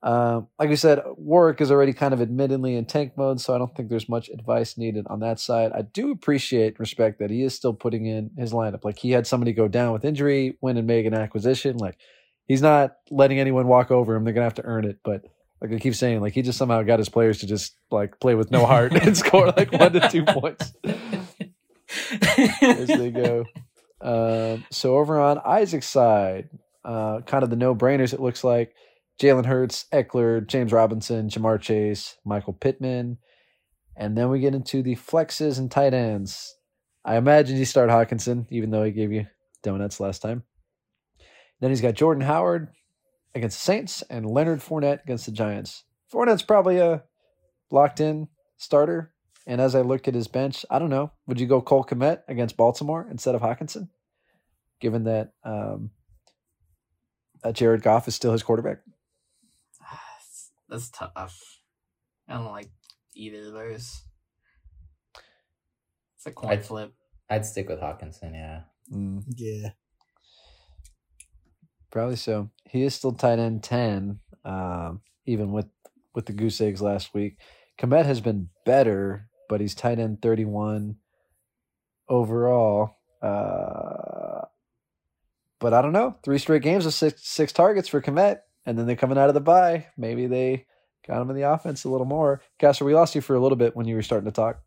Um, 0.04 0.48
like 0.58 0.68
I 0.68 0.74
said, 0.74 1.02
Warwick 1.16 1.62
is 1.62 1.70
already 1.70 1.94
kind 1.94 2.12
of 2.12 2.20
admittedly 2.20 2.76
in 2.76 2.84
tank 2.84 3.14
mode, 3.16 3.40
so 3.40 3.54
I 3.54 3.58
don't 3.58 3.74
think 3.74 3.88
there's 3.88 4.06
much 4.06 4.28
advice 4.28 4.76
needed 4.76 5.06
on 5.08 5.20
that 5.20 5.40
side. 5.40 5.72
I 5.72 5.80
do 5.80 6.10
appreciate 6.10 6.78
respect 6.78 7.18
that 7.20 7.30
he 7.30 7.42
is 7.42 7.54
still 7.54 7.72
putting 7.72 8.04
in 8.04 8.30
his 8.36 8.52
lineup. 8.52 8.84
Like 8.84 8.98
he 8.98 9.12
had 9.12 9.26
somebody 9.26 9.54
go 9.54 9.66
down 9.66 9.94
with 9.94 10.04
injury, 10.04 10.58
win 10.60 10.76
and 10.76 10.86
make 10.86 11.06
an 11.06 11.14
acquisition. 11.14 11.78
Like 11.78 11.96
he's 12.46 12.60
not 12.60 12.96
letting 13.10 13.40
anyone 13.40 13.66
walk 13.66 13.90
over 13.90 14.14
him. 14.14 14.24
They're 14.24 14.34
gonna 14.34 14.44
have 14.44 14.54
to 14.56 14.64
earn 14.66 14.84
it. 14.84 14.98
But 15.02 15.22
like 15.62 15.72
I 15.72 15.78
keep 15.78 15.94
saying, 15.94 16.20
like 16.20 16.34
he 16.34 16.42
just 16.42 16.58
somehow 16.58 16.82
got 16.82 16.98
his 16.98 17.08
players 17.08 17.38
to 17.38 17.46
just 17.46 17.74
like 17.90 18.20
play 18.20 18.34
with 18.34 18.50
no 18.50 18.66
heart 18.66 18.92
and 19.02 19.16
score 19.16 19.46
like 19.56 19.72
one 19.72 19.94
to 19.94 20.06
two 20.10 20.24
points 20.26 20.70
as 22.62 22.88
they 22.88 23.10
go. 23.10 23.46
Um, 24.00 24.66
so 24.70 24.98
over 24.98 25.18
on 25.18 25.38
Isaac's 25.46 25.88
side, 25.88 26.50
uh, 26.84 27.22
kind 27.22 27.42
of 27.42 27.48
the 27.48 27.56
no-brainers. 27.56 28.12
It 28.12 28.20
looks 28.20 28.44
like 28.44 28.74
Jalen 29.20 29.46
Hurts, 29.46 29.86
Ekeler, 29.92 30.46
James 30.46 30.72
Robinson, 30.72 31.28
Ja'Marr 31.28 31.60
Chase, 31.60 32.16
Michael 32.24 32.52
Pittman, 32.52 33.18
and 33.96 34.16
then 34.18 34.28
we 34.28 34.40
get 34.40 34.54
into 34.54 34.82
the 34.82 34.96
flexes 34.96 35.58
and 35.58 35.70
tight 35.70 35.94
ends. 35.94 36.56
I 37.04 37.16
imagine 37.16 37.56
you 37.56 37.64
start 37.64 37.90
Hockenson, 37.90 38.46
even 38.50 38.70
though 38.70 38.82
he 38.82 38.90
gave 38.90 39.12
you 39.12 39.26
donuts 39.62 40.00
last 40.00 40.20
time. 40.20 40.42
Then 41.60 41.70
he's 41.70 41.80
got 41.80 41.94
Jordan 41.94 42.24
Howard 42.24 42.68
against 43.34 43.58
the 43.58 43.64
Saints 43.64 44.02
and 44.10 44.26
Leonard 44.26 44.60
Fournette 44.60 45.04
against 45.04 45.26
the 45.26 45.32
Giants. 45.32 45.84
Fournette's 46.12 46.42
probably 46.42 46.78
a 46.78 47.04
locked-in 47.70 48.28
starter. 48.56 49.12
And 49.46 49.60
as 49.60 49.74
I 49.74 49.82
look 49.82 50.08
at 50.08 50.14
his 50.14 50.26
bench, 50.26 50.64
I 50.70 50.78
don't 50.78 50.90
know. 50.90 51.12
Would 51.26 51.38
you 51.38 51.46
go 51.46 51.60
Cole 51.60 51.84
Kmet 51.84 52.22
against 52.28 52.56
Baltimore 52.56 53.06
instead 53.10 53.34
of 53.34 53.42
Hockenson, 53.42 53.88
given 54.80 55.04
that 55.04 55.32
um, 55.44 55.90
Jared 57.52 57.82
Goff 57.82 58.08
is 58.08 58.14
still 58.14 58.32
his 58.32 58.42
quarterback? 58.42 58.78
That's 60.68 60.90
tough. 60.90 61.38
I 62.28 62.34
don't 62.34 62.46
like 62.46 62.70
either 63.14 63.46
of 63.48 63.52
those. 63.52 64.02
It's 66.16 66.26
a 66.26 66.32
coin 66.32 66.52
I'd- 66.52 66.62
flip. 66.62 66.94
I'd 67.30 67.44
stick 67.46 67.68
with 67.68 67.80
Hockenson. 67.80 68.32
Yeah. 68.34 68.64
Mm, 68.92 69.22
Yeah. 69.36 69.70
probably 71.90 72.16
so. 72.16 72.50
He 72.68 72.82
is 72.82 72.94
still 72.94 73.12
tight 73.12 73.38
end 73.38 73.62
ten, 73.62 74.20
um, 74.44 75.00
even 75.26 75.52
with 75.52 75.66
with 76.14 76.26
the 76.26 76.32
goose 76.32 76.60
eggs 76.60 76.82
last 76.82 77.14
week. 77.14 77.38
Kmet 77.78 78.04
has 78.04 78.20
been 78.20 78.50
better, 78.64 79.28
but 79.48 79.60
he's 79.60 79.74
tight 79.74 79.98
end 79.98 80.20
thirty 80.22 80.44
one 80.44 80.96
overall. 82.08 82.96
Uh, 83.22 84.42
but 85.60 85.72
I 85.72 85.80
don't 85.82 85.92
know. 85.92 86.16
Three 86.22 86.38
straight 86.38 86.62
games 86.62 86.84
of 86.86 86.92
six 86.94 87.26
six 87.26 87.52
targets 87.52 87.88
for 87.88 88.02
Kmet, 88.02 88.40
and 88.66 88.78
then 88.78 88.86
they're 88.86 88.96
coming 88.96 89.18
out 89.18 89.28
of 89.28 89.34
the 89.34 89.40
bye. 89.40 89.86
Maybe 89.96 90.26
they 90.26 90.66
got 91.06 91.20
him 91.20 91.30
in 91.30 91.36
the 91.36 91.50
offense 91.50 91.84
a 91.84 91.88
little 91.88 92.06
more. 92.06 92.40
Casper, 92.58 92.84
we 92.84 92.94
lost 92.94 93.14
you 93.14 93.20
for 93.20 93.34
a 93.34 93.40
little 93.40 93.56
bit 93.56 93.76
when 93.76 93.86
you 93.86 93.94
were 93.94 94.02
starting 94.02 94.26
to 94.26 94.32
talk. 94.34 94.60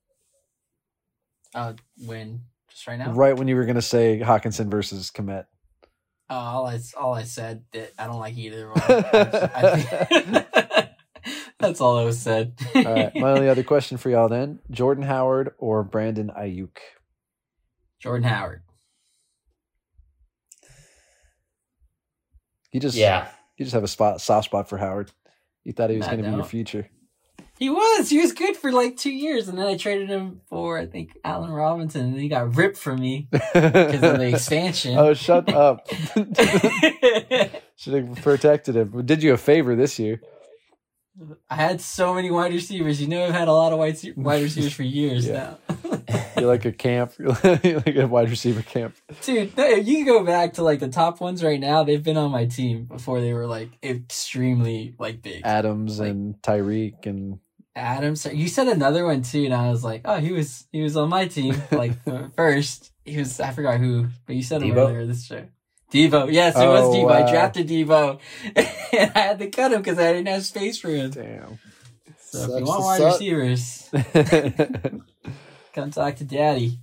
Uh, 1.56 1.74
win 2.02 2.42
just 2.70 2.86
right 2.88 3.00
now. 3.00 3.12
Right 3.12 3.36
when 3.38 3.48
you 3.48 3.56
were 3.56 3.66
going 3.66 3.76
to 3.76 3.82
say 3.82 4.20
Hockenson 4.20 4.70
versus 4.70 5.10
Kmet. 5.12 5.46
Uh, 6.30 6.34
all 6.34 6.68
I 6.68 6.80
all 7.00 7.14
I 7.14 7.24
said 7.24 7.64
that 7.72 7.94
I 7.98 8.06
don't 8.08 8.20
like 8.20 8.38
either 8.38 8.68
one. 8.68 8.78
I 8.88 9.78
think- 9.80 10.48
That's 11.60 11.82
all 11.82 11.98
I 11.98 12.04
was 12.04 12.20
said. 12.20 12.54
All 12.76 12.84
right. 12.84 13.16
My 13.16 13.32
only 13.32 13.50
other 13.50 13.64
question 13.74 13.98
for 13.98 14.10
y'all 14.10 14.28
then: 14.30 14.60
Jordan 14.70 15.04
Howard 15.04 15.54
or 15.58 15.84
Brandon 15.84 16.30
Aiyuk? 16.38 16.78
Jordan 18.00 18.28
Howard. 18.28 18.62
You 22.72 22.80
just 22.80 22.96
Yeah. 22.98 23.28
You 23.58 23.66
just 23.66 23.74
have 23.74 23.84
a 23.84 23.88
spot 23.88 24.22
soft 24.22 24.46
spot 24.46 24.70
for 24.70 24.78
Howard. 24.78 25.12
You 25.64 25.74
thought 25.74 25.90
he 25.90 25.98
was 25.98 26.06
going 26.08 26.22
to 26.24 26.30
be 26.30 26.36
your 26.36 26.44
future. 26.46 26.90
He 27.60 27.70
was. 27.72 28.10
He 28.10 28.20
was 28.22 28.34
good 28.34 28.56
for 28.56 28.72
like 28.72 28.98
two 28.98 29.12
years, 29.12 29.48
and 29.48 29.58
then 29.58 29.66
I 29.66 29.78
traded 29.78 30.10
him 30.10 30.42
for 30.48 30.78
I 30.78 30.86
think 30.86 31.18
Allen 31.24 31.50
Robinson, 31.52 32.06
and 32.06 32.20
he 32.20 32.30
got 32.30 32.56
ripped 32.56 32.78
from 32.78 33.00
me 33.00 33.28
because 33.32 33.96
of 34.04 34.20
the 34.20 34.28
expansion. 34.34 34.96
oh, 34.98 35.16
shut 35.16 35.52
up! 35.52 35.88
Should 37.76 37.94
have 37.94 38.22
protected 38.22 38.76
him. 38.76 39.06
Did 39.06 39.24
you 39.24 39.34
a 39.34 39.38
favor 39.38 39.76
this 39.76 39.98
year? 39.98 40.22
I 41.50 41.56
had 41.56 41.82
so 41.82 42.14
many 42.14 42.30
wide 42.30 42.54
receivers. 42.54 43.02
You 43.02 43.08
know, 43.08 43.26
I've 43.26 43.34
had 43.34 43.48
a 43.48 43.54
lot 43.54 43.74
of 43.74 43.80
wide 43.80 43.98
wide 44.16 44.44
receivers 44.44 44.74
for 44.74 44.84
years 44.84 45.26
Yeah. 45.28 45.56
now. 45.84 45.97
You're 46.38 46.48
like 46.48 46.66
a 46.66 46.72
camp. 46.72 47.14
You're 47.20 47.34
like 47.86 47.96
a 47.96 48.08
wide 48.08 48.30
receiver 48.30 48.62
camp. 48.62 48.96
Dude, 49.24 49.52
if 49.58 49.88
you 49.88 50.06
go 50.06 50.24
back 50.24 50.54
to 50.54 50.64
like 50.64 50.80
the 50.80 50.88
top 50.90 51.20
ones 51.20 51.44
right 51.44 51.60
now. 51.60 51.84
They've 51.84 52.04
been 52.04 52.18
on 52.18 52.32
my 52.32 52.46
team 52.46 52.86
before 52.86 53.20
they 53.22 53.34
were 53.34 53.46
like 53.48 53.70
extremely 53.84 54.96
like 55.00 55.22
big. 55.22 55.42
Adams 55.44 56.00
Like- 56.00 56.10
and 56.10 56.36
Tyreek 56.42 57.06
and 57.06 57.40
Adams. 57.76 58.26
You 58.26 58.48
said 58.48 58.68
another 58.68 59.06
one 59.06 59.22
too, 59.22 59.46
and 59.46 59.54
I 59.54 59.70
was 59.70 59.84
like, 59.84 60.02
oh, 60.06 60.18
he 60.20 60.32
was 60.32 60.66
he 60.72 60.82
was 60.82 60.98
on 60.98 61.10
my 61.10 61.28
team 61.28 61.56
like 61.72 61.94
first. 62.36 62.92
He 63.06 63.18
was 63.18 63.40
I 63.40 63.52
forgot 63.52 63.80
who, 63.80 64.08
but 64.26 64.36
you 64.36 64.42
said 64.44 64.62
him 64.64 64.78
earlier 64.78 65.06
this 65.06 65.26
show. 65.26 65.46
Deebo, 65.94 66.32
yes, 66.34 66.56
it 66.56 66.60
Oh, 66.60 66.72
was 66.72 66.96
Deebo. 66.96 67.06
wow. 67.06 67.26
I 67.26 67.32
drafted 67.32 67.68
Deebo, 67.70 68.20
and 68.56 69.12
I 69.16 69.20
had 69.20 69.40
to 69.40 69.50
cut 69.50 69.72
him 69.72 69.82
because 69.82 69.98
I 70.00 70.12
didn't 70.12 70.28
have 70.28 70.44
space 70.46 70.78
for 70.80 70.90
him. 70.90 71.12
damn. 71.12 71.60
So 72.20 72.42
if 72.56 72.60
you 72.60 72.66
want 72.66 72.82
wide 72.84 72.98
suck. 72.98 73.14
receivers, 73.14 73.90
come 75.78 75.92
talk 75.92 76.16
to 76.16 76.24
Daddy. 76.24 76.80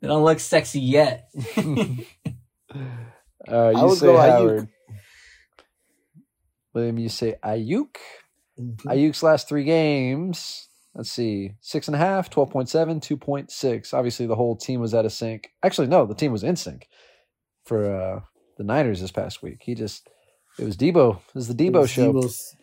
They 0.00 0.08
don't 0.08 0.24
look 0.24 0.40
sexy 0.40 0.80
yet. 0.80 1.30
Uh, 3.48 3.72
you 3.74 3.84
would 3.84 3.98
say 3.98 4.06
go 4.06 4.14
Aiyuk. 4.14 4.30
Howard. 4.30 4.68
William, 6.74 6.98
you 6.98 7.08
say 7.08 7.34
Aiyuk. 7.42 7.96
Mhm. 8.60 8.76
Aiyuk's 8.84 9.22
last 9.24 9.48
three 9.48 9.64
games. 9.64 10.68
Let's 10.94 11.10
see, 11.10 11.54
six 11.60 11.88
and 11.88 11.96
a 11.96 11.98
half, 11.98 12.30
12.7, 12.30 13.00
2.6. 13.00 13.94
Obviously, 13.94 14.26
the 14.26 14.36
whole 14.36 14.54
team 14.56 14.80
was 14.80 14.94
out 14.94 15.06
of 15.06 15.12
sync. 15.12 15.48
Actually, 15.64 15.88
no, 15.88 16.04
the 16.06 16.14
team 16.14 16.30
was 16.30 16.44
in 16.44 16.54
sync 16.54 16.86
for 17.64 17.92
uh, 17.92 18.20
the 18.58 18.62
Niners 18.62 19.00
this 19.00 19.10
past 19.10 19.42
week. 19.42 19.62
He 19.62 19.74
just, 19.74 20.08
it 20.58 20.64
was 20.64 20.76
Deebo. 20.76 21.16
It 21.16 21.34
was 21.34 21.48
the 21.48 21.54
Deebo 21.54 21.88
show. 21.88 22.12
Deebo's-. 22.12 22.54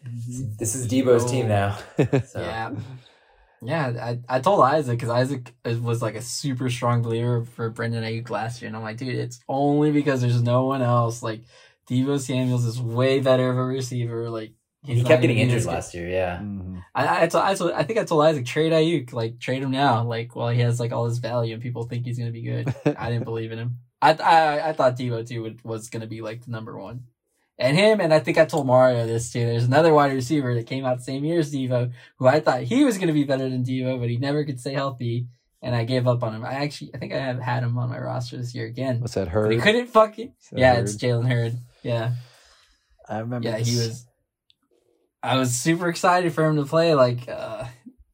This 0.58 0.76
is 0.76 0.88
Deebo's 0.88 1.30
team 1.30 1.48
now. 1.48 1.78
So. 1.98 2.40
Yeah. 2.40 2.72
Yeah, 3.62 4.18
I, 4.30 4.38
I 4.38 4.40
told 4.40 4.62
Isaac 4.64 4.98
because 5.00 5.10
Isaac 5.10 5.54
was 5.66 6.02
like 6.02 6.16
a 6.16 6.22
super 6.22 6.70
strong 6.70 7.02
believer 7.02 7.44
for 7.44 7.70
Brendan 7.70 8.04
Aiyuk 8.04 8.30
last 8.30 8.62
year, 8.62 8.68
and 8.68 8.76
I'm 8.78 8.84
like, 8.84 8.98
dude, 8.98 9.16
it's 9.16 9.40
only 9.50 9.92
because 9.92 10.22
there's 10.22 10.42
no 10.44 10.66
one 10.66 10.82
else. 10.82 11.24
Like, 11.24 11.42
Deebo 11.90 12.20
Samuels 12.20 12.66
is 12.66 12.80
way 12.82 13.20
better 13.20 13.50
of 13.50 13.58
a 13.58 13.64
receiver. 13.64 14.30
Like, 14.30 14.54
he's 14.84 15.00
He 15.00 15.04
kept 15.04 15.22
getting 15.22 15.40
injured 15.40 15.64
good. 15.64 15.68
last 15.70 15.94
year. 15.96 16.08
Yeah. 16.08 16.38
Mhm. 16.38 16.84
I, 16.94 17.24
I, 17.24 17.28
told, 17.28 17.44
I, 17.46 17.54
told, 17.56 17.72
I 17.72 17.84
think 17.84 17.98
I 18.00 18.04
told 18.04 18.26
Isaac 18.26 18.46
trade 18.46 18.74
Aiyuk, 18.74 19.14
like 19.14 19.40
trade 19.40 19.64
him 19.64 19.72
now, 19.72 20.04
like 20.04 20.36
while 20.36 20.50
he 20.50 20.62
has 20.62 20.80
like 20.80 20.92
all 20.92 21.06
his 21.06 21.18
value 21.20 21.54
and 21.54 21.62
people 21.64 21.84
think 21.84 22.06
he's 22.06 22.18
gonna 22.20 22.32
be 22.32 22.42
good. 22.44 22.74
I 22.98 23.10
didn't 23.10 23.26
believe 23.26 23.52
in 23.52 23.60
him. 23.60 23.78
I 24.02 24.14
I, 24.14 24.70
I 24.70 24.74
thought 24.74 24.98
Deebo 24.98 25.28
too 25.28 25.42
would, 25.44 25.64
was 25.64 25.90
gonna 25.90 26.08
be 26.08 26.22
like 26.22 26.46
the 26.46 26.52
number 26.52 26.78
one, 26.78 27.06
and 27.60 27.78
him. 27.78 28.00
And 28.00 28.14
I 28.14 28.20
think 28.20 28.38
I 28.38 28.46
told 28.46 28.68
Mario 28.68 29.06
this 29.06 29.32
too. 29.32 29.46
There's 29.46 29.66
another 29.66 29.94
wide 29.94 30.14
receiver 30.14 30.54
that 30.56 30.68
came 30.68 30.86
out 30.86 30.98
the 30.98 31.04
same 31.04 31.26
year 31.26 31.40
as 31.40 31.54
Deebo, 31.54 31.92
who 32.18 32.28
I 32.28 32.40
thought 32.40 32.62
he 32.62 32.84
was 32.84 32.98
gonna 32.98 33.14
be 33.14 33.24
better 33.24 33.50
than 33.50 33.64
Deebo, 33.64 34.00
but 34.00 34.10
he 34.10 34.18
never 34.18 34.44
could 34.46 34.60
stay 34.60 34.74
healthy, 34.74 35.28
and 35.62 35.76
I 35.76 35.84
gave 35.84 36.08
up 36.08 36.24
on 36.24 36.36
him. 36.36 36.46
I 36.46 36.54
actually 36.54 36.92
I 36.94 36.98
think 36.98 37.14
I 37.14 37.20
have 37.20 37.40
had 37.40 37.64
him 37.64 37.78
on 37.78 37.90
my 37.90 38.00
roster 38.00 38.38
this 38.38 38.56
year 38.56 38.66
again. 38.66 39.02
What's 39.02 39.16
that, 39.16 39.28
Hurd? 39.28 39.52
he 39.52 39.60
couldn't 39.60 39.88
fucking. 39.88 40.34
Yeah, 40.54 40.76
Hurd? 40.76 40.84
it's 40.84 40.96
Jalen 40.96 41.30
Hurd. 41.30 41.58
Yeah. 41.84 42.12
I 43.10 43.20
remember. 43.20 43.48
Yeah, 43.48 43.58
this. 43.58 43.68
he 43.68 43.76
was. 43.78 44.06
I 45.24 45.38
was 45.38 45.54
super 45.54 45.90
excited 45.90 46.34
for 46.34 46.46
him 46.46 46.58
to 46.58 46.66
play 46.66 46.94
like 46.94 47.28
uh, 47.28 47.66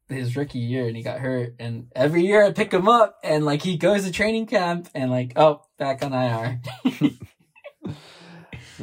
his 0.09 0.35
rookie 0.35 0.59
year, 0.59 0.87
and 0.87 0.95
he 0.95 1.03
got 1.03 1.19
hurt. 1.19 1.55
And 1.59 1.87
every 1.95 2.25
year 2.25 2.43
I 2.43 2.51
pick 2.51 2.73
him 2.73 2.87
up, 2.87 3.17
and 3.23 3.45
like 3.45 3.61
he 3.61 3.77
goes 3.77 4.05
to 4.05 4.11
training 4.11 4.47
camp, 4.47 4.89
and 4.93 5.11
like 5.11 5.33
oh, 5.35 5.61
back 5.77 6.03
on 6.03 6.13
IR. 6.13 6.61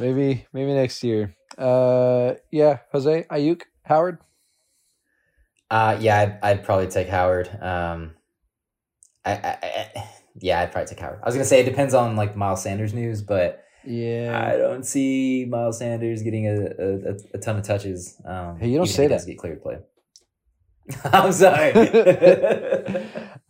Maybe, 0.01 0.47
maybe 0.51 0.73
next 0.73 1.03
year. 1.03 1.35
Uh, 1.57 2.33
yeah, 2.51 2.79
Jose 2.91 3.25
Aiyuk, 3.29 3.61
Howard. 3.83 4.17
Uh, 5.69 5.97
yeah, 6.01 6.19
I'd, 6.19 6.39
I'd 6.43 6.63
probably 6.63 6.87
take 6.87 7.07
Howard. 7.07 7.47
Um, 7.61 8.11
I, 9.23 9.31
I, 9.33 9.57
I, 9.63 10.09
yeah, 10.39 10.59
I'd 10.61 10.71
probably 10.71 10.87
take 10.89 10.99
Howard. 10.99 11.19
I 11.21 11.25
was 11.25 11.35
gonna 11.35 11.45
say 11.45 11.61
it 11.61 11.65
depends 11.65 11.93
on 11.93 12.15
like 12.15 12.35
Miles 12.35 12.63
Sanders 12.63 12.93
news, 12.93 13.21
but 13.21 13.63
Yeah, 13.85 14.51
I 14.51 14.57
don't 14.57 14.83
see 14.85 15.45
Miles 15.47 15.77
Sanders 15.77 16.23
getting 16.23 16.47
a, 16.47 16.55
a, 16.55 17.15
a 17.35 17.37
ton 17.37 17.57
of 17.57 17.63
touches. 17.63 18.19
Um, 18.25 18.59
Hey, 18.59 18.69
you 18.69 18.77
don't 18.77 18.87
say 18.87 19.03
he 19.03 19.09
that. 19.09 19.25
Get 19.25 19.37
cleared 19.37 19.61
play. 19.61 19.77
I'm 21.05 21.31
sorry. 21.31 21.71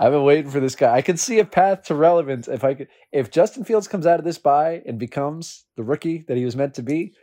I've 0.02 0.11
been 0.11 0.23
waiting 0.23 0.49
for 0.49 0.60
this 0.60 0.76
guy. 0.76 0.95
I 0.95 1.03
can 1.03 1.15
see 1.15 1.38
a 1.38 1.45
path 1.45 1.84
to 1.84 1.95
relevance 1.95 2.48
if 2.48 2.64
I 2.64 2.73
could. 2.73 2.88
If 3.11 3.30
Justin 3.30 3.64
Fields 3.64 3.88
comes 3.88 4.07
out 4.07 4.18
of 4.18 4.26
this 4.26 4.40
bye 4.40 4.82
and 4.84 4.98
becomes 4.98 5.65
the 5.78 5.84
rookie 5.84 6.26
that 6.28 6.38
he 6.38 6.44
was 6.44 6.56
meant 6.56 6.73
to 6.73 6.82
be, 6.82 7.14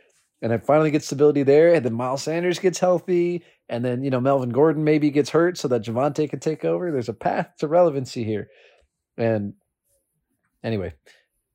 and 0.41 0.53
I 0.53 0.59
finally 0.59 0.89
get 0.89 1.03
stability 1.03 1.43
there, 1.43 1.73
and 1.73 1.83
then 1.83 1.93
Miles 1.93 2.23
Sanders 2.23 2.57
gets 2.57 2.79
healthy, 2.79 3.43
and 3.67 3.83
then 3.83 4.01
you 4.01 4.09
know 4.09 4.21
Melvin 4.21 4.51
Gordon 4.51 4.85
maybe 4.85 5.09
gets 5.09 5.29
hurt 5.29 5.57
so 5.57 5.67
that 5.67 5.81
Javonte 5.81 6.29
can 6.29 6.39
take 6.39 6.63
over. 6.63 6.89
There's 6.89 7.09
a 7.09 7.13
path 7.13 7.49
to 7.59 7.67
relevancy 7.67 8.23
here. 8.23 8.47
And 9.17 9.55
anyway, 10.63 10.93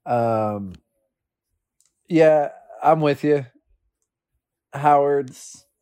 um, 0.05 0.75
yeah, 2.07 2.51
I'm 2.83 3.01
with 3.01 3.25
you, 3.25 3.47
Howard. 4.75 5.31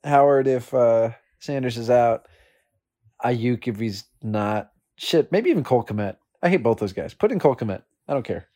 Howard, 0.05 0.47
if 0.47 0.73
uh, 0.73 1.11
Sanders 1.41 1.79
is 1.79 1.91
out, 1.91 2.29
Aiyuk 3.25 3.67
if 3.67 3.81
he's 3.81 4.05
not. 4.23 4.72
Shit, 5.03 5.33
maybe 5.33 5.51
even 5.51 5.65
Cole 5.65 5.83
Kmet. 5.83 6.15
I 6.45 6.49
hate 6.49 6.63
both 6.63 6.79
those 6.79 6.93
guys. 6.93 7.13
Put 7.13 7.33
in 7.33 7.41
Cole 7.41 7.57
Kmet. 7.57 7.83
I 8.07 8.13
don't 8.15 8.25
care. 8.25 8.47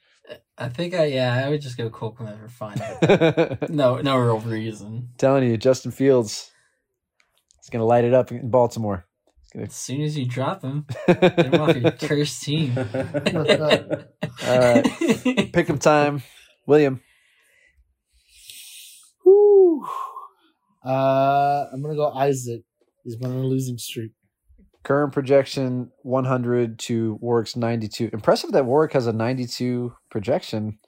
I 0.56 0.68
think 0.68 0.94
I 0.94 1.06
yeah 1.06 1.44
I 1.44 1.48
would 1.48 1.60
just 1.60 1.76
go 1.76 1.90
Cole 1.90 2.14
Kmet 2.14 2.38
for 2.40 2.48
fun. 2.48 3.68
No, 3.68 3.96
no 4.00 4.16
real 4.16 4.38
reason. 4.38 5.08
Telling 5.18 5.42
you, 5.42 5.56
Justin 5.56 5.90
Fields 5.90 6.52
is 7.64 7.68
gonna 7.70 7.84
light 7.84 8.04
it 8.04 8.14
up 8.14 8.30
in 8.30 8.48
Baltimore. 8.48 9.06
As 9.56 9.74
soon 9.74 10.02
as 10.02 10.16
you 10.16 10.24
drop 10.24 10.62
him, 10.62 10.86
get 11.08 11.46
him 11.46 11.60
off 11.60 11.76
your 11.76 11.90
cursed 11.90 12.42
team. 12.42 12.74
All 12.78 12.84
right. 14.46 14.84
Pick 15.52 15.68
'em 15.68 15.78
time, 15.78 16.22
William. 16.66 17.00
Whew. 19.24 19.84
Uh, 20.84 21.66
I'm 21.72 21.82
gonna 21.82 21.96
go 21.96 22.12
Isaac. 22.12 22.62
He's 23.02 23.16
been 23.16 23.30
on 23.32 23.38
a 23.38 23.46
losing 23.46 23.78
streak. 23.78 24.12
Current 24.86 25.12
projection 25.12 25.90
100 26.02 26.78
to 26.78 27.18
Warwick's 27.20 27.56
92. 27.56 28.10
Impressive 28.12 28.52
that 28.52 28.66
Warwick 28.66 28.92
has 28.92 29.08
a 29.08 29.12
92 29.12 29.92
projection 30.12 30.78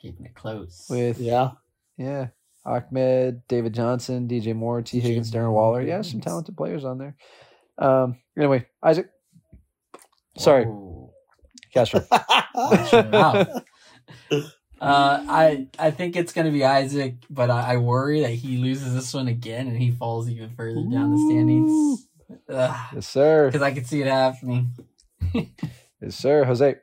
Keeping 0.00 0.24
it 0.24 0.34
close. 0.34 0.86
with 0.88 1.18
yeah, 1.18 1.50
Yeah, 1.98 2.28
Ahmed, 2.64 3.42
David 3.46 3.74
Johnson, 3.74 4.26
DJ 4.26 4.56
Moore, 4.56 4.80
T. 4.80 5.00
DJ 5.00 5.02
Higgins, 5.02 5.30
Darren 5.30 5.42
Moore, 5.42 5.52
Waller. 5.52 5.82
Yeah, 5.82 6.00
some 6.00 6.22
talented 6.22 6.56
players 6.56 6.82
on 6.86 6.96
there. 6.96 7.14
Um, 7.76 8.16
anyway, 8.38 8.68
Isaac. 8.82 9.10
Sorry, 10.38 10.64
Whoa. 10.64 11.12
Castro. 11.74 12.06
Wow. 12.54 13.46
Uh, 14.80 15.24
I 15.28 15.68
I 15.78 15.90
think 15.90 16.16
it's 16.16 16.32
gonna 16.32 16.50
be 16.50 16.64
Isaac, 16.64 17.16
but 17.28 17.50
I, 17.50 17.74
I 17.74 17.76
worry 17.78 18.20
that 18.20 18.30
he 18.30 18.56
loses 18.58 18.94
this 18.94 19.12
one 19.12 19.28
again 19.28 19.66
and 19.68 19.76
he 19.76 19.90
falls 19.90 20.28
even 20.28 20.50
further 20.54 20.80
down 20.82 21.10
the 21.12 21.18
standings. 21.28 22.06
Yes, 22.48 23.06
sir. 23.08 23.46
Because 23.48 23.62
I 23.62 23.72
could 23.72 23.86
see 23.86 24.00
it 24.02 24.06
happening. 24.06 24.72
Yes, 26.02 26.16
sir. 26.16 26.44
Jose. 26.44 26.76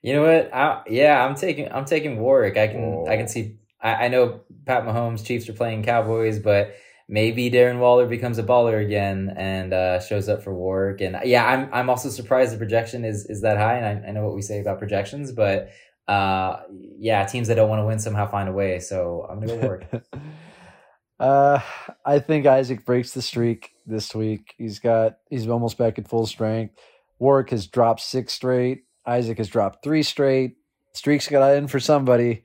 You 0.00 0.12
know 0.14 0.22
what? 0.22 0.54
I, 0.54 0.82
yeah, 0.88 1.22
I'm 1.24 1.34
taking 1.34 1.70
I'm 1.70 1.84
taking 1.84 2.18
Warwick. 2.18 2.56
I 2.56 2.68
can 2.68 3.04
I 3.06 3.14
Oh. 3.14 3.16
can 3.18 3.28
see. 3.28 3.58
I, 3.80 4.06
I 4.06 4.08
know 4.08 4.40
Pat 4.64 4.84
Mahomes, 4.84 5.24
Chiefs 5.24 5.48
are 5.48 5.52
playing 5.52 5.82
Cowboys, 5.82 6.38
but 6.38 6.74
maybe 7.08 7.50
Darren 7.50 7.78
Waller 7.78 8.06
becomes 8.06 8.38
a 8.38 8.42
baller 8.42 8.82
again 8.82 9.34
and 9.36 9.72
uh, 9.74 10.00
shows 10.00 10.28
up 10.28 10.42
for 10.42 10.54
Warwick. 10.54 11.00
And 11.02 11.18
yeah, 11.24 11.44
I'm 11.46 11.68
I'm 11.74 11.90
also 11.90 12.08
surprised 12.08 12.54
the 12.54 12.58
projection 12.58 13.04
is 13.04 13.26
is 13.26 13.42
that 13.42 13.58
high. 13.58 13.74
And 13.78 14.06
I, 14.06 14.08
I 14.08 14.12
know 14.12 14.24
what 14.24 14.34
we 14.34 14.42
say 14.42 14.60
about 14.60 14.78
projections, 14.78 15.30
but 15.32 15.68
uh, 16.06 16.60
yeah, 16.98 17.26
teams 17.26 17.48
that 17.48 17.56
don't 17.56 17.68
want 17.68 17.80
to 17.80 17.84
win 17.86 17.98
somehow 17.98 18.30
find 18.30 18.48
a 18.48 18.52
way. 18.52 18.78
So 18.80 19.26
I'm 19.28 19.40
gonna 19.40 19.56
go 19.60 19.66
Warwick. 19.66 19.88
uh, 21.20 21.60
I 22.04 22.18
think 22.20 22.46
Isaac 22.46 22.84
breaks 22.86 23.12
the 23.12 23.20
streak 23.22 23.72
this 23.88 24.14
week. 24.14 24.54
He's 24.58 24.78
got 24.78 25.18
he's 25.30 25.48
almost 25.48 25.78
back 25.78 25.98
at 25.98 26.08
full 26.08 26.26
strength. 26.26 26.74
Warwick 27.18 27.50
has 27.50 27.66
dropped 27.66 28.00
six 28.00 28.32
straight. 28.32 28.84
Isaac 29.06 29.38
has 29.38 29.48
dropped 29.48 29.82
three 29.82 30.02
straight. 30.02 30.56
Streaks 30.92 31.28
got 31.28 31.56
in 31.56 31.68
for 31.68 31.80
somebody. 31.80 32.44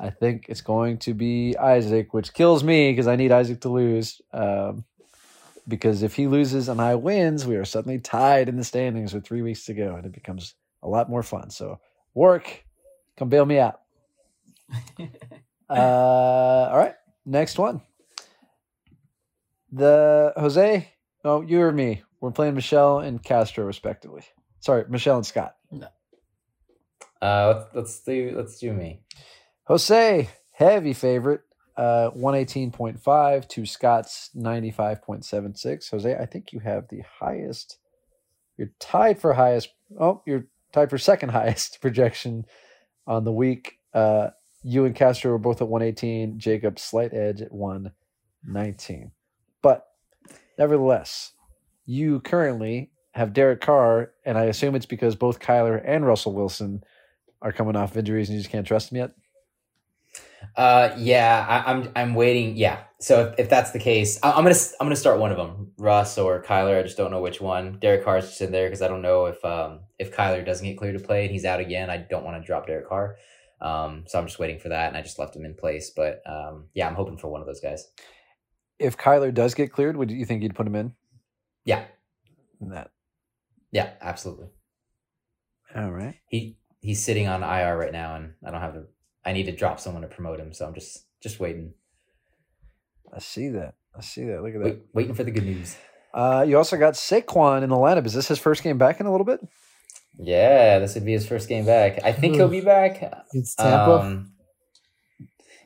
I 0.00 0.10
think 0.10 0.46
it's 0.48 0.60
going 0.60 0.98
to 0.98 1.14
be 1.14 1.56
Isaac, 1.56 2.14
which 2.14 2.32
kills 2.32 2.62
me 2.62 2.92
because 2.92 3.08
I 3.08 3.16
need 3.16 3.32
Isaac 3.32 3.60
to 3.62 3.68
lose. 3.68 4.20
Um, 4.32 4.84
because 5.66 6.02
if 6.02 6.14
he 6.14 6.26
loses 6.26 6.68
and 6.68 6.80
I 6.80 6.94
wins, 6.94 7.46
we 7.46 7.56
are 7.56 7.64
suddenly 7.64 7.98
tied 7.98 8.48
in 8.48 8.56
the 8.56 8.64
standings 8.64 9.12
with 9.12 9.26
three 9.26 9.42
weeks 9.42 9.66
to 9.66 9.74
go, 9.74 9.96
and 9.96 10.06
it 10.06 10.12
becomes 10.12 10.54
a 10.82 10.88
lot 10.88 11.10
more 11.10 11.22
fun. 11.22 11.50
So, 11.50 11.78
Warwick, 12.14 12.64
come 13.16 13.28
bail 13.28 13.44
me 13.44 13.58
out. 13.58 13.80
Uh, 15.70 16.68
all 16.70 16.78
right, 16.78 16.94
next 17.26 17.58
one. 17.58 17.82
The 19.70 20.32
Jose, 20.36 20.88
oh, 21.24 21.42
you 21.42 21.60
or 21.60 21.72
me? 21.72 22.02
We're 22.20 22.30
playing 22.30 22.54
Michelle 22.54 23.00
and 23.00 23.22
Castro, 23.22 23.64
respectively. 23.64 24.22
Sorry, 24.60 24.84
Michelle 24.88 25.16
and 25.16 25.26
Scott. 25.26 25.54
Uh, 27.20 27.54
let's 27.54 27.74
let's 27.74 28.00
do 28.00 28.32
let's 28.36 28.58
do 28.58 28.72
me. 28.72 29.00
Jose, 29.64 30.28
heavy 30.52 30.92
favorite, 30.92 31.42
uh, 31.76 32.08
one 32.10 32.34
eighteen 32.34 32.70
point 32.70 33.00
five 33.00 33.46
to 33.48 33.66
Scott's 33.66 34.30
ninety 34.34 34.70
five 34.70 35.02
point 35.02 35.24
seven 35.24 35.54
six. 35.54 35.90
Jose, 35.90 36.14
I 36.16 36.26
think 36.26 36.52
you 36.52 36.60
have 36.60 36.88
the 36.88 37.02
highest. 37.20 37.78
You're 38.56 38.72
tied 38.78 39.20
for 39.20 39.32
highest. 39.34 39.70
Oh, 39.98 40.22
you're 40.26 40.46
tied 40.72 40.90
for 40.90 40.98
second 40.98 41.30
highest 41.30 41.78
projection 41.82 42.44
on 43.06 43.24
the 43.24 43.32
week. 43.32 43.78
Uh, 43.92 44.30
you 44.62 44.84
and 44.84 44.94
Castro 44.94 45.32
were 45.32 45.38
both 45.38 45.60
at 45.60 45.68
one 45.68 45.82
eighteen. 45.82 46.38
Jacob 46.38 46.78
slight 46.78 47.12
edge 47.12 47.42
at 47.42 47.52
one 47.52 47.92
nineteen. 48.44 49.12
Nevertheless, 50.58 51.32
you 51.86 52.20
currently 52.20 52.90
have 53.12 53.32
Derek 53.32 53.60
Carr, 53.60 54.12
and 54.24 54.36
I 54.36 54.44
assume 54.44 54.74
it's 54.74 54.86
because 54.86 55.14
both 55.14 55.40
Kyler 55.40 55.82
and 55.84 56.06
Russell 56.06 56.34
Wilson 56.34 56.82
are 57.40 57.52
coming 57.52 57.76
off 57.76 57.96
injuries 57.96 58.28
and 58.28 58.36
you 58.36 58.42
just 58.42 58.50
can't 58.50 58.66
trust 58.66 58.90
them 58.90 58.98
yet. 58.98 59.12
Uh, 60.56 60.94
yeah, 60.98 61.44
I, 61.48 61.70
I'm 61.70 61.92
I'm 61.96 62.14
waiting. 62.14 62.56
Yeah, 62.56 62.80
so 63.00 63.26
if, 63.26 63.40
if 63.40 63.48
that's 63.48 63.72
the 63.72 63.78
case, 63.78 64.18
I, 64.22 64.32
I'm 64.32 64.44
gonna 64.44 64.56
I'm 64.80 64.86
gonna 64.86 64.96
start 64.96 65.18
one 65.18 65.30
of 65.30 65.36
them, 65.36 65.72
Russ 65.78 66.18
or 66.18 66.42
Kyler. 66.42 66.78
I 66.78 66.82
just 66.82 66.96
don't 66.96 67.10
know 67.10 67.20
which 67.20 67.40
one. 67.40 67.78
Derek 67.80 68.04
Carr's 68.04 68.28
just 68.28 68.40
in 68.40 68.52
there 68.52 68.66
because 68.66 68.82
I 68.82 68.88
don't 68.88 69.02
know 69.02 69.26
if 69.26 69.44
um 69.44 69.80
if 69.98 70.14
Kyler 70.14 70.44
doesn't 70.44 70.66
get 70.66 70.78
cleared 70.78 70.98
to 70.98 71.04
play 71.04 71.22
and 71.22 71.30
he's 71.32 71.44
out 71.44 71.60
again. 71.60 71.90
I 71.90 71.98
don't 71.98 72.24
want 72.24 72.40
to 72.40 72.46
drop 72.46 72.66
Derek 72.66 72.88
Carr. 72.88 73.16
Um, 73.60 74.04
so 74.06 74.18
I'm 74.18 74.26
just 74.26 74.38
waiting 74.38 74.60
for 74.60 74.68
that, 74.68 74.88
and 74.88 74.96
I 74.96 75.02
just 75.02 75.18
left 75.18 75.34
him 75.34 75.44
in 75.44 75.54
place. 75.54 75.90
But 75.90 76.22
um, 76.26 76.66
yeah, 76.74 76.86
I'm 76.86 76.94
hoping 76.94 77.18
for 77.18 77.28
one 77.28 77.40
of 77.40 77.46
those 77.46 77.60
guys. 77.60 77.88
If 78.78 78.96
Kyler 78.96 79.32
does 79.32 79.54
get 79.54 79.72
cleared, 79.72 79.96
would 79.96 80.10
you 80.10 80.24
think 80.24 80.42
you'd 80.42 80.54
put 80.54 80.66
him 80.66 80.76
in? 80.76 80.94
Yeah, 81.64 81.84
in 82.60 82.70
that? 82.70 82.90
yeah, 83.72 83.90
absolutely. 84.00 84.48
All 85.74 85.90
right. 85.90 86.14
He 86.28 86.58
he's 86.80 87.04
sitting 87.04 87.28
on 87.28 87.42
IR 87.42 87.76
right 87.76 87.92
now, 87.92 88.16
and 88.16 88.34
I 88.46 88.50
don't 88.50 88.60
have 88.60 88.74
to. 88.74 88.84
I 89.24 89.32
need 89.32 89.44
to 89.44 89.52
drop 89.52 89.80
someone 89.80 90.02
to 90.02 90.08
promote 90.08 90.40
him, 90.40 90.52
so 90.52 90.66
I'm 90.66 90.74
just 90.74 91.04
just 91.20 91.40
waiting, 91.40 91.74
I 93.14 93.18
see 93.18 93.48
that. 93.50 93.74
I 93.96 94.00
see 94.00 94.24
that. 94.24 94.42
Look 94.42 94.54
at 94.54 94.60
that. 94.60 94.64
wait, 94.64 94.78
waiting 94.92 95.14
for 95.14 95.24
the 95.24 95.30
good 95.30 95.44
news. 95.44 95.76
Uh, 96.12 96.44
you 96.46 96.56
also 96.56 96.76
got 96.76 96.94
Saquon 96.94 97.62
in 97.62 97.70
the 97.70 97.76
lineup. 97.76 98.06
Is 98.06 98.14
this 98.14 98.28
his 98.28 98.38
first 98.38 98.62
game 98.62 98.78
back 98.78 99.00
in 99.00 99.06
a 99.06 99.10
little 99.10 99.26
bit? 99.26 99.40
Yeah, 100.18 100.78
this 100.78 100.94
would 100.94 101.04
be 101.04 101.12
his 101.12 101.26
first 101.26 101.48
game 101.48 101.64
back. 101.64 102.00
I 102.04 102.12
think 102.12 102.34
he'll 102.34 102.48
be 102.48 102.60
back. 102.60 103.02
Against 103.32 103.58
Tampa. 103.58 104.00
Um, 104.00 104.32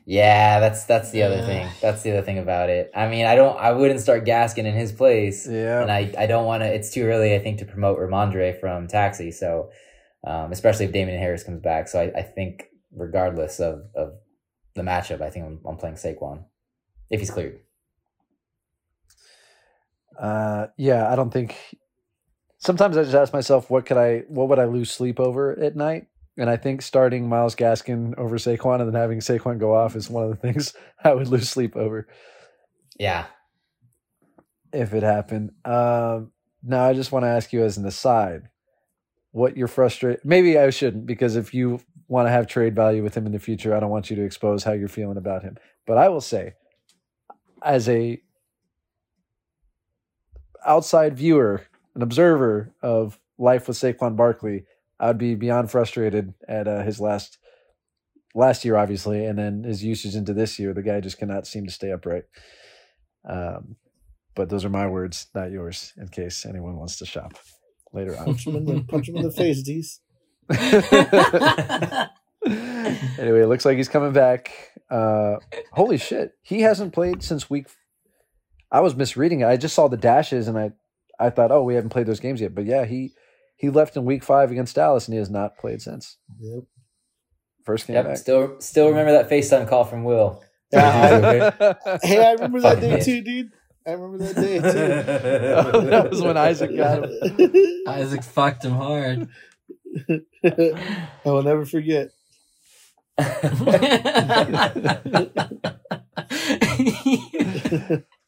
yeah, 0.05 0.59
that's 0.59 0.85
that's 0.85 1.11
the 1.11 1.23
other 1.23 1.37
Yeah. 1.37 1.45
thing. 1.45 1.69
That's 1.81 2.01
the 2.03 2.11
other 2.11 2.21
thing 2.21 2.37
about 2.39 2.69
it. 2.69 2.91
I 2.95 3.07
mean, 3.07 3.25
I 3.25 3.35
don't. 3.35 3.57
I 3.57 3.71
wouldn't 3.71 3.99
start 3.99 4.25
Gaskin 4.25 4.65
in 4.65 4.73
his 4.75 4.91
place, 4.91 5.47
Yeah. 5.47 5.81
and 5.81 5.91
I 5.91 6.13
I 6.17 6.25
don't 6.25 6.45
want 6.45 6.63
to. 6.63 6.73
It's 6.73 6.91
too 6.91 7.05
early, 7.05 7.35
I 7.35 7.39
think, 7.39 7.59
to 7.59 7.65
promote 7.65 7.99
Rhamondre 7.99 8.59
from 8.59 8.87
Taxi. 8.87 9.31
So, 9.31 9.69
um, 10.25 10.51
especially 10.51 10.85
if 10.85 10.91
Damien 10.91 11.19
Harris 11.19 11.43
comes 11.43 11.61
back. 11.61 11.87
So 11.87 11.99
I, 11.99 12.19
I 12.19 12.21
think, 12.21 12.65
regardless 12.95 13.59
of 13.59 13.83
of 13.95 14.13
the 14.75 14.81
matchup, 14.81 15.21
I 15.21 15.29
think 15.29 15.45
I'm, 15.45 15.59
I'm 15.65 15.77
playing 15.77 15.95
Saquon 15.95 16.45
if 17.09 17.19
he's 17.19 17.31
cleared. 17.31 17.59
Uh, 20.19 20.67
yeah, 20.77 21.11
I 21.11 21.15
don't 21.15 21.31
think. 21.31 21.57
Sometimes 22.59 22.95
I 22.95 23.03
just 23.03 23.13
ask 23.15 23.33
myself, 23.33 23.69
what 23.69 23.85
could 23.85 23.97
I, 23.97 24.19
what 24.29 24.47
would 24.47 24.57
I 24.57 24.63
lose 24.63 24.89
sleep 24.89 25.19
over 25.19 25.51
at 25.59 25.75
night? 25.75 26.07
And 26.37 26.49
I 26.49 26.57
think 26.57 26.81
starting 26.81 27.29
Myles 27.29 27.55
Gaskin 27.55 28.17
over 28.17 28.37
Saquon 28.37 28.79
and 28.81 28.91
then 28.91 28.99
having 28.99 29.19
Saquon 29.19 29.59
go 29.59 29.75
off 29.75 29.95
is 29.95 30.09
one 30.09 30.23
of 30.23 30.29
the 30.29 30.35
things 30.35 30.73
I 31.03 31.13
would 31.13 31.27
lose 31.27 31.49
sleep 31.49 31.75
over 31.75 32.07
Yeah, 32.97 33.25
if 34.71 34.93
it 34.93 35.03
happened. 35.03 35.51
Um, 35.63 36.31
now 36.63 36.85
I 36.85 36.93
just 36.93 37.11
want 37.11 37.23
to 37.23 37.29
ask 37.29 37.53
you 37.53 37.63
as 37.63 37.77
an 37.77 37.85
aside, 37.85 38.49
what 39.31 39.57
you're 39.57 39.67
frustrated. 39.67 40.23
Maybe 40.23 40.57
I 40.57 40.69
shouldn't 40.69 41.05
because 41.05 41.35
if 41.35 41.53
you 41.53 41.81
want 42.07 42.27
to 42.27 42.31
have 42.31 42.47
trade 42.47 42.75
value 42.75 43.03
with 43.03 43.15
him 43.15 43.25
in 43.25 43.31
the 43.31 43.39
future, 43.39 43.75
I 43.75 43.79
don't 43.79 43.89
want 43.89 44.09
you 44.09 44.15
to 44.15 44.23
expose 44.23 44.63
how 44.63 44.71
you're 44.71 44.87
feeling 44.87 45.17
about 45.17 45.43
him. 45.43 45.57
But 45.85 45.97
I 45.97 46.09
will 46.09 46.21
say, 46.21 46.53
as 47.61 47.89
a 47.89 48.21
outside 50.65 51.17
viewer, 51.17 51.63
an 51.95 52.01
observer 52.01 52.73
of 52.81 53.19
life 53.37 53.67
with 53.67 53.77
Saquon 53.77 54.15
Barkley, 54.15 54.65
I'd 55.03 55.17
be 55.17 55.35
beyond 55.35 55.69
frustrated 55.69 56.33
at 56.47 56.67
uh, 56.67 56.81
his 56.83 56.99
last 56.99 57.37
last 58.33 58.63
year, 58.63 58.77
obviously, 58.77 59.25
and 59.25 59.37
then 59.37 59.63
his 59.63 59.83
usage 59.83 60.15
into 60.15 60.33
this 60.33 60.57
year. 60.57 60.73
The 60.73 60.81
guy 60.81 61.01
just 61.01 61.17
cannot 61.17 61.45
seem 61.45 61.65
to 61.65 61.71
stay 61.71 61.91
upright. 61.91 62.23
Um, 63.27 63.75
but 64.33 64.49
those 64.49 64.65
are 64.65 64.69
my 64.69 64.87
words, 64.87 65.27
not 65.35 65.51
yours, 65.51 65.93
in 65.97 66.07
case 66.07 66.45
anyone 66.45 66.77
wants 66.77 66.97
to 66.99 67.05
shop 67.05 67.33
later 67.91 68.17
on. 68.17 68.25
punch 68.25 68.47
him 68.47 68.55
in 68.55 68.65
the 68.65 68.81
punch 68.81 69.09
him 69.09 69.17
in 69.17 69.23
the 69.23 69.31
face, 69.43 69.61
D's. 69.61 69.99
anyway, 73.19 73.41
it 73.41 73.47
looks 73.47 73.65
like 73.65 73.77
he's 73.77 73.89
coming 73.89 74.13
back. 74.13 74.51
Uh, 74.89 75.35
holy 75.73 75.97
shit, 75.97 76.33
he 76.41 76.61
hasn't 76.61 76.93
played 76.93 77.23
since 77.23 77.49
week. 77.49 77.67
I 78.71 78.79
was 78.79 78.95
misreading 78.95 79.41
it. 79.41 79.47
I 79.47 79.57
just 79.57 79.75
saw 79.75 79.87
the 79.87 79.97
dashes 79.97 80.47
and 80.47 80.57
I, 80.57 80.71
I 81.19 81.29
thought, 81.29 81.51
oh, 81.51 81.63
we 81.63 81.75
haven't 81.75 81.91
played 81.91 82.07
those 82.07 82.19
games 82.19 82.41
yet. 82.41 82.55
But 82.55 82.65
yeah, 82.65 82.85
he 82.85 83.13
he 83.55 83.69
left 83.69 83.95
in 83.95 84.05
week 84.05 84.23
five 84.23 84.51
against 84.51 84.75
Dallas 84.75 85.07
and 85.07 85.13
he 85.13 85.19
has 85.19 85.29
not 85.29 85.57
played 85.57 85.81
since 85.81 86.17
Yep. 86.39 86.63
first 87.65 87.87
game 87.87 87.95
yep. 87.95 88.05
back. 88.05 88.17
Still 88.17 88.59
still 88.59 88.89
remember 88.89 89.11
that 89.13 89.29
FaceTime 89.29 89.67
call 89.67 89.83
from 89.85 90.03
Will. 90.03 90.43
Yeah, 90.71 91.51
Hey, 92.03 92.25
I 92.25 92.31
remember 92.33 92.59
that 92.61 92.79
day 92.81 92.99
too, 92.99 93.21
dude. 93.21 93.51
I 93.85 93.91
remember 93.91 94.17
that 94.25 94.35
day 94.35 94.55
too. 94.59 94.61
that 95.89 96.09
was 96.09 96.21
when 96.21 96.37
Isaac 96.37 96.75
got 96.75 97.03
him. 97.03 97.53
Isaac 97.87 98.23
fucked 98.23 98.65
him 98.65 98.71
hard. 98.73 99.27
I 100.09 101.05
will 101.25 101.43
never 101.43 101.65
forget. 101.65 102.09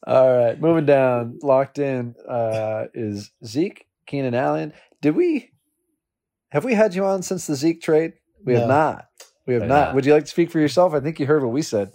All 0.07 0.37
right, 0.37 0.59
moving 0.61 0.85
down, 0.85 1.39
locked 1.41 1.79
in 1.79 2.13
uh, 2.29 2.85
is 2.93 3.31
Zeke, 3.43 3.87
Keenan 4.05 4.35
Allen. 4.35 4.73
Did 5.05 5.15
we 5.15 5.51
have 6.49 6.65
we 6.65 6.73
had 6.73 6.95
you 6.95 7.05
on 7.05 7.21
since 7.21 7.45
the 7.45 7.53
Zeke 7.53 7.79
trade? 7.79 8.13
We 8.43 8.55
have 8.55 8.67
not. 8.67 9.05
We 9.45 9.53
have 9.53 9.61
Have 9.61 9.69
not. 9.69 9.85
not. 9.89 9.93
Would 9.93 10.03
you 10.07 10.13
like 10.13 10.23
to 10.23 10.31
speak 10.31 10.49
for 10.49 10.59
yourself? 10.59 10.95
I 10.95 10.99
think 10.99 11.19
you 11.19 11.27
heard 11.27 11.43
what 11.43 11.51
we 11.51 11.61
said. 11.61 11.91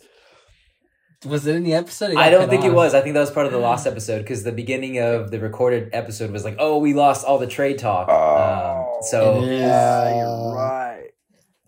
was 1.26 1.44
it 1.44 1.56
in 1.56 1.64
the 1.64 1.74
episode? 1.74 2.14
I 2.14 2.30
don't 2.30 2.42
cut 2.42 2.50
think 2.50 2.64
it 2.64 2.72
was. 2.72 2.94
I 2.94 3.00
think 3.00 3.14
that 3.14 3.20
was 3.20 3.32
part 3.32 3.46
of 3.46 3.52
the 3.52 3.58
lost 3.58 3.84
episode 3.88 4.18
because 4.20 4.44
the 4.44 4.52
beginning 4.52 5.00
of 5.00 5.32
the 5.32 5.40
recorded 5.40 5.90
episode 5.92 6.30
was 6.30 6.44
like, 6.44 6.54
"Oh, 6.60 6.78
we 6.78 6.94
lost 6.94 7.26
all 7.26 7.38
the 7.38 7.48
trade 7.48 7.78
talk." 7.78 8.08
um, 8.08 9.02
so, 9.02 9.42
Yeah, 9.42 10.14
you're 10.14 10.54
right. 10.54 11.08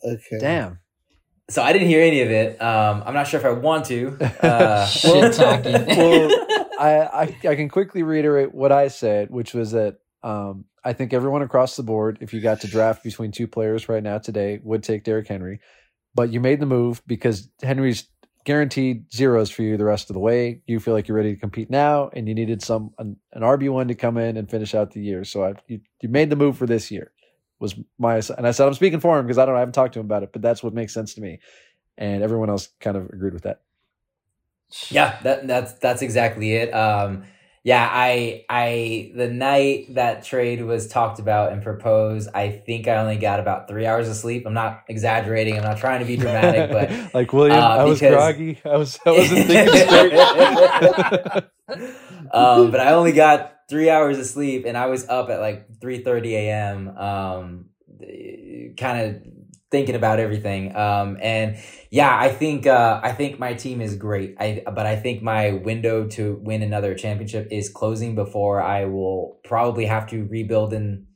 Okay. 0.04 0.38
Damn. 0.38 0.78
so 1.50 1.60
I 1.60 1.72
didn't 1.72 1.88
hear 1.88 2.02
any 2.04 2.20
of 2.20 2.30
it. 2.30 2.62
Um, 2.62 3.02
I'm 3.04 3.14
not 3.14 3.26
sure 3.26 3.40
if 3.40 3.46
I 3.46 3.50
want 3.50 3.86
to. 3.86 4.16
Uh, 4.40 4.86
Shit 5.00 5.32
talking. 5.32 5.72
Well, 5.72 6.30
I, 6.78 7.00
I 7.12 7.36
I 7.48 7.56
can 7.56 7.68
quickly 7.68 8.04
reiterate 8.04 8.54
what 8.54 8.70
I 8.70 8.86
said, 8.86 9.30
which 9.30 9.54
was 9.54 9.72
that 9.72 9.96
um, 10.22 10.66
I 10.84 10.92
think 10.92 11.12
everyone 11.12 11.42
across 11.42 11.76
the 11.76 11.82
board, 11.82 12.18
if 12.20 12.34
you 12.34 12.40
got 12.40 12.60
to 12.62 12.68
draft 12.68 13.04
between 13.04 13.30
two 13.30 13.46
players 13.46 13.88
right 13.88 14.02
now 14.02 14.18
today, 14.18 14.60
would 14.62 14.82
take 14.82 15.04
Derrick 15.04 15.28
Henry. 15.28 15.60
But 16.14 16.32
you 16.32 16.40
made 16.40 16.60
the 16.60 16.66
move 16.66 17.02
because 17.06 17.48
Henry's 17.62 18.08
guaranteed 18.44 19.12
zeros 19.12 19.50
for 19.50 19.62
you 19.62 19.76
the 19.76 19.84
rest 19.84 20.10
of 20.10 20.14
the 20.14 20.20
way. 20.20 20.62
You 20.66 20.80
feel 20.80 20.94
like 20.94 21.08
you're 21.08 21.16
ready 21.16 21.34
to 21.34 21.40
compete 21.40 21.70
now, 21.70 22.10
and 22.12 22.28
you 22.28 22.34
needed 22.34 22.62
some 22.62 22.92
an, 22.98 23.16
an 23.32 23.42
RB 23.42 23.70
one 23.70 23.88
to 23.88 23.94
come 23.94 24.18
in 24.18 24.36
and 24.36 24.50
finish 24.50 24.74
out 24.74 24.92
the 24.92 25.00
year. 25.00 25.24
So 25.24 25.44
I 25.44 25.54
you, 25.68 25.80
you 26.00 26.08
made 26.08 26.30
the 26.30 26.36
move 26.36 26.58
for 26.58 26.66
this 26.66 26.90
year. 26.90 27.12
Was 27.60 27.76
my 27.98 28.16
and 28.36 28.46
I 28.46 28.50
said 28.50 28.66
I'm 28.66 28.74
speaking 28.74 29.00
for 29.00 29.18
him 29.18 29.26
because 29.26 29.38
I 29.38 29.46
don't 29.46 29.54
I 29.54 29.60
haven't 29.60 29.74
talked 29.74 29.94
to 29.94 30.00
him 30.00 30.06
about 30.06 30.24
it, 30.24 30.32
but 30.32 30.42
that's 30.42 30.62
what 30.62 30.74
makes 30.74 30.92
sense 30.92 31.14
to 31.14 31.20
me. 31.20 31.38
And 31.96 32.22
everyone 32.22 32.50
else 32.50 32.68
kind 32.80 32.96
of 32.96 33.06
agreed 33.10 33.34
with 33.34 33.44
that. 33.44 33.60
yeah, 34.90 35.18
that, 35.22 35.46
that's 35.46 35.74
that's 35.74 36.02
exactly 36.02 36.54
it. 36.54 36.70
Um, 36.70 37.24
yeah, 37.64 37.88
I 37.90 38.44
I 38.48 39.12
the 39.14 39.28
night 39.28 39.94
that 39.94 40.24
trade 40.24 40.64
was 40.64 40.88
talked 40.88 41.20
about 41.20 41.52
and 41.52 41.62
proposed, 41.62 42.28
I 42.34 42.50
think 42.50 42.88
I 42.88 42.96
only 42.96 43.18
got 43.18 43.38
about 43.38 43.68
three 43.68 43.86
hours 43.86 44.08
of 44.08 44.16
sleep. 44.16 44.44
I'm 44.46 44.54
not 44.54 44.82
exaggerating. 44.88 45.56
I'm 45.56 45.62
not 45.62 45.78
trying 45.78 46.00
to 46.00 46.04
be 46.04 46.16
dramatic, 46.16 46.72
but 46.72 47.14
like 47.14 47.32
William, 47.32 47.58
uh, 47.58 47.60
I 47.60 47.84
was 47.84 48.00
groggy. 48.00 48.60
I 48.64 48.76
was 48.76 48.98
I 49.06 49.10
wasn't 49.12 49.46
thinking 49.46 49.76
straight. 49.86 50.12
um, 52.34 52.72
but 52.72 52.80
I 52.80 52.94
only 52.94 53.12
got 53.12 53.52
three 53.70 53.88
hours 53.88 54.18
of 54.18 54.26
sleep, 54.26 54.64
and 54.66 54.76
I 54.76 54.86
was 54.86 55.08
up 55.08 55.30
at 55.30 55.38
like 55.38 55.80
three 55.80 56.02
thirty 56.02 56.34
a.m. 56.34 56.88
Um, 56.98 57.66
kind 58.76 59.00
of 59.00 59.22
thinking 59.72 59.96
about 59.96 60.20
everything. 60.20 60.76
Um, 60.76 61.18
and 61.20 61.56
yeah, 61.90 62.16
I 62.16 62.28
think 62.28 62.68
uh, 62.68 63.00
I 63.02 63.10
think 63.12 63.40
my 63.40 63.54
team 63.54 63.80
is 63.80 63.96
great. 63.96 64.36
I 64.38 64.62
but 64.64 64.86
I 64.86 64.94
think 64.94 65.22
my 65.22 65.52
window 65.52 66.06
to 66.08 66.38
win 66.40 66.62
another 66.62 66.94
championship 66.94 67.48
is 67.50 67.68
closing 67.68 68.14
before 68.14 68.62
I 68.62 68.84
will 68.84 69.40
probably 69.42 69.86
have 69.86 70.06
to 70.10 70.24
rebuild 70.26 70.72
in 70.72 71.06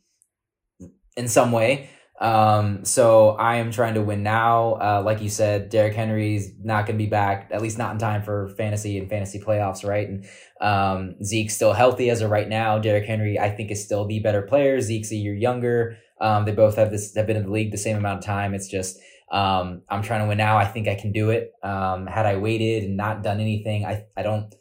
in 1.16 1.28
some 1.28 1.52
way. 1.52 1.90
Um, 2.18 2.84
so 2.86 3.30
I 3.30 3.56
am 3.56 3.70
trying 3.70 3.94
to 3.94 4.02
win 4.02 4.22
now. 4.22 4.74
Uh, 4.74 5.02
like 5.04 5.20
you 5.20 5.28
said, 5.28 5.68
Derrick 5.68 5.94
Henry's 5.94 6.50
not 6.62 6.86
going 6.86 6.98
to 6.98 7.04
be 7.04 7.10
back, 7.10 7.50
at 7.52 7.60
least 7.60 7.76
not 7.76 7.92
in 7.92 7.98
time 7.98 8.22
for 8.22 8.48
fantasy 8.56 8.98
and 8.98 9.08
fantasy 9.08 9.38
playoffs, 9.38 9.86
right? 9.86 10.08
And 10.08 10.26
um, 10.60 11.22
Zeke's 11.22 11.54
still 11.54 11.74
healthy 11.74 12.08
as 12.08 12.22
of 12.22 12.30
right 12.30 12.48
now. 12.48 12.78
Derrick 12.78 13.04
Henry, 13.04 13.38
I 13.38 13.50
think, 13.50 13.70
is 13.70 13.84
still 13.84 14.06
the 14.06 14.20
better 14.20 14.40
player. 14.40 14.80
Zeke's 14.80 15.12
a 15.12 15.16
year 15.16 15.34
younger. 15.34 15.98
Um, 16.20 16.44
they 16.44 16.52
both 16.52 16.76
have 16.76 16.90
this 16.90 17.14
have 17.14 17.26
been 17.26 17.36
in 17.36 17.44
the 17.44 17.51
league 17.51 17.72
the 17.72 17.78
same 17.78 17.97
amount 17.97 18.18
of 18.20 18.24
time. 18.24 18.55
It's 18.55 18.68
just 18.68 18.98
um, 19.30 19.82
I'm 19.88 20.02
trying 20.02 20.22
to 20.22 20.28
win 20.28 20.38
now. 20.38 20.56
I 20.56 20.64
think 20.64 20.88
I 20.88 20.94
can 20.94 21.12
do 21.12 21.30
it. 21.30 21.52
Um, 21.62 22.06
had 22.06 22.26
I 22.26 22.36
waited 22.36 22.84
and 22.84 22.97
not 22.97 23.22
done 23.22 23.40
anything, 23.40 23.84
I 23.84 24.05
I 24.16 24.22
don't. 24.22 24.55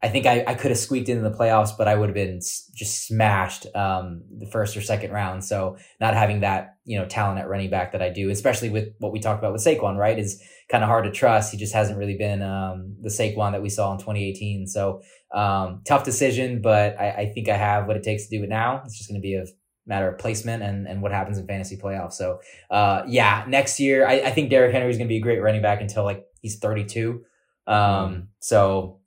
I 0.00 0.08
think 0.08 0.26
I, 0.26 0.44
I 0.46 0.54
could 0.54 0.70
have 0.70 0.78
squeaked 0.78 1.08
into 1.08 1.28
the 1.28 1.36
playoffs, 1.36 1.76
but 1.76 1.88
I 1.88 1.96
would 1.96 2.08
have 2.08 2.14
been 2.14 2.38
just 2.38 3.08
smashed 3.08 3.66
um, 3.74 4.22
the 4.38 4.46
first 4.46 4.76
or 4.76 4.80
second 4.80 5.10
round. 5.10 5.42
So 5.42 5.76
not 6.00 6.14
having 6.14 6.40
that 6.40 6.76
you 6.84 6.98
know 6.98 7.06
talent 7.06 7.40
at 7.40 7.48
running 7.48 7.70
back 7.70 7.92
that 7.92 8.02
I 8.02 8.08
do, 8.10 8.30
especially 8.30 8.70
with 8.70 8.88
what 8.98 9.12
we 9.12 9.18
talked 9.18 9.40
about 9.40 9.52
with 9.52 9.64
Saquon, 9.64 9.96
right, 9.96 10.18
is 10.18 10.42
kind 10.70 10.84
of 10.84 10.88
hard 10.88 11.04
to 11.04 11.10
trust. 11.10 11.52
He 11.52 11.58
just 11.58 11.74
hasn't 11.74 11.98
really 11.98 12.16
been 12.16 12.42
um, 12.42 12.96
the 13.00 13.08
Saquon 13.08 13.52
that 13.52 13.62
we 13.62 13.68
saw 13.68 13.92
in 13.92 13.98
2018. 13.98 14.66
So 14.66 15.00
um, 15.34 15.82
tough 15.86 16.04
decision, 16.04 16.60
but 16.62 16.98
I, 17.00 17.10
I 17.10 17.32
think 17.34 17.48
I 17.48 17.56
have 17.56 17.86
what 17.86 17.96
it 17.96 18.02
takes 18.02 18.26
to 18.26 18.36
do 18.36 18.44
it 18.44 18.48
now. 18.48 18.82
It's 18.84 18.96
just 18.96 19.08
going 19.08 19.20
to 19.20 19.22
be 19.22 19.34
a 19.34 19.44
matter 19.88 20.08
of 20.08 20.18
placement 20.18 20.62
and, 20.62 20.86
and 20.86 21.02
what 21.02 21.12
happens 21.12 21.38
in 21.38 21.46
fantasy 21.46 21.76
playoffs. 21.76 22.12
So 22.12 22.40
uh, 22.70 23.02
yeah, 23.06 23.44
next 23.48 23.80
year 23.80 24.06
I, 24.06 24.20
I 24.20 24.30
think 24.30 24.50
Derrick 24.50 24.72
Henry 24.72 24.90
is 24.90 24.96
going 24.96 25.08
to 25.08 25.12
be 25.12 25.16
a 25.16 25.22
great 25.22 25.40
running 25.40 25.62
back 25.62 25.80
until 25.80 26.04
like 26.04 26.26
he's 26.40 26.58
32. 26.58 27.24
Um, 27.66 28.28
so 28.38 29.00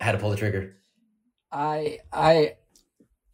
I 0.00 0.04
had 0.04 0.12
to 0.12 0.18
pull 0.18 0.30
the 0.30 0.36
trigger. 0.36 0.76
I 1.50 1.98
I 2.12 2.56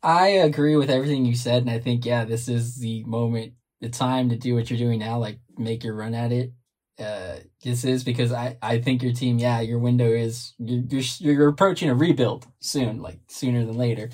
I 0.02 0.28
agree 0.28 0.76
with 0.76 0.90
everything 0.90 1.24
you 1.24 1.34
said, 1.34 1.62
and 1.62 1.70
I 1.70 1.78
think 1.78 2.04
yeah, 2.04 2.24
this 2.24 2.48
is 2.48 2.78
the 2.78 3.04
moment, 3.04 3.54
the 3.80 3.88
time 3.88 4.28
to 4.30 4.36
do 4.36 4.54
what 4.54 4.70
you're 4.70 4.78
doing 4.78 4.98
now. 4.98 5.18
Like 5.18 5.38
make 5.56 5.84
your 5.84 5.94
run 5.94 6.14
at 6.14 6.32
it. 6.32 6.52
Uh, 6.98 7.36
this 7.64 7.84
is 7.84 8.04
because 8.04 8.32
I, 8.32 8.58
I 8.60 8.78
think 8.78 9.02
your 9.02 9.14
team, 9.14 9.38
yeah, 9.38 9.60
your 9.60 9.78
window 9.78 10.08
is 10.08 10.52
you're, 10.58 10.82
you're 10.88 11.02
you're 11.18 11.48
approaching 11.48 11.88
a 11.88 11.94
rebuild 11.94 12.46
soon, 12.60 13.00
like 13.00 13.18
sooner 13.28 13.64
than 13.64 13.76
later, 13.76 14.10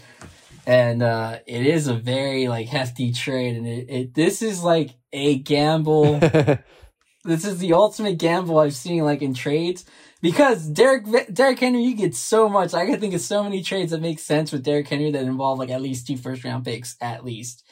and 0.69 1.03
uh, 1.03 1.39
it 1.47 1.67
is 1.67 1.89
a 1.89 1.95
very 1.95 2.47
like 2.47 2.69
hefty 2.69 3.11
trade, 3.11 3.57
and 3.57 3.67
it, 3.67 3.87
it 3.89 4.15
this 4.15 4.43
is 4.43 4.63
like 4.63 4.91
a 5.15 5.39
gamble. 5.39 6.19
this 7.25 7.47
is 7.47 7.57
the 7.57 7.73
ultimate 7.73 8.19
gamble 8.19 8.59
I've 8.59 8.75
seen 8.75 9.03
like 9.03 9.23
in 9.23 9.33
trades 9.33 9.87
because 10.21 10.69
Derek 10.69 11.07
Derrick 11.33 11.59
Henry, 11.59 11.85
you 11.85 11.97
get 11.97 12.15
so 12.15 12.51
much. 12.51 12.75
I 12.75 12.85
can 12.85 13.01
think 13.01 13.15
of 13.15 13.23
so 13.23 13.43
many 13.43 13.63
trades 13.63 13.93
that 13.93 14.03
make 14.03 14.19
sense 14.19 14.53
with 14.53 14.63
Derrick 14.63 14.87
Henry 14.89 15.11
that 15.11 15.25
involve 15.25 15.59
like 15.59 15.71
at 15.71 15.81
least 15.81 16.07
two 16.07 16.19
first 16.19 16.45
round 16.45 16.67
picks 16.67 16.97
at 17.01 17.25
least. 17.25 17.65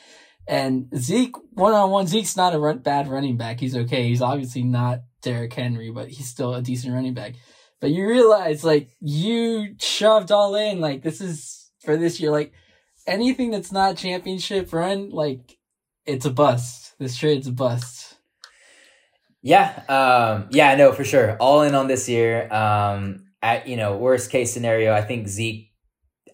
And 0.48 0.89
Zeke, 0.97 1.36
one 1.51 1.74
on 1.74 1.90
one, 1.90 2.06
Zeke's 2.06 2.35
not 2.35 2.55
a 2.55 2.59
run, 2.59 2.78
bad 2.78 3.09
running 3.09 3.36
back. 3.36 3.60
He's 3.60 3.77
okay. 3.77 4.09
He's 4.09 4.23
obviously 4.23 4.62
not 4.62 5.01
Derrick 5.20 5.52
Henry, 5.52 5.90
but 5.90 6.09
he's 6.09 6.28
still 6.28 6.55
a 6.55 6.62
decent 6.62 6.94
running 6.94 7.12
back. 7.12 7.35
But 7.78 7.90
you 7.90 8.09
realize, 8.09 8.64
like, 8.64 8.89
you 9.01 9.74
shoved 9.78 10.32
all 10.32 10.55
in. 10.55 10.81
Like, 10.81 11.02
this 11.02 11.20
is 11.20 11.70
for 11.85 11.97
this 11.98 12.20
year. 12.20 12.31
Like, 12.31 12.52
anything 13.06 13.50
that's 13.50 13.72
not 13.72 13.96
championship 13.96 14.72
run, 14.72 15.10
like, 15.10 15.58
it's 16.04 16.26
a 16.26 16.30
bust. 16.30 16.94
This 16.98 17.16
trade's 17.16 17.46
a 17.46 17.52
bust. 17.52 18.16
Yeah, 19.42 19.82
um, 19.88 20.48
yeah, 20.50 20.74
no, 20.74 20.92
for 20.92 21.04
sure. 21.04 21.36
All 21.36 21.62
in 21.62 21.74
on 21.74 21.86
this 21.86 22.08
year. 22.08 22.52
Um, 22.52 23.26
at 23.42 23.68
you 23.68 23.76
know, 23.76 23.96
worst 23.96 24.30
case 24.30 24.52
scenario, 24.52 24.92
I 24.92 25.02
think 25.02 25.28
Zeke 25.28 25.66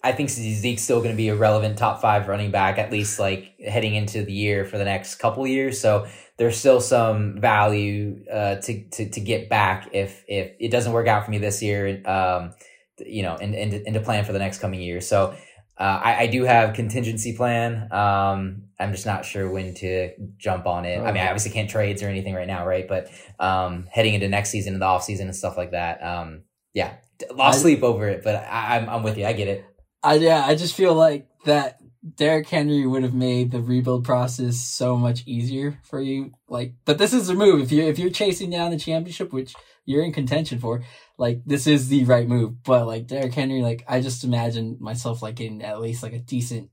I 0.03 0.11
think 0.11 0.29
Zeke's 0.29 0.81
still 0.81 0.99
going 0.99 1.11
to 1.11 1.17
be 1.17 1.29
a 1.29 1.35
relevant 1.35 1.77
top 1.77 2.01
five 2.01 2.27
running 2.27 2.51
back, 2.51 2.77
at 2.77 2.91
least 2.91 3.19
like 3.19 3.55
heading 3.65 3.95
into 3.95 4.23
the 4.23 4.33
year 4.33 4.65
for 4.65 4.77
the 4.77 4.83
next 4.83 5.15
couple 5.15 5.47
years. 5.47 5.79
So 5.79 6.07
there's 6.37 6.57
still 6.57 6.81
some 6.81 7.39
value 7.39 8.25
uh, 8.29 8.55
to, 8.55 8.83
to 8.89 9.09
to 9.09 9.21
get 9.21 9.49
back 9.49 9.89
if 9.93 10.25
if 10.27 10.51
it 10.59 10.71
doesn't 10.71 10.91
work 10.91 11.07
out 11.07 11.23
for 11.23 11.31
me 11.31 11.37
this 11.37 11.63
year. 11.63 12.01
Um, 12.05 12.53
you 12.99 13.23
know, 13.23 13.35
and, 13.35 13.55
and, 13.55 13.73
and 13.73 13.93
to 13.93 13.99
plan 14.01 14.23
for 14.23 14.33
the 14.33 14.39
next 14.39 14.59
coming 14.59 14.81
year. 14.81 15.01
So 15.01 15.35
uh, 15.77 15.99
I, 16.03 16.23
I 16.23 16.27
do 16.27 16.43
have 16.43 16.75
contingency 16.75 17.35
plan. 17.35 17.91
Um, 17.91 18.63
I'm 18.79 18.91
just 18.91 19.05
not 19.05 19.25
sure 19.25 19.49
when 19.49 19.73
to 19.75 20.11
jump 20.37 20.67
on 20.67 20.85
it. 20.85 20.99
I 20.99 21.11
mean, 21.11 21.23
I 21.23 21.27
obviously 21.27 21.51
can't 21.51 21.69
trades 21.69 22.03
or 22.03 22.07
anything 22.07 22.33
right 22.35 22.47
now, 22.47 22.65
right? 22.65 22.87
But 22.87 23.09
um, 23.39 23.87
heading 23.91 24.13
into 24.13 24.27
next 24.27 24.49
season 24.49 24.73
and 24.73 24.81
the 24.81 24.85
off 24.85 25.03
season 25.03 25.27
and 25.27 25.35
stuff 25.35 25.57
like 25.57 25.71
that. 25.71 26.03
Um, 26.03 26.43
yeah, 26.73 26.95
lost 27.33 27.61
sleep 27.61 27.83
over 27.83 28.07
it, 28.07 28.23
but 28.23 28.35
I, 28.35 28.77
I'm 28.77 28.89
I'm 28.89 29.03
with 29.03 29.17
you. 29.17 29.25
I 29.25 29.33
get 29.33 29.47
it. 29.47 29.65
I 30.03 30.15
yeah, 30.15 30.43
I 30.45 30.55
just 30.55 30.75
feel 30.75 30.93
like 30.93 31.27
that 31.45 31.79
Derrick 32.15 32.49
Henry 32.49 32.85
would 32.85 33.03
have 33.03 33.13
made 33.13 33.51
the 33.51 33.61
rebuild 33.61 34.03
process 34.03 34.57
so 34.57 34.97
much 34.97 35.23
easier 35.25 35.79
for 35.83 36.01
you. 36.01 36.31
Like, 36.49 36.73
but 36.85 36.97
this 36.97 37.13
is 37.13 37.27
the 37.27 37.33
move. 37.33 37.61
If 37.61 37.71
you 37.71 37.83
if 37.83 37.97
you're 37.97 38.09
chasing 38.09 38.49
down 38.49 38.71
the 38.71 38.79
championship, 38.79 39.31
which 39.31 39.53
you're 39.85 40.03
in 40.03 40.13
contention 40.13 40.59
for, 40.59 40.83
like 41.17 41.41
this 41.45 41.67
is 41.67 41.89
the 41.89 42.05
right 42.05 42.27
move. 42.27 42.63
But 42.63 42.87
like 42.87 43.07
Derrick 43.07 43.33
Henry, 43.33 43.61
like 43.61 43.83
I 43.87 44.01
just 44.01 44.23
imagine 44.23 44.77
myself 44.79 45.21
like 45.21 45.39
in 45.39 45.61
at 45.61 45.81
least 45.81 46.03
like 46.03 46.13
a 46.13 46.19
decent, 46.19 46.69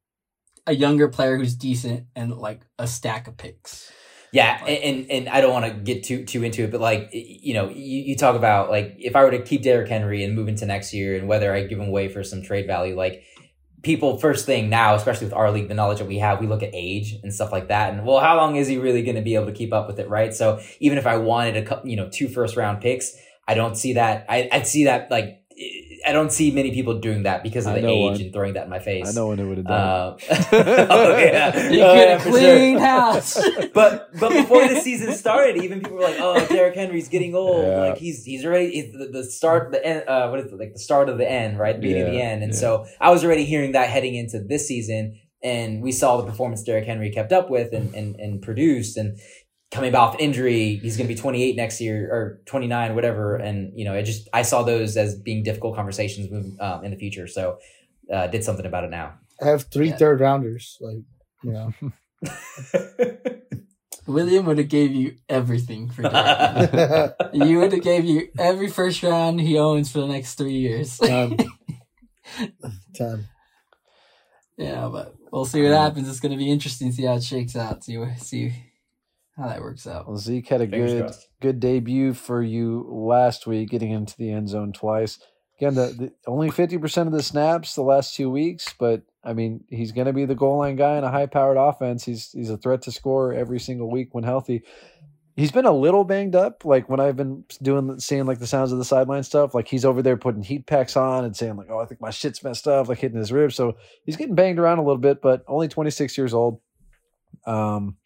a 0.67 0.75
younger 0.75 1.09
player 1.09 1.37
who's 1.37 1.55
decent 1.55 2.07
and 2.17 2.33
like 2.33 2.63
a 2.79 2.87
stack 2.87 3.29
of 3.29 3.37
picks. 3.37 3.91
Yeah, 4.33 4.65
and 4.65 5.11
and 5.11 5.29
I 5.29 5.41
don't 5.41 5.53
want 5.53 5.67
to 5.67 5.73
get 5.73 6.05
too 6.05 6.25
too 6.25 6.45
into 6.45 6.63
it, 6.63 6.71
but 6.71 6.81
like 6.81 7.09
you 7.13 7.53
know, 7.53 7.69
you, 7.69 8.03
you 8.03 8.17
talk 8.17 8.37
about 8.37 8.71
like 8.71 8.95
if 8.99 9.17
I 9.17 9.25
were 9.25 9.33
to 9.33 9.43
keep 9.43 9.63
Derrick 9.63 9.89
Henry 9.89 10.23
and 10.23 10.37
move 10.37 10.47
into 10.47 10.67
next 10.67 10.95
year, 10.95 11.17
and 11.17 11.27
whether 11.27 11.53
I 11.53 11.65
give 11.65 11.81
him 11.81 11.89
away 11.89 12.09
for 12.09 12.23
some 12.23 12.41
trade 12.43 12.67
value, 12.69 12.97
like 12.97 13.25
people 13.83 14.19
first 14.19 14.47
thing 14.47 14.71
now, 14.71 14.95
especially 14.95 15.27
with 15.27 15.35
our 15.35 15.51
league, 15.51 15.67
the 15.67 15.75
knowledge 15.75 15.99
that 15.99 16.07
we 16.07 16.19
have, 16.19 16.39
we 16.39 16.47
look 16.47 16.63
at 16.63 16.71
age 16.75 17.17
and 17.25 17.35
stuff 17.35 17.51
like 17.51 17.69
that, 17.69 17.93
and 17.93 18.07
well, 18.07 18.21
how 18.21 18.37
long 18.37 18.55
is 18.55 18.69
he 18.69 18.79
really 18.79 19.03
going 19.03 19.17
to 19.17 19.23
be 19.23 19.35
able 19.35 19.47
to 19.47 19.53
keep 19.53 19.73
up 19.73 19.89
with 19.89 19.99
it, 19.99 20.09
right? 20.09 20.33
So 20.33 20.61
even 20.79 20.97
if 20.97 21.09
I 21.09 21.17
wanted 21.17 21.57
a 21.57 21.63
couple, 21.63 21.91
you 21.91 21.97
know 21.97 22.09
two 22.09 22.29
first 22.29 22.57
round 22.57 22.81
picks, 22.81 23.17
I 23.51 23.55
don't 23.55 23.75
see 23.75 23.95
that. 23.95 24.27
I 24.29 24.49
I'd 24.53 24.69
see 24.69 24.85
that 24.85 25.11
like 25.11 25.43
I 26.07 26.13
don't 26.13 26.31
see 26.31 26.53
many 26.53 26.71
people 26.71 27.01
doing 27.01 27.25
that 27.25 27.43
because 27.43 27.67
of 27.67 27.75
the 27.75 27.87
age 27.87 28.13
one. 28.13 28.21
and 28.21 28.33
throwing 28.33 28.55
that 28.55 28.65
in 28.65 28.71
my 28.71 28.79
face. 28.79 29.09
I 29.09 29.13
know 29.13 29.27
when 29.27 29.41
it 29.41 29.45
would 29.45 29.59
have 29.59 29.67
done. 29.67 29.77
Uh, 29.77 30.17
oh 30.91 31.19
yeah, 31.19 31.69
you 31.69 31.83
oh, 31.83 31.95
yeah, 31.95 32.21
clean 32.21 32.79
sure. 32.79 32.81
house. 32.81 33.35
but 33.75 34.09
but 34.21 34.33
before 34.33 34.69
the 34.69 34.81
season 34.81 35.15
started, 35.15 35.63
even 35.65 35.81
people 35.81 35.97
were 35.97 36.03
like, 36.03 36.17
"Oh, 36.21 36.47
Derrick 36.47 36.77
Henry's 36.77 37.09
getting 37.09 37.35
old. 37.35 37.67
Yeah. 37.67 37.81
Like 37.81 37.99
he's 37.99 38.25
he's 38.25 38.45
already 38.45 38.71
he's 38.71 38.93
the, 38.93 39.09
the, 39.13 39.25
start 39.25 39.73
the 39.73 39.85
end. 39.85 40.09
Uh, 40.09 40.29
what 40.29 40.39
is 40.39 40.53
it 40.53 40.59
like 40.59 40.73
the 40.73 40.79
start 40.79 41.09
of 41.09 41.19
the 41.19 41.29
end, 41.29 41.59
right? 41.59 41.75
The 41.75 41.83
beginning 41.83 42.05
yeah, 42.05 42.09
of 42.09 42.15
the 42.15 42.23
end." 42.23 42.43
And 42.45 42.55
so 42.55 42.87
I 43.01 43.11
was 43.11 43.25
already 43.25 43.45
hearing 43.45 43.73
that 43.73 43.91
heading 43.91 44.15
into 44.15 44.39
this 44.39 44.69
season, 44.69 45.19
and 45.43 45.83
we 45.83 45.91
saw 45.91 46.19
the 46.19 46.25
performance 46.25 46.63
Derrick 46.63 46.87
Henry 46.87 47.11
kept 47.11 47.33
up 47.33 47.51
with 47.51 47.73
and 47.73 47.93
and, 47.95 48.15
and 48.17 48.41
produced, 48.41 48.97
and 48.97 49.19
coming 49.71 49.95
off 49.95 50.17
injury. 50.19 50.77
He's 50.77 50.97
going 50.97 51.09
to 51.09 51.15
be 51.15 51.21
28 51.21 51.57
next 51.57 51.81
year 51.81 52.09
or 52.11 52.41
29, 52.47 52.95
whatever. 52.95 53.37
And, 53.37 53.73
you 53.79 53.85
know, 53.85 53.95
it 53.95 54.03
just, 54.03 54.29
I 54.33 54.43
saw 54.43 54.63
those 54.63 54.97
as 54.97 55.19
being 55.19 55.43
difficult 55.43 55.77
conversations 55.77 56.31
moving, 56.31 56.57
um, 56.61 56.85
in 56.85 56.91
the 56.91 56.97
future. 56.97 57.27
So, 57.27 57.59
uh, 58.13 58.27
did 58.27 58.45
something 58.45 58.67
about 58.67 58.85
it 58.85 58.91
now. 58.91 59.15
I 59.41 59.47
have 59.47 59.65
three 59.65 59.91
yeah. 59.91 59.97
third 59.97 60.21
rounders. 60.21 60.77
Like, 60.81 61.03
you 61.43 61.53
know. 61.53 61.73
William 64.07 64.47
would 64.47 64.59
have 64.59 64.69
gave 64.69 64.93
you 64.93 65.17
everything 65.29 65.89
for 65.89 66.03
that. 66.03 67.31
you 67.33 67.61
would 67.61 67.73
have 67.73 67.83
gave 67.83 68.05
you 68.05 68.29
every 68.39 68.69
first 68.69 69.03
round 69.03 69.41
he 69.41 69.59
owns 69.59 69.91
for 69.91 70.01
the 70.01 70.09
next 70.09 70.35
three 70.35 70.55
years. 70.55 70.99
Time. 70.99 71.37
Time. 72.99 73.29
Yeah, 74.59 74.89
but 74.93 75.15
we'll 75.33 75.45
see 75.45 75.63
what 75.63 75.73
happens. 75.73 76.09
It's 76.09 76.21
going 76.21 76.33
to 76.33 76.39
be 76.39 76.51
interesting 76.51 76.91
to 76.91 76.95
see 76.95 77.05
how 77.05 77.15
it 77.15 77.23
shakes 77.23 77.57
out. 77.57 77.85
See, 77.85 78.05
see 78.17 78.53
how 79.41 79.49
that 79.49 79.61
works 79.61 79.87
out. 79.87 80.07
Well, 80.07 80.17
Zeke 80.17 80.49
had 80.49 80.61
a 80.61 80.67
Fingers 80.67 80.93
good 80.93 81.03
crossed. 81.03 81.29
good 81.41 81.61
debut 81.61 82.15
for 82.15 82.43
you 82.43 82.87
last 82.91 83.47
week, 83.47 83.71
getting 83.71 83.91
into 83.91 84.17
the 84.17 84.31
end 84.31 84.49
zone 84.49 84.73
twice. 84.73 85.19
Again, 85.59 85.75
the, 85.75 85.87
the 85.99 86.13
only 86.27 86.51
fifty 86.51 86.79
percent 86.79 87.07
of 87.07 87.13
the 87.13 87.23
snaps 87.23 87.75
the 87.75 87.83
last 87.83 88.15
two 88.15 88.31
weeks, 88.31 88.75
but 88.79 89.03
I 89.23 89.35
mean, 89.35 89.65
he's 89.69 89.93
going 89.93 90.07
to 90.07 90.13
be 90.13 90.25
the 90.25 90.35
goal 90.35 90.59
line 90.59 90.77
guy 90.77 90.97
in 90.97 91.05
a 91.05 91.11
high 91.11 91.27
powered 91.27 91.59
offense. 91.59 92.05
He's 92.05 92.31
he's 92.33 92.51
a 92.51 92.57
threat 92.57 92.83
to 92.83 92.93
score 92.93 93.35
every 93.35 93.61
single 93.61 93.91
week 93.91 94.09
when 94.13 94.25
healthy. 94.25 94.63
He's 95.37 95.53
been 95.53 95.67
a 95.67 95.73
little 95.73 96.05
banged 96.05 96.35
up, 96.35 96.65
like 96.65 96.89
when 96.89 97.01
I've 97.01 97.17
been 97.17 97.45
doing 97.63 97.99
seeing 98.01 98.27
like 98.27 98.41
the 98.41 98.47
sounds 98.47 98.73
of 98.73 98.79
the 98.79 98.85
sideline 98.85 99.23
stuff. 99.23 99.55
Like 99.55 99.69
he's 99.69 99.85
over 99.85 100.03
there 100.03 100.17
putting 100.17 100.43
heat 100.43 100.67
packs 100.67 100.97
on 100.97 101.25
and 101.25 101.37
saying 101.37 101.57
like, 101.57 101.69
"Oh, 101.71 101.79
I 101.79 101.87
think 101.87 102.01
my 102.01 102.11
shit's 102.11 102.43
messed 102.43 102.67
up," 102.67 102.89
like 102.89 102.99
hitting 102.99 103.19
his 103.19 103.33
ribs. 103.33 103.55
So 103.55 103.77
he's 104.05 104.17
getting 104.17 104.35
banged 104.35 104.59
around 104.59 104.79
a 104.79 104.83
little 104.83 104.99
bit, 104.99 105.23
but 105.23 105.45
only 105.47 105.69
twenty 105.69 105.91
six 105.91 106.19
years 106.19 106.35
old. 106.35 106.61
Um, 107.47 107.97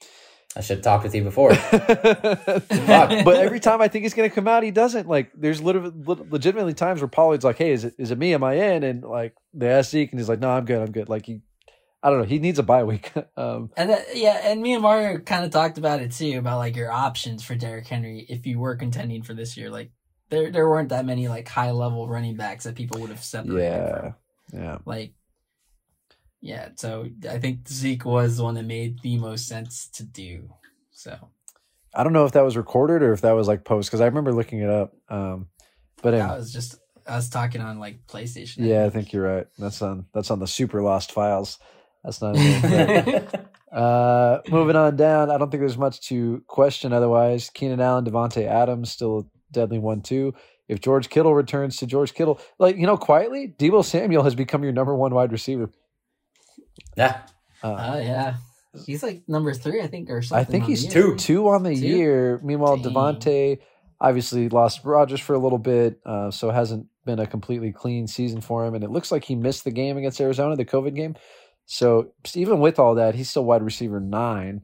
I 0.56 0.60
should 0.60 0.78
have 0.78 0.84
talked 0.84 1.04
with 1.04 1.14
you 1.14 1.24
before. 1.24 1.50
but 1.70 3.36
every 3.36 3.58
time 3.58 3.80
I 3.80 3.88
think 3.88 4.04
he's 4.04 4.14
going 4.14 4.28
to 4.28 4.34
come 4.34 4.46
out, 4.46 4.62
he 4.62 4.70
doesn't. 4.70 5.08
Like, 5.08 5.32
there's 5.34 5.60
literally 5.60 5.92
legitimately 5.96 6.74
times 6.74 7.00
where 7.00 7.08
Pollard's 7.08 7.44
like, 7.44 7.58
"Hey, 7.58 7.72
is 7.72 7.84
it 7.84 7.94
is 7.98 8.10
it 8.12 8.18
me? 8.18 8.34
Am 8.34 8.44
I 8.44 8.54
in?" 8.54 8.84
And 8.84 9.02
like 9.02 9.34
they 9.52 9.68
ask 9.68 9.90
Zeke, 9.90 10.12
and 10.12 10.20
he's 10.20 10.28
like, 10.28 10.38
"No, 10.38 10.50
I'm 10.50 10.64
good. 10.64 10.80
I'm 10.80 10.92
good." 10.92 11.08
Like 11.08 11.26
he, 11.26 11.40
I 12.02 12.10
don't 12.10 12.20
know. 12.20 12.24
He 12.24 12.38
needs 12.38 12.60
a 12.60 12.62
bye 12.62 12.84
week. 12.84 13.12
um, 13.36 13.70
and 13.76 13.90
that, 13.90 14.04
yeah, 14.14 14.40
and 14.44 14.62
me 14.62 14.74
and 14.74 14.82
Mario 14.82 15.18
kind 15.18 15.44
of 15.44 15.50
talked 15.50 15.78
about 15.78 16.00
it 16.00 16.12
too 16.12 16.38
about 16.38 16.58
like 16.58 16.76
your 16.76 16.92
options 16.92 17.42
for 17.42 17.56
Derrick 17.56 17.86
Henry 17.88 18.24
if 18.28 18.46
you 18.46 18.60
were 18.60 18.76
contending 18.76 19.22
for 19.22 19.34
this 19.34 19.56
year. 19.56 19.70
Like 19.70 19.90
there 20.30 20.52
there 20.52 20.68
weren't 20.68 20.90
that 20.90 21.04
many 21.04 21.26
like 21.26 21.48
high 21.48 21.72
level 21.72 22.08
running 22.08 22.36
backs 22.36 22.62
that 22.64 22.76
people 22.76 23.00
would 23.00 23.10
have 23.10 23.24
separated. 23.24 23.60
Yeah, 23.60 24.12
from. 24.50 24.60
yeah. 24.60 24.78
Like 24.84 25.14
yeah, 26.44 26.68
so 26.76 27.08
I 27.28 27.38
think 27.38 27.66
Zeke 27.66 28.04
was 28.04 28.36
the 28.36 28.44
one 28.44 28.54
that 28.56 28.66
made 28.66 29.00
the 29.00 29.16
most 29.16 29.48
sense 29.48 29.88
to 29.94 30.04
do. 30.04 30.50
So 30.90 31.16
I 31.94 32.04
don't 32.04 32.12
know 32.12 32.26
if 32.26 32.32
that 32.32 32.44
was 32.44 32.54
recorded 32.54 33.02
or 33.02 33.14
if 33.14 33.22
that 33.22 33.32
was 33.32 33.48
like 33.48 33.64
post 33.64 33.88
because 33.88 34.02
I 34.02 34.04
remember 34.04 34.30
looking 34.30 34.58
it 34.58 34.68
up. 34.68 34.94
Um, 35.08 35.46
but 36.02 36.12
anyway. 36.12 36.28
I 36.28 36.36
was 36.36 36.52
just 36.52 36.76
I 37.08 37.16
was 37.16 37.30
talking 37.30 37.62
on 37.62 37.78
like 37.78 38.06
PlayStation. 38.06 38.62
I 38.62 38.66
yeah, 38.66 38.82
think. 38.82 38.86
I 38.86 38.90
think 38.90 39.12
you're 39.14 39.36
right. 39.36 39.46
That's 39.58 39.80
on 39.80 40.04
that's 40.12 40.30
on 40.30 40.38
the 40.38 40.46
super 40.46 40.82
lost 40.82 41.12
files. 41.12 41.58
That's 42.04 42.20
not. 42.20 42.36
uh, 43.72 44.40
moving 44.50 44.76
on 44.76 44.96
down. 44.96 45.30
I 45.30 45.38
don't 45.38 45.50
think 45.50 45.62
there's 45.62 45.78
much 45.78 46.02
to 46.08 46.44
question. 46.46 46.92
Otherwise, 46.92 47.48
Keenan 47.54 47.80
Allen, 47.80 48.04
Davante 48.04 48.46
Adams, 48.46 48.90
still 48.90 49.20
a 49.20 49.24
deadly 49.50 49.78
one 49.78 50.02
too. 50.02 50.34
If 50.68 50.82
George 50.82 51.08
Kittle 51.08 51.34
returns 51.34 51.78
to 51.78 51.86
George 51.86 52.12
Kittle, 52.12 52.38
like 52.58 52.76
you 52.76 52.86
know, 52.86 52.98
quietly, 52.98 53.54
Deebo 53.58 53.82
Samuel 53.82 54.24
has 54.24 54.34
become 54.34 54.62
your 54.62 54.74
number 54.74 54.94
one 54.94 55.14
wide 55.14 55.32
receiver. 55.32 55.70
Yeah. 56.96 57.22
Oh 57.62 57.74
uh, 57.74 58.00
yeah. 58.02 58.34
He's 58.86 59.02
like 59.02 59.22
number 59.28 59.54
three, 59.54 59.80
I 59.80 59.86
think, 59.86 60.10
or 60.10 60.20
something. 60.20 60.40
I 60.40 60.44
think 60.44 60.64
he's 60.64 60.86
two, 60.86 61.14
two 61.16 61.48
on 61.48 61.62
the 61.62 61.74
two? 61.74 61.86
year. 61.86 62.40
Meanwhile, 62.42 62.78
Dang. 62.78 62.92
Davante 62.92 63.58
obviously 64.00 64.48
lost 64.48 64.84
Rodgers 64.84 65.20
for 65.20 65.34
a 65.34 65.38
little 65.38 65.58
bit, 65.58 66.00
uh, 66.04 66.30
so 66.30 66.50
hasn't 66.50 66.88
been 67.04 67.20
a 67.20 67.26
completely 67.26 67.72
clean 67.72 68.06
season 68.06 68.40
for 68.40 68.64
him. 68.64 68.74
And 68.74 68.82
it 68.82 68.90
looks 68.90 69.12
like 69.12 69.24
he 69.24 69.34
missed 69.34 69.64
the 69.64 69.70
game 69.70 69.96
against 69.96 70.20
Arizona, 70.20 70.56
the 70.56 70.64
COVID 70.64 70.94
game. 70.94 71.14
So 71.66 72.12
even 72.34 72.60
with 72.60 72.78
all 72.78 72.96
that, 72.96 73.14
he's 73.14 73.30
still 73.30 73.44
wide 73.44 73.62
receiver 73.62 74.00
nine. 74.00 74.62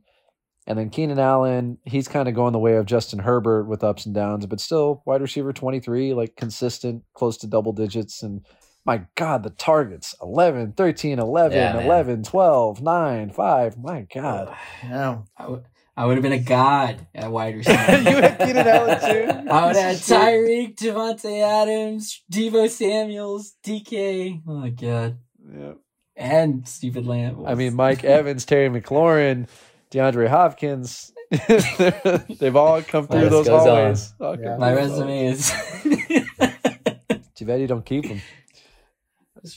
And 0.67 0.79
then 0.79 0.91
Keenan 0.91 1.19
Allen, 1.19 1.79
he's 1.85 2.07
kind 2.07 2.29
of 2.29 2.35
going 2.35 2.53
the 2.53 2.59
way 2.59 2.75
of 2.75 2.87
Justin 2.87 3.19
Herbert 3.19 3.65
with 3.65 3.83
ups 3.83 4.07
and 4.07 4.15
downs, 4.15 4.47
but 4.47 4.61
still 4.61 5.03
wide 5.07 5.23
receiver 5.23 5.53
23, 5.53 6.15
like 6.15 6.37
consistent, 6.37 7.03
close 7.15 7.39
to 7.39 7.47
double 7.47 7.73
digits. 7.73 8.23
And 8.23 8.45
my 8.85 9.03
God, 9.15 9.43
the 9.43 9.51
targets 9.51 10.15
11, 10.23 10.73
13, 10.73 11.19
11, 11.19 11.57
yeah, 11.57 11.81
11, 11.81 12.23
12, 12.25 12.83
9, 12.83 13.31
5. 13.31 13.79
My 13.79 14.07
God. 14.13 14.49
Oh, 14.51 14.57
yeah. 14.89 15.19
I, 15.39 15.57
I 15.97 16.07
would 16.07 16.17
have 16.17 16.23
been 16.23 16.33
a 16.33 16.39
god 16.39 17.07
at 17.15 17.31
wide 17.31 17.53
you 17.55 17.59
receiver. 17.59 17.79
had 17.79 18.39
Keenan 18.39 18.67
Allen 18.69 19.01
too. 19.01 19.51
I 19.51 19.67
would 19.67 19.77
have 19.77 19.77
had 19.77 19.93
you 19.97 20.17
Tyreek. 20.17 20.67
had 20.67 20.77
Keenan 20.77 20.99
Allen 20.99 21.17
too. 21.17 21.21
I 21.21 21.27
would 21.27 21.27
have. 21.27 21.27
Tyreek, 21.27 21.27
Davante 21.27 21.43
Adams, 21.63 22.23
Deebo 22.33 22.69
Samuels, 22.71 23.55
DK. 23.65 24.41
Oh 24.49 24.53
my 24.55 24.71
god. 24.71 25.19
Yeah. 25.55 25.73
And 26.17 26.67
stupid 26.69 27.07
Lamb. 27.07 27.45
I 27.47 27.55
mean, 27.55 27.75
Mike 27.75 28.05
Evans, 28.05 28.45
Terry 28.45 28.69
McLaurin, 28.69 29.49
DeAndre 29.91 30.29
Hopkins. 30.29 31.13
They've 32.39 32.57
all 32.57 32.83
come 32.83 33.07
through 33.07 33.29
those 33.29 33.49
hallways. 33.49 34.13
Yeah. 34.21 34.57
my 34.59 34.73
resume 34.75 35.27
is. 35.27 35.53
Too 37.35 37.47
bad 37.47 37.61
you 37.61 37.67
don't 37.67 37.85
keep 37.87 38.07
them. 38.09 38.21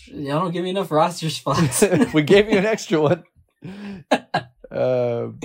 Y'all 0.07 0.41
don't 0.41 0.51
give 0.51 0.63
me 0.63 0.69
enough 0.69 0.91
roster 0.91 1.29
spots. 1.31 1.83
we 2.13 2.23
gave 2.23 2.49
you 2.49 2.57
an 2.57 2.65
extra 2.65 3.01
one. 3.01 3.23
Um, 4.73 5.39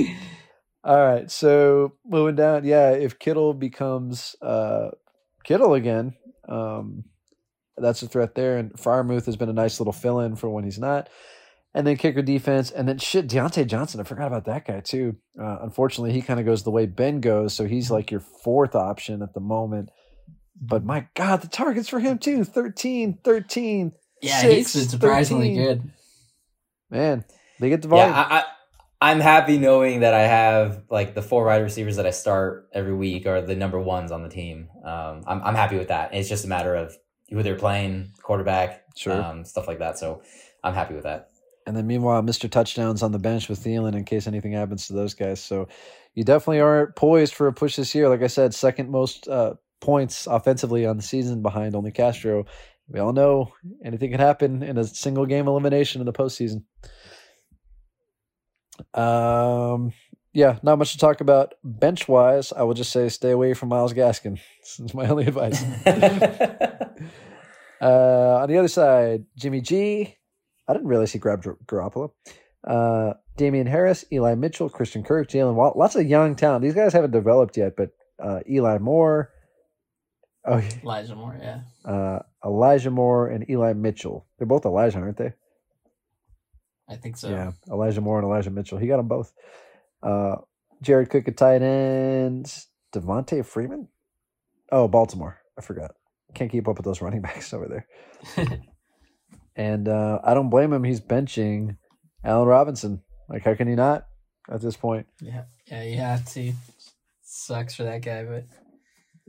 all 0.83 1.07
right, 1.07 1.31
so 1.31 1.97
moving 2.07 2.35
down, 2.35 2.65
yeah. 2.65 2.93
If 2.93 3.19
Kittle 3.19 3.53
becomes 3.53 4.35
uh, 4.41 4.89
Kittle 5.45 5.75
again, 5.75 6.15
um, 6.49 7.05
that's 7.77 8.03
a 8.03 8.09
threat 8.09 8.35
there. 8.35 8.57
And 8.57 8.73
Freiermuth 8.73 9.27
has 9.27 9.37
been 9.37 9.51
a 9.51 9.53
nice 9.55 9.81
little 9.81 9.93
fill-in 9.93 10.37
for 10.37 10.49
when 10.49 10.65
he's 10.65 10.79
not. 10.79 11.11
And 11.75 11.87
then 11.87 11.99
kicker 11.99 12.23
defense, 12.23 12.71
and 12.71 12.89
then 12.89 12.97
shit, 12.97 13.29
Diontae 13.29 13.67
Johnson. 13.67 14.01
I 14.01 14.05
forgot 14.05 14.29
about 14.29 14.47
that 14.47 14.67
guy 14.67 14.81
too. 14.81 15.17
Uh, 15.39 15.59
unfortunately, 15.61 16.13
he 16.13 16.23
kind 16.23 16.41
of 16.41 16.47
goes 16.47 16.63
the 16.63 16.71
way 16.71 16.87
Ben 16.87 17.21
goes, 17.21 17.53
so 17.53 17.67
he's 17.67 17.91
like 17.91 18.11
your 18.11 18.21
fourth 18.21 18.75
option 18.75 19.21
at 19.23 19.35
the 19.35 19.41
moment. 19.41 19.91
But 20.59 20.83
my 20.85 21.07
God, 21.15 21.43
the 21.43 21.49
targets 21.49 21.89
for 21.89 22.01
him 22.01 22.19
too 22.19 22.43
13, 22.45 23.19
13. 23.23 23.93
Yeah, 24.21 24.41
Six, 24.41 24.73
he's 24.73 24.83
been 24.83 24.89
surprisingly 24.91 25.57
13. 25.57 25.67
good. 25.67 25.91
Man, 26.91 27.25
they 27.61 27.69
get 27.69 27.83
the 27.83 27.89
volume. 27.89 28.11
Yeah, 28.11 28.21
I, 28.21 28.39
I, 28.39 28.45
I'm 29.01 29.21
happy 29.21 29.59
knowing 29.59 30.01
that 30.01 30.15
I 30.15 30.23
have 30.23 30.83
like 30.91 31.15
the 31.15 31.23
four 31.23 31.45
wide 31.47 31.63
receivers 31.63 31.97
that 31.97 32.07
I 32.07 32.11
start 32.11 32.69
every 32.73 32.95
week 32.95 33.27
are 33.27 33.41
the 33.43 33.55
number 33.55 33.79
ones 33.79 34.11
on 34.11 34.23
the 34.23 34.29
team. 34.29 34.69
Um, 34.85 35.23
I'm 35.27 35.43
I'm 35.43 35.55
happy 35.55 35.77
with 35.79 35.89
that. 35.89 36.15
It's 36.15 36.29
just 36.29 36.45
a 36.45 36.49
matter 36.49 36.75
of 36.75 36.97
who 37.31 37.43
they're 37.43 37.57
playing, 37.57 38.13
quarterback, 38.23 38.85
Sure. 38.97 39.13
um, 39.23 39.45
stuff 39.45 39.69
like 39.69 39.79
that. 39.81 39.99
So 39.99 40.23
I'm 40.65 40.75
happy 40.75 40.95
with 40.95 41.05
that. 41.05 41.29
And 41.67 41.77
then 41.77 41.87
meanwhile, 41.87 42.23
Mr. 42.23 42.51
Touchdowns 42.51 43.03
on 43.03 43.13
the 43.13 43.19
bench 43.19 43.51
with 43.51 43.63
Thielen 43.63 43.95
in 43.95 44.05
case 44.05 44.27
anything 44.27 44.53
happens 44.53 44.87
to 44.87 44.95
those 44.95 45.13
guys. 45.13 45.39
So 45.39 45.69
you 46.15 46.25
definitely 46.25 46.61
are 46.61 46.93
poised 46.97 47.35
for 47.35 47.47
a 47.47 47.53
push 47.53 47.77
this 47.77 47.95
year. 47.95 48.09
Like 48.09 48.23
I 48.23 48.27
said, 48.29 48.55
second 48.55 48.91
most 48.91 49.29
uh, 49.29 49.55
points 49.81 50.27
offensively 50.27 50.87
on 50.87 50.97
the 50.97 51.03
season 51.03 51.43
behind 51.43 51.77
only 51.77 51.93
Castro. 51.93 52.47
We 52.89 53.01
all 53.01 53.13
know 53.13 53.53
anything 53.85 54.11
can 54.11 54.21
happen 54.21 54.63
in 54.63 54.79
a 54.79 54.85
single 54.85 55.27
game 55.27 55.47
elimination 55.47 56.01
in 56.01 56.07
the 56.07 56.13
postseason. 56.13 56.65
Um, 58.95 59.93
yeah, 60.33 60.59
not 60.63 60.79
much 60.79 60.93
to 60.93 60.99
talk 60.99 61.21
about 61.21 61.55
bench 61.63 62.09
wise. 62.09 62.53
I 62.53 62.63
will 62.63 62.75
just 62.75 62.93
say 62.93 63.09
stay 63.09 63.31
away 63.31 63.55
from 63.55 63.69
Myles 63.69 63.93
Gaskin. 63.93 64.41
This 64.61 64.81
is 64.81 64.95
my 64.95 65.07
only 65.09 65.27
advice. 65.27 65.65
Uh, 67.81 68.41
on 68.43 68.49
the 68.49 68.59
other 68.59 68.69
side, 68.69 69.25
Jimmy 69.37 69.61
G. 69.61 70.17
I 70.67 70.73
didn't 70.73 70.89
realize 70.89 71.13
he 71.13 71.19
grabbed 71.19 71.45
Gar- 71.45 71.59
Garoppolo. 71.67 72.11
Uh, 72.67 73.15
Damien 73.37 73.67
Harris, 73.67 74.05
Eli 74.13 74.35
Mitchell, 74.35 74.69
Christian 74.69 75.05
Kirk, 75.05 75.29
Jalen 75.29 75.55
Watt. 75.55 75.79
Lots 75.79 75.95
of 75.95 76.07
young 76.07 76.35
talent. 76.35 76.63
These 76.63 76.75
guys 76.75 76.93
haven't 76.93 77.13
developed 77.13 77.57
yet, 77.57 77.75
but 77.77 77.91
uh, 78.23 78.41
Eli 78.51 78.79
Moore, 78.79 79.31
oh, 80.49 80.63
Elijah 80.83 81.15
Moore, 81.15 81.39
yeah. 81.41 81.61
uh, 81.85 82.21
Elijah 82.45 82.91
Moore, 82.91 83.29
and 83.29 83.49
Eli 83.49 83.73
Mitchell. 83.73 84.27
They're 84.39 84.47
both 84.47 84.65
Elijah, 84.65 84.99
aren't 84.99 85.17
they? 85.17 85.33
I 86.89 86.97
think 86.97 87.17
so. 87.17 87.29
Yeah, 87.29 87.53
Elijah 87.71 88.01
Moore 88.01 88.19
and 88.19 88.27
Elijah 88.27 88.51
Mitchell. 88.51 88.79
He 88.79 88.87
got 88.87 88.97
them 88.97 89.09
both. 89.09 89.33
Uh, 90.03 90.37
Jared 90.83 91.11
Cook 91.11 91.29
at 91.29 91.37
tight 91.37 91.63
ends. 91.63 92.69
Devonta 92.93 93.45
Freeman. 93.45 93.89
Oh, 94.71 94.89
Baltimore. 94.89 95.39
I 95.59 95.61
forgot. 95.61 95.93
Can't 96.35 96.51
keep 96.51 96.69
up 96.69 96.77
with 96.77 96.85
those 96.85 97.03
running 97.03 97.21
backs 97.23 97.53
over 97.53 97.69
there. 98.37 98.47
and 99.57 99.89
uh, 99.89 100.21
I 100.23 100.35
don't 100.35 100.51
blame 100.51 100.73
him. 100.73 100.85
He's 100.85 101.01
benching 101.01 101.77
Allen 102.25 102.49
Robinson. 102.49 103.03
Like, 103.29 103.45
how 103.45 103.55
can 103.55 103.69
he 103.69 103.75
not 103.75 104.07
at 104.51 104.63
this 104.63 104.77
point? 104.77 105.07
Yeah, 105.21 105.45
yeah, 105.67 105.83
you 105.83 105.99
have 105.99 106.25
to. 106.33 106.53
Sucks 107.23 107.75
for 107.75 107.83
that 107.85 108.03
guy, 108.03 108.25
but 108.25 108.45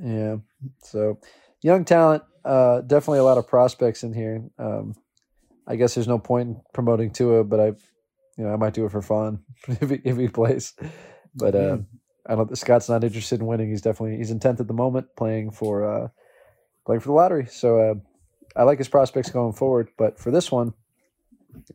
Yeah. 0.01 0.37
So, 0.83 1.19
young 1.61 1.85
talent. 1.85 2.23
Uh, 2.45 2.81
definitely 2.81 3.19
a 3.19 3.23
lot 3.23 3.37
of 3.37 3.47
prospects 3.47 4.03
in 4.03 4.13
here. 4.13 4.43
Um, 4.57 4.95
I 5.67 5.75
guess 5.75 5.93
there's 5.93 6.07
no 6.07 6.17
point 6.17 6.49
in 6.49 6.61
promoting 6.73 7.11
Tua, 7.11 7.43
but 7.43 7.59
I, 7.59 7.65
you 7.65 8.45
know, 8.45 8.53
I 8.53 8.55
might 8.55 8.73
do 8.73 8.85
it 8.85 8.91
for 8.91 9.01
fun 9.01 9.43
if 9.67 9.89
he, 9.89 10.01
if 10.03 10.17
he 10.17 10.27
plays. 10.27 10.73
But 11.35 11.55
uh, 11.55 11.77
I 12.25 12.35
don't. 12.35 12.57
Scott's 12.57 12.89
not 12.89 13.03
interested 13.03 13.39
in 13.39 13.45
winning. 13.45 13.69
He's 13.69 13.81
definitely 13.81 14.17
he's 14.17 14.31
intent 14.31 14.59
at 14.59 14.67
the 14.67 14.73
moment, 14.73 15.07
playing 15.15 15.51
for 15.51 15.83
uh, 15.83 16.07
playing 16.85 17.01
for 17.01 17.09
the 17.09 17.13
lottery. 17.13 17.45
So 17.45 17.79
uh, 17.79 17.95
I 18.55 18.63
like 18.63 18.77
his 18.77 18.87
prospects 18.87 19.29
going 19.29 19.53
forward. 19.53 19.89
But 19.97 20.19
for 20.19 20.31
this 20.31 20.51
one, 20.51 20.73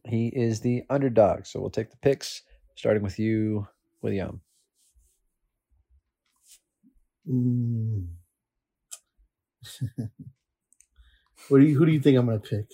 he 0.05 0.29
is 0.29 0.61
the 0.61 0.85
underdog. 0.91 1.47
So 1.47 1.61
we'll 1.61 1.71
take 1.71 1.91
the 1.91 1.97
picks, 1.97 2.43
starting 2.75 3.03
with 3.03 3.19
you, 3.19 3.69
William. 4.03 4.41
Mm. 7.31 8.07
what 11.49 11.61
do 11.61 11.65
you? 11.65 11.79
Who 11.79 11.87
do 11.87 11.93
you 11.93 12.01
think 12.01 12.19
I'm 12.19 12.27
gonna 12.27 12.39
pick? 12.41 12.67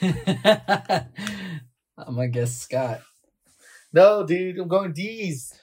I'm 1.98 2.14
gonna 2.14 2.28
guess 2.28 2.56
Scott. 2.56 3.00
No, 3.92 4.26
dude, 4.26 4.58
I'm 4.58 4.68
going 4.68 4.92
D's. 4.92 5.54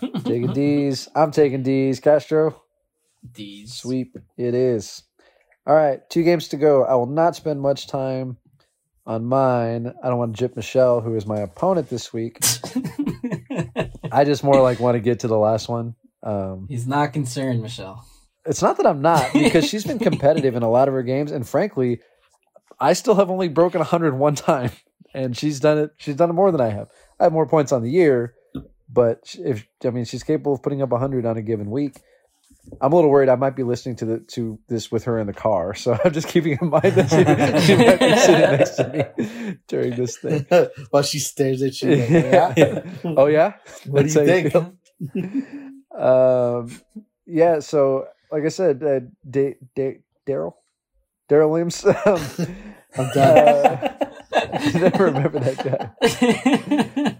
Taking 0.24 0.52
D's. 0.52 1.08
I'm 1.14 1.30
taking 1.30 1.62
D's. 1.62 2.00
Castro. 2.00 2.62
D's. 3.32 3.74
Sweep 3.74 4.16
it 4.36 4.54
is. 4.54 5.02
All 5.66 5.74
right, 5.74 6.00
two 6.10 6.22
games 6.22 6.48
to 6.48 6.56
go. 6.56 6.84
I 6.84 6.94
will 6.94 7.06
not 7.06 7.34
spend 7.36 7.60
much 7.60 7.88
time 7.88 8.36
on 9.04 9.24
mine. 9.24 9.92
I 10.02 10.08
don't 10.08 10.18
want 10.18 10.36
to 10.36 10.38
jip 10.38 10.56
Michelle, 10.56 11.00
who 11.00 11.16
is 11.16 11.26
my 11.26 11.38
opponent 11.40 11.88
this 11.88 12.12
week. 12.12 12.38
I 14.12 14.24
just 14.24 14.44
more 14.44 14.60
like 14.60 14.80
want 14.80 14.94
to 14.94 15.00
get 15.00 15.20
to 15.20 15.28
the 15.28 15.38
last 15.38 15.68
one. 15.68 15.94
Um, 16.26 16.66
He's 16.68 16.86
not 16.86 17.12
concerned, 17.12 17.62
Michelle. 17.62 18.04
it's 18.44 18.60
not 18.62 18.76
that 18.78 18.86
I'm 18.86 19.00
not 19.00 19.32
because 19.32 19.64
she's 19.66 19.84
been 19.84 19.98
competitive 20.00 20.56
in 20.56 20.62
a 20.62 20.70
lot 20.70 20.88
of 20.88 20.94
her 20.94 21.02
games, 21.02 21.30
and 21.32 21.46
frankly, 21.48 22.00
I 22.80 22.92
still 22.94 23.14
have 23.14 23.30
only 23.30 23.48
broken 23.48 23.78
100 23.78 24.18
one 24.18 24.34
time, 24.34 24.70
and 25.14 25.36
she's 25.36 25.60
done 25.60 25.78
it. 25.78 25.90
She's 25.98 26.16
done 26.16 26.30
it 26.30 26.34
more 26.34 26.50
than 26.50 26.60
I 26.60 26.68
have. 26.70 26.88
I 27.20 27.24
have 27.24 27.32
more 27.32 27.46
points 27.46 27.70
on 27.72 27.82
the 27.82 27.90
year, 27.90 28.34
but 28.92 29.34
if 29.38 29.66
I 29.84 29.90
mean 29.90 30.04
she's 30.04 30.22
capable 30.24 30.52
of 30.54 30.62
putting 30.62 30.82
up 30.82 30.90
100 30.90 31.24
on 31.26 31.36
a 31.36 31.42
given 31.42 31.70
week. 31.70 31.96
I'm 32.80 32.92
a 32.92 32.96
little 32.96 33.12
worried. 33.12 33.28
I 33.28 33.36
might 33.36 33.54
be 33.54 33.62
listening 33.62 33.94
to 33.96 34.04
the 34.04 34.18
to 34.32 34.58
this 34.68 34.90
with 34.90 35.04
her 35.04 35.20
in 35.20 35.28
the 35.28 35.32
car, 35.32 35.72
so 35.74 35.96
I'm 36.04 36.12
just 36.12 36.26
keeping 36.26 36.58
in 36.60 36.68
mind 36.68 36.94
that 36.96 37.08
she, 37.08 37.64
she 37.64 37.76
might 37.76 38.00
be 38.00 38.16
sitting 38.16 38.40
next 38.58 38.74
to 38.74 38.88
me 39.46 39.58
during 39.68 39.94
this 39.94 40.16
thing. 40.18 40.44
While 40.90 41.04
she 41.04 41.20
stares 41.20 41.62
at 41.62 41.80
you. 41.80 41.94
like, 41.94 42.10
yeah. 42.10 42.82
oh 43.04 43.26
yeah, 43.26 43.52
What 43.86 44.06
do 44.06 44.08
you 44.08 44.26
think? 44.26 44.50
feel? 44.52 44.72
Um, 45.96 46.80
yeah. 47.26 47.60
So, 47.60 48.06
like 48.30 48.44
I 48.44 48.48
said, 48.48 48.82
uh, 48.82 49.00
da- 49.28 49.56
da- 49.74 50.00
Darrel, 50.26 50.56
Darrel 51.28 51.50
Williams. 51.50 51.84
Um, 52.06 52.20
I'm 52.98 53.10
done. 53.12 53.38
uh, 53.38 53.94
I 54.32 54.72
never 54.78 55.04
remember 55.06 55.38
that 55.40 55.96
guy. 56.00 57.18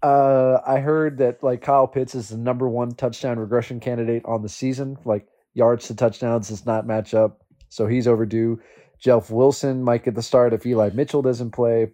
Uh, 0.00 0.60
I 0.64 0.78
heard 0.78 1.18
that 1.18 1.42
like 1.42 1.60
Kyle 1.62 1.88
Pitts 1.88 2.14
is 2.14 2.28
the 2.28 2.36
number 2.36 2.68
one 2.68 2.92
touchdown 2.94 3.38
regression 3.38 3.80
candidate 3.80 4.24
on 4.26 4.42
the 4.42 4.48
season. 4.48 4.96
Like 5.04 5.26
yards 5.54 5.88
to 5.88 5.96
touchdowns 5.96 6.48
does 6.50 6.64
not 6.64 6.86
match 6.86 7.14
up, 7.14 7.40
so 7.68 7.86
he's 7.88 8.06
overdue. 8.06 8.60
Jeff 9.00 9.30
Wilson 9.30 9.82
might 9.82 10.04
get 10.04 10.14
the 10.14 10.22
start 10.22 10.52
if 10.52 10.64
Eli 10.66 10.90
Mitchell 10.94 11.22
doesn't 11.22 11.50
play. 11.50 11.88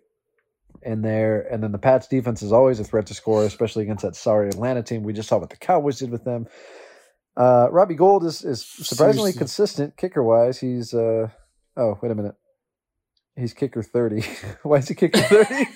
And 0.82 1.04
there, 1.04 1.40
and 1.50 1.62
then 1.62 1.72
the 1.72 1.78
Pats 1.78 2.06
defense 2.08 2.42
is 2.42 2.52
always 2.52 2.78
a 2.80 2.84
threat 2.84 3.06
to 3.06 3.14
score, 3.14 3.44
especially 3.44 3.84
against 3.84 4.02
that 4.02 4.16
sorry 4.16 4.48
Atlanta 4.48 4.82
team. 4.82 5.02
We 5.02 5.12
just 5.14 5.28
saw 5.28 5.38
what 5.38 5.50
the 5.50 5.56
Cowboys 5.56 5.98
did 5.98 6.10
with 6.10 6.24
them. 6.24 6.46
Uh, 7.36 7.68
Robbie 7.70 7.94
Gould 7.94 8.24
is 8.24 8.44
is 8.44 8.64
surprisingly 8.64 9.32
Seriously. 9.32 9.38
consistent 9.38 9.96
kicker 9.96 10.22
wise. 10.22 10.58
He's 10.60 10.92
uh 10.94 11.28
oh 11.76 11.98
wait 12.02 12.12
a 12.12 12.14
minute, 12.14 12.34
he's 13.36 13.54
kicker 13.54 13.82
thirty. 13.82 14.22
Why 14.62 14.76
is 14.78 14.88
he 14.88 14.94
kicker 14.94 15.20
thirty? 15.20 15.66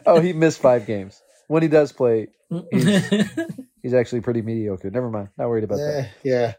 oh, 0.06 0.20
he 0.20 0.32
missed 0.32 0.60
five 0.60 0.86
games. 0.86 1.20
When 1.48 1.62
he 1.62 1.68
does 1.68 1.92
play, 1.92 2.28
he's 3.82 3.94
actually 3.94 4.20
pretty 4.20 4.42
mediocre. 4.42 4.90
Never 4.90 5.10
mind, 5.10 5.28
not 5.36 5.48
worried 5.48 5.64
about 5.64 5.76
that. 5.76 6.10
yeah. 6.22 6.54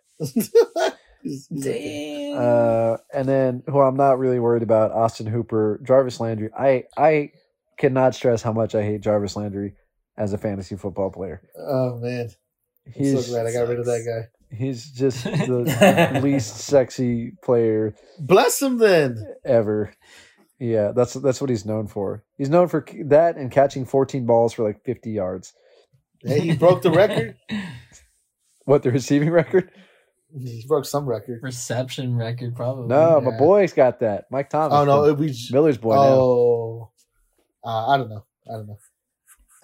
Yeah. 1.24 1.30
He's- 1.32 1.48
he's 1.50 1.68
okay. 1.68 2.32
Damn. 2.34 2.41
Uh, 2.41 2.98
and 3.14 3.28
then 3.28 3.64
who 3.68 3.80
I'm 3.80 3.98
not 3.98 4.20
really 4.20 4.40
worried 4.40 4.64
about, 4.64 4.91
Austin 4.91 5.26
Hooper, 5.28 5.80
Jarvis 5.86 6.20
Landry. 6.20 6.50
I 6.58 6.84
I 6.98 7.32
cannot 7.78 8.16
stress 8.16 8.41
how 8.41 8.54
much 8.54 8.76
I 8.76 8.84
hate 8.84 9.02
Jarvis 9.02 9.36
Landry 9.36 9.74
as 10.18 10.34
a 10.34 10.38
fantasy 10.38 10.76
football 10.76 11.10
player. 11.12 11.41
oh 11.58 11.98
man, 11.98 12.30
I'm 12.86 12.91
He's 12.94 13.26
so 13.26 13.32
glad 13.34 13.46
I 13.48 13.54
got 13.54 13.68
rid 13.68 13.80
of 13.80 13.86
that 13.86 14.06
guy. 14.06 14.28
he's 14.56 14.91
just 14.91 15.24
the 15.26 16.20
least 16.24 16.58
sexy 16.58 17.32
player 17.44 17.94
Bless 18.20 18.62
him 18.62 18.78
then. 18.80 19.18
ever. 19.46 19.94
Yeah, 20.60 20.91
that's 20.96 21.14
that's 21.14 21.40
what 21.40 21.50
he's 21.50 21.66
known 21.66 21.88
for. 21.88 22.24
He's 22.38 22.50
known 22.50 22.68
for 22.68 22.86
that 23.06 23.38
and 23.38 23.50
catching 23.52 23.86
14 23.86 24.26
balls 24.26 24.54
for 24.54 24.64
like 24.64 24.84
50 24.84 25.12
yards. 25.12 25.54
Hey, 26.22 26.41
he 26.41 26.56
broke 26.56 26.82
the 26.82 26.91
record. 26.91 27.36
What 28.66 28.84
the 28.84 28.91
receiving 28.91 29.32
record? 29.32 29.72
He 30.38 30.64
broke 30.68 30.85
some 30.85 31.06
record. 31.06 31.39
Reception 31.41 32.15
record, 32.15 32.56
probably. 32.56 32.88
No, 32.88 33.19
my 33.19 33.31
Yeah. 33.31 33.38
boy's 33.39 33.73
got 33.73 33.99
that. 34.01 34.26
Mike 34.30 34.49
Thomas. 34.49 34.77
Oh 34.77 34.85
no, 34.85 35.06
it 35.06 35.18
we. 35.18 35.35
Miller's 35.51 35.77
boy 35.77 35.95
now. 35.95 36.01
Oh, 36.01 36.91
uh, 37.65 37.88
I 37.88 37.97
don't 37.97 38.10
know. 38.10 38.23
I 38.47 38.53
don't 38.53 38.68
know. 38.68 38.77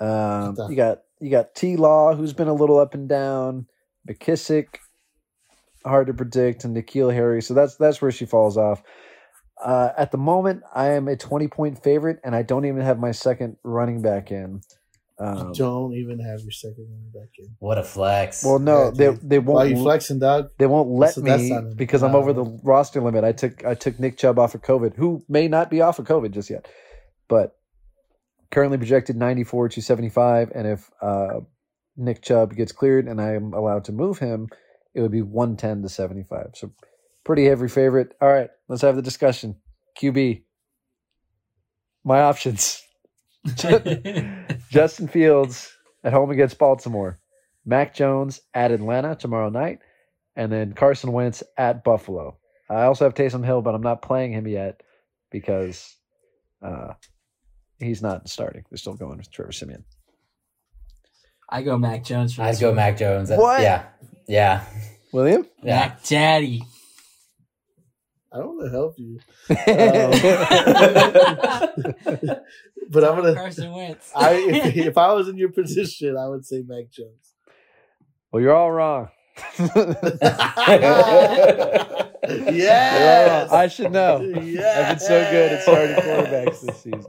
Um, 0.08 0.56
Tough. 0.56 0.70
you 0.70 0.76
got 0.76 1.04
you 1.20 1.30
got 1.30 1.54
T 1.56 1.76
Law, 1.78 2.16
who's 2.16 2.34
been 2.34 2.48
a 2.48 2.54
little 2.54 2.80
up 2.80 2.94
and 2.94 3.08
down. 3.08 3.68
McKissic, 4.10 4.68
hard 5.86 6.08
to 6.08 6.14
predict, 6.14 6.64
and 6.66 6.76
N'Keal 6.76 7.14
Harry. 7.14 7.42
So 7.42 7.54
that's 7.54 7.76
that's 7.76 8.02
where 8.02 8.12
she 8.12 8.26
falls 8.26 8.58
off. 8.58 8.82
Uh, 9.64 9.90
at 9.98 10.12
the 10.12 10.18
moment, 10.18 10.64
I 10.74 10.90
am 10.94 11.08
a 11.08 11.16
twenty 11.16 11.48
point 11.48 11.82
favorite, 11.84 12.20
and 12.24 12.36
I 12.36 12.42
don't 12.42 12.66
even 12.66 12.82
have 12.82 13.00
my 13.00 13.12
second 13.12 13.58
running 13.64 14.02
back 14.02 14.32
in. 14.32 14.62
Um, 15.18 15.54
Don't 15.54 15.94
even 15.94 16.20
have 16.20 16.42
your 16.42 16.52
second 16.52 16.88
running 16.90 17.12
back 17.14 17.30
in. 17.40 17.56
What 17.60 17.78
a 17.78 17.84
flex. 17.84 18.44
well, 18.44 18.60
no, 18.60 18.86
Yeah, 18.86 18.92
they 18.92 19.10
they 19.24 19.40
won't 19.40 19.60
Are 19.60 19.66
you 19.68 19.78
flexing, 19.78 20.20
dog? 20.20 20.50
they 20.58 20.66
won't 20.66 20.90
let 20.90 21.14
So 21.14 21.22
that's 21.22 21.42
me 21.44 21.50
not- 21.52 21.78
because 21.78 22.04
I'm 22.04 22.12
no. 22.12 22.18
over 22.18 22.34
the 22.34 22.44
roster 22.64 23.00
limit. 23.02 23.24
I 23.24 23.32
took 23.32 23.64
I 23.64 23.76
took 23.76 23.98
Nick 24.00 24.18
Chubb 24.18 24.38
off 24.40 24.56
of 24.56 24.62
COVID, 24.62 24.96
who 24.98 25.24
may 25.30 25.48
not 25.48 25.70
be 25.70 25.80
off 25.82 26.00
of 26.00 26.06
COVID 26.06 26.32
just 26.32 26.50
yet, 26.50 26.68
but 27.30 27.56
currently 28.52 28.78
projected 28.78 29.16
94 29.16 29.70
to 29.70 29.82
75. 29.82 30.52
And 30.54 30.68
if 30.68 30.92
uh, 31.02 31.40
Nick 31.96 32.22
Chubb 32.22 32.54
gets 32.54 32.74
cleared 32.74 33.08
and 33.08 33.22
I 33.22 33.36
am 33.36 33.54
allowed 33.54 33.86
to 33.86 33.94
move 33.94 34.20
him, 34.20 34.50
it 34.94 35.00
would 35.02 35.12
be 35.12 35.22
110 35.22 35.82
to 35.84 35.90
75. 35.90 36.52
So 36.56 36.72
pretty 37.24 37.46
heavy 37.46 37.70
favorite. 37.70 38.16
All 38.22 38.28
right, 38.32 38.50
let's 38.68 38.82
have 38.82 38.98
the 38.98 39.02
discussion. 39.02 39.56
QB, 39.98 40.44
my 42.04 42.20
options: 42.22 42.82
Justin 44.70 45.08
Fields 45.08 45.72
at 46.04 46.14
home 46.14 46.32
against 46.32 46.58
Baltimore. 46.58 47.20
Mac 47.66 47.96
Jones 47.96 48.42
at 48.54 48.72
Atlanta 48.72 49.16
tomorrow 49.16 49.50
night, 49.50 49.80
and 50.36 50.52
then 50.52 50.74
Carson 50.74 51.12
Wentz 51.12 51.42
at 51.58 51.84
Buffalo. 51.84 52.38
I 52.70 52.84
also 52.84 53.06
have 53.06 53.14
Taysom 53.16 53.44
Hill, 53.44 53.62
but 53.62 53.74
I'm 53.76 53.82
not 53.82 54.02
playing 54.02 54.34
him 54.34 54.48
yet 54.48 54.82
because 55.32 55.96
uh, 56.62 56.94
he's 57.80 58.02
not 58.02 58.30
starting. 58.30 58.64
They're 58.70 58.78
still 58.78 58.94
going 58.96 59.18
with 59.18 59.32
Trevor 59.32 59.52
Siemian. 59.52 59.84
I 61.50 61.62
go 61.62 61.78
Mac 61.78 62.04
Jones 62.04 62.36
for 62.36 62.42
I'd 62.44 62.60
go 62.60 62.68
one. 62.68 62.76
Mac 62.76 62.98
Jones. 62.98 63.30
What? 63.30 63.62
Yeah. 63.62 63.86
Yeah. 64.28 64.64
William? 65.12 65.48
Yeah. 65.64 65.76
Mac 65.76 66.04
Daddy. 66.04 66.64
I 68.34 68.38
don't 68.40 68.58
want 68.58 68.66
to 68.66 68.72
help 68.72 69.00
you, 69.00 69.20
Well, 72.26 72.40
but 72.90 73.04
I'm 73.04 73.16
gonna. 73.16 73.34
Carson 73.34 73.72
Wentz. 73.72 74.12
I 74.16 74.34
if, 74.34 74.76
if 74.88 74.98
I 74.98 75.14
was 75.14 75.28
in 75.28 75.38
your 75.38 75.52
position, 75.52 76.18
I 76.18 76.28
would 76.28 76.46
say 76.46 76.64
Mac 76.66 76.90
Jones. 76.92 77.34
Well, 78.32 78.42
you're 78.42 78.56
all 78.56 78.72
wrong. 78.72 79.10
yes, 82.50 83.52
I 83.52 83.68
should 83.68 83.92
know. 83.92 84.18
I've 84.18 84.34
been 84.34 85.00
so 85.00 85.30
good 85.32 85.52
at 85.52 85.62
starting 85.64 85.96
quarterbacks 85.98 86.62
this 86.62 86.82
season. 86.84 87.06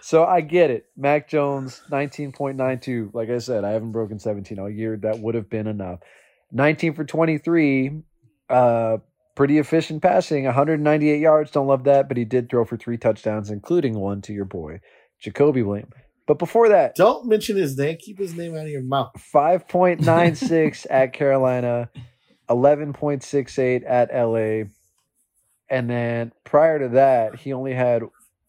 So 0.00 0.24
I 0.24 0.40
get 0.40 0.70
it. 0.70 0.86
Mac 0.96 1.28
Jones, 1.28 1.82
19.92. 1.90 3.12
Like 3.12 3.28
I 3.28 3.38
said, 3.38 3.64
I 3.64 3.72
haven't 3.72 3.92
broken 3.92 4.18
17 4.18 4.58
all 4.58 4.70
year. 4.70 4.96
That 4.96 5.18
would 5.18 5.34
have 5.34 5.50
been 5.50 5.66
enough. 5.66 6.00
19 6.52 6.94
for 6.94 7.04
23. 7.04 8.02
Uh, 8.48 8.98
pretty 9.38 9.58
efficient 9.58 10.02
passing, 10.02 10.44
198 10.44 11.20
yards. 11.20 11.52
Don't 11.52 11.68
love 11.68 11.84
that, 11.84 12.08
but 12.08 12.16
he 12.16 12.24
did 12.24 12.50
throw 12.50 12.64
for 12.64 12.76
three 12.76 12.96
touchdowns, 12.96 13.50
including 13.50 13.98
one 13.98 14.20
to 14.22 14.32
your 14.32 14.44
boy, 14.44 14.80
Jakobi 15.24 15.64
William. 15.64 15.90
But 16.26 16.38
before 16.38 16.68
that, 16.68 16.94
Don't 16.94 17.26
mention 17.26 17.56
his 17.56 17.76
name. 17.78 17.96
Keep 17.98 18.18
his 18.18 18.34
name 18.34 18.54
out 18.54 18.64
of 18.64 18.68
your 18.68 18.82
mouth. 18.82 19.12
5.96 19.34 20.86
at 20.90 21.14
Carolina, 21.14 21.88
11.68 22.50 23.82
at 23.88 24.10
LA. 24.14 24.68
And 25.70 25.88
then 25.88 26.32
prior 26.44 26.78
to 26.78 26.88
that, 26.90 27.36
he 27.36 27.52
only 27.52 27.72
had 27.72 28.02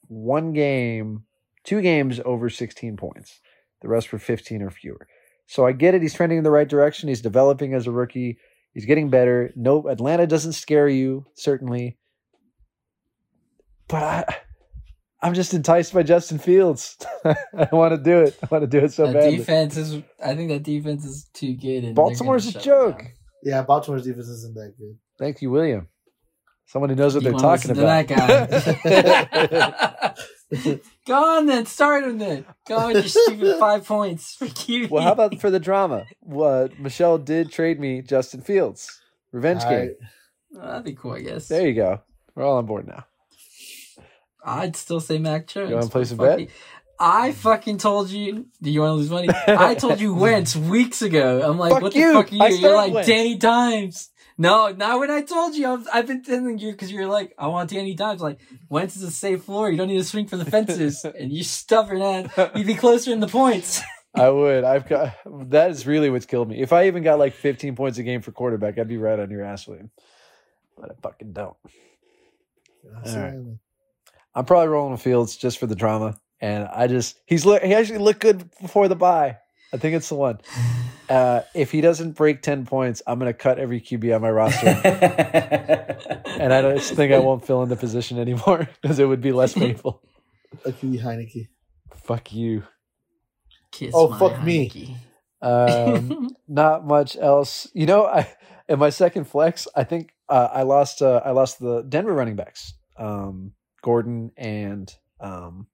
one 0.07 0.51
game, 0.53 1.23
two 1.63 1.81
games 1.81 2.19
over 2.25 2.49
16 2.49 2.97
points. 2.97 3.39
The 3.81 3.87
rest 3.87 4.11
were 4.11 4.19
15 4.19 4.61
or 4.61 4.71
fewer. 4.71 5.07
So 5.47 5.65
I 5.65 5.71
get 5.71 5.95
it. 5.95 6.01
He's 6.01 6.13
trending 6.13 6.37
in 6.37 6.43
the 6.43 6.51
right 6.51 6.67
direction. 6.67 7.09
He's 7.09 7.21
developing 7.21 7.73
as 7.73 7.87
a 7.87 7.91
rookie. 7.91 8.37
He's 8.73 8.85
getting 8.85 9.09
better. 9.09 9.51
No, 9.55 9.87
Atlanta 9.87 10.27
doesn't 10.27 10.53
scare 10.53 10.87
you, 10.87 11.25
certainly. 11.33 11.97
But 13.87 14.03
I, 14.03 14.35
I'm 15.21 15.33
just 15.33 15.53
enticed 15.53 15.93
by 15.93 16.03
Justin 16.03 16.37
Fields. 16.39 16.97
I 17.25 17.67
want 17.73 17.93
to 17.93 18.01
do 18.01 18.19
it. 18.19 18.37
I 18.41 18.47
want 18.49 18.63
to 18.63 18.67
do 18.67 18.79
it 18.85 18.93
so 18.93 19.05
that 19.07 19.13
badly. 19.13 19.37
defense 19.37 19.75
is. 19.77 20.01
I 20.23 20.35
think 20.35 20.49
that 20.49 20.63
defense 20.63 21.03
is 21.05 21.29
too 21.33 21.55
good. 21.55 21.83
And 21.83 21.95
Baltimore's 21.95 22.47
a 22.47 22.59
joke. 22.59 22.99
down. 22.99 23.11
Yeah, 23.43 23.61
Baltimore's 23.63 24.03
defense 24.05 24.27
isn't 24.29 24.53
that 24.55 24.73
good. 24.77 24.97
Thank 25.17 25.41
you, 25.41 25.51
William. 25.51 25.87
Someone 26.67 26.89
who 26.91 26.95
knows 26.95 27.15
what 27.15 27.23
You 27.23 27.31
they're 27.31 27.39
talking 27.39 27.71
about. 27.71 28.07
to 28.07 28.15
that 28.15 29.49
guy. 29.51 30.13
Go 31.07 31.37
on 31.37 31.45
then, 31.47 31.65
start 31.65 32.03
him 32.03 32.17
then. 32.19 32.45
Go 32.67 32.77
on 32.77 32.93
your 32.93 33.03
stupid 33.03 33.55
five 33.59 33.85
points 33.85 34.35
for 34.35 34.45
QB. 34.45 34.89
well, 34.89 35.03
how 35.03 35.11
about 35.13 35.39
for 35.41 35.49
the 35.49 35.59
drama? 35.59 36.05
What 36.21 36.79
Michelle 36.79 37.17
did 37.17 37.51
trade 37.51 37.79
me 37.79 38.01
Justin 38.01 38.41
Fields. 38.41 39.01
Revenge 39.31 39.63
All 39.63 39.69
game. 39.71 39.79
right. 39.79 39.95
Oh, 40.61 40.67
that'd 40.67 40.83
be 40.85 40.93
cool, 40.93 41.13
I 41.13 41.21
guess. 41.21 41.47
There 41.47 41.67
you 41.67 41.73
go. 41.73 42.01
We're 42.35 42.45
all 42.45 42.57
on 42.57 42.65
board 42.65 42.87
now. 42.87 43.05
I'd 44.43 44.75
still 44.75 44.99
say 44.99 45.17
Mac 45.17 45.47
Jones. 45.47 45.69
You 45.69 45.75
wanna 45.75 45.89
play 45.89 46.05
some 46.05 46.17
bet? 46.17 46.49
I 46.99 47.31
fucking 47.31 47.77
told 47.77 48.09
you. 48.09 48.47
Do 48.61 48.69
you 48.69 48.81
want 48.81 48.91
to 48.91 48.95
lose 48.95 49.09
money? 49.09 49.29
I 49.47 49.73
told 49.75 50.01
you 50.01 50.13
Wentz 50.15 50.55
weeks 50.55 51.01
ago. 51.01 51.41
I'm 51.49 51.57
like, 51.57 51.71
Fuck 51.71 51.81
what 51.81 51.95
you. 51.95 52.07
the 52.07 52.13
fuck 52.13 52.31
are 52.31 52.35
you? 52.35 52.43
I 52.43 52.47
You're 52.49 52.75
like 52.75 52.93
Wentz. 52.93 53.07
Danny 53.07 53.35
Dimes. 53.35 54.09
No, 54.37 54.71
not 54.71 54.99
when 54.99 55.09
I 55.11 55.21
told 55.21 55.55
you. 55.55 55.67
I've, 55.67 55.87
I've 55.93 56.07
been 56.07 56.23
telling 56.23 56.59
you 56.59 56.71
because 56.71 56.91
you're 56.91 57.07
like, 57.07 57.33
I 57.37 57.47
want 57.47 57.69
Danny 57.69 57.93
Dimes. 57.93 58.21
Like, 58.21 58.39
Wentz 58.69 58.97
is 58.97 59.03
a 59.03 59.11
safe 59.11 59.43
floor. 59.43 59.69
You 59.69 59.77
don't 59.77 59.87
need 59.87 59.97
to 59.97 60.03
swing 60.03 60.27
for 60.27 60.37
the 60.37 60.45
fences. 60.45 61.05
and 61.19 61.31
you 61.31 61.43
stubborn 61.43 62.01
ass. 62.01 62.51
You'd 62.55 62.67
be 62.67 62.75
closer 62.75 63.11
in 63.11 63.21
the 63.21 63.27
points. 63.27 63.81
I 64.15 64.29
would. 64.29 64.63
I've 64.63 64.87
got 64.89 65.13
that 65.51 65.71
is 65.71 65.85
really 65.85 66.09
what's 66.09 66.25
killed 66.25 66.49
me. 66.49 66.61
If 66.61 66.73
I 66.73 66.87
even 66.87 67.03
got 67.03 67.19
like 67.19 67.33
15 67.33 67.75
points 67.75 67.97
a 67.97 68.03
game 68.03 68.21
for 68.21 68.31
quarterback, 68.31 68.77
I'd 68.77 68.87
be 68.87 68.97
right 68.97 69.19
on 69.19 69.29
your 69.29 69.43
ass, 69.43 69.67
William. 69.67 69.91
But 70.77 70.91
I 70.91 70.93
fucking 71.01 71.31
don't. 71.31 71.55
That's 72.83 73.13
All 73.13 73.21
right. 73.21 73.33
it. 73.33 73.59
I'm 74.39 74.45
probably 74.45 74.69
rolling 74.69 74.93
with 74.93 75.01
Fields 75.01 75.35
just 75.35 75.57
for 75.57 75.67
the 75.67 75.75
drama, 75.75 76.17
and 76.39 76.65
I 76.73 76.87
just 76.87 77.19
he's 77.25 77.45
look 77.45 77.61
he 77.61 77.73
actually 77.73 77.99
looked 77.99 78.21
good 78.21 78.49
before 78.61 78.87
the 78.87 78.95
bye. 78.95 79.37
I 79.73 79.77
think 79.77 79.95
it's 79.95 80.09
the 80.09 80.15
one. 80.15 80.39
Uh, 81.09 81.41
if 81.55 81.71
he 81.71 81.81
doesn't 81.81 82.11
break 82.11 82.43
10 82.43 82.67
points, 82.67 83.01
I'm 83.07 83.17
gonna 83.17 83.33
cut 83.33 83.57
every 83.57 83.81
QB 83.81 84.15
on 84.15 84.21
my 84.21 84.29
roster. 84.29 84.67
and 86.39 86.53
I 86.53 86.61
just 86.75 86.93
think 86.93 87.11
I 87.11 87.17
won't 87.17 87.43
fill 87.43 87.63
in 87.63 87.69
the 87.69 87.75
position 87.75 88.19
anymore 88.19 88.69
because 88.83 88.99
it 88.99 89.05
would 89.05 89.19
be 89.19 89.31
less 89.31 89.55
painful. 89.55 90.03
Lucky 90.63 90.99
Heinicke. 90.99 91.47
Fuck 91.95 92.31
you. 92.31 92.61
Kiss 93.71 93.91
Oh, 93.95 94.09
my 94.09 94.19
fuck 94.19 94.43
me. 94.43 94.97
Um, 95.41 96.29
not 96.47 96.85
much 96.85 97.17
else. 97.17 97.67
You 97.73 97.87
know, 97.87 98.05
I 98.05 98.31
in 98.67 98.77
my 98.77 98.91
second 98.91 99.25
flex, 99.25 99.67
I 99.75 99.83
think 99.85 100.11
uh, 100.29 100.49
I 100.53 100.61
lost. 100.61 101.01
Uh, 101.01 101.21
I 101.25 101.31
lost 101.31 101.57
the 101.59 101.81
Denver 101.81 102.13
running 102.13 102.35
backs, 102.35 102.75
um, 102.97 103.53
Gordon 103.81 104.31
and 104.37 104.93
um, 105.19 105.67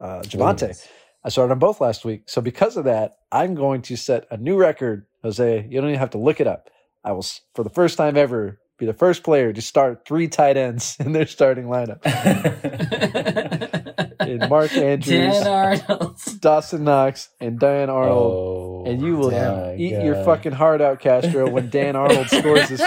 uh, 0.00 0.20
Javonte. 0.22 0.86
I 1.24 1.28
started 1.28 1.52
on 1.52 1.58
both 1.58 1.80
last 1.80 2.04
week, 2.04 2.22
so 2.26 2.40
because 2.40 2.76
of 2.76 2.84
that, 2.84 3.18
I'm 3.32 3.54
going 3.54 3.82
to 3.82 3.96
set 3.96 4.26
a 4.30 4.36
new 4.36 4.56
record. 4.56 5.06
Jose, 5.22 5.66
you 5.68 5.80
don't 5.80 5.90
even 5.90 5.98
have 5.98 6.10
to 6.10 6.18
look 6.18 6.40
it 6.40 6.46
up. 6.46 6.70
I 7.02 7.12
will, 7.12 7.26
for 7.54 7.64
the 7.64 7.70
first 7.70 7.96
time 7.96 8.16
ever, 8.16 8.60
be 8.78 8.86
the 8.86 8.92
first 8.92 9.24
player 9.24 9.52
to 9.52 9.62
start 9.62 10.06
three 10.06 10.28
tight 10.28 10.56
ends 10.56 10.96
in 11.00 11.12
their 11.12 11.26
starting 11.26 11.66
lineup. 11.66 12.02
In 14.26 14.48
Mark 14.48 14.76
Andrews, 14.76 15.38
Dan. 15.40 16.14
Dawson 16.40 16.84
Knox, 16.84 17.28
and 17.40 17.60
Dan 17.60 17.90
Arnold. 17.90 18.32
Oh, 18.34 18.84
And 18.90 19.00
you 19.00 19.16
will 19.16 19.30
eat 19.78 19.92
your 19.92 20.24
fucking 20.24 20.52
heart 20.52 20.80
out, 20.80 20.98
Castro, 20.98 21.48
when 21.48 21.70
Dan 21.70 21.94
Arnold 21.94 22.28
scores 22.28 22.68
this 22.68 22.82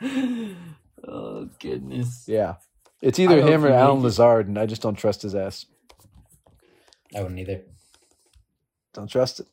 week. 0.00 0.56
Oh 1.08 1.48
goodness. 1.58 2.24
Yeah. 2.26 2.56
It's 3.00 3.18
either 3.18 3.40
him 3.40 3.64
or 3.64 3.70
Allen. 3.70 4.02
Lazard, 4.02 4.48
and 4.48 4.58
I 4.58 4.66
just 4.66 4.82
don't 4.82 4.96
trust 4.96 5.22
his 5.22 5.34
ass. 5.34 5.66
I 7.14 7.22
wouldn't 7.22 7.38
either. 7.38 7.62
Don't 8.92 9.08
trust 9.08 9.40
it. 9.40 9.46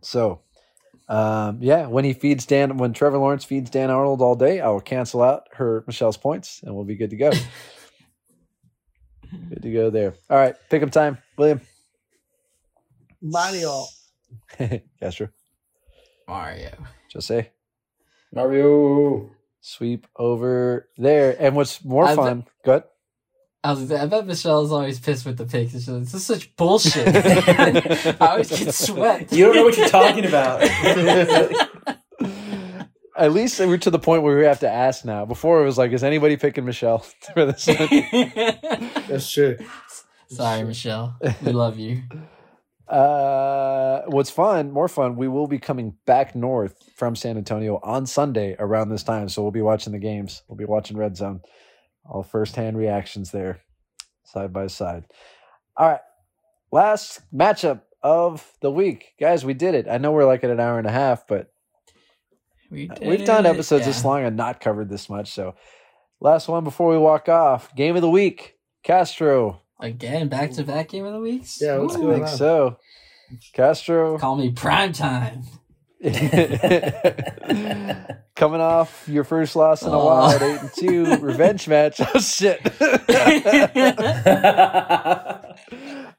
So, 0.00 0.42
um, 1.08 1.58
yeah, 1.60 1.86
when 1.86 2.04
he 2.04 2.12
feeds 2.12 2.46
Dan, 2.46 2.78
when 2.78 2.92
Trevor 2.92 3.18
Lawrence 3.18 3.44
feeds 3.44 3.70
Dan 3.70 3.90
Arnold 3.90 4.22
all 4.22 4.36
day, 4.36 4.60
I 4.60 4.68
will 4.68 4.80
cancel 4.80 5.22
out 5.22 5.48
her 5.54 5.82
Michelle's 5.86 6.16
points, 6.16 6.60
and 6.62 6.74
we'll 6.74 6.84
be 6.84 6.94
good 6.94 7.10
to 7.10 7.16
go. 7.16 7.30
good 9.48 9.62
to 9.62 9.72
go 9.72 9.90
there. 9.90 10.14
All 10.30 10.38
right, 10.38 10.54
pick 10.70 10.82
up 10.82 10.92
time, 10.92 11.18
William. 11.36 11.60
Mario. 13.20 13.86
Castro, 15.00 15.28
Mario. 16.28 16.70
Jose, 17.12 17.50
Mario. 18.32 19.30
Sweep 19.60 20.06
over 20.16 20.88
there. 20.96 21.36
And 21.38 21.54
what's 21.56 21.84
more 21.84 22.04
I've- 22.04 22.16
fun? 22.16 22.44
Good. 22.64 22.82
I 23.64 23.72
was. 23.72 23.90
I 23.90 24.06
bet 24.06 24.24
Michelle's 24.24 24.70
always 24.70 25.00
pissed 25.00 25.26
with 25.26 25.36
the 25.36 25.44
picks. 25.44 25.72
She's 25.72 25.88
like, 25.88 26.04
This 26.04 26.14
is 26.14 26.24
such 26.24 26.54
bullshit. 26.54 27.08
I 27.16 28.16
always 28.20 28.50
get 28.50 28.72
swept. 28.72 29.32
You 29.32 29.46
don't 29.46 29.56
know 29.56 29.64
what 29.64 29.76
you're 29.76 29.88
talking 29.88 30.24
about. 30.24 30.62
At 33.16 33.32
least 33.32 33.58
we're 33.58 33.78
to 33.78 33.90
the 33.90 33.98
point 33.98 34.22
where 34.22 34.38
we 34.38 34.44
have 34.44 34.60
to 34.60 34.70
ask 34.70 35.04
now. 35.04 35.24
Before 35.24 35.60
it 35.60 35.64
was 35.64 35.76
like, 35.76 35.90
is 35.90 36.04
anybody 36.04 36.36
picking 36.36 36.64
Michelle 36.64 36.98
for 37.34 37.46
this 37.46 37.66
one? 37.66 37.88
That's 39.08 39.28
true. 39.28 39.58
Sorry, 40.28 40.62
Michelle. 40.62 41.16
We 41.42 41.50
love 41.50 41.80
you. 41.80 42.02
Uh, 42.88 44.02
what's 44.06 44.30
fun, 44.30 44.70
more 44.70 44.88
fun, 44.88 45.16
we 45.16 45.28
will 45.28 45.46
be 45.46 45.58
coming 45.58 45.94
back 46.06 46.34
north 46.34 46.74
from 46.96 47.14
San 47.14 47.36
Antonio 47.36 47.78
on 47.82 48.06
Sunday 48.06 48.56
around 48.58 48.88
this 48.88 49.02
time. 49.02 49.28
So 49.28 49.42
we'll 49.42 49.50
be 49.50 49.62
watching 49.62 49.92
the 49.92 49.98
games. 49.98 50.42
We'll 50.48 50.56
be 50.56 50.64
watching 50.64 50.96
Red 50.96 51.16
Zone. 51.16 51.40
All 52.04 52.22
firsthand 52.22 52.78
reactions 52.78 53.30
there, 53.30 53.60
side 54.24 54.52
by 54.52 54.68
side. 54.68 55.04
All 55.76 55.88
right. 55.88 56.00
Last 56.72 57.20
matchup 57.34 57.82
of 58.02 58.50
the 58.62 58.70
week. 58.70 59.12
Guys, 59.20 59.44
we 59.44 59.52
did 59.54 59.74
it. 59.74 59.86
I 59.90 59.98
know 59.98 60.12
we're 60.12 60.24
like 60.26 60.42
at 60.44 60.50
an 60.50 60.60
hour 60.60 60.78
and 60.78 60.86
a 60.86 60.92
half, 60.92 61.26
but 61.26 61.52
We 62.70 62.90
we've 63.02 63.24
done 63.24 63.44
it. 63.44 63.50
episodes 63.50 63.82
Yeah. 63.82 63.88
this 63.88 64.04
long 64.04 64.24
and 64.24 64.36
not 64.36 64.60
covered 64.60 64.88
this 64.88 65.10
much. 65.10 65.32
So 65.32 65.54
last 66.20 66.48
one 66.48 66.64
before 66.64 66.90
we 66.90 66.98
walk 66.98 67.28
off. 67.28 67.74
Game 67.74 67.96
of 67.96 68.02
the 68.02 68.10
week. 68.10 68.54
Castro. 68.82 69.60
Again, 69.80 70.28
back 70.28 70.50
to 70.52 70.64
back 70.64 70.88
game 70.88 71.04
of 71.04 71.12
the 71.12 71.20
weeks. 71.20 71.58
Yeah, 71.60 71.78
what's 71.78 71.94
I 71.94 71.98
Ooh. 71.98 72.02
going 72.02 72.14
think 72.16 72.28
on? 72.28 72.36
so. 72.36 72.76
Castro. 73.52 74.18
Call 74.18 74.36
me 74.36 74.50
prime 74.50 74.92
time. 74.92 75.42
Coming 78.36 78.60
off 78.60 79.04
your 79.08 79.24
first 79.24 79.56
loss 79.56 79.82
in 79.82 79.88
a 79.88 79.98
Oh. 79.98 80.04
while 80.06 80.30
at 80.30 80.40
eight 80.42 80.60
and 80.60 80.70
two, 80.78 81.16
revenge 81.20 81.66
match. 81.68 82.00
Oh 82.14 82.20
shit! 82.20 82.60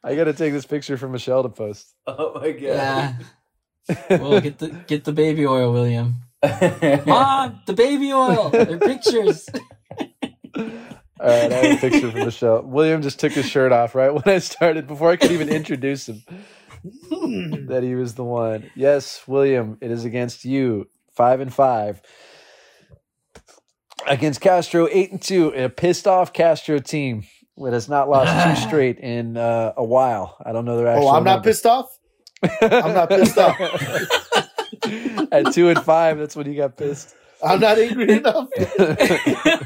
I 0.04 0.16
gotta 0.16 0.34
take 0.34 0.52
this 0.54 0.66
picture 0.66 0.98
for 0.98 1.08
Michelle 1.08 1.44
to 1.44 1.50
post. 1.50 1.94
oh 2.08 2.34
my 2.40 2.52
god. 2.52 2.62
Yeah. 2.62 3.14
well, 4.10 4.40
get 4.42 4.58
the 4.60 4.70
get 4.88 5.04
the 5.06 5.12
baby 5.14 5.46
oil, 5.48 5.72
William. 5.74 6.16
Mom, 6.44 7.62
the 7.66 7.74
baby 7.74 8.12
oil. 8.14 8.50
They're 8.50 8.78
pictures. 8.78 9.48
All 11.20 11.28
right, 11.28 11.52
I 11.52 11.56
have 11.56 11.78
a 11.78 11.90
picture 11.90 12.12
for 12.12 12.18
Michelle. 12.18 12.62
William 12.62 13.02
just 13.02 13.20
took 13.20 13.34
his 13.34 13.46
shirt 13.46 13.72
off 13.72 13.94
right 13.94 14.14
when 14.14 14.24
I 14.26 14.40
started, 14.40 14.88
before 14.88 15.12
I 15.12 15.18
could 15.18 15.32
even 15.32 15.50
introduce 15.50 16.08
him. 16.08 16.24
that 17.68 17.82
he 17.84 17.96
was 17.96 18.16
the 18.16 18.24
one. 18.24 18.72
Yes, 18.76 19.22
William, 19.28 19.78
it 19.82 19.92
is 19.92 20.06
against 20.06 20.46
you. 20.46 20.88
Five 21.14 21.42
and 21.42 21.54
five. 21.54 22.02
Against 24.08 24.40
Castro, 24.40 24.88
eight 24.90 25.12
and 25.12 25.22
two. 25.22 25.50
A 25.50 25.68
pissed 25.68 26.08
off 26.08 26.32
Castro 26.32 26.80
team 26.80 27.26
that 27.58 27.74
has 27.74 27.90
not 27.90 28.10
lost 28.10 28.62
two 28.62 28.68
straight 28.68 29.00
in 29.00 29.36
uh, 29.36 29.74
a 29.76 29.84
while. 29.84 30.38
I 30.46 30.54
don't 30.54 30.64
know 30.64 30.78
their 30.78 30.88
actual. 30.88 31.10
Oh, 31.10 31.16
I'm 31.16 31.26
not 31.26 31.36
number. 31.36 31.50
pissed 31.50 31.66
off. 31.66 32.00
I'm 32.62 32.94
not 32.94 33.10
pissed 33.10 33.38
off. 33.38 33.60
At 35.34 35.52
two 35.54 35.68
and 35.68 35.84
five, 35.84 36.18
that's 36.18 36.38
when 36.38 36.46
he 36.46 36.56
got 36.56 36.78
pissed. 36.78 37.14
I'm 37.44 37.60
not 37.60 37.78
angry 37.78 38.12
enough. 38.14 38.48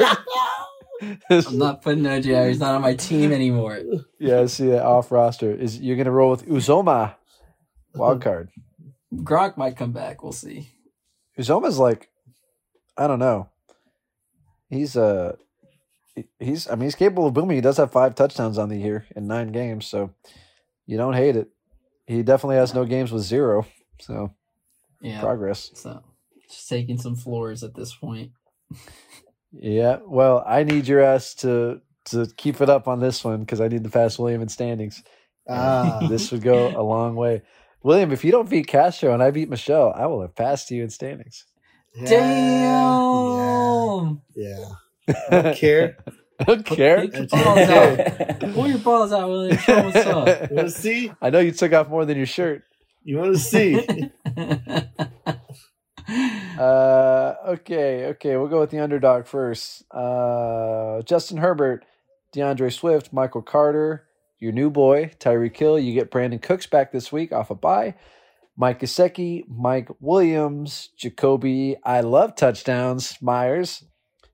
I'm 1.49 1.59
not 1.59 1.83
putting 1.83 2.05
OJ. 2.05 2.49
He's 2.49 2.61
not 2.61 2.75
on 2.75 2.81
my 2.83 2.95
team 2.95 3.33
anymore. 3.33 3.79
yeah, 4.19 4.41
I 4.41 4.47
see 4.47 4.69
that 4.69 4.85
off 4.85 5.13
roster. 5.13 5.53
Is 5.53 5.79
you're 5.81 5.97
going 5.97 6.07
to 6.07 6.13
roll 6.13 6.31
with 6.31 6.47
Uzomah 6.47 7.17
wild 7.95 8.23
card. 8.23 8.51
Gronk 9.15 9.57
might 9.57 9.77
come 9.77 9.93
back. 9.93 10.23
We'll 10.23 10.33
see. 10.33 10.71
Uzomah's 11.39 11.79
like, 11.79 12.11
I 12.97 13.07
don't 13.07 13.19
know. 13.21 13.49
He's 14.71 14.97
uh, 14.97 15.37
he's 16.39 16.69
I 16.69 16.75
mean 16.75 16.85
he's 16.85 16.95
capable 16.95 17.27
of 17.27 17.35
booming. 17.35 17.57
He 17.57 17.61
does 17.63 17.77
have 17.79 17.93
five 17.93 18.15
touchdowns 18.15 18.59
on 18.59 18.69
the 18.69 18.77
year 18.79 19.07
in 19.17 19.27
nine 19.27 19.53
games, 19.53 19.87
so 19.87 20.11
you 20.87 20.97
don't 20.97 21.15
hate 21.15 21.37
it. 21.37 21.49
He 22.07 22.23
definitely 22.23 22.57
has 22.57 22.75
no 22.75 22.85
games 22.85 23.13
with 23.13 23.23
zero, 23.23 23.67
so 24.01 24.35
Yeah. 25.01 25.21
progress. 25.21 25.71
So 25.75 26.03
just 26.51 26.69
taking 26.69 26.99
some 26.99 27.17
floors 27.17 27.63
at 27.63 27.75
this 27.75 27.95
point. 27.95 28.33
Yeah, 29.53 29.99
well, 30.07 30.45
I 30.47 30.65
need 30.65 30.87
your 30.87 31.01
ass 31.03 31.35
to 31.37 31.81
to 32.07 32.27
keep 32.37 32.61
it 32.61 32.69
up 32.71 32.89
on 32.89 33.01
this 33.01 33.25
one 33.25 33.41
because 33.41 33.61
I 33.61 33.69
need 33.69 33.85
to 33.85 33.91
pass 33.91 34.19
William 34.19 34.43
in 34.43 34.49
standings. 34.49 35.03
Ah, 35.49 36.07
This 36.09 36.31
would 36.33 36.43
go 36.43 36.69
a 36.77 36.83
long 36.83 37.17
way. 37.17 37.43
William, 37.83 38.13
if 38.13 38.25
you 38.25 38.33
don't 38.33 38.51
beat 38.51 38.67
Castro 38.67 39.15
and 39.15 39.23
I 39.23 39.31
beat 39.31 39.49
Michelle, 39.49 39.93
I 39.95 40.07
will 40.07 40.21
have 40.23 40.35
passed 40.35 40.71
you 40.71 40.83
in 40.83 40.91
standings. 40.91 41.45
yeah, 41.95 42.05
Damn! 42.07 44.21
Yeah. 44.35 44.65
I 45.31 45.43
don't 45.43 45.57
care. 45.57 45.97
I 46.41 46.45
don't 46.45 46.67
care. 46.67 47.09
Pick 47.09 47.33
your 47.33 47.45
balls 47.45 47.59
out. 47.69 48.41
Pull 48.55 48.69
your 48.69 48.79
balls 48.79 49.13
out, 49.13 49.29
William. 49.29 49.57
Show 49.59 49.75
'em 49.77 49.85
what's 49.87 50.07
up. 50.07 50.51
You 50.51 50.57
want 50.57 50.69
to 50.69 50.75
see? 50.75 51.13
I 51.21 51.31
know 51.31 51.41
you 51.41 51.53
took 51.53 51.73
off 51.73 51.89
more 51.89 52.05
than 52.05 52.17
your 52.17 52.27
shirt. 52.27 52.63
You 53.05 53.19
want 53.19 53.33
to 53.35 53.39
see? 53.39 54.11
Uh, 56.59 57.35
okay, 57.49 58.07
okay, 58.07 58.37
we'll 58.37 58.49
go 58.49 58.61
with 58.61 58.71
the 58.71 58.79
underdog 58.81 59.27
first. 59.27 59.85
Uh, 59.93 61.03
Justin 61.03 61.37
Herbert, 61.37 61.85
DeAndre 62.35 62.73
Swift, 62.73 63.13
Michael 63.13 63.43
Carter, 63.43 64.08
your 64.39 64.53
new 64.53 64.71
boy 64.71 65.13
Tyreek 65.19 65.57
Hill. 65.57 65.79
You 65.79 65.95
get 65.95 66.11
Brandin 66.11 66.43
Cooks 66.43 66.67
back 66.67 66.93
this 66.93 67.13
week 67.13 67.33
off 67.33 67.51
a 67.51 67.55
bye. 67.55 67.95
Mike 68.57 68.81
Gesicki, 68.81 69.45
Mike 69.49 69.89
Williams, 70.01 70.91
Jakobi. 70.99 71.77
I 71.85 72.01
love 72.01 72.35
touchdowns. 72.35 73.17
Meyers, 73.23 73.85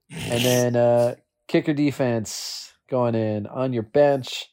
and 0.09 0.43
then 0.43 0.75
uh, 0.75 1.15
kicker 1.47 1.73
defense 1.73 2.73
going 2.89 3.15
in 3.15 3.45
on 3.47 3.73
your 3.73 3.83
bench. 3.83 4.47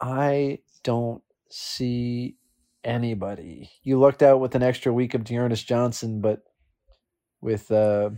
I 0.00 0.60
don't 0.82 1.22
see 1.50 2.36
anybody. 2.82 3.70
You 3.82 3.98
lucked 3.98 4.22
out 4.22 4.40
with 4.40 4.54
an 4.54 4.62
extra 4.62 4.92
week 4.92 5.14
of 5.14 5.24
D'Ernest 5.24 5.66
Johnson, 5.66 6.20
but 6.20 6.42
with 7.40 7.70
uh 7.70 8.10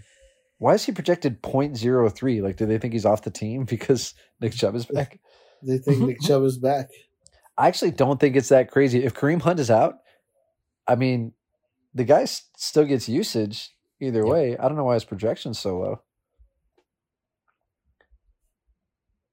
why 0.59 0.75
is 0.75 0.85
he 0.85 0.93
projected 0.93 1.43
0.03? 1.43 2.43
Like, 2.43 2.57
do 2.57 2.65
they 2.65 2.79
think 2.79 2.95
he's 2.95 3.05
off 3.05 3.23
the 3.23 3.31
team 3.31 3.65
because 3.69 4.15
Nick 4.41 4.53
Chubb 4.53 4.75
is 4.75 4.87
back? 4.87 5.21
They 5.67 5.79
think 5.79 6.01
Nick 6.01 6.21
Chubb 6.21 6.43
is 6.45 6.59
back. 6.59 6.89
I 7.59 7.69
actually 7.69 7.91
don't 7.93 8.21
think 8.21 8.37
it's 8.37 8.51
that 8.51 8.71
crazy. 8.71 9.05
If 9.05 9.15
Kareem 9.15 9.41
Hunt 9.43 9.61
is 9.61 9.71
out, 9.71 9.95
I 10.87 10.95
mean, 10.95 11.33
the 11.95 12.05
guy 12.05 12.25
still 12.27 12.85
gets 12.85 13.09
usage 13.09 13.71
either 14.01 14.25
Yeah. 14.25 14.31
way. 14.33 14.57
I 14.59 14.69
don't 14.69 14.77
know 14.77 14.85
why 14.85 14.95
his 14.95 15.05
projection's 15.05 15.59
so 15.59 15.79
low. 15.79 16.03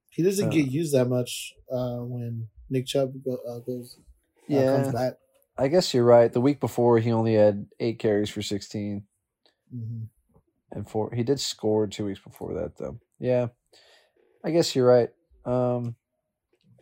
He 0.10 0.24
doesn't 0.24 0.48
Uh. 0.48 0.52
get 0.52 0.68
used 0.68 0.94
that 0.94 1.06
much 1.10 1.54
uh, 1.72 1.98
when 2.00 2.48
Nick 2.70 2.86
Chubb 2.86 3.14
go, 3.24 3.36
uh, 3.48 3.60
goes 3.60 3.98
uh, 4.00 4.04
Yeah. 4.48 5.12
I 5.58 5.68
guess 5.68 5.94
you're 5.94 6.04
right. 6.06 6.32
The 6.32 6.42
week 6.42 6.60
before, 6.60 6.98
he 7.00 7.12
only 7.12 7.36
had 7.36 7.68
eight 7.80 8.00
carries 8.00 8.30
for 8.30 8.42
16. 8.42 9.06
hmm 9.72 10.04
and 10.76 10.90
four. 10.90 11.12
He 11.14 11.22
did 11.22 11.40
score 11.40 11.86
two 11.86 12.06
weeks 12.06 12.20
before 12.20 12.56
that, 12.56 12.78
though. 12.78 13.00
Yeah, 13.20 13.50
I 14.44 14.50
guess 14.50 14.76
you're 14.76 14.88
right. 14.88 15.10
Um, 15.46 15.96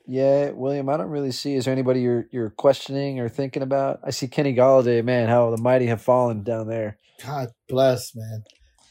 yeah, 0.08 0.52
William, 0.52 0.90
I 0.90 0.98
don't 0.98 1.10
really 1.10 1.32
see. 1.32 1.56
Is 1.56 1.66
there 1.66 1.72
anybody 1.72 2.02
you're 2.02 2.28
you're 2.32 2.50
questioning 2.50 3.20
or 3.20 3.30
thinking 3.30 3.64
about? 3.64 4.00
I 4.04 4.12
see 4.12 4.28
Kenny 4.28 4.54
Golladay. 4.54 5.04
Man, 5.04 5.30
how 5.30 5.50
the 5.52 5.62
mighty 5.62 5.88
have 5.88 6.02
fallen 6.02 6.44
down 6.44 6.68
there. 6.68 6.98
God 7.24 7.50
bless, 7.70 8.14
man. 8.16 8.44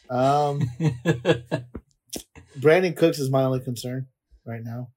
Um, 0.08 0.60
Brandin 2.58 2.96
Cooks 2.96 3.18
is 3.18 3.30
my 3.30 3.42
only 3.42 3.60
concern 3.60 4.06
right 4.44 4.62
now. 4.62 4.88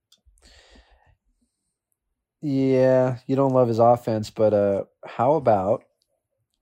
Yeah, 2.42 3.18
you 3.26 3.36
don't 3.36 3.54
love 3.54 3.68
his 3.70 3.80
offense, 3.80 4.30
but 4.30 4.54
uh, 4.54 4.84
how 5.06 5.36
about 5.36 5.84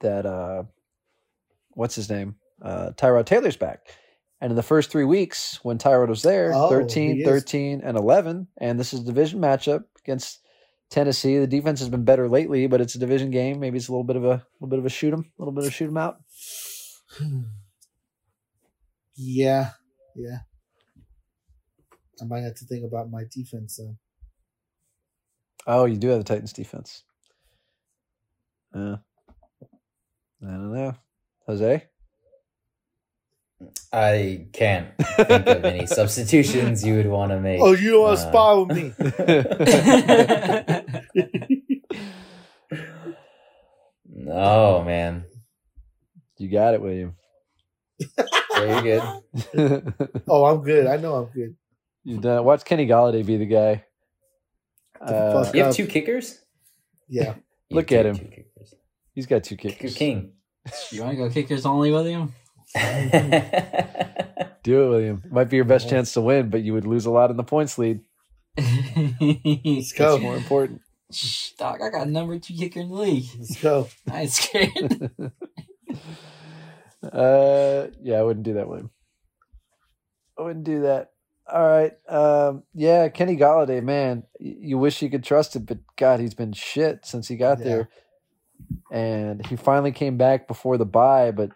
that? 0.02 0.26
Uh, 0.26 0.64
what's 1.72 1.96
his 1.96 2.10
name? 2.10 2.36
Uh, 2.62 2.92
Tyrod 2.96 3.26
Taylor's 3.26 3.58
back. 3.58 3.88
And 4.42 4.50
in 4.52 4.56
the 4.56 4.64
first 4.64 4.90
three 4.90 5.04
weeks, 5.06 5.60
when 5.64 5.78
Tyrod 5.78 6.10
was 6.10 6.24
there, 6.24 6.52
Oh, 6.54 6.68
13, 6.68 7.24
13, 7.24 7.82
and 7.84 7.96
11. 7.96 8.48
And 8.58 8.80
this 8.80 8.92
is 8.94 9.02
a 9.02 9.04
division 9.04 9.40
matchup 9.40 9.84
against 10.00 10.40
Tennessee. 10.90 11.38
The 11.38 11.46
defense 11.48 11.80
has 11.80 11.90
been 11.90 12.04
better 12.04 12.28
lately, 12.28 12.66
but 12.68 12.82
it's 12.82 12.96
a 12.96 13.00
division 13.00 13.30
game. 13.30 13.60
Maybe 13.60 13.78
it's 13.78 13.88
a 13.88 13.92
little 13.92 14.04
bit 14.04 14.16
of 14.16 14.26
a 14.26 14.44
little 14.60 14.68
bit 14.68 14.80
of 14.80 14.86
a 14.86 14.90
shoot 14.90 15.14
'em, 15.14 15.32
a 15.38 15.42
little 15.42 15.54
bit 15.54 15.66
of 15.66 15.72
shoot 15.72 15.86
shoot 15.86 15.90
'em 15.90 15.98
out. 15.98 16.18
Yeah, 19.16 19.72
yeah. 20.16 20.40
I 22.22 22.26
might 22.26 22.42
have 22.42 22.56
to 22.56 22.66
think 22.66 22.86
about 22.86 23.12
my 23.12 23.24
defense. 23.32 23.76
Then. 23.78 23.98
Oh, 25.68 25.86
you 25.86 25.98
do 25.98 26.08
have 26.08 26.18
the 26.20 26.24
Titans 26.24 26.54
defense. 26.54 27.04
Uh, 28.74 28.96
I 30.42 30.46
don't 30.48 30.74
know. 30.74 30.96
Jose? 31.46 31.88
I 33.94 34.48
can't 34.54 34.88
think 35.18 35.30
of 35.48 35.66
any 35.66 35.86
substitutions 36.00 36.84
you 36.86 36.96
would 36.96 37.08
want 37.08 37.32
to 37.32 37.40
make. 37.42 37.60
Oh, 37.62 37.74
you 37.74 37.92
don't 37.92 38.02
want 38.04 38.20
to 38.20 38.26
Uh, 38.26 38.30
spar 38.32 38.64
with 38.64 38.78
me? 38.78 38.94
no, 44.08 44.84
man, 44.86 45.26
You 46.38 46.50
got 46.50 46.74
it, 46.74 46.82
William. 46.82 47.16
very 48.56 48.82
good. 48.82 49.84
Oh, 50.28 50.46
I'm 50.46 50.62
good. 50.64 50.88
I 50.88 50.98
know 50.98 51.16
I'm 51.16 51.26
good. 51.34 51.56
you 52.04 52.18
done. 52.18 52.44
Watch 52.46 52.64
Kenny 52.66 52.88
Golladay 52.88 53.26
be 53.26 53.38
the 53.38 53.46
guy. 53.46 53.84
The 55.06 55.16
Uh, 55.16 55.52
You 55.54 55.60
have 55.62 55.70
up. 55.72 55.76
two 55.76 55.88
kickers. 55.88 56.40
Yeah. 57.08 57.36
You 57.70 57.76
Look 57.76 57.92
at 57.92 58.06
him. 58.06 58.18
he's 59.14 59.26
got 59.26 59.44
two 59.44 59.58
Kicker 59.58 59.76
kickers. 59.76 59.96
king. 59.96 60.34
you 60.92 61.02
want 61.02 61.12
to 61.12 61.18
go 61.18 61.30
kickers 61.30 61.66
only, 61.66 61.92
William? 61.92 62.34
Do 64.64 64.84
it, 64.86 64.90
William. 64.90 65.24
Might 65.30 65.50
be 65.50 65.56
your 65.58 65.66
best 65.66 65.90
chance 65.90 66.14
to 66.14 66.22
win, 66.22 66.50
but 66.50 66.62
you 66.62 66.74
would 66.74 66.86
lose 66.86 67.06
a 67.06 67.12
lot 67.12 67.32
in 67.32 67.38
the 67.38 67.44
points 67.44 67.78
lead. 67.78 68.02
Let's 68.58 69.92
go. 69.94 70.20
more 70.20 70.36
important. 70.38 70.82
Shh, 71.12 71.52
dog, 71.52 71.82
I 71.82 71.90
got 71.90 72.08
number 72.08 72.38
two 72.40 72.54
kicker 72.54 72.80
in 72.82 72.90
the 72.90 72.96
league. 72.96 73.26
Let's 73.38 73.62
go. 73.62 73.90
I 74.12 74.22
ain't 74.22 74.32
scared. 74.32 75.12
Uh, 77.04 77.88
yeah, 78.04 78.18
I 78.20 78.22
wouldn't 78.22 78.46
do 78.46 78.54
that, 78.54 78.68
William. 78.68 78.92
I 80.38 80.44
wouldn't 80.44 80.66
do 80.66 80.82
that. 80.82 81.10
All 81.52 81.68
right. 81.68 81.94
Um, 82.08 82.62
yeah, 82.76 83.10
Kenny 83.10 83.36
Golladay, 83.38 83.82
man, 83.82 84.24
you 84.40 84.78
wish 84.78 85.02
you 85.02 85.10
could 85.10 85.24
trust 85.24 85.56
it, 85.56 85.66
but 85.66 85.80
God, 85.98 86.20
he's 86.20 86.36
been 86.36 86.54
shit 86.54 87.06
since 87.06 87.28
he 87.28 87.38
got 87.38 87.58
Yeah. 87.58 87.66
there. 87.66 87.90
And 88.92 89.44
he 89.48 89.56
finally 89.56 89.92
came 89.92 90.18
back 90.18 90.48
before 90.48 90.78
the 90.78 90.86
bye, 90.86 91.32
but 91.32 91.50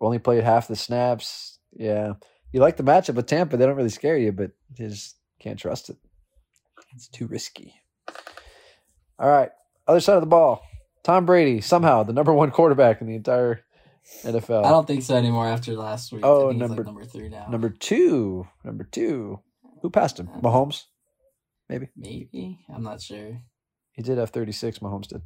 only 0.00 0.18
played 0.18 0.44
half 0.44 0.68
the 0.68 0.76
snaps. 0.76 1.58
Yeah, 1.72 2.14
you 2.52 2.60
like 2.60 2.76
the 2.76 2.82
matchup 2.82 3.14
with 3.14 3.26
Tampa; 3.26 3.56
they 3.56 3.66
don't 3.66 3.76
really 3.76 3.88
scare 3.90 4.16
you, 4.18 4.32
but 4.32 4.50
you 4.76 4.88
just 4.88 5.16
can't 5.40 5.58
trust 5.58 5.90
it. 5.90 5.96
It's 6.94 7.08
too 7.08 7.26
risky. 7.26 7.74
All 9.18 9.28
right, 9.28 9.50
other 9.86 10.00
side 10.00 10.16
of 10.16 10.22
the 10.22 10.26
ball. 10.26 10.62
Tom 11.02 11.26
Brady, 11.26 11.60
somehow 11.60 12.02
the 12.02 12.12
number 12.12 12.32
one 12.32 12.50
quarterback 12.50 13.00
in 13.00 13.06
the 13.06 13.14
entire 13.14 13.64
NFL. 14.24 14.64
I 14.64 14.70
don't 14.70 14.86
think 14.86 15.02
so 15.02 15.14
anymore 15.16 15.46
after 15.46 15.72
last 15.74 16.12
week. 16.12 16.22
Oh, 16.24 16.48
I 16.48 16.50
think 16.50 16.52
he's, 16.52 16.60
number- 16.60 16.82
like 16.82 16.86
number 16.86 17.04
three 17.04 17.28
now. 17.28 17.46
Number 17.48 17.70
two. 17.70 18.46
Number 18.64 18.84
two. 18.84 19.40
Who 19.82 19.90
passed 19.90 20.18
him? 20.18 20.28
Mahomes? 20.42 20.84
Maybe. 21.68 21.88
maybe 21.96 22.58
I'm 22.74 22.82
not 22.82 23.00
sure. 23.00 23.40
He 23.92 24.02
did 24.02 24.18
have 24.18 24.30
36, 24.30 24.80
Mahomes 24.80 25.06
did. 25.08 25.22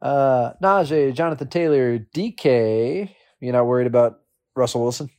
Uh 0.00 0.52
Najee, 0.62 1.14
Jonathan 1.14 1.48
Taylor, 1.48 1.98
DK. 1.98 3.10
You're 3.44 3.52
not 3.52 3.66
worried 3.66 3.86
about 3.86 4.20
Russell 4.56 4.82
Wilson? 4.82 5.10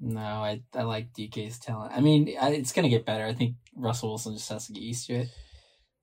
No, 0.00 0.20
I 0.20 0.60
I 0.74 0.82
like 0.82 1.12
DK's 1.14 1.58
talent. 1.58 1.92
I 1.96 2.00
mean, 2.00 2.34
I, 2.40 2.50
it's 2.50 2.72
gonna 2.72 2.88
get 2.88 3.06
better. 3.06 3.24
I 3.24 3.32
think 3.32 3.54
Russell 3.76 4.10
Wilson 4.10 4.34
just 4.34 4.50
has 4.50 4.66
to 4.66 4.72
get 4.72 4.82
used 4.82 5.06
to 5.06 5.14
it. 5.14 5.28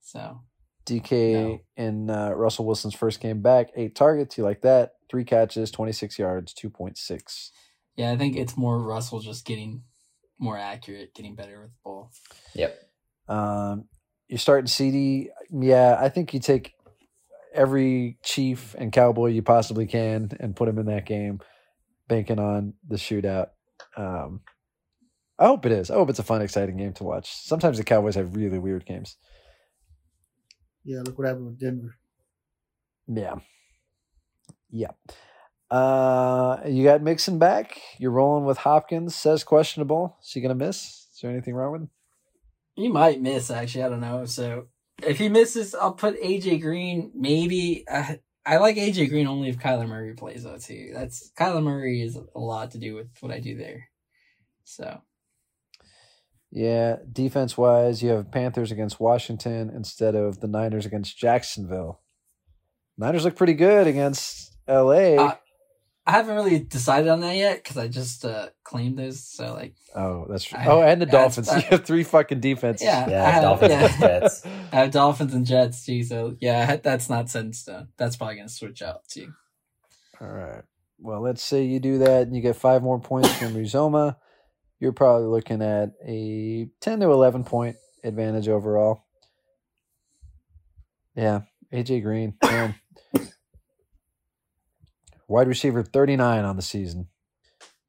So 0.00 0.40
DK 0.86 1.32
No. 1.34 1.60
in 1.76 2.10
uh, 2.10 2.30
Russell 2.30 2.66
Wilson's 2.66 2.94
first 2.94 3.20
game 3.20 3.42
back, 3.42 3.68
eight 3.76 3.94
targets. 3.94 4.36
You 4.36 4.44
like 4.44 4.62
that? 4.62 4.94
Three 5.08 5.24
catches, 5.24 5.70
26 5.70 6.18
yards, 6.18 6.54
2.6. 6.54 7.50
yeah, 7.96 8.10
I 8.10 8.16
think 8.16 8.34
it's 8.34 8.56
more 8.56 8.80
Russell 8.82 9.20
just 9.20 9.44
getting 9.44 9.82
more 10.38 10.56
accurate, 10.58 11.14
getting 11.14 11.36
better 11.36 11.60
with 11.60 11.70
the 11.70 11.76
ball. 11.84 12.10
Yep. 12.54 12.78
Um, 13.28 13.84
you're 14.28 14.38
starting 14.38 14.66
CD. 14.66 15.28
Yeah, 15.50 15.96
I 16.00 16.08
think 16.08 16.32
you 16.34 16.40
take 16.40 16.72
every 17.54 18.18
Chief 18.22 18.74
and 18.78 18.92
Cowboy 18.92 19.28
you 19.28 19.42
possibly 19.42 19.86
can 19.86 20.30
and 20.40 20.56
put 20.56 20.68
him 20.68 20.78
in 20.78 20.86
that 20.86 21.06
game, 21.06 21.40
banking 22.08 22.38
on 22.38 22.74
the 22.86 22.96
shootout. 22.96 23.48
Um, 23.96 24.40
I 25.38 25.46
hope 25.46 25.66
it 25.66 25.72
is. 25.72 25.90
I 25.90 25.94
hope 25.94 26.10
it's 26.10 26.18
a 26.18 26.24
fun, 26.24 26.42
exciting 26.42 26.76
game 26.76 26.92
to 26.94 27.04
watch. 27.04 27.32
Sometimes 27.34 27.78
the 27.78 27.84
Cowboys 27.84 28.14
have 28.14 28.36
really 28.36 28.58
weird 28.58 28.86
games. 28.86 29.16
Yeah, 30.84 31.00
look 31.02 31.18
what 31.18 31.26
happened 31.26 31.46
with 31.46 31.60
Denver. 31.60 31.96
Yeah. 33.06 33.36
Yeah. 34.70 34.92
Uh, 35.70 36.60
you 36.66 36.84
got 36.84 37.02
Mixon 37.02 37.38
back. 37.38 37.80
You're 37.98 38.10
rolling 38.10 38.44
with 38.44 38.58
Hopkins. 38.58 39.14
Says 39.14 39.42
questionable. 39.42 40.16
Is 40.22 40.32
he 40.32 40.40
gonna 40.40 40.54
miss? 40.54 41.08
Is 41.14 41.20
there 41.22 41.30
anything 41.30 41.54
wrong 41.54 41.72
with 41.72 41.82
him? 41.82 41.90
He 42.74 42.88
might 42.88 43.20
miss. 43.20 43.50
Actually, 43.50 43.84
I 43.84 43.88
don't 43.88 44.00
know. 44.00 44.24
So 44.26 44.66
if 45.06 45.18
he 45.18 45.28
misses, 45.28 45.74
I'll 45.74 45.92
put 45.92 46.20
AJ 46.20 46.60
Green. 46.60 47.10
Maybe 47.14 47.84
I, 47.88 48.20
I 48.44 48.56
like 48.58 48.76
AJ 48.76 49.08
Green 49.08 49.26
only 49.26 49.48
if 49.48 49.58
Kyler 49.58 49.88
Murray 49.88 50.14
plays 50.14 50.44
though 50.44 50.58
too. 50.58 50.90
That's 50.94 51.30
Kyler 51.38 51.62
Murray 51.62 52.02
is 52.02 52.16
a 52.16 52.38
lot 52.38 52.72
to 52.72 52.78
do 52.78 52.94
with 52.94 53.08
what 53.20 53.32
I 53.32 53.40
do 53.40 53.56
there. 53.56 53.88
So 54.64 55.00
Yeah, 56.50 56.96
defense 57.10 57.56
wise, 57.56 58.02
you 58.02 58.10
have 58.10 58.30
Panthers 58.30 58.72
against 58.72 59.00
Washington 59.00 59.70
instead 59.74 60.14
of 60.14 60.40
the 60.40 60.48
Niners 60.48 60.86
against 60.86 61.16
Jacksonville. 61.16 62.00
Niners 62.98 63.24
look 63.24 63.36
pretty 63.36 63.54
good 63.54 63.86
against 63.86 64.56
LA. 64.68 65.16
Uh, 65.16 65.36
I 66.04 66.12
haven't 66.12 66.34
really 66.34 66.58
decided 66.58 67.08
on 67.08 67.20
that 67.20 67.36
yet 67.36 67.62
because 67.62 67.76
I 67.78 67.86
just 67.86 68.24
uh, 68.24 68.48
claimed 68.64 68.98
those. 68.98 69.22
So 69.22 69.54
like, 69.54 69.74
oh, 69.94 70.26
that's 70.28 70.44
true. 70.44 70.58
I- 70.58 70.66
Oh, 70.66 70.82
and 70.82 71.00
the 71.00 71.06
yeah, 71.06 71.12
Dolphins. 71.12 71.48
it's- 71.48 71.62
you 71.70 71.70
have 71.76 71.84
three 71.86 72.02
fucking 72.02 72.40
defenses. 72.40 72.84
yeah, 72.84 73.08
Yeah, 73.08 73.24
I 73.26 73.30
have, 73.30 73.42
Dolphins 73.42 73.70
yeah. 73.70 73.78
against 73.84 74.00
Jets. 74.00 74.46
I 74.72 74.76
have 74.76 74.90
Dolphins 74.90 75.34
and 75.34 75.46
Jets 75.46 75.84
too. 75.86 76.02
So 76.02 76.36
yeah, 76.40 76.76
that's 76.76 77.08
not 77.08 77.30
set 77.30 77.44
in 77.44 77.52
stone. 77.52 77.88
That's 77.98 78.16
probably 78.16 78.36
gonna 78.36 78.48
switch 78.48 78.82
out 78.82 79.06
too. 79.08 79.32
All 80.20 80.28
right. 80.28 80.62
Well, 80.98 81.20
let's 81.20 81.42
say 81.42 81.64
you 81.64 81.78
do 81.80 81.98
that 81.98 82.22
and 82.22 82.34
you 82.34 82.42
get 82.42 82.56
five 82.56 82.82
more 82.82 83.00
points 83.00 83.32
from 83.36 83.54
Uzomah. 83.54 84.16
You're 84.80 84.92
probably 84.92 85.26
looking 85.28 85.62
at 85.62 85.90
a 86.06 86.68
10 86.80 87.00
to 87.00 87.10
11 87.10 87.44
point 87.44 87.76
advantage 88.04 88.48
overall. 88.48 89.04
Yeah. 91.14 91.42
AJ 91.72 92.02
Green, 92.02 92.34
man. 92.42 92.74
Wide 95.32 95.48
receiver 95.48 95.82
39 95.82 96.44
on 96.44 96.56
the 96.56 96.62
season. 96.62 97.08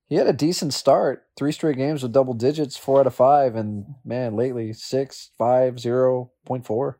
He 0.07 0.15
had 0.15 0.27
a 0.27 0.33
decent 0.33 0.73
start. 0.73 1.23
Three 1.37 1.51
straight 1.51 1.75
games 1.75 2.01
with 2.01 2.13
double 2.13 2.33
digits, 2.33 2.77
four 2.77 3.01
out 3.01 3.07
of 3.07 3.13
five. 3.15 3.55
And 3.55 3.85
man, 4.05 4.35
lately, 4.37 4.71
six, 4.71 5.31
five, 5.37 5.77
zero, 5.77 6.31
point 6.45 6.65
four. 6.65 6.99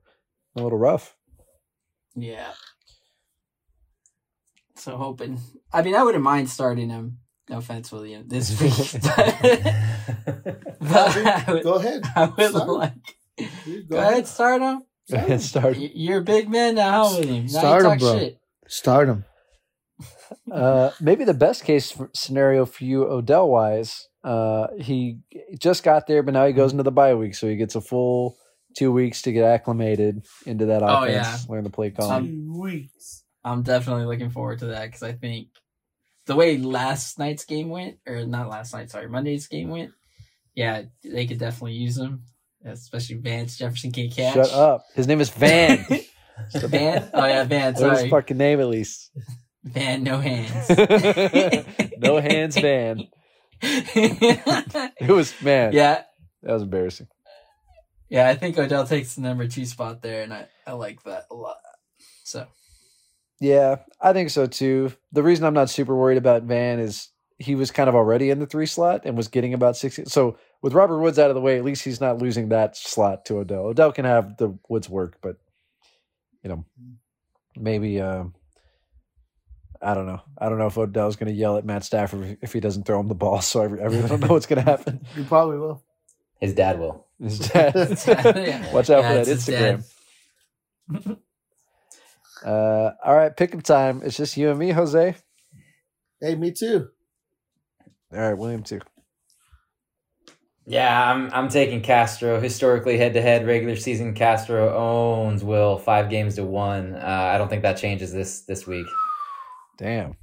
A 0.57 0.61
little 0.61 0.77
rough. 0.77 1.15
Yeah. 2.15 2.51
So 4.75 4.97
hoping. 4.97 5.39
I 5.71 5.81
mean, 5.81 5.95
I 5.95 6.03
wouldn't 6.03 6.23
mind 6.23 6.49
starting 6.49 6.89
him. 6.89 7.19
No 7.49 7.57
offense, 7.59 7.89
William. 7.91 8.27
This 8.27 8.59
week, 8.61 9.01
but 9.03 9.15
I 10.89 11.45
would, 11.47 11.63
Go 11.63 11.73
ahead. 11.75 12.03
I 12.15 12.25
would 12.25 12.49
Start. 12.49 12.67
like. 12.69 12.93
Dude, 13.65 13.87
Go 13.89 13.97
ahead, 13.97 14.27
start 14.27 14.61
him. 14.61 14.81
And 15.09 15.41
start. 15.51 15.77
Y- 15.77 15.91
You're 15.93 16.19
a 16.19 16.23
big 16.23 16.49
man 16.49 16.75
now, 16.75 17.05
huh, 17.07 17.15
William. 17.19 17.45
Now 17.45 17.59
Start 17.59 17.83
you 17.83 17.89
him, 17.91 17.97
bro. 17.99 18.19
shit. 18.19 18.39
Start 18.67 19.09
him. 19.09 19.25
Uh, 20.51 20.91
maybe 21.01 21.23
the 21.25 21.33
best 21.33 21.63
case 21.63 21.97
scenario 22.13 22.65
for 22.65 22.83
you, 22.83 23.03
Odell 23.05 23.49
wise, 23.49 24.07
uh, 24.23 24.67
he 24.79 25.17
just 25.59 25.83
got 25.83 26.07
there, 26.07 26.23
but 26.23 26.33
now 26.33 26.45
he 26.45 26.53
goes 26.53 26.71
into 26.71 26.83
the 26.83 26.91
bye 26.91 27.13
week, 27.13 27.35
so 27.35 27.47
he 27.47 27.55
gets 27.55 27.75
a 27.75 27.81
full 27.81 28.37
two 28.75 28.91
weeks 28.91 29.21
to 29.23 29.31
get 29.31 29.43
acclimated 29.43 30.23
into 30.45 30.65
that 30.67 30.81
offense, 30.81 30.97
Oh, 30.97 31.05
yeah. 31.05 31.37
learn 31.47 31.63
the 31.63 31.69
play 31.69 31.91
call. 31.91 32.09
Um, 32.09 32.27
Two 32.27 32.59
weeks. 32.59 33.23
I'm 33.43 33.61
definitely 33.61 34.05
looking 34.05 34.29
forward 34.29 34.59
to 34.59 34.67
that 34.67 34.85
because 34.85 35.03
I 35.03 35.11
think 35.11 35.49
the 36.25 36.35
way 36.35 36.57
last 36.57 37.19
night's 37.19 37.45
game 37.45 37.69
went, 37.69 37.97
or 38.07 38.25
not 38.25 38.49
last 38.49 38.73
night, 38.73 38.89
sorry, 38.89 39.09
Monday's 39.09 39.47
game 39.47 39.69
went, 39.69 39.91
yeah, 40.55 40.83
they 41.03 41.25
could 41.27 41.39
definitely 41.39 41.73
use 41.73 41.97
him, 41.97 42.23
especially 42.65 43.17
Vance 43.17 43.57
Jefferson 43.57 43.91
can't 43.91 44.11
catch. 44.15 44.33
Shut 44.35 44.51
up. 44.53 44.85
His 44.95 45.07
name 45.07 45.19
is 45.21 45.29
Van. 45.29 45.85
Van? 46.55 47.09
Oh, 47.13 47.25
yeah, 47.25 47.43
Van, 47.43 47.75
Say 47.75 47.89
his 47.89 47.97
sorry. 47.99 48.09
fucking 48.09 48.37
name 48.37 48.59
at 48.59 48.67
least. 48.69 49.11
Van, 49.63 50.03
no 50.03 50.19
hands. 50.19 50.69
no 51.97 52.19
hands, 52.19 52.57
Van. 52.57 53.07
It 53.63 55.09
was 55.09 55.33
man. 55.41 55.71
yeah, 55.71 56.03
that 56.41 56.51
was 56.53 56.63
embarrassing. 56.63 57.07
yeah, 58.09 58.27
I 58.27 58.35
think 58.35 58.57
Odell 58.57 58.85
takes 58.85 59.15
the 59.15 59.21
number 59.21 59.47
two 59.47 59.65
spot 59.65 60.01
there, 60.01 60.21
and 60.21 60.33
I, 60.33 60.47
I 60.67 60.73
like 60.73 61.01
that 61.03 61.27
a 61.31 61.35
lot. 61.35 61.55
So, 62.25 62.45
Yeah, 63.39 63.77
I 64.01 64.11
think 64.11 64.31
so 64.31 64.47
too. 64.47 64.91
The 65.13 65.23
reason 65.23 65.45
I'm 65.45 65.53
not 65.53 65.69
super 65.69 65.95
worried 65.95 66.17
about 66.17 66.43
Van 66.43 66.79
is 66.79 67.07
he 67.37 67.55
was 67.55 67.71
kind 67.71 67.87
of 67.87 67.95
already 67.95 68.29
in 68.31 68.39
the 68.39 68.45
three 68.45 68.65
slot 68.65 69.01
and 69.05 69.15
was 69.15 69.29
getting 69.29 69.53
about 69.53 69.77
60. 69.77 70.05
So 70.05 70.37
with 70.61 70.73
Robert 70.73 70.99
Woods 70.99 71.17
out 71.19 71.29
of 71.29 71.35
the 71.35 71.41
way, 71.41 71.57
at 71.57 71.63
least 71.63 71.83
he's 71.83 72.01
not 72.01 72.21
losing 72.21 72.49
that 72.49 72.75
slot 72.77 73.25
to 73.25 73.37
Odell. 73.39 73.65
Odell 73.65 73.91
can 73.93 74.05
have 74.05 74.35
the 74.37 74.57
Woods 74.69 74.89
work, 74.89 75.17
but 75.21 75.37
you 76.43 76.49
know, 76.49 76.65
maybe 77.57 78.01
um 78.01 78.33
I 79.83 79.93
don't 79.93 80.05
know. 80.05 80.21
I 80.37 80.47
don't 80.49 80.57
know 80.57 80.67
if 80.67 80.77
Odell's 80.77 81.15
going 81.17 81.27
to 81.31 81.37
yell 81.37 81.57
at 81.57 81.65
Matt 81.65 81.83
Stafford 81.83 82.37
if 82.41 82.53
he 82.53 82.59
doesn't 82.59 82.83
throw 82.85 82.99
him 82.99 83.07
the 83.09 83.15
ball. 83.15 83.41
So 83.41 83.61
I, 83.61 83.63
I 83.65 83.67
really 83.67 84.07
don't 84.07 84.21
know 84.21 84.27
what's 84.27 84.45
going 84.45 84.63
to 84.63 84.69
happen. 84.69 85.05
he 85.15 85.23
probably 85.23 85.57
will. 85.57 85.83
His 86.39 86.53
dad 86.53 86.79
will. 86.79 87.05
His 87.21 87.39
dad- 87.39 87.73
Yeah. 88.07 88.73
Watch 88.73 88.89
out 88.89 89.01
Yeah, 89.03 89.09
for 89.23 89.25
that 89.25 89.27
Instagram. 89.37 89.83
dad. 90.91 91.17
Uh, 92.45 92.91
all 93.05 93.15
right, 93.15 93.35
pick 93.35 93.53
'em 93.53 93.61
time. 93.61 94.01
It's 94.03 94.17
just 94.17 94.35
you 94.35 94.49
and 94.49 94.59
me, 94.59 94.71
Jose. 94.71 95.15
Hey, 96.19 96.35
me 96.35 96.51
too. 96.51 96.89
All 98.11 98.19
right, 98.19 98.33
William 98.37 98.63
too. 98.63 98.81
Yeah, 100.65 101.11
I'm 101.11 101.29
I'm 101.33 101.49
taking 101.49 101.81
Castro. 101.81 102.39
Historically, 102.41 102.97
head 102.97 103.13
to 103.13 103.21
head, 103.21 103.45
regular 103.47 103.75
season, 103.75 104.13
Castro 104.13 104.75
owns 104.75 105.43
Will 105.43 105.77
five 105.77 106.09
games 106.09 106.35
to 106.35 106.43
one. 106.43 106.95
Uh, 106.95 107.29
I 107.33 107.37
don't 107.37 107.49
think 107.49 107.63
that 107.63 107.77
changes 107.77 108.11
this 108.13 108.41
this 108.41 108.67
week. 108.67 108.87
Damn. 109.77 110.15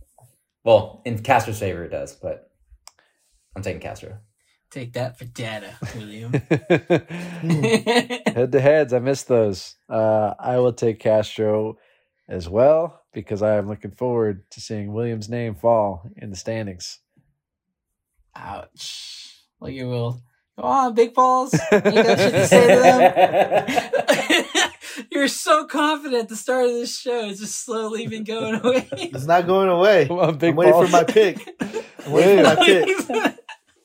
Well, 0.65 1.03
in 1.05 1.23
Castro's 1.23 1.59
favor, 1.59 1.85
it 1.85 1.91
does, 1.91 2.15
but 2.15 2.51
I'm 3.57 3.63
taking 3.63 3.81
Castro. 3.81 4.19
Take 4.71 4.93
that 4.93 5.19
for 5.19 5.25
data, 5.25 5.75
William. 5.97 6.33
Head 6.51 7.09
to 8.53 8.61
heads, 8.61 8.93
I 8.93 9.01
missed 9.01 9.27
those. 9.27 9.75
Uh, 9.89 10.35
I 10.39 10.59
will 10.59 10.73
take 10.73 11.01
Castro 11.01 11.77
as 12.29 12.49
well 12.49 13.03
because 13.13 13.43
I 13.43 13.57
am 13.57 13.67
looking 13.67 13.91
forward 13.91 14.49
to 14.51 14.61
seeing 14.61 14.93
William's 14.93 15.29
name 15.29 15.57
fall 15.57 16.09
in 16.17 16.31
the 16.31 16.37
standings. 16.37 17.01
Ouch. 18.37 19.41
Look 19.61 19.73
at 19.73 19.87
Will. 19.87 20.23
Come 20.61 20.71
on, 20.71 20.95
big 20.95 21.15
balls. 21.15 21.55
You 21.73 21.81
got 21.81 22.19
shit 22.19 22.33
to 22.35 22.47
say 22.47 22.67
to 22.75 22.81
them. 22.81 24.71
You're 25.11 25.29
so 25.29 25.65
confident 25.67 26.23
at 26.25 26.29
the 26.29 26.37
start 26.37 26.67
of 26.67 26.73
this 26.73 26.99
show. 26.99 27.29
It's 27.31 27.41
just 27.41 27.65
slowly 27.65 28.07
been 28.07 28.25
going 28.25 28.57
away. 28.63 28.87
It's 28.93 29.25
not 29.27 29.47
going 29.47 29.71
away. 29.71 30.07
Come 30.09 30.19
on, 30.19 30.37
big 30.37 30.51
I'm 30.51 30.57
waiting 30.57 30.73
balls. 30.75 30.91
for 30.91 30.93
my 30.93 31.05
pick. 31.05 31.39
I'm 32.05 32.13
waiting 32.13 32.45
for 32.45 32.55
my 32.55 32.57
pick. 32.57 32.89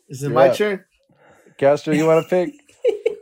Is 0.09 0.23
it 0.23 0.29
my 0.31 0.47
Yeah. 0.47 0.53
turn? 0.53 0.85
Castro, 1.57 1.93
you 1.93 2.05
want 2.07 2.27
to 2.27 2.29
pick? 2.29 2.53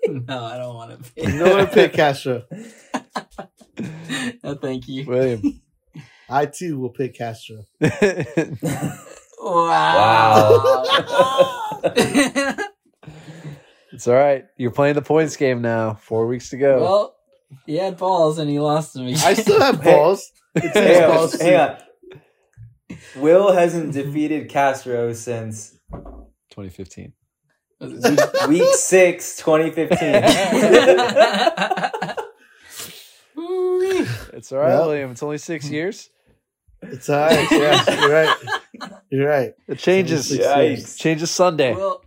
no, 0.28 0.44
I 0.44 0.58
don't 0.58 0.74
want 0.76 0.92
to 1.04 1.12
You 1.16 1.26
pick. 1.28 1.36
know 1.36 1.54
what 1.56 1.58
to 1.62 1.68
pick, 1.68 1.94
Castro. 1.94 2.44
no, 4.44 4.56
thank 4.56 4.88
you. 4.88 5.06
William. 5.06 5.62
I 6.28 6.48
too 6.48 6.80
will 6.80 6.90
pick 6.90 7.14
Castro. 7.16 7.66
Wow. 9.40 10.84
It's 13.94 14.08
all 14.08 14.16
right. 14.16 14.46
You're 14.58 14.72
playing 14.72 14.96
the 14.96 15.02
points 15.02 15.38
game 15.38 15.62
now. 15.62 15.94
Four 15.96 16.28
weeks 16.28 16.50
to 16.50 16.58
go. 16.58 16.82
well, 16.82 17.16
he 17.66 17.76
had 17.78 17.98
balls 17.98 18.40
and 18.40 18.50
he 18.50 18.60
lost 18.60 18.94
them. 18.94 19.06
I 19.08 19.34
still 19.36 19.60
have 19.62 19.82
balls. 19.90 20.30
It's 20.56 20.74
hang, 20.78 21.10
balls 21.10 21.40
hang 21.40 21.56
on. 21.60 21.78
Will 23.16 23.52
hasn't 23.52 23.94
defeated 23.94 24.50
Castro 24.50 25.14
since 25.14 25.78
2015. 26.52 27.14
week 28.50 28.74
six, 28.76 29.38
2015. 29.38 30.24
It's 34.34 34.52
all 34.52 34.60
right, 34.60 34.68
Well. 34.70 34.88
William. 34.88 35.12
It's 35.12 35.24
only 35.24 35.38
six 35.38 35.70
years. 35.70 36.10
It's 36.82 37.08
all 37.10 37.28
right. 37.28 37.48
Yeah, 37.52 38.00
you're 38.02 38.12
right. 38.12 38.36
You're 39.10 39.30
right. 39.30 39.54
It 39.68 39.80
changes. 39.80 40.32
Yikes. 40.32 40.98
Changes 40.98 41.32
Sunday. 41.32 41.74
well, 41.74 42.04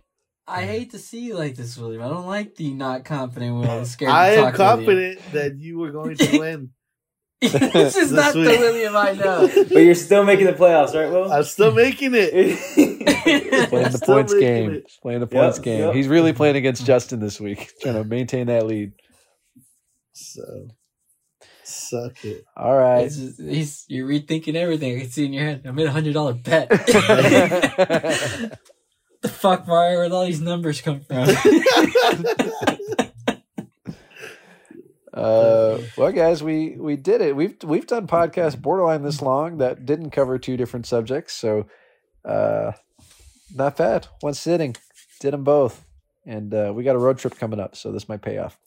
I 0.47 0.63
hate 0.65 0.91
to 0.91 0.99
see 0.99 1.19
you 1.21 1.35
like 1.35 1.55
this, 1.55 1.77
William. 1.77 2.01
I 2.01 2.07
don't 2.07 2.25
like 2.27 2.55
the 2.55 2.73
not 2.73 3.03
confident 3.03 3.55
Will. 3.55 3.79
who's 3.79 3.91
Scared 3.91 4.11
I 4.11 4.35
to 4.35 4.41
am 4.41 4.43
talk 4.53 4.57
William. 4.59 4.77
confident 4.77 5.31
that 5.33 5.57
you 5.57 5.77
were 5.79 5.91
going 5.91 6.15
to 6.17 6.37
win. 6.39 6.69
this 7.41 7.53
is 7.97 8.09
This 8.09 8.11
not 8.11 8.33
the. 8.33 8.39
William 8.41 8.95
I 8.95 9.11
know. 9.11 9.47
but 9.55 9.71
you're 9.79 9.93
still 9.93 10.23
making 10.23 10.45
the 10.47 10.53
playoffs, 10.53 10.93
right, 10.95 11.11
Will? 11.11 11.31
I'm 11.31 11.43
still 11.43 11.71
making 11.73 12.11
it. 12.15 12.31
playing 13.69 13.91
the 13.91 14.01
points 14.03 14.33
game. 14.33 14.71
it. 14.71 14.91
Playing 15.01 15.19
the 15.19 15.27
points 15.27 15.57
Yep, 15.57 15.63
game. 15.65 15.79
yep. 15.81 15.93
He's 15.95 16.07
really 16.07 16.33
playing 16.33 16.55
against 16.55 16.85
Justin 16.85 17.19
this 17.19 17.39
week, 17.39 17.71
trying 17.81 17.95
to 17.95 18.03
maintain 18.05 18.47
that 18.47 18.65
lead. 18.65 18.93
So, 20.13 20.41
suck 21.63 22.25
it. 22.25 22.43
All 22.55 22.75
right. 22.75 23.03
Just, 23.11 23.39
he's 23.39 23.85
you're 23.87 24.07
rethinking 24.07 24.55
everything. 24.55 24.97
I 24.97 25.01
can 25.01 25.09
see 25.11 25.25
in 25.25 25.33
your 25.33 25.43
head. 25.43 25.61
I 25.67 25.71
made 25.71 25.85
a 25.87 25.91
hundred 25.91 26.13
dollar 26.13 26.33
bet. 26.33 26.69
The 29.21 29.29
fuck, 29.29 29.67
Mario? 29.67 29.97
Where'd 29.99 30.11
all 30.11 30.25
these 30.25 30.41
numbers 30.41 30.81
come 30.81 31.01
from? 31.01 31.27
Uh, 35.13 35.81
well, 35.97 36.11
guys, 36.11 36.43
we 36.43 36.75
we 36.77 36.95
did 36.95 37.21
it. 37.21 37.35
We've 37.35 37.55
we've 37.63 37.87
done 37.87 38.05
podcasts 38.05 38.61
borderline 38.61 39.01
this 39.01 39.19
long 39.19 39.57
that 39.57 39.83
didn't 39.83 40.11
cover 40.11 40.37
two 40.37 40.57
different 40.57 40.85
subjects, 40.85 41.33
so 41.33 41.65
uh, 42.23 42.73
not 43.55 43.77
bad. 43.77 44.07
One 44.19 44.35
sitting, 44.35 44.75
did 45.19 45.33
them 45.33 45.43
both, 45.43 45.83
and 46.27 46.53
uh, 46.53 46.71
we 46.75 46.83
got 46.83 46.95
a 46.95 46.99
road 46.99 47.17
trip 47.17 47.35
coming 47.35 47.59
up, 47.59 47.75
so 47.75 47.91
this 47.91 48.07
might 48.07 48.21
pay 48.21 48.37
off. 48.37 48.59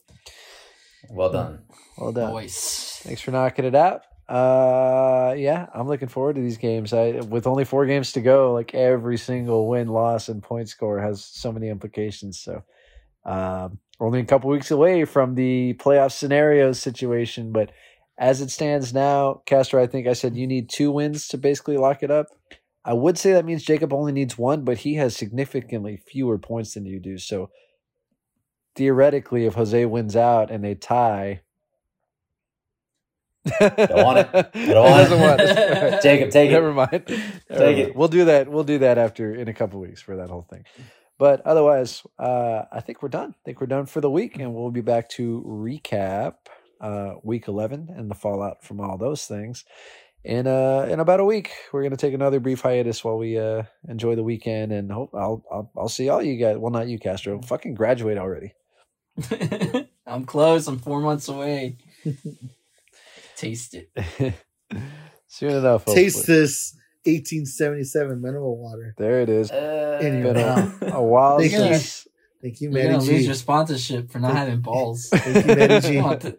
well 1.09 1.31
done. 1.31 1.59
Well 1.97 2.11
done. 2.11 2.31
Voice. 2.31 2.99
Thanks 3.03 3.21
for 3.21 3.31
knocking 3.31 3.63
it 3.63 3.75
out. 3.75 4.01
Uh, 4.31 5.35
yeah, 5.37 5.67
I'm 5.73 5.89
looking 5.89 6.07
forward 6.07 6.37
to 6.37 6.41
these 6.41 6.57
games. 6.57 6.93
I 6.93 7.19
with 7.19 7.45
only 7.45 7.65
four 7.65 7.85
games 7.85 8.13
to 8.13 8.21
go, 8.21 8.53
like 8.53 8.73
every 8.73 9.17
single 9.17 9.67
win, 9.67 9.89
loss, 9.89 10.29
and 10.29 10.41
point 10.41 10.69
score 10.69 11.01
has 11.01 11.21
so 11.21 11.51
many 11.51 11.67
implications. 11.67 12.39
So, 12.39 12.63
um, 13.25 13.79
only 13.99 14.21
a 14.21 14.25
couple 14.25 14.49
weeks 14.49 14.71
away 14.71 15.03
from 15.03 15.35
the 15.35 15.73
playoff 15.73 16.13
scenario 16.13 16.71
situation, 16.71 17.51
but 17.51 17.73
as 18.17 18.39
it 18.39 18.51
stands 18.51 18.93
now, 18.93 19.41
Castro, 19.45 19.83
I 19.83 19.87
think 19.87 20.07
I 20.07 20.13
said 20.13 20.37
you 20.37 20.47
need 20.47 20.69
two 20.69 20.91
wins 20.91 21.27
to 21.27 21.37
basically 21.37 21.75
lock 21.75 22.01
it 22.01 22.09
up. 22.09 22.27
I 22.85 22.93
would 22.93 23.17
say 23.17 23.33
that 23.33 23.43
means 23.43 23.63
Jacob 23.63 23.91
only 23.91 24.13
needs 24.13 24.37
one, 24.37 24.63
but 24.63 24.77
he 24.77 24.93
has 24.95 25.13
significantly 25.13 25.97
fewer 25.97 26.37
points 26.37 26.75
than 26.75 26.85
you 26.85 27.01
do. 27.01 27.17
So 27.17 27.49
theoretically, 28.77 29.45
if 29.45 29.55
Jose 29.55 29.85
wins 29.87 30.15
out 30.15 30.49
and 30.49 30.63
they 30.63 30.75
tie, 30.75 31.41
Don't 33.45 34.03
want 34.05 34.19
it. 34.19 34.29
I 34.33 34.41
don't 34.73 34.85
He 34.85 34.91
want 34.91 35.09
doesn't 35.09 35.19
it. 35.19 35.21
want 35.21 35.41
it. 35.41 36.01
Take 36.01 36.21
it, 36.21 36.31
take 36.31 36.51
it. 36.51 36.53
Never 36.53 36.73
mind. 36.73 37.03
Never 37.49 37.65
Take 37.65 37.77
mind. 37.77 37.89
it. 37.89 37.95
We'll 37.95 38.07
do 38.07 38.25
that. 38.25 38.49
We'll 38.49 38.63
do 38.63 38.79
that 38.79 38.97
after 38.97 39.33
in 39.35 39.47
a 39.47 39.53
couple 39.53 39.79
weeks 39.79 40.01
for 40.01 40.17
that 40.17 40.29
whole 40.29 40.47
thing. 40.49 40.65
But 41.17 41.41
otherwise, 41.45 42.03
uh, 42.19 42.63
I 42.71 42.81
think 42.81 43.03
we're 43.03 43.09
done. 43.09 43.31
I 43.31 43.41
think 43.45 43.61
we're 43.61 43.67
done 43.67 43.85
for 43.85 44.01
the 44.01 44.09
week, 44.09 44.37
and 44.39 44.53
we'll 44.55 44.71
be 44.71 44.81
back 44.81 45.09
to 45.11 45.43
recap 45.47 46.35
uh, 46.81 47.15
week 47.23 47.47
eleven 47.47 47.89
and 47.95 48.09
the 48.09 48.15
fallout 48.15 48.63
from 48.63 48.79
all 48.81 48.97
those 48.97 49.25
things 49.25 49.65
in 50.23 50.45
uh 50.47 50.87
in 50.89 50.99
about 50.99 51.19
a 51.19 51.25
week. 51.25 51.51
We're 51.73 51.83
gonna 51.83 51.97
take 51.97 52.13
another 52.13 52.39
brief 52.39 52.61
hiatus 52.61 53.03
while 53.03 53.17
we 53.17 53.37
uh 53.39 53.63
enjoy 53.87 54.15
the 54.15 54.23
weekend, 54.23 54.71
and 54.71 54.91
hope 54.91 55.11
I'll 55.15 55.43
I'll, 55.51 55.71
I'll 55.77 55.89
see 55.89 56.09
all 56.09 56.21
you 56.23 56.37
guys. 56.37 56.57
Well, 56.57 56.71
not 56.71 56.87
you, 56.87 56.99
Castro. 56.99 57.41
Fucking 57.41 57.73
graduate 57.75 58.17
already. 58.17 58.53
I'm 60.07 60.25
close. 60.25 60.67
I'm 60.67 60.79
four 60.79 61.01
months 61.01 61.27
away. 61.27 61.77
Taste 63.41 63.75
it. 63.75 63.89
Soon 65.27 65.51
enough. 65.51 65.85
Taste 65.85 66.27
this 66.27 66.75
1877 67.05 68.21
mineral 68.21 68.57
water. 68.57 68.93
There 68.97 69.21
it 69.21 69.29
is. 69.29 69.49
Uh, 69.49 69.99
In 70.01 70.19
your 70.23 70.33
Been 70.33 70.37
a, 70.37 70.77
a 70.97 71.01
while 71.03 71.39
Thank 71.39 71.51
you. 71.53 71.57
since. 71.57 72.07
Thank 72.41 72.61
you, 72.61 72.69
You're 72.71 72.83
Manny 72.83 72.97
gonna 72.99 73.03
lose 73.11 73.25
your 73.25 73.35
sponsorship 73.35 74.11
for 74.11 74.19
not 74.19 74.35
having 74.35 74.61
balls. 74.61 75.09
Thank 75.13 75.45
you, 75.47 75.55
Manny 75.55 75.73
I 75.75 75.79
G. 75.79 75.97
want, 76.01 76.19
the, 76.21 76.37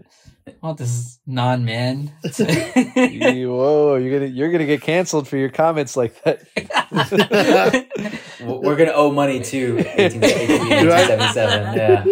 I 0.49 0.53
want 0.63 0.79
this 0.79 1.19
non-man. 1.27 2.13
You- 2.39 3.51
Whoa, 3.53 3.97
you're 3.97 4.19
gonna 4.19 4.31
you're 4.31 4.51
gonna 4.53 4.67
get 4.67 4.83
canceled 4.83 5.27
for 5.29 5.37
your 5.37 5.49
comments 5.51 5.97
like 5.97 6.21
that. 6.25 6.43
We're 8.41 8.77
gonna 8.77 8.93
owe 8.93 9.11
money 9.13 9.41
to 9.43 9.79
18, 9.79 10.21
1877. 10.21 11.77
Yeah. 11.77 12.05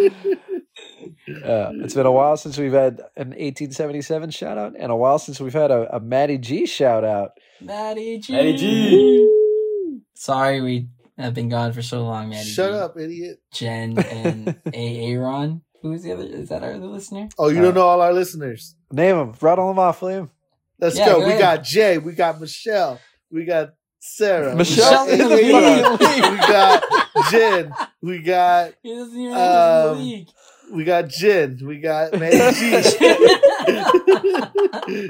Uh, 1.44 1.72
it's 1.84 1.94
been 1.94 2.06
a 2.06 2.12
while 2.12 2.36
since 2.36 2.58
we've 2.58 2.72
had 2.72 3.00
an 3.16 3.28
1877 3.30 4.30
shout 4.30 4.58
out, 4.58 4.74
and 4.78 4.90
a 4.92 4.96
while 4.96 5.18
since 5.18 5.40
we've 5.40 5.52
had 5.52 5.70
a, 5.70 5.96
a 5.96 6.00
Matty 6.00 6.38
G 6.38 6.66
shout 6.66 7.04
out. 7.04 7.32
Maddie 7.60 8.18
G. 8.18 8.32
Maddie 8.32 8.56
G. 8.56 10.00
Sorry, 10.14 10.60
we 10.60 10.88
have 11.18 11.34
been 11.34 11.48
gone 11.48 11.72
for 11.72 11.82
so 11.82 12.02
long, 12.04 12.28
Maddie. 12.30 12.48
Shut 12.48 12.72
G. 12.72 12.76
up, 12.78 12.98
idiot. 12.98 13.40
Jen 13.52 13.98
and 13.98 14.48
A. 14.74 15.12
Aaron. 15.12 15.62
Who's 15.82 16.02
the 16.02 16.12
other? 16.12 16.24
Is 16.24 16.50
that 16.50 16.62
our 16.62 16.74
other 16.74 16.86
listener? 16.86 17.28
Oh, 17.38 17.48
you 17.48 17.58
Uh, 17.60 17.62
don't 17.62 17.74
know 17.74 17.86
all 17.86 18.00
our 18.02 18.12
listeners. 18.12 18.74
Name 18.92 19.16
them, 19.16 19.34
rattle 19.40 19.68
them 19.68 19.78
off, 19.78 20.02
William. 20.02 20.30
Let's 20.78 20.98
Yeah, 20.98 21.06
go. 21.06 21.20
go 21.20 21.26
we 21.26 21.38
got 21.38 21.62
Jay. 21.64 21.98
We 21.98 22.12
got 22.12 22.40
Michelle. 22.40 23.00
We 23.30 23.44
got 23.44 23.74
Sarah. 23.98 24.54
Michelle 24.56 25.06
we 25.06 25.16
got, 25.16 25.20
in 25.20 25.28
the 25.28 25.42
Aaron. 25.54 25.98
fucking 25.98 26.32
we 26.32 26.38
got 26.38 26.84
Jen. 27.30 27.74
We 28.02 28.18
got 28.22 28.72
He 28.82 28.94
doesn't 28.94 29.18
even 29.18 29.32
know 29.34 29.90
Um, 29.92 29.98
the 29.98 30.02
league. 30.04 30.28
We 30.72 30.84
got 30.84 31.08
Jen. 31.08 31.58
We 31.62 31.80
got 31.80 32.12
Manny 32.18 32.54
G. 32.54 32.70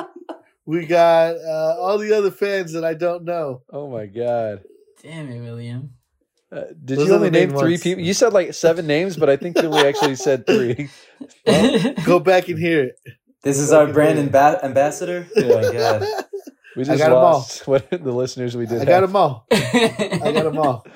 we 0.67 0.87
got 0.87 1.37
uh, 1.37 1.77
all 1.79 1.99
the 1.99 2.13
other 2.17 2.31
fans 2.31 2.73
that 2.73 2.85
I 2.85 2.95
don't 2.95 3.25
know. 3.25 3.63
Oh 3.71 3.89
my 3.91 4.07
god. 4.07 4.63
Damn 5.03 5.31
it, 5.31 5.41
William. 5.41 5.95
Uh, 6.53 6.65
did 6.85 6.99
Those 6.99 7.09
you 7.09 7.15
only 7.15 7.31
name 7.31 7.51
three 7.51 7.73
ones. 7.73 7.83
people? 7.83 8.03
You 8.03 8.13
said 8.13 8.33
like 8.33 8.55
seven 8.55 8.87
names, 8.87 9.17
but 9.17 9.31
I 9.31 9.37
think 9.37 9.57
you 9.57 9.69
only 9.69 9.87
actually 9.87 10.17
said 10.17 10.47
three. 10.47 10.89
Go 12.05 12.19
back 12.19 12.49
and 12.49 12.59
hear 12.59 12.85
it. 12.85 12.97
This 13.43 13.59
is 13.59 13.73
our 13.73 13.87
brand 13.87 14.19
amba- 14.19 14.61
ambassador. 14.65 15.27
Oh 15.37 15.63
my 15.63 15.73
god. 15.73 16.03
We 16.77 16.83
I 16.83 16.85
just 16.85 16.99
them 17.03 17.13
all. 17.13 17.47
what 17.67 17.89
the 17.91 18.13
listeners 18.13 18.57
we 18.57 18.67
did. 18.67 18.83
I 18.83 18.85
got 18.85 19.01
them 19.01 19.17
all. 19.17 19.47
I 19.51 20.31
got 20.35 20.45
them 20.45 20.59
all. 20.59 20.87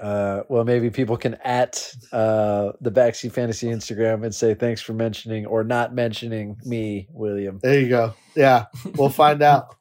Uh, 0.00 0.44
well, 0.48 0.64
maybe 0.64 0.88
people 0.88 1.16
can 1.16 1.34
at 1.44 1.92
uh, 2.10 2.72
the 2.80 2.90
Backseat 2.90 3.32
Fantasy 3.32 3.68
Instagram 3.68 4.24
and 4.24 4.34
say 4.34 4.54
thanks 4.54 4.80
for 4.80 4.94
mentioning 4.94 5.44
or 5.44 5.62
not 5.62 5.94
mentioning 5.94 6.56
me, 6.64 7.06
William. 7.12 7.58
There 7.62 7.78
you 7.78 7.88
go. 7.88 8.14
Yeah, 8.34 8.66
we'll 8.96 9.10
find 9.10 9.42
out. 9.42 9.76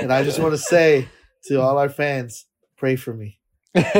And 0.00 0.12
I 0.12 0.24
just 0.24 0.38
want 0.38 0.52
to 0.52 0.58
say 0.58 1.08
to 1.44 1.60
all 1.60 1.78
our 1.78 1.88
fans, 1.88 2.44
pray 2.76 2.96
for 2.96 3.14
me. 3.14 3.38
what 3.74 3.94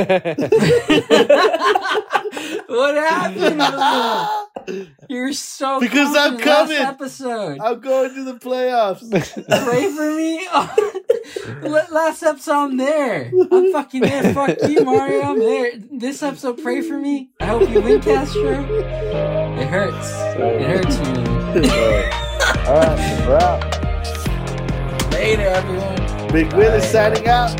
happened? 2.95 3.61
You're 5.09 5.33
so 5.33 5.79
Because 5.79 6.15
I'm 6.15 6.37
confident 6.37 6.45
last 6.45 6.67
coming. 6.67 6.77
episode. 6.77 7.59
I'm 7.61 7.79
going 7.79 8.13
to 8.15 8.23
the 8.23 8.33
playoffs. 8.33 9.09
Pray 9.65 9.91
for 9.91 10.09
me. 10.15 11.69
La- 11.69 11.85
Last 11.91 12.23
episode, 12.23 12.51
I'm 12.53 12.77
there. 12.77 13.31
I'm 13.51 13.71
fucking 13.71 14.01
there. 14.01 14.33
Fuck 14.33 14.57
you, 14.69 14.83
Mario. 14.83 15.21
I'm 15.21 15.39
there. 15.39 15.71
This 15.91 16.21
episode, 16.23 16.61
pray 16.61 16.81
for 16.81 16.97
me. 16.97 17.29
I 17.39 17.45
hope 17.45 17.69
you 17.69 17.81
win, 17.81 18.01
Castro. 18.01 18.63
It 19.59 19.67
hurts. 19.67 20.11
It 20.37 20.61
hurts 20.61 20.99
me. 20.99 21.69
All 22.67 22.75
right, 22.75 23.27
we're 23.27 23.37
out. 23.37 25.11
Later, 25.13 25.41
everyone. 25.43 26.31
Big 26.31 26.53
Will 26.53 26.73
is 26.73 26.83
signing 26.85 27.27
out. 27.27 27.55